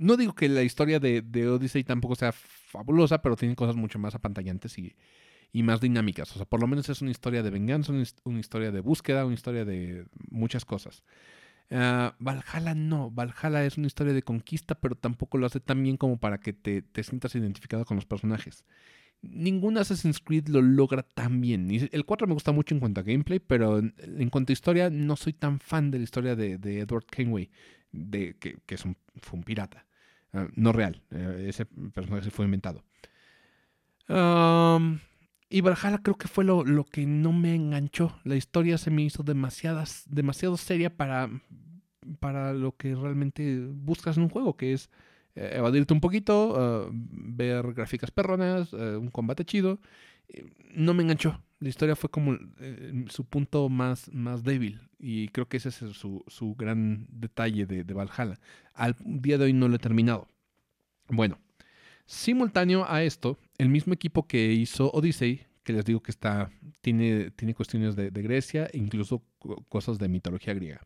No 0.01 0.17
digo 0.17 0.35
que 0.35 0.49
la 0.49 0.63
historia 0.63 0.99
de, 0.99 1.21
de, 1.21 1.49
Odyssey 1.49 1.85
tampoco 1.85 2.15
sea 2.15 2.33
fabulosa, 2.33 3.21
pero 3.21 3.37
tiene 3.37 3.55
cosas 3.55 3.77
mucho 3.77 3.99
más 3.99 4.15
apantallantes 4.15 4.79
y, 4.79 4.97
y 5.53 5.63
más 5.63 5.81
dinámicas. 5.81 6.33
O 6.33 6.37
sea, 6.37 6.47
por 6.47 6.61
lo 6.61 6.67
menos 6.67 6.89
es 6.89 7.03
una 7.03 7.11
historia 7.11 7.43
de 7.43 7.51
venganza, 7.51 7.93
una 8.25 8.41
historia 8.41 8.71
de 8.71 8.81
búsqueda, 8.81 9.27
una 9.27 9.35
historia 9.35 9.65
de 9.65 10.07
muchas 10.31 10.65
cosas. 10.65 11.03
Uh, 11.71 12.11
Valhalla 12.19 12.75
no, 12.75 13.13
Valhalla 13.13 13.65
es 13.65 13.79
una 13.79 13.87
historia 13.87 14.13
de 14.13 14.23
conquista, 14.23 14.75
pero 14.75 14.97
tampoco 14.97 15.39
lo 15.39 15.47
hace 15.47 15.61
tan 15.61 15.81
bien 15.83 15.97
como 15.97 16.19
para 16.19 16.39
que 16.39 16.53
te, 16.53 16.83
sientas 17.05 17.35
identificado 17.37 17.85
con 17.85 17.97
los 17.97 18.07
personajes. 18.07 18.65
Ningún 19.23 19.79
Assassin's 19.79 20.19
Creed 20.19 20.49
lo 20.49 20.63
logra 20.63 21.03
tan 21.03 21.41
bien. 21.41 21.71
El 21.93 22.05
4 22.05 22.27
me 22.27 22.35
gusta 22.35 22.53
mucho 22.53 22.75
en 22.75 22.81
cuanto 22.81 23.01
a 23.01 23.05
gameplay, 23.05 23.39
pero 23.39 23.79
en, 23.79 24.31
cuanto 24.31 24.51
a 24.51 24.55
historia, 24.55 24.91
no 24.91 25.15
soy 25.15 25.33
tan 25.33 25.61
fan 25.61 25.91
de 25.91 25.99
la 25.99 26.05
historia 26.05 26.35
de, 26.35 26.55
Edward 26.81 27.05
Kenway, 27.05 27.51
de, 27.93 28.35
que, 28.39 28.57
es 28.67 28.85
un, 28.85 28.97
fue 29.21 29.39
un 29.39 29.45
pirata. 29.45 29.87
Ah, 30.33 30.49
no 30.55 30.73
real, 30.73 31.03
eh, 31.11 31.47
ese 31.49 31.67
personaje 31.67 32.25
se 32.25 32.31
fue 32.31 32.45
inventado. 32.45 32.85
y 34.09 35.61
Valhalla 35.61 35.99
creo 36.03 36.17
que 36.17 36.29
fue 36.29 36.45
lo, 36.45 36.65
lo, 36.65 36.85
que 36.85 37.07
no 37.07 37.33
me 37.33 37.55
enganchó. 37.55 38.19
La 38.25 38.37
historia 38.37 38.79
se 38.79 38.91
me 38.91 39.03
hizo 39.03 39.23
demasiadas, 39.23 40.05
demasiado 40.09 40.57
seria 40.57 40.97
para, 40.97 41.31
para 42.21 42.53
lo 42.53 42.77
que 42.77 42.95
realmente 42.95 43.67
buscas 43.73 44.17
en 44.17 44.25
un 44.25 44.29
juego, 44.29 44.57
que 44.57 44.73
es 44.73 44.91
eh, 45.35 45.53
evadirte 45.55 45.95
un 45.95 46.01
poquito, 46.01 46.89
eh, 46.89 46.91
ver 46.93 47.73
gráficas 47.73 48.11
perronas, 48.11 48.73
eh, 48.73 48.97
un 48.97 49.11
combate 49.11 49.45
chido 49.45 49.81
no 50.75 50.95
me 50.95 51.03
enganchó. 51.03 51.43
La 51.61 51.69
historia 51.69 51.95
fue 51.95 52.11
como 52.11 52.39
su 53.09 53.25
punto 53.25 53.69
más, 53.69 54.11
más 54.13 54.43
débil. 54.43 54.81
Y 54.99 55.29
creo 55.29 55.47
que 55.47 55.59
ese 55.59 55.69
es 55.69 55.75
su, 55.75 56.25
su 56.27 56.55
gran 56.55 57.07
detalle 57.11 57.67
de, 57.67 57.85
de, 57.85 57.95
Valhalla. 57.95 58.39
Al 58.75 58.97
día 58.99 59.39
de 59.39 59.45
hoy 59.45 59.53
no 59.53 59.69
lo 59.69 59.77
he 59.77 59.79
terminado. 59.79 60.27
Bueno, 61.09 61.39
simultáneo 62.07 62.85
a 62.89 63.03
esto, 63.03 63.39
el 63.59 63.69
mismo 63.69 63.93
equipo 63.93 64.27
que 64.27 64.53
hizo 64.53 64.91
Odyssey, 64.93 65.47
que 65.63 65.75
les 65.75 65.85
digo 65.85 66.03
que 66.03 66.11
está, 66.11 66.51
tiene, 66.81 67.31
tiene 67.33 67.55
cuestiones 67.55 67.95
de, 67.95 68.11
de 68.11 68.23
Grecia 68.23 68.67
e 68.73 68.79
incluso 68.79 69.23
cosas 69.69 69.99
de 69.99 70.09
mitología 70.09 70.55
griega. 70.55 70.81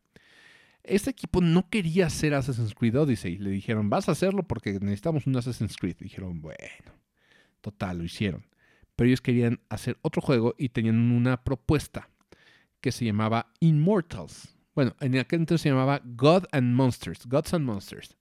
Este 0.84 1.10
equipo 1.10 1.40
no 1.40 1.70
quería 1.70 2.06
hacer 2.06 2.34
Assassin's 2.34 2.74
Creed 2.74 2.98
Odyssey. 2.98 3.38
Le 3.38 3.50
dijeron, 3.50 3.88
vas 3.88 4.08
a 4.08 4.12
hacerlo 4.12 4.42
porque 4.42 4.72
necesitamos 4.72 5.26
un 5.26 5.36
Assassin's 5.36 5.76
Creed. 5.76 5.96
Dijeron, 5.98 6.42
bueno, 6.42 6.92
total, 7.62 7.98
lo 7.98 8.04
hicieron. 8.04 8.44
Pero 8.96 9.08
ellos 9.08 9.20
querían 9.20 9.60
hacer 9.68 9.98
otro 10.02 10.22
juego 10.22 10.54
y 10.58 10.68
tenían 10.68 11.10
una 11.10 11.42
propuesta 11.42 12.08
que 12.80 12.92
se 12.92 13.04
llamaba 13.04 13.52
Immortals. 13.60 14.56
Bueno, 14.74 14.94
en 15.00 15.16
aquel 15.18 15.40
entonces 15.40 15.62
se 15.62 15.70
llamaba 15.70 16.00
God 16.04 16.44
and 16.52 16.74
Monsters, 16.74 17.26
Gods 17.26 17.54
and 17.54 17.64
Monsters. 17.64 18.16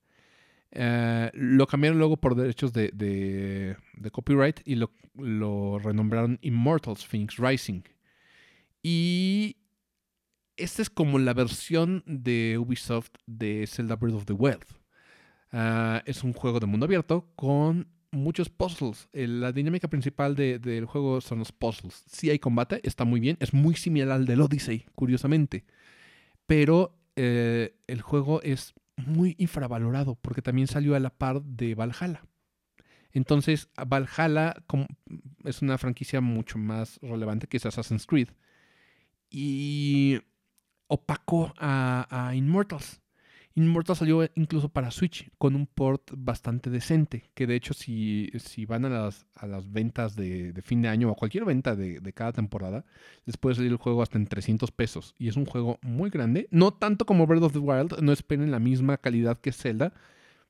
Eh, 0.71 1.30
lo 1.34 1.67
cambiaron 1.67 1.99
luego 1.99 2.17
por 2.17 2.36
derechos 2.36 2.74
de, 2.74 3.78
copyright 4.11 4.61
y 4.65 4.76
lo, 4.76 4.91
lo, 5.15 5.78
renombraron 5.80 6.39
Immortals 6.41 7.05
Phoenix 7.05 7.38
Rising. 7.38 7.84
Y 8.82 9.57
esta 10.57 10.82
es 10.82 10.89
como 10.89 11.19
la 11.19 11.34
versión 11.34 12.03
de 12.05 12.57
Ubisoft 12.57 13.11
de 13.26 13.67
Zelda 13.67 13.95
Breath 13.95 14.15
of 14.15 14.26
the 14.26 14.34
Wild. 14.34 14.65
Ah, 15.51 16.01
es 16.05 16.24
un 16.24 16.34
juego 16.34 16.59
de 16.59 16.65
mundo 16.65 16.86
abierto 16.86 17.32
con 17.36 17.88
muchos 18.14 18.49
puzzles. 18.49 19.09
la 19.11 19.51
dinámica 19.51 19.88
principal 19.88 20.36
del 20.36 20.86
juego 20.86 21.20
son 21.20 21.39
los 21.39 21.51
puzzles. 21.51 22.03
Si 22.07 22.30
hay 22.30 22.39
combate, 22.39 22.80
está 22.84 23.03
muy 23.05 23.20
bien. 23.20 23.38
Es 23.39 23.53
muy 23.53 23.76
similar 23.76 24.11
al 24.11 24.26
del 24.26 24.41
Odyssey, 24.41 24.86
curiosamente. 24.95 25.66
Pero 26.45 26.97
eh, 27.16 27.76
el 27.88 28.01
juego 28.01 28.41
es 28.41 28.74
muy 28.95 29.36
infravalorado 29.38 30.16
porque 30.16 30.41
también 30.41 30.68
salió 30.68 30.95
a 30.95 30.99
la 30.99 31.09
par 31.09 31.41
de 31.41 31.76
Valhalla. 31.76 32.24
Entonces, 33.11 33.70
Valhalla 33.88 34.55
es 35.43 35.61
una 35.61 35.78
franquicia 35.78 36.20
mucho 36.22 36.57
más 36.57 36.99
relevante 37.01 37.47
que 37.47 37.57
es 37.57 37.66
Assassin's 37.66 38.07
Creed. 38.07 38.30
Y 39.30 40.20
opacó 40.88 41.53
a, 41.57 42.34
Immortals. 42.36 43.01
Immortals 43.56 43.99
salió 43.99 44.28
incluso 44.34 44.70
para 44.70 44.89
Switch 44.89 45.30
con 45.38 45.56
un 45.56 45.68
port 45.68 46.12
bastante 46.16 46.72
decente, 46.72 47.30
que 47.36 47.45
de 47.45 47.56
hecho 47.56 47.76
si, 47.76 48.32
si 48.39 48.66
van 48.66 48.86
a 48.86 48.89
las, 48.89 49.28
a 49.36 49.45
las 49.45 49.72
ventas 49.72 50.16
de, 50.16 50.60
fin 50.64 50.82
de 50.82 50.89
año 50.89 51.12
o 51.12 51.16
cualquier 51.16 51.45
venta 51.45 51.76
de, 51.76 52.14
cada 52.14 52.32
temporada, 52.32 52.84
les 53.26 53.38
puede 53.38 53.56
salir 53.56 53.72
el 53.72 53.78
juego 53.78 54.01
hasta 54.01 54.18
en 54.18 54.26
300 54.26 54.72
pesos. 54.72 55.14
Y 55.20 55.28
es 55.28 55.36
un 55.36 55.45
juego 55.45 55.78
muy 55.84 56.10
grande, 56.10 56.47
no 56.49 56.74
tanto 56.74 57.06
como 57.06 57.28
Breath 57.28 57.43
of 57.43 57.54
the 57.54 57.60
Wild, 57.60 57.99
no 58.01 58.12
esperen 58.12 58.49
la 58.49 58.60
misma 58.60 58.97
calidad 58.97 59.39
que 59.39 59.51
Zelda, 59.51 59.93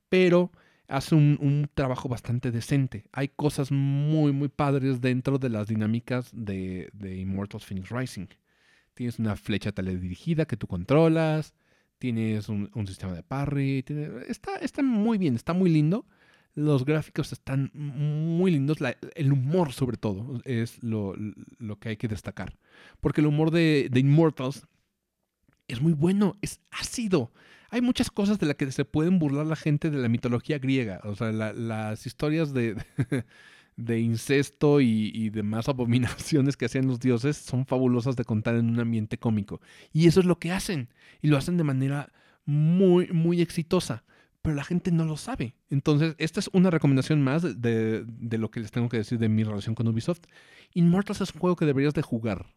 pero 0.07 0.51
hace 0.87 1.15
un, 1.15 1.37
un, 1.41 1.69
trabajo 1.73 2.07
bastante 2.07 2.51
decente. 2.51 3.05
Hay 3.11 3.27
cosas 3.29 3.69
muy, 3.71 4.31
muy 4.31 4.47
padres 4.47 5.01
dentro 5.01 5.39
de 5.39 5.49
las 5.49 5.67
dinámicas 5.67 6.29
de, 6.33 6.89
de 6.93 7.17
Immortals 7.17 7.65
Phoenix 7.65 7.89
Rising. 7.89 8.27
Tienes 8.93 9.19
una 9.19 9.35
flecha 9.35 9.73
teledirigida 9.73 10.45
que 10.45 10.55
tú 10.55 10.67
controlas. 10.67 11.53
Tienes 12.03 12.49
un, 12.49 12.69
sistema 12.85 13.13
de 13.13 13.23
parry. 13.23 13.85
está, 14.27 14.57
está 14.57 14.83
muy 14.83 15.17
bien, 15.17 15.35
está 15.35 15.53
muy 15.53 15.69
lindo. 15.69 16.05
Los 16.53 16.83
gráficos 16.83 17.31
están 17.31 17.71
muy 17.73 18.51
lindos. 18.51 18.79
el 19.15 19.31
humor, 19.31 19.71
sobre 19.71 19.95
todo, 19.95 20.41
es 20.43 20.83
lo, 20.83 21.15
que 21.79 21.87
hay 21.87 21.95
que 21.95 22.09
destacar. 22.09 22.57
Porque 22.99 23.21
el 23.21 23.27
humor 23.27 23.51
de, 23.51 23.89
Immortals 23.95 24.67
es 25.69 25.79
muy 25.79 25.93
bueno, 25.93 26.35
es 26.41 26.59
ácido. 26.71 27.31
Hay 27.69 27.79
muchas 27.79 28.11
cosas 28.11 28.37
de 28.37 28.47
las 28.47 28.57
que 28.57 28.69
se 28.73 28.83
pueden 28.83 29.17
burlar 29.17 29.45
la 29.45 29.55
gente 29.55 29.89
de 29.89 29.99
la 29.99 30.09
mitología 30.09 30.59
griega. 30.59 30.99
O 31.05 31.15
sea, 31.15 31.31
las 31.31 32.05
historias 32.05 32.53
de, 32.53 32.75
de 33.75 33.99
incesto 33.99 34.81
y, 34.81 35.29
demás 35.29 35.69
abominaciones 35.69 36.57
que 36.57 36.65
hacían 36.65 36.87
los 36.87 36.99
dioses 36.99 37.37
son 37.37 37.65
fabulosas 37.65 38.15
de 38.15 38.25
contar 38.25 38.55
en 38.55 38.69
un 38.69 38.79
ambiente 38.79 39.17
cómico. 39.17 39.61
Y 39.91 40.07
eso 40.07 40.19
es 40.19 40.25
lo 40.25 40.39
que 40.39 40.51
hacen. 40.51 40.89
Y 41.21 41.27
lo 41.27 41.37
hacen 41.37 41.57
de 41.57 41.63
manera 41.63 42.11
muy, 42.45 43.07
muy 43.07 43.41
exitosa. 43.41 44.03
Pero 44.41 44.55
la 44.55 44.63
gente 44.65 44.91
no 44.91 45.05
lo 45.05 45.15
sabe. 45.15 45.55
Entonces, 45.69 46.15
esta 46.17 46.41
es 46.41 46.49
una 46.51 46.69
recomendación 46.69 47.21
más 47.21 47.43
de, 47.61 48.05
lo 48.31 48.51
que 48.51 48.59
les 48.59 48.71
tengo 48.71 48.89
que 48.89 48.97
decir 48.97 49.17
de 49.17 49.29
mi 49.29 49.43
relación 49.43 49.73
con 49.73 49.87
Ubisoft. 49.87 50.23
Immortals 50.73 51.21
es 51.21 51.33
un 51.33 51.39
juego 51.39 51.55
que 51.55 51.65
deberías 51.65 51.93
de 51.93 52.01
jugar. 52.01 52.53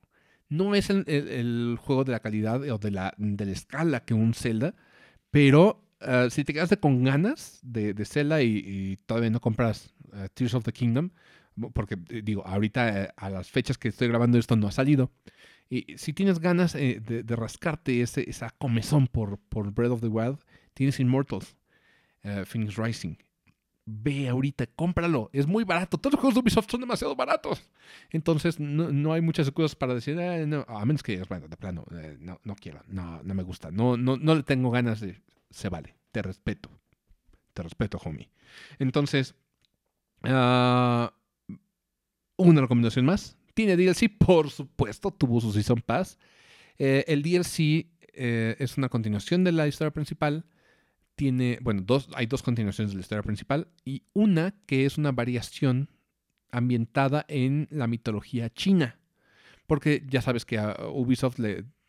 No 0.49 0.75
es 0.75 0.91
el, 0.91 1.79
juego 1.81 2.05
de 2.05 2.13
la 2.13 2.21
calidad 2.21 2.63
o 2.69 2.79
de 2.79 2.91
la, 2.91 3.15
de 3.19 3.47
la 3.47 3.53
escala 3.53 4.05
que 4.05 4.15
un 4.15 4.35
Zelda, 4.35 4.75
pero 5.31 5.87
Ah, 6.01 6.29
si 6.31 6.45
te 6.45 6.53
quedaste 6.53 6.77
con 6.77 7.05
ganas 7.05 7.59
de, 7.63 7.95
de 7.95 8.05
Zelda 8.05 8.43
y, 8.43 8.99
todavía 9.07 9.31
no 9.31 9.41
compras 9.41 9.95
ah, 10.13 10.29
Tears 10.33 10.55
of 10.55 10.65
the 10.65 10.73
Kingdom, 10.73 11.11
porque 11.73 11.97
eh, 12.11 12.23
digo, 12.23 12.47
ahorita 12.47 13.05
eh, 13.05 13.09
a 13.17 13.31
las 13.31 13.51
fechas 13.51 13.79
que 13.79 13.89
estoy 13.89 14.09
grabando 14.09 14.39
esto 14.39 14.57
no 14.57 14.69
ha 14.69 14.73
salido. 14.73 15.11
Y 15.69 15.97
si 15.99 16.13
tienes 16.13 16.39
ganas 16.39 16.75
eh, 16.75 17.01
de, 17.01 17.37
rascarte 17.37 18.01
ese, 18.01 18.29
esa 18.31 18.51
comezón 18.51 19.09
por, 19.09 19.39
por 19.39 19.73
Breath 19.73 19.93
of 19.93 20.01
the 20.01 20.09
Wild, 20.09 20.39
tienes 20.75 21.01
Immortals, 21.01 21.57
Phoenix 22.45 22.77
Rising. 22.77 23.17
Ve 23.85 24.29
ahorita, 24.29 24.67
cómpralo. 24.67 25.31
Es 25.33 25.47
muy 25.47 25.63
barato. 25.63 25.97
Todos 25.97 26.15
los 26.15 26.21
juegos 26.21 26.35
de 26.35 26.41
Ubisoft 26.41 26.71
son 26.71 26.81
demasiado 26.81 27.15
baratos. 27.15 27.71
Entonces, 28.11 28.59
no, 28.59 29.13
hay 29.13 29.21
muchas 29.21 29.47
excusas 29.47 29.77
para 29.77 29.95
decir, 29.95 30.19
a 30.21 30.85
menos 30.85 31.03
que, 31.05 31.23
bueno, 31.29 31.47
de 31.47 31.57
plano, 31.57 31.85
no, 32.19 32.41
no 32.43 32.57
quiero, 32.57 32.83
no, 32.89 33.23
no 33.23 33.35
me 33.35 33.45
gusta, 33.45 33.71
no, 33.71 33.97
no, 33.97 34.17
no 34.17 34.35
le 34.35 34.43
tengo 34.43 34.73
ganas 34.73 35.01
de 35.01 35.21
se 35.51 35.69
vale. 35.69 35.95
Te 36.13 36.23
respeto. 36.23 36.71
Te 37.55 37.63
respeto, 37.63 37.99
homie. 38.05 38.31
Entonces, 38.79 39.35
uh, 40.25 41.09
una 42.37 42.61
recomendación 42.61 43.07
más. 43.07 43.37
Tiene 43.55 43.77
DLC, 43.77 44.11
por 44.19 44.51
supuesto, 44.51 45.11
tuvo 45.11 45.41
su 45.41 45.53
Season 45.53 45.81
Pass. 45.81 46.19
Eh, 46.79 47.05
el 47.09 47.23
DLC 47.23 47.87
eh, 48.13 48.57
es 48.59 48.77
una 48.77 48.89
continuación 48.89 49.45
de 49.45 49.53
la 49.53 49.67
historia 49.67 49.93
principal. 49.93 50.45
Tiene, 51.15 51.59
bueno, 51.63 51.83
dos, 51.85 52.09
hay 52.15 52.27
dos 52.27 52.43
continuaciones 52.43 52.93
de 52.93 52.97
la 52.97 53.01
historia 53.01 53.23
principal 53.23 53.69
y 53.85 54.03
una 54.13 54.55
que 54.67 54.85
es 54.85 54.99
una 54.99 55.13
variación 55.13 55.89
ambientada 56.51 57.25
en 57.29 57.69
la 57.71 57.87
mitología 57.87 58.51
china. 58.51 58.99
Porque 59.67 60.05
ya 60.09 60.21
sabes 60.21 60.45
que 60.45 60.59
Ubisoft 60.93 61.41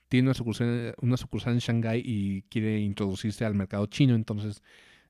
tiene 0.10 0.28
una 0.28 0.34
sucursal, 0.34 0.96
una 1.02 1.18
sucursal 1.18 1.54
en 1.54 1.60
Shanghái 1.60 2.02
y 2.04 2.42
quiere 2.44 2.80
introducirse 2.80 3.46
al 3.46 3.56
mercado 3.56 3.86
chino, 3.88 4.16
entonces 4.16 4.64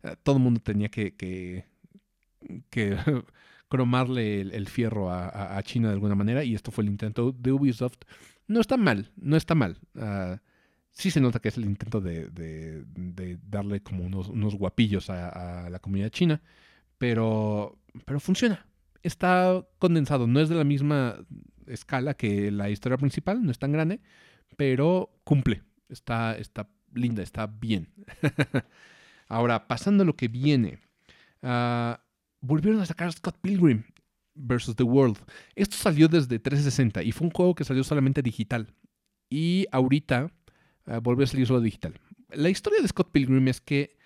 eh, 0.04 0.16
todo 0.24 0.38
el 0.38 0.44
mundo 0.44 0.60
tenía 0.60 0.90
que, 0.90 1.66
cromarle 3.70 4.42
el, 4.42 4.68
fierro 4.68 5.12
a, 5.12 5.62
China 5.64 5.90
de 5.90 5.96
alguna 5.96 6.16
manera 6.16 6.44
y 6.44 6.56
esto 6.56 6.72
fue 6.72 6.84
el 6.84 6.90
intento 6.90 7.32
de 7.32 7.52
Ubisoft. 7.52 8.00
No 8.48 8.62
está 8.62 8.78
mal, 8.78 9.12
no 9.18 9.36
está 9.36 9.56
mal. 9.56 9.78
Uh, 9.96 10.38
sí 10.92 11.12
se 11.12 11.22
nota 11.22 11.40
que 11.40 11.50
es 11.50 11.58
el 11.58 11.66
intento 11.66 12.02
de, 12.02 12.84
darle 13.48 13.82
como 13.82 14.06
unos, 14.06 14.56
guapillos 14.56 15.10
a, 15.10 15.70
la 15.70 15.80
comunidad 15.80 16.10
china, 16.10 16.42
pero, 16.98 17.78
pero 18.06 18.20
funciona. 18.20 18.66
Está 19.04 19.66
condensado, 19.80 20.28
no 20.28 20.40
es 20.40 20.50
de 20.50 20.56
la 20.56 20.64
misma 20.64 21.18
escala 21.68 22.16
que 22.16 22.52
la 22.52 22.70
historia 22.70 22.98
principal, 22.98 23.44
no 23.44 23.52
es 23.52 23.60
tan 23.60 23.72
grande, 23.72 24.02
pero 24.56 25.12
cumple. 25.24 25.64
Está, 25.90 26.36
está 26.38 26.70
linda, 26.94 27.22
está 27.22 27.48
bien. 27.48 27.90
Ahora, 29.28 29.68
pasando 29.68 30.04
a 30.04 30.06
lo 30.06 30.16
que 30.16 30.28
viene. 30.28 30.80
Ah, 31.44 32.02
volvieron 32.42 32.82
a 32.82 32.86
sacar 32.86 33.12
Scott 33.12 33.38
Pilgrim 33.42 33.84
vs. 34.36 34.76
The 34.76 34.84
World. 34.84 35.18
Esto 35.56 35.76
salió 35.78 36.08
desde 36.08 36.40
360 36.40 37.04
y 37.04 37.12
fue 37.12 37.28
un 37.28 37.32
juego 37.32 37.56
que 37.56 37.64
salió 37.64 37.84
solamente 37.84 38.22
digital. 38.22 38.74
Y 39.30 39.66
ahorita 39.72 40.32
uh, 40.88 41.02
volvió 41.02 41.26
a 41.26 41.28
salir 41.28 41.48
solo 41.48 41.62
digital. 41.62 42.00
La 42.30 42.50
historia 42.50 42.82
de 42.82 42.88
Scott 42.88 43.12
Pilgrim 43.12 43.48
es 43.48 43.62
que 43.62 43.98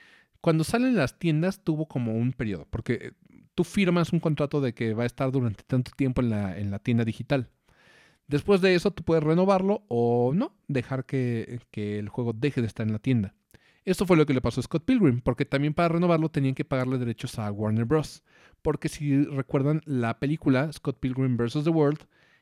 cuando 0.41 0.63
salen 0.63 0.95
las 0.95 1.19
tiendas 1.19 1.63
tuvo 1.63 1.87
como 1.87 2.15
un 2.15 2.33
periodo, 2.33 2.67
porque 2.69 3.13
tú 3.53 3.63
firmas 3.63 4.13
un 4.13 4.19
contrato 4.19 4.61
de 4.61 4.73
que 4.73 4.93
va 4.93 5.03
a 5.03 5.07
estar 5.07 5.31
durante 5.31 5.63
tanto 5.63 5.91
tiempo 5.95 6.21
en 6.21 6.29
la, 6.29 6.57
en 6.57 6.71
la 6.71 6.79
tienda 6.79 7.03
digital. 7.03 7.49
Después 8.31 8.61
de 8.61 8.75
eso, 8.75 8.91
tú 8.91 9.03
puedes 9.03 9.23
renovarlo 9.23 9.83
o 9.89 10.31
no, 10.33 10.55
dejar 10.69 11.05
que, 11.05 11.59
el 11.73 12.07
juego 12.07 12.31
deje 12.31 12.61
de 12.61 12.67
estar 12.67 12.87
en 12.87 12.93
la 12.93 12.99
tienda. 12.99 13.35
Esto 13.83 14.05
fue 14.05 14.15
lo 14.17 14.25
que 14.25 14.33
le 14.33 14.41
pasó 14.41 14.59
a 14.59 14.63
Scott 14.63 14.85
Pilgrim, 14.85 15.21
porque 15.21 15.45
también 15.45 15.73
para 15.73 15.89
renovarlo 15.89 16.29
tenían 16.29 16.53
que 16.53 16.65
pagarle 16.65 16.99
derechos 16.99 17.39
a 17.39 17.51
Warner 17.51 17.85
Bros. 17.85 18.23
Porque 18.61 18.89
si 18.89 19.23
recuerdan, 19.25 19.81
la 19.85 20.19
película 20.19 20.71
Scott 20.71 20.99
Pilgrim 20.99 21.35
vs. 21.35 21.63
The 21.63 21.71
World 21.71 21.99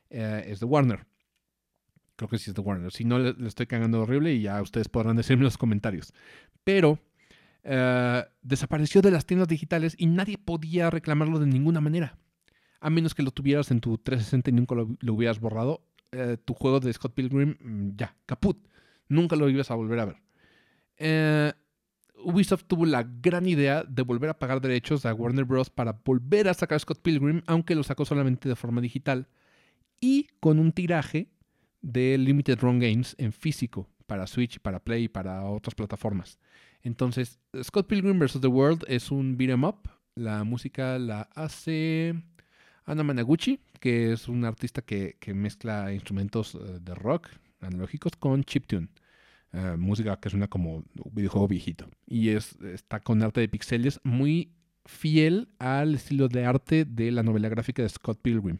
eh, 0.09 0.43
es 0.47 0.59
de 0.59 0.65
Warner. 0.65 1.05
Creo 2.17 2.27
que 2.27 2.37
sí 2.37 2.49
es 2.49 2.55
de 2.55 2.61
Warner. 2.61 2.91
Si 2.91 3.05
no, 3.05 3.19
le, 3.19 3.35
estoy 3.47 3.67
cagando 3.67 4.01
horrible 4.01 4.33
y 4.33 4.41
ya 4.41 4.61
ustedes 4.61 4.89
podrán 4.89 5.15
decirme 5.15 5.41
en 5.41 5.45
los 5.45 5.57
comentarios. 5.57 6.13
Pero 6.65 6.99
eh, 7.63 8.25
desapareció 8.41 9.01
de 9.01 9.11
las 9.11 9.25
tiendas 9.25 9.47
digitales 9.47 9.95
y 9.97 10.07
nadie 10.07 10.37
podía 10.37 10.89
reclamarlo 10.89 11.39
de 11.39 11.47
ninguna 11.47 11.79
manera. 11.79 12.17
a 12.81 12.89
menos 12.89 13.13
que 13.15 13.23
lo 13.23 13.31
tuvieras 13.31 13.71
en 13.71 13.81
tu 13.81 13.97
360 13.97 14.49
y 14.49 14.53
nunca 14.53 14.75
lo, 14.75 15.13
hubieras 15.13 15.39
borrado, 15.39 15.85
eh, 16.11 16.37
tu 16.43 16.53
juego 16.53 16.79
de 16.79 16.93
Scott 16.93 17.13
Pilgrim, 17.13 17.57
mm, 17.59 17.97
ya, 17.97 18.15
caput. 18.25 18.57
Nunca 19.09 19.35
lo 19.35 19.49
ibas 19.49 19.71
a 19.71 19.75
volver 19.75 19.99
a 19.99 20.05
ver. 20.05 20.17
Eh, 20.99 21.51
Ubisoft 22.23 22.65
tuvo 22.65 22.85
la 22.85 23.03
gran 23.03 23.47
idea 23.47 23.83
de 23.83 24.03
volver 24.03 24.29
a 24.29 24.37
pagar 24.37 24.61
derechos 24.61 25.05
a 25.05 25.13
Warner 25.13 25.45
Bros. 25.45 25.69
para 25.69 25.99
volver 26.03 26.47
a 26.47 26.53
sacar 26.53 26.79
Scott 26.79 27.01
Pilgrim, 27.01 27.41
aunque 27.47 27.75
lo 27.75 27.83
sacó 27.83 28.05
solamente 28.05 28.49
de 28.49 28.55
forma 28.55 28.81
digital 28.81 29.27
y 30.01 30.27
con 30.39 30.59
un 30.59 30.71
tiraje 30.71 31.29
de 31.81 32.17
Limited 32.17 32.59
Run 32.59 32.79
Games 32.79 33.15
en 33.17 33.31
físico 33.31 33.89
para 34.05 34.27
Switch, 34.27 34.59
para 34.59 34.83
Play 34.83 35.05
y 35.05 35.07
para 35.07 35.45
otras 35.45 35.75
plataformas. 35.75 36.39
Entonces, 36.81 37.39
Scott 37.63 37.87
Pilgrim 37.87 38.19
vs. 38.19 38.41
The 38.41 38.47
World 38.47 38.83
es 38.87 39.11
un 39.11 39.37
beat'em 39.37 39.63
up. 39.63 39.89
La 40.15 40.43
música 40.43 40.97
la 40.99 41.29
hace 41.35 42.21
Anna 42.85 43.03
Managuchi, 43.03 43.59
que 43.79 44.11
es 44.11 44.27
un 44.27 44.43
artista 44.45 44.81
que, 44.81 45.15
mezcla 45.33 45.93
instrumentos 45.93 46.55
eh, 46.55 46.79
de 46.81 46.95
rock 46.95 47.29
analógicos 47.61 48.13
con 48.17 48.43
chiptune. 48.43 48.89
Uh, 49.51 49.77
música 49.77 50.19
que 50.19 50.29
suena 50.29 50.47
como 50.47 50.83
videojuego 51.11 51.47
viejito. 51.47 51.89
Y 52.05 52.29
es, 52.29 52.55
está 52.61 52.99
con 52.99 53.23
arte 53.23 53.41
de 53.41 53.49
pixeles 53.49 53.99
muy 54.03 54.51
fiel 54.85 55.49
al 55.57 55.95
estilo 55.95 56.27
de 56.27 56.45
arte 56.45 56.85
de 56.85 57.11
la 57.11 57.23
novela 57.23 57.49
gráfica 57.49 57.81
de 57.81 57.89
Scott 57.89 58.19
Pilgrim. 58.21 58.59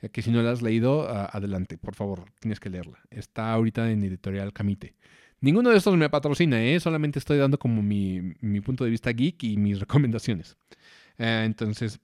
Eh, 0.00 0.10
que 0.10 0.22
si 0.22 0.30
no 0.30 0.42
la 0.42 0.52
has 0.52 0.62
leído, 0.62 1.08
adelante, 1.08 1.78
por 1.78 1.94
favor, 1.94 2.24
tienes 2.40 2.60
que 2.60 2.70
leerla. 2.70 3.00
Está 3.10 3.52
ahorita 3.52 3.90
en 3.90 4.02
editorial 4.04 4.52
Camite. 4.52 4.94
Ninguno 5.40 5.70
de 5.70 5.76
estos 5.76 5.96
me 5.96 6.08
patrocina, 6.08 6.62
¿eh? 6.62 6.78
solamente 6.78 7.18
estoy 7.18 7.36
dando 7.36 7.58
como 7.58 7.82
mi, 7.82 8.20
mi 8.40 8.60
punto 8.60 8.84
de 8.84 8.90
vista 8.90 9.10
geek 9.10 9.42
y 9.42 9.56
mis 9.56 9.80
recomendaciones. 9.80 10.56
Eh, 11.18 11.42
entonces, 11.44 11.98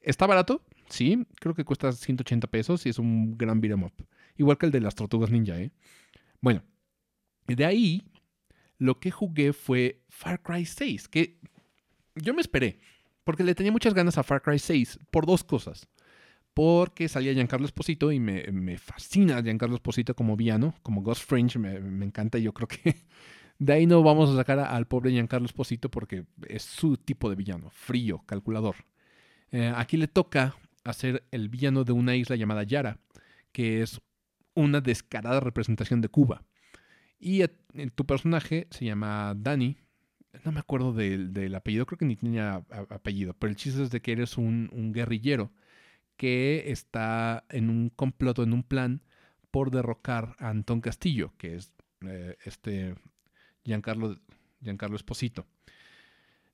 ¿está 0.00 0.26
barato? 0.28 0.62
Sí, 0.88 1.26
creo 1.40 1.54
que 1.54 1.64
cuesta 1.64 1.90
180 1.90 2.46
pesos 2.46 2.86
y 2.86 2.90
es 2.90 3.00
un 3.00 3.36
gran 3.36 3.60
beat'em 3.60 3.82
up. 3.82 3.92
Igual 4.36 4.58
que 4.58 4.66
el 4.66 4.72
de 4.72 4.80
las 4.80 4.94
tortugas 4.94 5.30
ninja, 5.30 5.58
¿eh? 5.58 5.72
Bueno, 6.40 6.62
de 7.54 7.64
ahí, 7.64 8.02
lo 8.78 9.00
que 9.00 9.10
jugué 9.10 9.52
fue 9.52 10.02
Far 10.08 10.42
Cry 10.42 10.64
6, 10.64 11.08
que 11.08 11.38
yo 12.14 12.34
me 12.34 12.40
esperé, 12.40 12.78
porque 13.24 13.44
le 13.44 13.54
tenía 13.54 13.72
muchas 13.72 13.94
ganas 13.94 14.18
a 14.18 14.22
Far 14.22 14.42
Cry 14.42 14.58
6 14.58 15.00
por 15.10 15.26
dos 15.26 15.44
cosas. 15.44 15.88
Porque 16.54 17.08
salía 17.08 17.32
Giancarlo 17.32 17.66
Esposito 17.66 18.10
y 18.10 18.18
me, 18.18 18.42
me 18.50 18.78
fascina 18.78 19.40
Giancarlo 19.42 19.76
Esposito 19.76 20.16
como 20.16 20.36
villano, 20.36 20.74
como 20.82 21.02
Ghost 21.02 21.24
Fringe, 21.24 21.58
me, 21.58 21.78
me 21.78 22.04
encanta 22.04 22.38
y 22.38 22.42
yo 22.42 22.52
creo 22.52 22.66
que 22.66 22.96
de 23.58 23.72
ahí 23.72 23.86
no 23.86 24.02
vamos 24.02 24.30
a 24.30 24.36
sacar 24.36 24.58
al 24.58 24.86
pobre 24.86 25.12
Giancarlo 25.12 25.46
Esposito 25.46 25.88
porque 25.88 26.24
es 26.48 26.62
su 26.62 26.96
tipo 26.96 27.30
de 27.30 27.36
villano, 27.36 27.70
frío, 27.70 28.24
calculador. 28.26 28.74
Eh, 29.50 29.72
aquí 29.74 29.96
le 29.96 30.08
toca 30.08 30.56
hacer 30.84 31.24
el 31.30 31.48
villano 31.48 31.84
de 31.84 31.92
una 31.92 32.16
isla 32.16 32.36
llamada 32.36 32.62
Yara, 32.62 32.98
que 33.52 33.82
es 33.82 34.00
una 34.54 34.80
descarada 34.80 35.40
representación 35.40 36.00
de 36.00 36.08
Cuba. 36.08 36.42
Y 37.18 37.42
tu 37.94 38.06
personaje 38.06 38.68
se 38.70 38.84
llama 38.84 39.34
Danny. 39.36 39.76
No 40.44 40.52
me 40.52 40.60
acuerdo 40.60 40.92
del, 40.92 41.54
apellido, 41.54 41.86
creo 41.86 41.98
que 41.98 42.04
ni 42.04 42.16
tenía 42.16 42.64
apellido, 42.90 43.34
pero 43.34 43.50
el 43.50 43.56
chiste 43.56 43.82
es 43.82 43.90
de 43.90 44.00
que 44.00 44.12
eres 44.12 44.38
un, 44.38 44.92
guerrillero 44.92 45.50
que 46.16 46.70
está 46.70 47.44
en 47.48 47.70
un 47.70 47.90
complot, 47.90 48.40
en 48.40 48.52
un 48.52 48.62
plan 48.62 49.02
por 49.50 49.70
derrocar 49.70 50.36
a 50.38 50.50
Antón 50.50 50.80
Castillo, 50.80 51.32
que 51.38 51.56
es 51.56 51.72
eh, 52.02 52.36
este 52.44 52.94
Giancarlo, 53.64 54.16
Giancarlo 54.60 54.96
Esposito. 54.96 55.46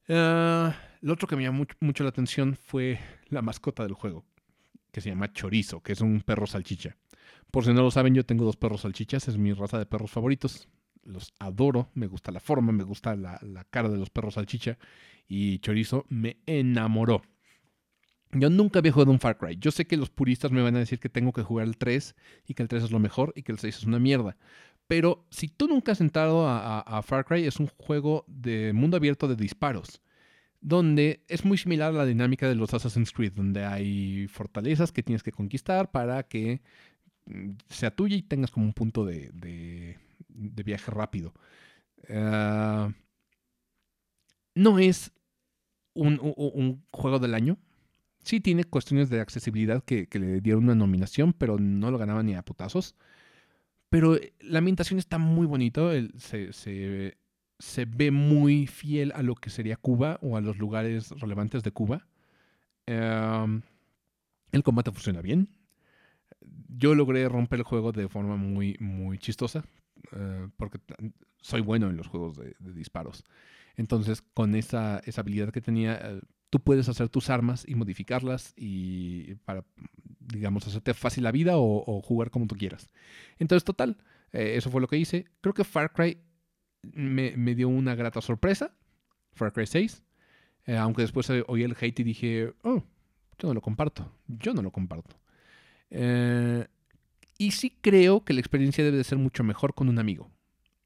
Ah, 0.09 0.74
lo 1.01 1.12
otro 1.12 1.27
que 1.28 1.36
me 1.36 1.43
llamó 1.43 1.66
mucho 1.81 2.05
la 2.05 2.11
atención 2.11 2.57
fue 2.57 2.99
la 3.28 3.43
mascota 3.43 3.82
del 3.82 3.95
juego, 3.95 4.24
que 4.93 5.01
se 5.01 5.11
llama 5.11 5.32
Chorizo, 5.32 5.82
que 5.82 5.93
es 5.93 6.01
un 6.01 6.20
perro 6.20 6.47
salchicha. 6.47 6.97
Por 7.55 7.64
si 7.64 7.72
no 7.72 7.82
lo 7.82 7.93
saben, 7.93 8.16
yo 8.16 8.26
tengo 8.26 8.44
dos 8.44 8.56
perros 8.56 8.81
salchichas, 8.81 9.28
es 9.28 9.39
mi 9.39 9.52
raza 9.52 9.78
de 9.78 9.86
perros 9.86 10.10
favoritos. 10.10 10.66
Los 11.05 11.32
adoro, 11.39 11.89
me 11.94 12.09
gusta 12.09 12.32
la 12.32 12.40
forma, 12.40 12.72
me 12.72 12.82
gusta 12.82 13.14
la, 13.14 13.39
cara 13.70 13.89
de 13.89 13.97
los 13.97 14.10
perros 14.10 14.35
salchicha. 14.35 14.76
Y 15.28 15.60
Chorizo 15.60 16.05
me 16.09 16.39
enamoró. 16.47 17.22
Yo 18.32 18.51
nunca 18.51 18.81
había 18.81 18.90
jugado 18.90 19.12
un 19.12 19.20
Far 19.20 19.39
Cry. 19.39 19.56
Yo 19.60 19.70
sé 19.70 19.86
que 19.86 19.97
los 19.97 20.10
puristas 20.10 20.51
me 20.51 20.62
van 20.62 20.74
a 20.74 20.81
decir 20.81 20.98
que 20.98 21.09
tengo 21.09 21.32
que 21.32 21.44
jugar 21.44 21.68
el 21.68 21.76
3 21.76 22.16
y 22.48 22.55
que 22.55 22.64
el 22.64 22.68
3 22.68 22.82
es 22.82 22.90
lo 22.90 22.98
mejor 22.98 23.32
y 23.36 23.44
que 23.44 23.52
el 23.52 23.60
6 23.60 23.76
es 23.76 23.85
una 23.85 24.01
mierda. 24.01 24.36
Pero 24.89 25.24
si 25.31 25.47
tú 25.47 25.68
nunca 25.68 25.93
has 25.93 26.01
entrado 26.01 26.48
a, 26.48 27.02
Far 27.05 27.24
Cry, 27.24 27.47
es 27.47 27.60
un 27.60 27.68
juego 27.68 28.24
de 28.26 28.72
mundo 28.72 28.97
abierto 28.97 29.28
de 29.28 29.36
disparos 29.36 30.01
donde 30.60 31.22
es 31.28 31.44
muy 31.44 31.59
similar 31.59 31.90
a 31.90 31.98
la 31.98 32.06
dinámica 32.06 32.48
de 32.48 32.55
los 32.55 32.72
Assassin's 32.72 33.12
Creed, 33.12 33.35
donde 33.35 33.66
hay 33.66 34.26
fortalezas 34.28 34.93
que 34.93 35.02
tienes 35.02 35.22
que 35.22 35.31
conquistar 35.31 35.90
para 35.90 36.22
que 36.22 36.62
sea 37.68 37.90
tuya 37.90 38.16
y 38.16 38.22
tengas 38.22 38.51
como 38.51 38.66
un 38.66 38.72
punto 38.72 39.05
de, 39.05 39.96
viaje 40.28 40.90
rápido. 40.90 41.32
Ah, 42.09 42.92
no 44.55 44.78
es 44.78 45.12
un, 45.94 46.82
juego 46.90 47.18
del 47.18 47.34
año. 47.34 47.59
Sí 48.22 48.40
tiene 48.40 48.64
cuestiones 48.64 49.10
de 49.10 49.20
accesibilidad 49.20 49.84
que, 49.84 50.09
le 50.12 50.40
dieron 50.40 50.64
una 50.64 50.74
nominación, 50.74 51.32
pero 51.32 51.59
no 51.59 51.90
lo 51.90 51.98
ganaba 51.98 52.22
ni 52.22 52.34
a 52.34 52.42
putazos. 52.42 52.94
Pero 53.90 54.16
eh, 54.16 54.32
la 54.40 54.59
ambientación 54.59 54.98
está 54.98 55.18
muy 55.18 55.46
bonito. 55.46 55.90
se, 56.18 57.84
ve 57.86 58.10
muy 58.10 58.66
fiel 58.66 59.12
a 59.14 59.22
lo 59.22 59.34
que 59.34 59.51
sería 59.51 59.76
Cuba 59.76 60.18
o 60.22 60.36
a 60.36 60.40
los 60.40 60.59
lugares 60.59 61.10
relevantes 61.10 61.62
de 61.62 61.70
Cuba. 61.70 62.06
el 62.86 63.62
combate 64.62 64.92
funciona 64.92 65.20
bien 65.20 65.48
yo 66.68 66.94
logré 66.94 67.28
romper 67.28 67.60
el 67.60 67.64
juego 67.64 67.92
de 67.92 68.08
forma 68.08 68.36
muy, 68.36 68.76
muy 68.80 69.18
chistosa, 69.18 69.64
eh, 70.12 70.48
porque 70.56 70.78
soy 71.40 71.60
bueno 71.60 71.88
en 71.88 71.96
los 71.96 72.08
juegos 72.08 72.36
de, 72.36 72.54
disparos. 72.58 73.24
Entonces, 73.76 74.22
con 74.22 74.54
esa, 74.54 75.00
esa 75.04 75.20
habilidad 75.20 75.50
que 75.50 75.60
tenía, 75.60 75.94
eh, 75.94 76.20
tú 76.50 76.60
puedes 76.60 76.88
hacer 76.88 77.08
tus 77.08 77.30
armas 77.30 77.64
y 77.66 77.74
modificarlas 77.74 78.52
y 78.56 79.34
para, 79.44 79.64
digamos, 80.20 80.66
hacerte 80.66 80.94
fácil 80.94 81.24
la 81.24 81.32
vida 81.32 81.54
o, 81.56 82.00
jugar 82.02 82.30
como 82.30 82.46
tú 82.46 82.56
quieras. 82.56 82.90
Entonces, 83.38 83.64
total, 83.64 83.98
eh, 84.32 84.54
eso 84.56 84.70
fue 84.70 84.80
lo 84.80 84.88
que 84.88 84.98
hice. 84.98 85.26
Creo 85.40 85.54
que 85.54 85.64
Far 85.64 85.92
Cry 85.92 86.18
me, 86.82 87.36
me 87.36 87.54
dio 87.54 87.68
una 87.68 87.94
grata 87.94 88.20
sorpresa, 88.20 88.74
Far 89.32 89.52
Cry 89.52 89.66
6, 89.66 90.02
aunque 90.78 91.02
después 91.02 91.28
oí 91.46 91.62
el 91.62 91.76
hate 91.78 92.00
y 92.00 92.04
dije, 92.04 92.54
oh, 92.62 92.82
yo 93.38 93.48
no 93.48 93.54
lo 93.54 93.60
comparto, 93.60 94.10
yo 94.28 94.54
no 94.54 94.62
lo 94.62 94.70
comparto. 94.70 95.16
Eh, 95.90 96.66
y 97.39 97.51
sí 97.52 97.77
creo 97.81 98.24
que 98.24 98.32
la 98.32 98.40
experiencia 98.40 98.85
debe 98.85 98.97
de 98.97 99.05
ser 99.05 99.19
mucho 99.19 99.44
mejor 99.44 99.74
con 99.74 99.89
un 99.89 99.98
amigo. 99.98 100.31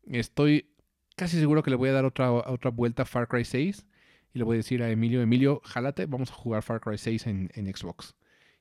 Estoy 0.06 0.70
casi 1.16 1.38
seguro 1.38 1.62
que 1.62 1.70
le 1.70 1.76
voy 1.76 1.90
a 1.90 1.92
dar 1.92 2.04
otra, 2.04 2.32
otra 2.32 2.70
vuelta 2.70 3.02
a 3.02 3.06
Far 3.06 3.28
Cry 3.28 3.44
6 3.44 3.86
y 4.32 4.38
le 4.38 4.44
voy 4.44 4.56
a 4.56 4.58
decir 4.58 4.82
a 4.82 4.90
Emilio, 4.90 5.20
Emilio, 5.20 5.60
jálate, 5.64 6.06
vamos 6.06 6.30
a 6.30 6.34
jugar 6.34 6.62
Far 6.62 6.80
Cry 6.80 6.96
6 6.96 7.26
en, 7.26 7.74
Xbox. 7.74 8.14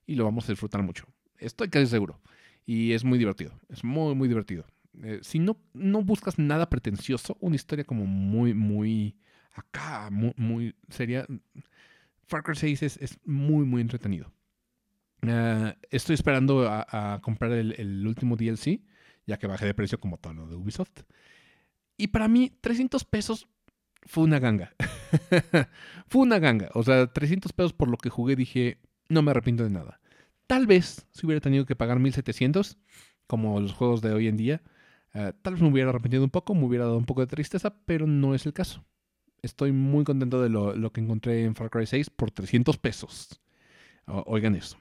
Y 0.06 0.16
lo 0.16 0.26
vamos 0.26 0.46
a 0.46 0.52
disfrutar 0.52 0.82
mucho. 0.84 1.06
Estoy 1.38 1.70
casi 1.70 1.88
seguro. 1.88 2.20
Y 2.66 2.94
es 2.94 3.04
muy 3.04 3.20
divertido. 3.20 3.54
Es 3.70 3.84
muy, 3.84 4.16
muy 4.16 4.28
divertido. 4.28 4.66
Eh, 5.04 5.20
si 5.22 5.40
no, 5.40 5.58
no 5.74 6.02
buscas 6.02 6.40
nada 6.40 6.70
pretencioso, 6.70 7.38
una 7.40 7.56
historia 7.56 7.86
como 7.86 8.06
muy, 8.06 8.54
muy 8.54 9.16
acá, 9.54 10.10
muy, 10.12 10.34
muy 10.36 10.76
seria, 10.90 11.26
Far 12.26 12.44
Cry 12.44 12.56
6 12.56 12.84
es, 12.84 12.98
es 12.98 13.20
muy, 13.26 13.66
muy 13.66 13.82
entretenido. 13.82 14.32
Eh, 15.22 15.74
estoy 15.90 16.14
esperando 16.14 16.68
a, 16.70 17.20
comprar 17.22 17.52
el, 17.52 18.06
último 18.06 18.36
DLC, 18.36 18.82
ya 19.26 19.38
que 19.38 19.48
bajé 19.48 19.66
de 19.66 19.74
precio 19.74 20.00
como 20.00 20.18
todo 20.18 20.34
lo 20.34 20.48
de 20.48 20.56
Ubisoft. 20.56 21.02
Y 21.98 22.08
para 22.08 22.28
mí, 22.28 22.52
300 22.62 23.04
pesos 23.06 23.48
fue 24.04 24.24
una 24.24 24.40
ganga. 24.40 24.74
fue 26.08 26.22
una 26.22 26.40
ganga. 26.40 26.70
O 26.74 26.84
sea, 26.84 27.08
300 27.08 27.54
pesos 27.54 27.74
por 27.74 27.90
lo 27.90 27.98
que 27.98 28.10
jugué, 28.10 28.36
dije, 28.36 28.80
no 29.10 29.22
me 29.22 29.32
arrepiento 29.32 29.64
de 29.64 29.70
nada. 29.70 30.00
Tal 30.46 30.68
vez, 30.68 31.08
si 31.12 31.26
hubiera 31.26 31.42
tenido 31.42 31.66
que 31.66 31.76
pagar 31.76 32.00
1700, 32.00 32.78
como 33.26 33.60
los 33.60 33.74
juegos 33.74 34.02
de 34.02 34.14
hoy 34.14 34.28
en 34.28 34.38
día, 34.38 34.62
eh, 35.14 35.34
tal 35.42 35.54
vez 35.54 35.64
me 35.64 35.70
hubiera 35.70 35.90
arrepentido 35.90 36.24
un 36.24 36.30
poco, 36.30 36.56
me 36.56 36.66
hubiera 36.66 36.86
dado 36.86 36.98
un 36.98 37.06
poco 37.06 37.22
de 37.22 37.28
tristeza, 37.28 37.76
pero 37.86 38.08
no 38.08 38.36
es 38.36 38.46
el 38.46 38.54
caso. 38.54 38.86
Estoy 39.42 39.72
muy 39.72 40.04
contento 40.04 40.42
de 40.42 40.50
lo, 40.50 40.76
lo 40.76 40.92
que 40.92 41.02
encontré 41.02 41.44
en 41.44 41.56
Far 41.56 41.70
Cry 41.70 41.86
6 41.86 42.10
por 42.12 42.32
300 42.32 42.78
pesos. 42.78 43.42
oigan 44.06 44.56
eso. 44.56 44.78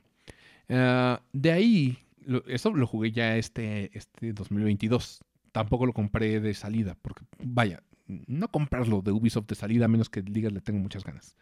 Ah, 0.68 1.22
de 1.32 1.52
ahí, 1.52 1.98
eso 2.47 2.72
lo 2.72 2.86
jugué 2.86 3.12
ya 3.12 3.36
este, 3.36 3.97
este 3.97 4.32
2022. 4.32 5.24
Tampoco 5.52 5.86
lo 5.86 5.93
compré 5.93 6.40
de 6.40 6.55
salida, 6.55 6.97
porque 7.01 7.24
vaya, 7.38 7.82
no 8.06 8.48
comprarlo 8.48 9.02
de 9.02 9.12
Ubisoft 9.12 9.47
de 9.47 9.55
salida, 9.55 9.86
a 9.86 9.88
menos 9.88 10.10
que 10.10 10.22
digas 10.22 10.52
le 10.52 10.60
tengo 10.60 10.78
muchas 10.78 11.05
ganas. 11.05 11.36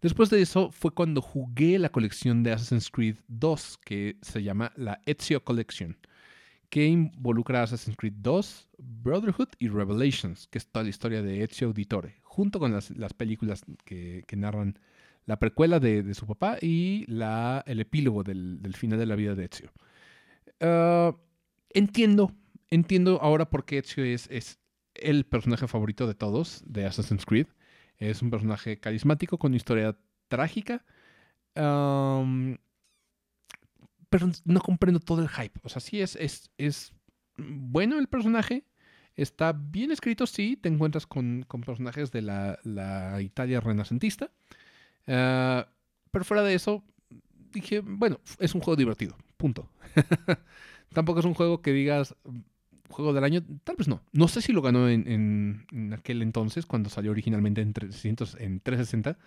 Después 0.00 0.30
de 0.30 0.40
eso 0.40 0.70
fue 0.70 0.92
cuando 0.92 1.20
jugué 1.20 1.78
la 1.78 1.88
colección 1.88 2.44
de 2.44 2.52
Assassin's 2.52 2.90
Creed 2.90 3.16
2, 3.26 3.78
que 3.84 4.16
se 4.22 4.42
llama 4.42 4.72
la 4.76 5.00
Ezio 5.06 5.42
Collection, 5.42 5.96
que 6.68 6.86
involucra 6.86 7.64
Assassin's 7.64 7.96
Creed 7.96 8.14
2, 8.18 8.70
Brotherhood 8.78 9.48
y 9.58 9.68
Revelations, 9.68 10.46
que 10.48 10.58
es 10.58 10.68
toda 10.68 10.84
la 10.84 10.90
historia 10.90 11.20
de 11.22 11.42
Ezio 11.42 11.66
Auditore, 11.66 12.20
junto 12.22 12.60
con 12.60 12.72
las, 12.72 13.14
películas 13.14 13.64
que, 13.84 14.22
que 14.28 14.36
narran 14.36 14.78
la 15.28 15.38
precuela 15.38 15.78
de, 15.78 16.14
su 16.14 16.26
papá 16.26 16.56
y 16.58 17.04
el 17.06 17.80
epílogo 17.80 18.24
del, 18.24 18.74
final 18.74 18.98
de 18.98 19.04
la 19.04 19.14
vida 19.14 19.34
de 19.34 19.44
Ezio. 19.44 19.70
Ah, 20.58 21.14
entiendo, 21.68 22.32
entiendo 22.70 23.20
ahora 23.20 23.50
por 23.50 23.66
qué 23.66 23.76
Ezio 23.76 24.02
es, 24.04 24.58
el 24.94 25.26
personaje 25.26 25.68
favorito 25.68 26.06
de 26.06 26.14
todos 26.14 26.64
de 26.66 26.86
Assassin's 26.86 27.26
Creed. 27.26 27.46
Es 27.98 28.22
un 28.22 28.30
personaje 28.30 28.80
carismático 28.80 29.38
con 29.38 29.52
historia 29.54 29.98
trágica. 30.28 30.82
pero 31.52 32.26
no 34.46 34.60
comprendo 34.60 34.98
todo 34.98 35.20
el 35.20 35.28
hype. 35.28 35.60
O 35.62 35.68
sea, 35.68 35.80
sí 35.80 36.00
es, 36.00 36.16
es, 36.16 36.50
es 36.56 36.94
bueno 37.36 37.98
el 37.98 38.08
personaje. 38.08 38.64
Está 39.14 39.52
bien 39.52 39.90
escrito, 39.90 40.26
sí. 40.26 40.56
Te 40.56 40.70
encuentras 40.70 41.06
con, 41.06 41.44
personajes 41.66 42.10
de 42.12 42.22
la, 42.22 43.18
Italia 43.20 43.60
renacentista. 43.60 44.30
Ah, 45.08 45.66
pero 46.10 46.24
fuera 46.24 46.42
de 46.42 46.54
eso, 46.54 46.84
dije, 47.52 47.80
bueno, 47.80 48.20
es 48.38 48.54
un 48.54 48.60
juego 48.60 48.76
divertido. 48.76 49.16
Punto. 49.36 49.68
Tampoco 50.92 51.20
es 51.20 51.26
un 51.26 51.34
juego 51.34 51.60
que 51.60 51.72
digas, 51.72 52.14
juego 52.88 53.12
del 53.12 53.24
año, 53.24 53.42
tal 53.64 53.76
vez 53.76 53.88
no. 53.88 54.02
No 54.12 54.28
sé 54.28 54.40
si 54.42 54.52
lo 54.52 54.62
ganó 54.62 54.88
en, 54.88 55.64
aquel 55.92 56.22
entonces, 56.22 56.66
cuando 56.66 56.90
salió 56.90 57.10
originalmente 57.10 57.60
en, 57.60 57.72
300, 57.72 58.36
en 58.40 58.60
360. 58.60 59.18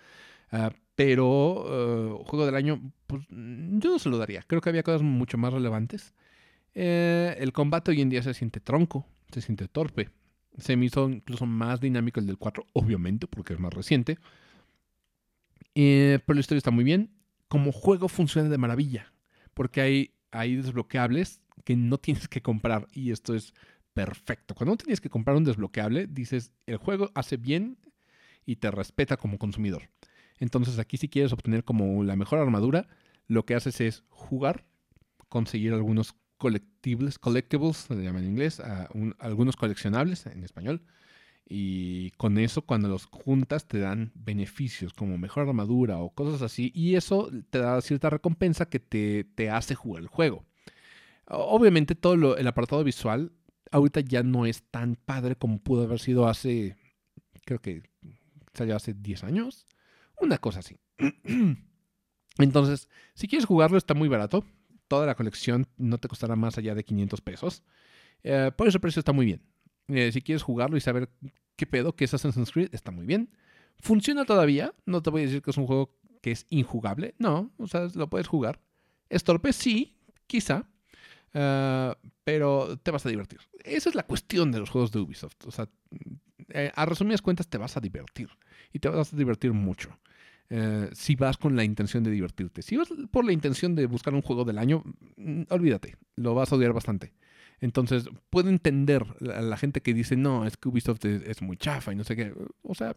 Ah, 0.50 0.72
pero 0.94 1.64
eh, 1.66 2.24
juego 2.26 2.44
del 2.44 2.54
año, 2.56 2.92
pues 3.06 3.22
yo 3.30 3.90
no 3.90 3.98
se 3.98 4.08
lo 4.08 4.18
daría. 4.18 4.42
Creo 4.42 4.60
que 4.60 4.68
había 4.68 4.82
cosas 4.82 5.02
mucho 5.02 5.38
más 5.38 5.52
relevantes. 5.52 6.14
Eh, 6.74 7.36
el 7.38 7.52
combate 7.52 7.90
hoy 7.90 8.00
en 8.00 8.10
día 8.10 8.22
se 8.22 8.34
siente 8.34 8.60
tronco, 8.60 9.06
se 9.32 9.40
siente 9.40 9.68
torpe. 9.68 10.10
Se 10.58 10.76
me 10.76 10.86
hizo 10.86 11.08
incluso 11.08 11.46
más 11.46 11.80
dinámico 11.80 12.20
el 12.20 12.26
del 12.26 12.36
4, 12.36 12.66
obviamente, 12.74 13.26
porque 13.26 13.54
es 13.54 13.60
más 13.60 13.72
reciente. 13.72 14.18
Eh, 15.74 16.18
pero 16.26 16.34
la 16.34 16.40
historia 16.40 16.58
está 16.58 16.70
muy 16.70 16.84
bien. 16.84 17.10
Como 17.48 17.72
juego 17.72 18.08
funciona 18.08 18.48
de 18.48 18.58
maravilla, 18.58 19.12
porque 19.54 19.80
hay, 19.80 20.14
hay 20.30 20.56
desbloqueables 20.56 21.40
que 21.64 21.76
no 21.76 21.98
tienes 22.00 22.28
que 22.28 22.42
comprar 22.42 22.88
y 22.92 23.10
esto 23.10 23.34
es 23.34 23.54
perfecto. 23.92 24.54
Cuando 24.54 24.72
no 24.72 24.76
tienes 24.78 25.00
que 25.00 25.10
comprar 25.10 25.36
un 25.36 25.44
desbloqueable, 25.44 26.06
dices, 26.06 26.52
el 26.66 26.78
juego 26.78 27.10
hace 27.14 27.36
bien 27.36 27.78
y 28.46 28.56
te 28.56 28.70
respeta 28.70 29.16
como 29.16 29.38
consumidor. 29.38 29.90
Entonces 30.38 30.78
aquí 30.78 30.96
si 30.96 31.08
quieres 31.08 31.32
obtener 31.32 31.62
como 31.64 32.02
la 32.02 32.16
mejor 32.16 32.38
armadura, 32.38 32.88
lo 33.28 33.44
que 33.44 33.54
haces 33.54 33.80
es 33.80 34.04
jugar, 34.08 34.64
conseguir 35.28 35.72
algunos 35.72 36.16
collectibles, 36.36 37.18
collectibles, 37.18 37.76
se 37.76 37.94
llaman 37.94 38.24
en 38.24 38.30
inglés, 38.30 38.60
algunos 39.18 39.56
coleccionables 39.56 40.26
en 40.26 40.42
español. 40.42 40.82
Y 41.48 42.12
con 42.12 42.38
eso, 42.38 42.62
cuando 42.62 42.88
los 42.88 43.06
juntas, 43.06 43.66
te 43.66 43.78
dan 43.78 44.12
beneficios 44.14 44.94
como 44.94 45.18
mejor 45.18 45.48
armadura 45.48 45.98
o 45.98 46.10
cosas 46.10 46.42
así. 46.42 46.72
Y 46.74 46.94
eso 46.94 47.30
te 47.50 47.58
da 47.58 47.80
cierta 47.82 48.10
recompensa 48.10 48.66
que 48.66 48.80
te, 48.80 49.24
te 49.24 49.50
hace 49.50 49.74
jugar 49.74 50.02
el 50.02 50.08
juego. 50.08 50.44
Obviamente 51.26 51.94
todo 51.94 52.36
el 52.36 52.46
apartado 52.46 52.82
visual 52.84 53.32
ahorita 53.72 54.00
ya 54.00 54.22
no 54.22 54.46
es 54.46 54.62
tan 54.70 54.94
padre 54.94 55.34
como 55.34 55.58
pudo 55.58 55.82
haber 55.82 55.98
sido 55.98 56.28
hace, 56.28 56.76
creo 57.44 57.60
que 57.60 57.82
salió 58.54 58.76
hace 58.76 58.94
10 58.94 59.24
años. 59.24 59.66
Una 60.20 60.38
cosa 60.38 60.60
así. 60.60 60.78
Entonces, 62.38 62.88
si 63.14 63.26
quieres 63.26 63.46
jugarlo 63.46 63.78
está 63.78 63.94
muy 63.94 64.08
barato. 64.08 64.44
Toda 64.86 65.06
la 65.06 65.14
colección 65.14 65.66
no 65.78 65.98
te 65.98 66.06
costará 66.06 66.36
más 66.36 66.58
allá 66.58 66.74
de 66.74 66.84
500 66.84 67.20
pesos. 67.22 67.62
Eh, 68.22 68.52
por 68.54 68.68
ese 68.68 68.78
precio 68.78 69.00
está 69.00 69.12
muy 69.12 69.24
bien. 69.24 69.42
Eh, 69.88 70.12
si 70.12 70.22
quieres 70.22 70.42
jugarlo 70.42 70.76
y 70.76 70.80
saber 70.80 71.10
qué 71.56 71.66
pedo 71.66 71.94
que 71.94 72.04
es 72.04 72.14
Assassin's 72.14 72.52
Creed, 72.52 72.68
está 72.72 72.90
muy 72.90 73.06
bien. 73.06 73.30
Funciona 73.78 74.24
todavía. 74.24 74.74
No 74.86 75.02
te 75.02 75.10
voy 75.10 75.22
a 75.22 75.24
decir 75.26 75.42
que 75.42 75.50
es 75.50 75.56
un 75.56 75.66
juego 75.66 75.94
que 76.20 76.30
es 76.30 76.46
injugable. 76.50 77.14
No, 77.18 77.52
o 77.58 77.66
sea, 77.66 77.88
lo 77.94 78.08
puedes 78.08 78.28
jugar. 78.28 78.60
¿Es 79.08 79.24
torpe? 79.24 79.52
Sí, 79.52 79.96
quizá. 80.26 80.66
Ah, 81.34 81.96
pero 82.24 82.78
te 82.78 82.90
vas 82.90 83.04
a 83.06 83.08
divertir. 83.08 83.40
Esa 83.64 83.88
es 83.88 83.94
la 83.94 84.04
cuestión 84.04 84.52
de 84.52 84.60
los 84.60 84.70
juegos 84.70 84.92
de 84.92 85.00
Ubisoft. 85.00 85.46
O 85.46 85.50
sea, 85.50 85.68
eh, 86.48 86.70
a 86.74 86.86
resumidas 86.86 87.22
cuentas 87.22 87.48
te 87.48 87.58
vas 87.58 87.76
a 87.76 87.80
divertir. 87.80 88.28
Y 88.72 88.78
te 88.78 88.88
vas 88.88 89.12
a 89.12 89.16
divertir 89.16 89.52
mucho. 89.52 89.98
Eh, 90.50 90.90
si 90.92 91.16
vas 91.16 91.38
con 91.38 91.56
la 91.56 91.64
intención 91.64 92.04
de 92.04 92.10
divertirte. 92.10 92.62
Si 92.62 92.76
vas 92.76 92.88
por 93.10 93.24
la 93.24 93.32
intención 93.32 93.74
de 93.74 93.86
buscar 93.86 94.14
un 94.14 94.22
juego 94.22 94.44
del 94.44 94.58
año, 94.58 94.82
mm, 95.16 95.44
olvídate, 95.50 95.96
lo 96.16 96.34
vas 96.34 96.52
a 96.52 96.56
odiar 96.56 96.72
bastante. 96.72 97.12
Entonces, 97.62 98.10
puedo 98.28 98.48
entender 98.50 99.06
a 99.32 99.40
la 99.40 99.56
gente 99.56 99.82
que 99.82 99.94
dice, 99.94 100.16
no, 100.16 100.44
es 100.44 100.56
que 100.56 100.68
Ubisoft 100.68 101.04
es, 101.04 101.40
muy 101.42 101.56
chafa 101.56 101.92
y 101.92 101.94
no 101.94 102.02
sé 102.02 102.16
qué. 102.16 102.34
O 102.62 102.74
sea, 102.74 102.96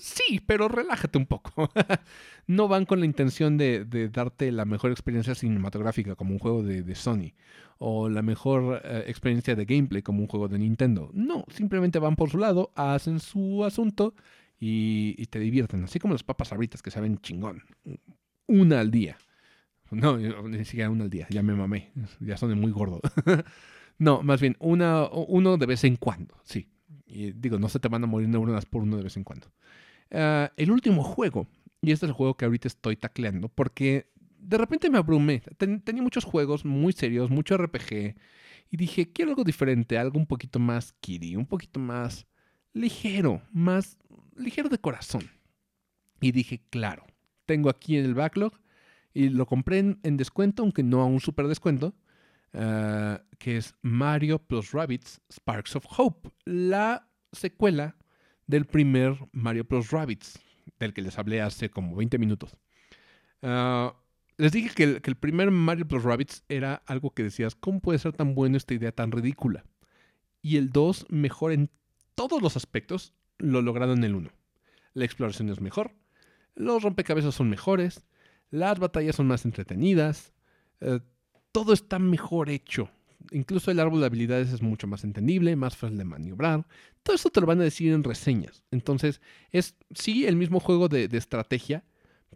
sí, 0.00 0.40
pero 0.46 0.66
relájate 0.66 1.18
un 1.18 1.26
poco. 1.26 1.70
no 2.46 2.68
van 2.68 2.86
con 2.86 3.00
la 3.00 3.04
intención 3.04 3.58
de, 3.58 4.08
darte 4.10 4.50
la 4.50 4.64
mejor 4.64 4.92
experiencia 4.92 5.34
cinematográfica 5.34 6.14
como 6.14 6.32
un 6.32 6.38
juego 6.38 6.62
de, 6.62 6.94
Sony 6.94 7.34
o 7.76 8.08
la 8.08 8.22
mejor 8.22 8.80
eh, 8.82 9.04
experiencia 9.08 9.54
de 9.54 9.66
gameplay 9.66 10.00
como 10.00 10.20
un 10.20 10.26
juego 10.26 10.48
de 10.48 10.58
Nintendo. 10.58 11.10
No, 11.12 11.44
simplemente 11.50 11.98
van 11.98 12.16
por 12.16 12.30
su 12.30 12.38
lado, 12.38 12.72
hacen 12.76 13.20
su 13.20 13.62
asunto 13.62 14.14
y, 14.58 15.26
te 15.26 15.38
divierten. 15.38 15.84
Así 15.84 15.98
como 15.98 16.14
las 16.14 16.22
papas 16.22 16.50
abritas 16.50 16.80
que 16.80 16.90
saben 16.90 17.18
chingón. 17.18 17.62
Una 18.46 18.80
al 18.80 18.90
día. 18.90 19.18
No, 19.90 20.16
ni 20.16 20.64
siquiera 20.64 20.88
una 20.88 21.04
al 21.04 21.10
día, 21.10 21.26
ya 21.28 21.42
me 21.42 21.54
mamé, 21.54 21.92
ya 22.20 22.38
son 22.38 22.58
muy 22.58 22.72
gordo. 22.72 23.02
No, 23.98 24.22
más 24.22 24.40
bien, 24.40 24.56
una, 24.60 25.08
uno 25.08 25.56
de 25.56 25.66
vez 25.66 25.84
en 25.84 25.96
cuando, 25.96 26.36
sí. 26.44 26.68
Y 27.06 27.32
digo, 27.32 27.58
no 27.58 27.68
se 27.68 27.80
te 27.80 27.88
van 27.88 28.04
a 28.04 28.06
morir 28.06 28.28
neuronas 28.28 28.66
por 28.66 28.82
uno 28.82 28.96
de 28.96 29.02
vez 29.02 29.16
en 29.16 29.24
cuando. 29.24 29.48
Ah, 30.10 30.52
el 30.56 30.70
último 30.70 31.02
juego, 31.02 31.46
y 31.80 31.92
este 31.92 32.06
es 32.06 32.10
el 32.10 32.14
juego 32.14 32.36
que 32.36 32.44
ahorita 32.44 32.68
estoy 32.68 32.96
tacleando, 32.96 33.48
porque 33.48 34.10
de 34.38 34.58
repente 34.58 34.88
me 34.90 34.98
abrumé. 34.98 35.42
tenía 35.84 36.02
muchos 36.02 36.24
juegos 36.24 36.64
muy 36.64 36.92
serios, 36.92 37.30
mucho 37.30 37.56
RPG, 37.56 38.16
y 38.70 38.76
dije, 38.76 39.12
quiero 39.12 39.30
algo 39.30 39.44
diferente, 39.44 39.98
algo 39.98 40.18
un 40.18 40.26
poquito 40.26 40.58
más 40.58 40.92
kiddie, 41.00 41.36
un 41.36 41.46
poquito 41.46 41.80
más 41.80 42.26
ligero, 42.72 43.42
más 43.52 43.96
ligero 44.36 44.68
de 44.68 44.78
corazón. 44.78 45.28
Y 46.20 46.32
dije, 46.32 46.60
claro, 46.70 47.06
tengo 47.46 47.70
aquí 47.70 47.96
en 47.96 48.04
el 48.04 48.14
backlog, 48.14 48.52
y 49.14 49.30
lo 49.30 49.46
compré 49.46 49.78
en, 49.78 50.16
descuento, 50.16 50.62
aunque 50.62 50.82
no 50.82 51.00
a 51.00 51.06
un 51.06 51.20
super 51.20 51.48
descuento, 51.48 51.94
eh, 52.52 53.18
que 53.38 53.56
es 53.56 53.74
Mario 53.82 54.38
Plus 54.38 54.72
Rabbits 54.72 55.20
Sparks 55.30 55.76
of 55.76 55.86
Hope, 55.96 56.30
la 56.44 57.08
secuela 57.32 57.96
del 58.46 58.64
primer 58.64 59.16
Mario 59.32 59.66
Plus 59.66 59.90
Rabbits, 59.90 60.38
del 60.78 60.94
que 60.94 61.02
les 61.02 61.18
hablé 61.18 61.40
hace 61.40 61.70
como 61.70 61.94
20 61.96 62.18
minutos. 62.18 62.56
Eh, 63.42 63.90
les 64.36 64.52
dije 64.52 64.70
que 64.74 64.84
el, 64.84 65.02
que 65.02 65.10
el, 65.10 65.16
primer 65.16 65.50
Mario 65.50 65.86
Plus 65.86 66.02
Rabbits 66.02 66.44
era 66.48 66.82
algo 66.86 67.10
que 67.10 67.24
decías, 67.24 67.54
¿cómo 67.54 67.80
puede 67.80 67.98
ser 67.98 68.12
tan 68.12 68.34
bueno 68.34 68.56
esta 68.56 68.74
idea 68.74 68.92
tan 68.92 69.12
ridícula? 69.12 69.64
Y 70.42 70.56
el 70.56 70.70
2 70.70 71.06
mejor 71.10 71.52
en 71.52 71.70
todos 72.14 72.40
los 72.40 72.56
aspectos 72.56 73.12
lo 73.38 73.62
lograron 73.62 73.98
en 73.98 74.04
el 74.04 74.14
1. 74.14 74.30
La 74.94 75.04
exploración 75.04 75.48
es 75.50 75.60
mejor, 75.60 75.94
los 76.54 76.82
rompecabezas 76.82 77.34
son 77.34 77.50
mejores, 77.50 78.04
las 78.50 78.78
batallas 78.78 79.16
son 79.16 79.26
más 79.26 79.44
entretenidas, 79.44 80.32
eh, 80.80 81.00
todo 81.52 81.72
está 81.72 81.98
mejor 81.98 82.50
hecho. 82.50 82.90
Incluso 83.32 83.70
el 83.70 83.80
árbol 83.80 84.00
de 84.00 84.06
habilidades 84.06 84.52
es 84.52 84.62
mucho 84.62 84.86
más 84.86 85.04
entendible, 85.04 85.56
más 85.56 85.76
fácil 85.76 85.98
de 85.98 86.04
maniobrar. 86.04 86.66
Todo 87.02 87.16
eso 87.16 87.30
te 87.30 87.40
lo 87.40 87.46
van 87.46 87.60
a 87.60 87.64
decir 87.64 87.92
en 87.92 88.04
reseñas. 88.04 88.62
Entonces, 88.70 89.20
es 89.50 89.74
sí 89.94 90.26
el 90.26 90.36
mismo 90.36 90.60
juego 90.60 90.88
de, 90.88 91.08
estrategia, 91.12 91.84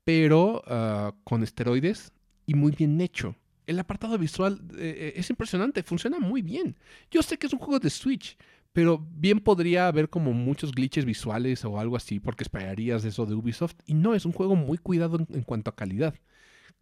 pero 0.05 0.62
ah, 0.66 1.14
con 1.24 1.43
esteroides 1.43 2.12
y 2.47 2.55
muy 2.55 2.72
bien 2.72 3.01
hecho. 3.01 3.36
El 3.66 3.78
apartado 3.78 4.18
visual 4.18 4.60
eh, 4.76 4.94
eh, 4.98 5.12
es 5.16 5.30
impresionante, 5.30 5.82
funciona 5.82 6.18
muy 6.18 6.43
bien. 6.43 6.76
Yo 7.10 7.22
sé 7.22 7.39
que 7.39 7.47
es 7.47 7.52
un 7.52 7.60
juego 7.60 7.78
de 7.78 7.90
Switch, 7.90 8.36
pero 8.72 9.06
bien 9.12 9.39
podría 9.39 9.86
haber 9.86 10.10
como 10.10 10.32
muchos 10.32 10.72
glitches 10.72 11.05
visuales 11.05 11.64
o 11.64 11.78
algo 11.78 11.97
así, 11.97 12.18
porque 12.18 12.43
esperarías 12.43 13.05
eso 13.05 13.24
de 13.24 13.34
Ubisoft. 13.34 13.76
Y 13.86 13.94
no, 13.94 14.14
es 14.14 14.26
un 14.26 14.32
juego 14.32 14.56
muy 14.56 14.78
cuidado 14.78 15.24
en 15.30 15.43
cuanto 15.43 15.70
a 15.70 15.76
calidad 15.76 16.14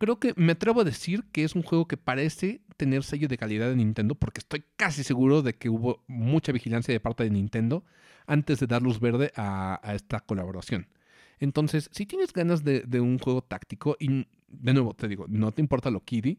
creo 0.01 0.19
que 0.19 0.33
me 0.37 0.53
atrevo 0.53 0.81
a 0.81 0.85
decir 0.85 1.25
que 1.31 1.45
es 1.45 1.55
un 1.55 1.63
juego 1.63 1.87
que 1.87 1.99
parece 1.99 2.63
tener 2.79 3.05
sello 3.05 3.29
de 3.29 3.37
calidad 3.37 3.69
de 3.69 3.77
Nintendo, 3.77 4.15
porque 4.15 4.39
estoy 4.39 4.65
casi 4.77 5.05
seguro 5.05 5.43
de 5.43 5.53
que 5.53 5.69
hubo 5.69 6.03
mucha 6.09 6.53
vigilancia 6.53 6.93
de 6.93 7.01
parte 7.01 7.23
de 7.23 7.31
Nintendo 7.31 7.85
antes 8.27 8.59
de 8.61 8.67
dar 8.67 8.81
luz 8.81 8.99
verde 8.99 9.31
a, 9.37 9.79
esta 9.95 10.21
colaboración. 10.21 10.89
Entonces, 11.39 11.91
si 11.93 12.07
tienes 12.07 12.33
ganas 12.33 12.65
de, 12.65 13.01
un 13.01 13.19
juego 13.19 13.43
táctico, 13.43 13.97
y 14.01 14.27
de 14.49 14.73
nuevo 14.73 14.95
te 14.95 15.07
digo, 15.07 15.27
no 15.29 15.53
te 15.53 15.61
importa 15.61 15.91
lo 15.91 16.03
kiddie, 16.03 16.39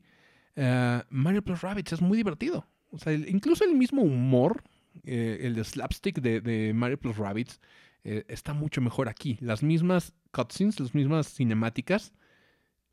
eh, 0.56 1.04
Mario 1.12 1.44
Plus 1.44 1.62
Rabbids 1.62 1.94
es 1.94 2.02
muy 2.02 2.18
divertido. 2.18 2.66
O 2.90 2.98
sea, 2.98 3.14
incluso 3.14 3.64
el 3.64 3.76
mismo 3.76 4.02
humor, 4.02 4.64
eh, 5.04 5.40
el 5.44 5.54
de 5.54 5.64
slapstick 5.64 6.20
de, 6.20 6.74
Mario 6.74 7.00
Plus 7.00 7.16
Rabbids, 7.16 7.62
eh, 8.04 8.26
está 8.28 8.56
mucho 8.56 8.82
mejor 8.82 9.08
aquí. 9.08 9.38
Las 9.40 9.62
mismas 9.62 10.14
cutscenes, 10.32 10.80
las 10.80 10.96
mismas 10.96 11.32
cinemáticas, 11.32 12.12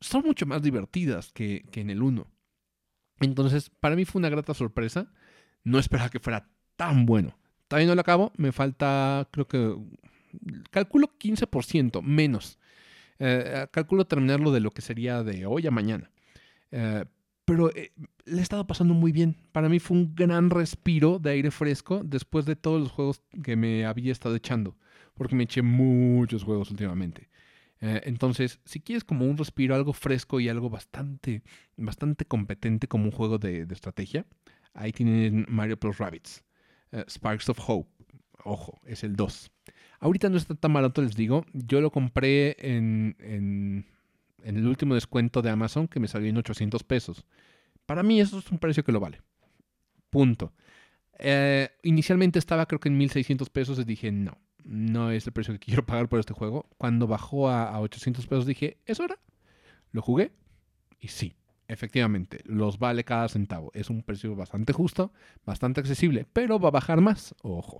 son 0.01 0.23
mucho 0.25 0.45
más 0.45 0.61
divertidas 0.61 1.31
que, 1.31 1.65
en 1.73 1.89
el 1.89 2.01
1. 2.01 2.27
Entonces, 3.21 3.69
para 3.69 3.95
mí 3.95 4.05
fue 4.05 4.19
una 4.19 4.29
grata 4.29 4.53
sorpresa. 4.53 5.11
No 5.63 5.79
esperaba 5.79 6.09
que 6.09 6.19
fuera 6.19 6.49
tan 6.75 7.05
bueno. 7.05 7.37
Todavía 7.67 7.87
no 7.87 7.95
lo 7.95 8.01
acabo, 8.01 8.31
me 8.37 8.51
falta, 8.51 9.27
creo 9.31 9.47
que, 9.47 9.75
calculo 10.71 11.11
15% 11.19 12.01
menos. 12.01 12.57
Eh, 13.19 13.67
calculo 13.71 14.05
terminarlo 14.05 14.51
de 14.51 14.61
lo 14.61 14.71
que 14.71 14.81
sería 14.81 15.23
de 15.23 15.45
hoy 15.45 15.67
a 15.67 15.71
mañana. 15.71 16.09
Eh, 16.71 17.05
pero 17.45 17.71
le 17.73 18.37
he 18.37 18.41
estado 18.41 18.67
pasando 18.67 18.93
muy 18.93 19.11
bien. 19.11 19.35
Para 19.51 19.69
mí 19.69 19.79
fue 19.79 19.97
un 19.97 20.13
gran 20.13 20.51
respiro 20.51 21.17
de 21.17 21.31
aire 21.31 21.51
fresco 21.51 22.01
después 22.03 22.45
de 22.45 22.55
todos 22.55 22.79
los 22.79 22.91
juegos 22.91 23.21
que 23.43 23.55
me 23.55 23.85
había 23.85 24.11
estado 24.11 24.35
echando, 24.35 24.77
porque 25.15 25.35
me 25.35 25.45
eché 25.45 25.63
muchos 25.63 26.43
juegos 26.43 26.69
últimamente. 26.69 27.27
Entonces, 27.81 28.59
si 28.65 28.81
quieres 28.81 29.03
como 29.03 29.25
un 29.25 29.37
respiro, 29.37 29.73
algo 29.73 29.93
fresco 29.93 30.39
y 30.39 30.49
algo 30.49 30.69
bastante, 30.69 31.43
bastante 31.77 32.25
competente 32.25 32.87
como 32.87 33.05
un 33.05 33.11
juego 33.11 33.37
de, 33.37 33.61
estrategia, 33.71 34.25
ahí 34.73 34.91
tienen 34.91 35.45
Mario 35.47 35.79
Plus 35.79 35.97
Rabbits, 35.97 36.43
Sparks 37.07 37.49
of 37.49 37.59
Hope. 37.65 37.89
Ojo, 38.43 38.79
es 38.85 39.03
el 39.03 39.15
2. 39.15 39.51
Ahorita 39.99 40.29
no 40.29 40.37
está 40.37 40.55
tan 40.55 40.73
barato, 40.73 41.01
les 41.01 41.15
digo. 41.15 41.45
Yo 41.53 41.81
lo 41.81 41.91
compré 41.91 42.55
en, 42.59 43.15
en, 43.19 43.85
el 44.43 44.65
último 44.65 44.95
descuento 44.95 45.41
de 45.41 45.49
Amazon 45.49 45.87
que 45.87 45.99
me 45.99 46.07
salió 46.07 46.29
en 46.29 46.37
800 46.37 46.83
pesos. 46.83 47.25
Para 47.85 48.03
mí 48.03 48.21
eso 48.21 48.39
es 48.39 48.49
un 48.51 48.59
precio 48.59 48.83
que 48.83 48.91
lo 48.91 48.99
vale. 48.99 49.21
Punto. 50.09 50.53
Eh, 51.17 51.69
inicialmente 51.83 52.39
estaba 52.39 52.65
creo 52.65 52.79
que 52.79 52.87
en 52.87 52.97
1600 52.97 53.49
pesos 53.49 53.77
y 53.77 53.83
dije 53.83 54.09
no, 54.09 54.37
no 54.63 55.11
es 55.11 55.25
el 55.27 55.33
precio 55.33 55.53
que 55.53 55.59
quiero 55.59 55.85
pagar 55.85 56.09
por 56.09 56.19
este 56.19 56.33
juego. 56.33 56.67
Cuando 56.77 57.07
bajó 57.07 57.49
a, 57.49 57.69
a 57.69 57.79
800 57.81 58.25
pesos 58.27 58.45
dije, 58.45 58.77
¿es 58.85 58.99
hora? 58.99 59.19
Lo 59.91 60.01
jugué 60.01 60.31
y 60.99 61.07
sí, 61.07 61.35
efectivamente, 61.67 62.41
los 62.45 62.79
vale 62.79 63.03
cada 63.03 63.29
centavo. 63.29 63.71
Es 63.73 63.89
un 63.89 64.03
precio 64.03 64.35
bastante 64.35 64.73
justo, 64.73 65.13
bastante 65.45 65.79
accesible, 65.79 66.25
pero 66.33 66.59
va 66.59 66.69
a 66.69 66.71
bajar 66.71 66.99
más, 66.99 67.33
ojo. 67.41 67.79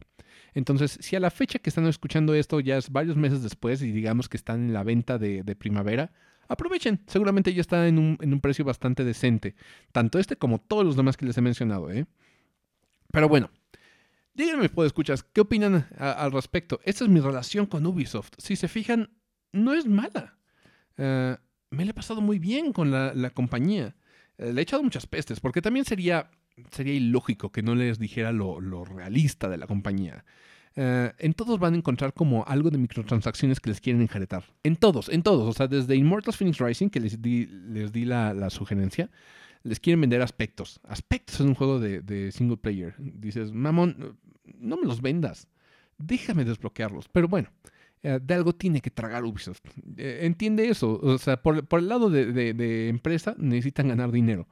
Entonces, 0.53 0.97
si 1.01 1.15
a 1.15 1.19
la 1.19 1.31
fecha 1.31 1.59
que 1.59 1.69
están 1.69 1.85
escuchando 1.87 2.33
esto 2.33 2.59
ya 2.59 2.77
es 2.77 2.91
varios 2.91 3.17
meses 3.17 3.43
después 3.43 3.81
y 3.81 3.91
digamos 3.91 4.29
que 4.29 4.37
están 4.37 4.67
en 4.67 4.73
la 4.73 4.83
venta 4.83 5.17
de, 5.17 5.43
primavera, 5.55 6.11
aprovechen. 6.47 7.01
Seguramente 7.07 7.53
ya 7.53 7.61
está 7.61 7.87
en 7.87 7.97
un, 7.99 8.41
precio 8.41 8.65
bastante 8.65 9.03
decente. 9.03 9.55
Tanto 9.91 10.19
este 10.19 10.35
como 10.35 10.59
todos 10.59 10.85
los 10.85 10.95
demás 10.95 11.17
que 11.17 11.25
les 11.25 11.37
he 11.37 11.41
mencionado. 11.41 11.91
¿eh? 11.91 12.05
Pero 13.11 13.29
bueno, 13.29 13.49
díganme, 14.39 14.69
puedo 14.69 14.87
escuchas, 14.87 15.23
¿qué 15.23 15.41
opinan 15.41 15.87
al 15.97 16.31
respecto? 16.31 16.79
Esta 16.83 17.03
es 17.03 17.09
mi 17.09 17.19
relación 17.19 17.65
con 17.65 17.85
Ubisoft. 17.85 18.31
Si 18.37 18.55
se 18.55 18.67
fijan, 18.67 19.09
no 19.51 19.73
es 19.73 19.85
mala. 19.85 20.37
Eh, 20.97 21.35
me 21.71 21.85
la 21.85 21.91
he 21.91 21.93
pasado 21.93 22.21
muy 22.21 22.39
bien 22.39 22.71
con 22.71 22.89
la, 22.89 23.29
compañía. 23.31 23.95
Eh, 24.37 24.53
le 24.53 24.61
he 24.61 24.63
echado 24.63 24.81
muchas 24.81 25.05
pestes, 25.07 25.41
porque 25.41 25.61
también 25.61 25.85
sería, 25.85 26.31
sería 26.71 26.93
ilógico 26.93 27.51
que 27.51 27.61
no 27.61 27.75
les 27.75 27.99
dijera 27.99 28.31
lo, 28.31 28.85
realista 28.85 29.49
de 29.49 29.57
la 29.57 29.67
compañía. 29.67 30.23
Eh, 30.75 31.11
en 31.17 31.33
todos 31.33 31.59
van 31.59 31.73
a 31.73 31.77
encontrar 31.77 32.13
como 32.13 32.45
algo 32.45 32.69
de 32.69 32.77
microtransacciones 32.77 33.59
que 33.59 33.69
les 33.69 33.81
quieren 33.81 34.01
enjaretar. 34.01 34.45
En 34.63 34.77
todos, 34.77 35.09
en 35.09 35.21
todos. 35.21 35.49
O 35.49 35.53
sea, 35.53 35.67
desde 35.67 35.97
Immortals 35.97 36.37
Phoenix 36.37 36.59
Rising, 36.59 36.89
que 36.89 37.01
les 37.01 37.21
di, 37.21 37.45
les 37.45 37.91
di 37.91 38.05
la, 38.05 38.49
sugerencia, 38.49 39.09
les 39.63 39.81
quieren 39.81 39.99
vender 39.99 40.21
aspectos. 40.21 40.79
Aspectos 40.87 41.41
en 41.41 41.49
un 41.49 41.55
juego 41.55 41.81
de, 41.81 42.01
de 42.01 42.31
single 42.31 42.55
player. 42.55 42.95
Dices, 42.97 43.51
mamón, 43.51 44.17
no 44.57 44.77
me 44.77 44.87
los 44.87 45.01
vendas. 45.01 45.47
Déjame 45.97 46.45
desbloquearlos. 46.45 47.09
Pero 47.09 47.27
bueno, 47.27 47.49
eh, 48.01 48.19
de 48.21 48.33
algo 48.33 48.53
tiene 48.53 48.81
que 48.81 48.89
tragar 48.89 49.23
Ubisoft. 49.25 49.61
Eh, 49.97 50.19
entiende 50.23 50.69
eso. 50.69 50.99
O 51.01 51.17
sea, 51.17 51.41
por, 51.41 51.65
el 51.71 51.87
lado 51.87 52.09
de, 52.09 52.89
empresa 52.89 53.35
necesitan 53.37 53.89
ganar 53.89 54.11
dinero. 54.11 54.47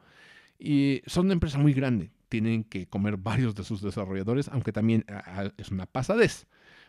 Y 0.59 1.01
son 1.05 1.25
una 1.25 1.33
empresa 1.33 1.57
muy 1.57 1.73
grande. 1.73 2.11
Tienen 2.29 2.65
que 2.65 2.87
comer 2.87 3.15
varios 3.17 3.55
de 3.55 3.63
sus 3.63 3.81
desarrolladores, 3.81 4.49
aunque 4.49 4.73
también 4.73 5.05
es 5.57 5.71
una 5.71 5.85
pasadez. 5.85 6.45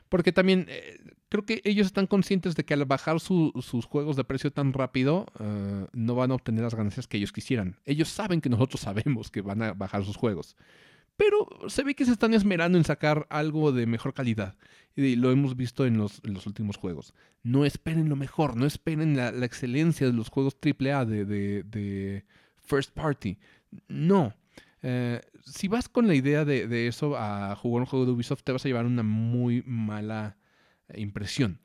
Porque 0.08 0.32
también 0.32 0.66
eh, 0.68 0.98
creo 1.28 1.44
que 1.44 1.60
ellos 1.64 1.86
están 1.86 2.06
conscientes 2.06 2.56
de 2.56 2.64
que 2.64 2.74
al 2.74 2.84
bajar 2.86 3.20
sus 3.20 3.84
juegos 3.84 4.16
de 4.16 4.24
precio 4.24 4.50
tan 4.50 4.72
rápido, 4.72 5.26
no 5.92 6.14
van 6.16 6.32
a 6.32 6.34
obtener 6.34 6.64
las 6.64 6.74
ganancias 6.74 7.06
que 7.06 7.18
ellos 7.18 7.30
quisieran. 7.30 7.76
Ellos 7.84 8.08
saben 8.08 8.40
que 8.40 8.48
nosotros 8.48 8.80
sabemos 8.80 9.30
que 9.30 9.42
van 9.42 9.62
a 9.62 9.74
bajar 9.74 10.04
sus 10.04 10.16
juegos 10.16 10.56
pero 11.18 11.48
se 11.68 11.82
ve 11.82 11.96
que 11.96 12.04
se 12.04 12.12
están 12.12 12.32
esmerando 12.32 12.78
en 12.78 12.84
sacar 12.84 13.26
algo 13.28 13.72
de 13.72 13.86
mejor 13.86 14.14
calidad. 14.14 14.56
Y 14.94 15.16
lo 15.16 15.32
hemos 15.32 15.56
visto 15.56 15.84
en 15.84 15.98
los, 15.98 16.22
últimos 16.46 16.76
juegos. 16.76 17.12
No 17.42 17.64
esperen 17.64 18.08
lo 18.08 18.14
mejor, 18.14 18.56
no 18.56 18.66
esperen 18.66 19.16
la, 19.16 19.30
excelencia 19.44 20.06
de 20.06 20.12
los 20.12 20.28
juegos 20.28 20.56
AAA 20.62 21.04
de, 21.04 21.24
de, 21.64 22.24
First 22.62 22.92
Party. 22.92 23.36
No. 23.88 24.32
Eh, 24.82 25.20
si 25.44 25.66
vas 25.66 25.88
con 25.88 26.06
la 26.06 26.14
idea 26.14 26.44
de, 26.44 26.86
eso 26.86 27.16
a 27.18 27.56
jugar 27.56 27.82
un 27.82 27.86
juego 27.86 28.06
de 28.06 28.12
Ubisoft, 28.12 28.44
te 28.44 28.52
vas 28.52 28.64
a 28.64 28.68
llevar 28.68 28.86
una 28.86 29.02
muy 29.02 29.64
mala 29.66 30.36
impresión. 30.94 31.58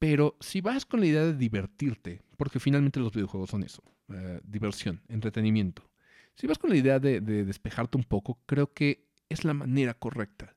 Pero 0.00 0.36
si 0.40 0.60
vas 0.60 0.84
con 0.84 0.98
la 0.98 1.06
idea 1.06 1.24
de 1.24 1.34
divertirte, 1.34 2.22
porque 2.36 2.58
finalmente 2.58 2.98
los 2.98 3.12
videojuegos 3.12 3.50
son 3.50 3.62
eso, 3.62 3.84
eh, 4.12 4.40
diversión, 4.42 5.00
entretenimiento, 5.08 5.88
si 6.36 6.46
vas 6.46 6.58
con 6.58 6.70
la 6.70 6.76
idea 6.76 6.98
de, 6.98 7.20
despejarte 7.20 7.96
un 7.96 8.04
poco, 8.04 8.38
creo 8.46 8.72
que 8.72 9.08
es 9.28 9.44
la 9.44 9.54
manera 9.54 9.94
correcta. 9.94 10.54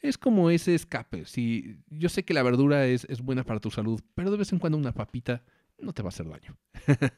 Es 0.00 0.18
como 0.18 0.50
ese 0.50 0.74
escape. 0.74 1.26
Si 1.26 1.78
yo 1.88 2.08
sé 2.08 2.24
que 2.24 2.34
la 2.34 2.42
verdura 2.42 2.86
es, 2.86 3.06
buena 3.22 3.44
para 3.44 3.60
tu 3.60 3.70
salud, 3.70 4.00
pero 4.16 4.32
de 4.32 4.36
vez 4.36 4.52
en 4.52 4.58
cuando 4.58 4.76
una 4.76 4.92
papita 4.92 5.44
no 5.78 5.92
te 5.92 6.02
va 6.02 6.08
a 6.08 6.10
hacer 6.10 6.28
daño. 6.28 6.56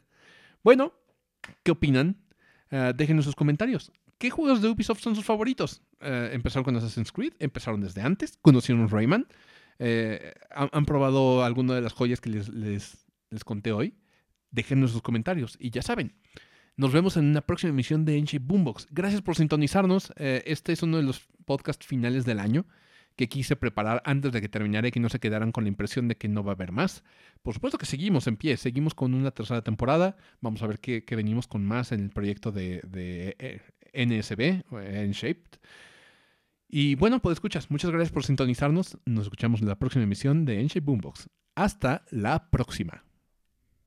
bueno, 0.62 0.92
¿qué 1.62 1.72
opinan? 1.72 2.18
Uh, 2.70 2.92
déjenos 2.94 3.24
sus 3.24 3.34
comentarios. 3.34 3.90
¿Qué 4.18 4.28
juegos 4.28 4.60
de 4.60 4.68
Ubisoft 4.68 5.00
son 5.00 5.14
sus 5.14 5.24
favoritos? 5.24 5.82
Eh, 6.00 6.30
¿Empezaron 6.32 6.64
con 6.64 6.76
Assassin's 6.76 7.10
Creed? 7.10 7.32
¿Empezaron 7.38 7.80
desde 7.80 8.02
antes? 8.02 8.38
¿Conocieron 8.42 8.88
Rayman? 8.88 9.26
Eh, 9.78 10.34
¿han, 10.50 10.84
probado 10.84 11.42
alguna 11.42 11.74
de 11.74 11.80
las 11.80 11.92
joyas 11.92 12.20
que 12.20 12.30
les, 12.30 12.48
les, 12.48 13.06
les 13.30 13.44
conté 13.44 13.72
hoy? 13.72 13.94
Déjenos 14.50 14.92
sus 14.92 15.02
comentarios. 15.02 15.56
Y 15.58 15.70
ya 15.70 15.82
saben, 15.82 16.14
nos 16.76 16.92
vemos 16.92 17.16
en 17.16 17.26
una 17.26 17.40
próxima 17.40 17.70
emisión 17.70 18.04
de 18.04 18.16
Enche 18.16 18.38
Boombox. 18.38 18.88
Gracias 18.90 19.22
por 19.22 19.36
sintonizarnos. 19.36 20.12
Eh, 20.16 20.42
este 20.46 20.72
es 20.72 20.82
uno 20.82 20.96
de 20.96 21.04
los 21.04 21.28
podcasts 21.44 21.86
finales 21.86 22.24
del 22.24 22.40
año 22.40 22.66
que 23.16 23.28
quise 23.28 23.54
preparar 23.54 24.02
antes 24.04 24.32
de 24.32 24.40
que 24.40 24.48
terminara 24.48 24.88
y 24.88 24.90
que 24.90 24.98
no 24.98 25.08
se 25.08 25.20
quedaran 25.20 25.52
con 25.52 25.64
la 25.64 25.68
impresión 25.68 26.08
de 26.08 26.16
que 26.16 26.28
no 26.28 26.42
va 26.42 26.52
a 26.52 26.54
haber 26.54 26.72
más. 26.72 27.04
Por 27.42 27.54
supuesto 27.54 27.78
que 27.78 27.86
seguimos 27.86 28.26
en 28.26 28.36
pie, 28.36 28.56
seguimos 28.56 28.94
con 28.94 29.14
una 29.14 29.30
tercera 29.30 29.62
temporada. 29.62 30.16
Vamos 30.40 30.62
a 30.62 30.66
ver 30.66 30.80
qué, 30.80 31.04
venimos 31.10 31.46
con 31.46 31.64
más 31.64 31.92
en 31.92 32.00
el 32.00 32.10
proyecto 32.10 32.50
de, 32.50 32.80
de 32.86 33.36
eh, 33.38 33.60
NSB, 34.06 34.64
Enshaped. 34.76 35.58
Y 36.68 36.96
bueno, 36.96 37.22
pues 37.22 37.34
escuchas, 37.34 37.70
muchas 37.70 37.92
gracias 37.92 38.10
por 38.10 38.24
sintonizarnos. 38.24 38.98
Nos 39.04 39.26
escuchamos 39.26 39.60
en 39.60 39.68
la 39.68 39.78
próxima 39.78 40.02
emisión 40.02 40.44
de 40.44 40.60
Enche 40.60 40.80
Boombox. 40.80 41.28
Hasta 41.54 42.04
la 42.10 42.50
próxima. 42.50 43.03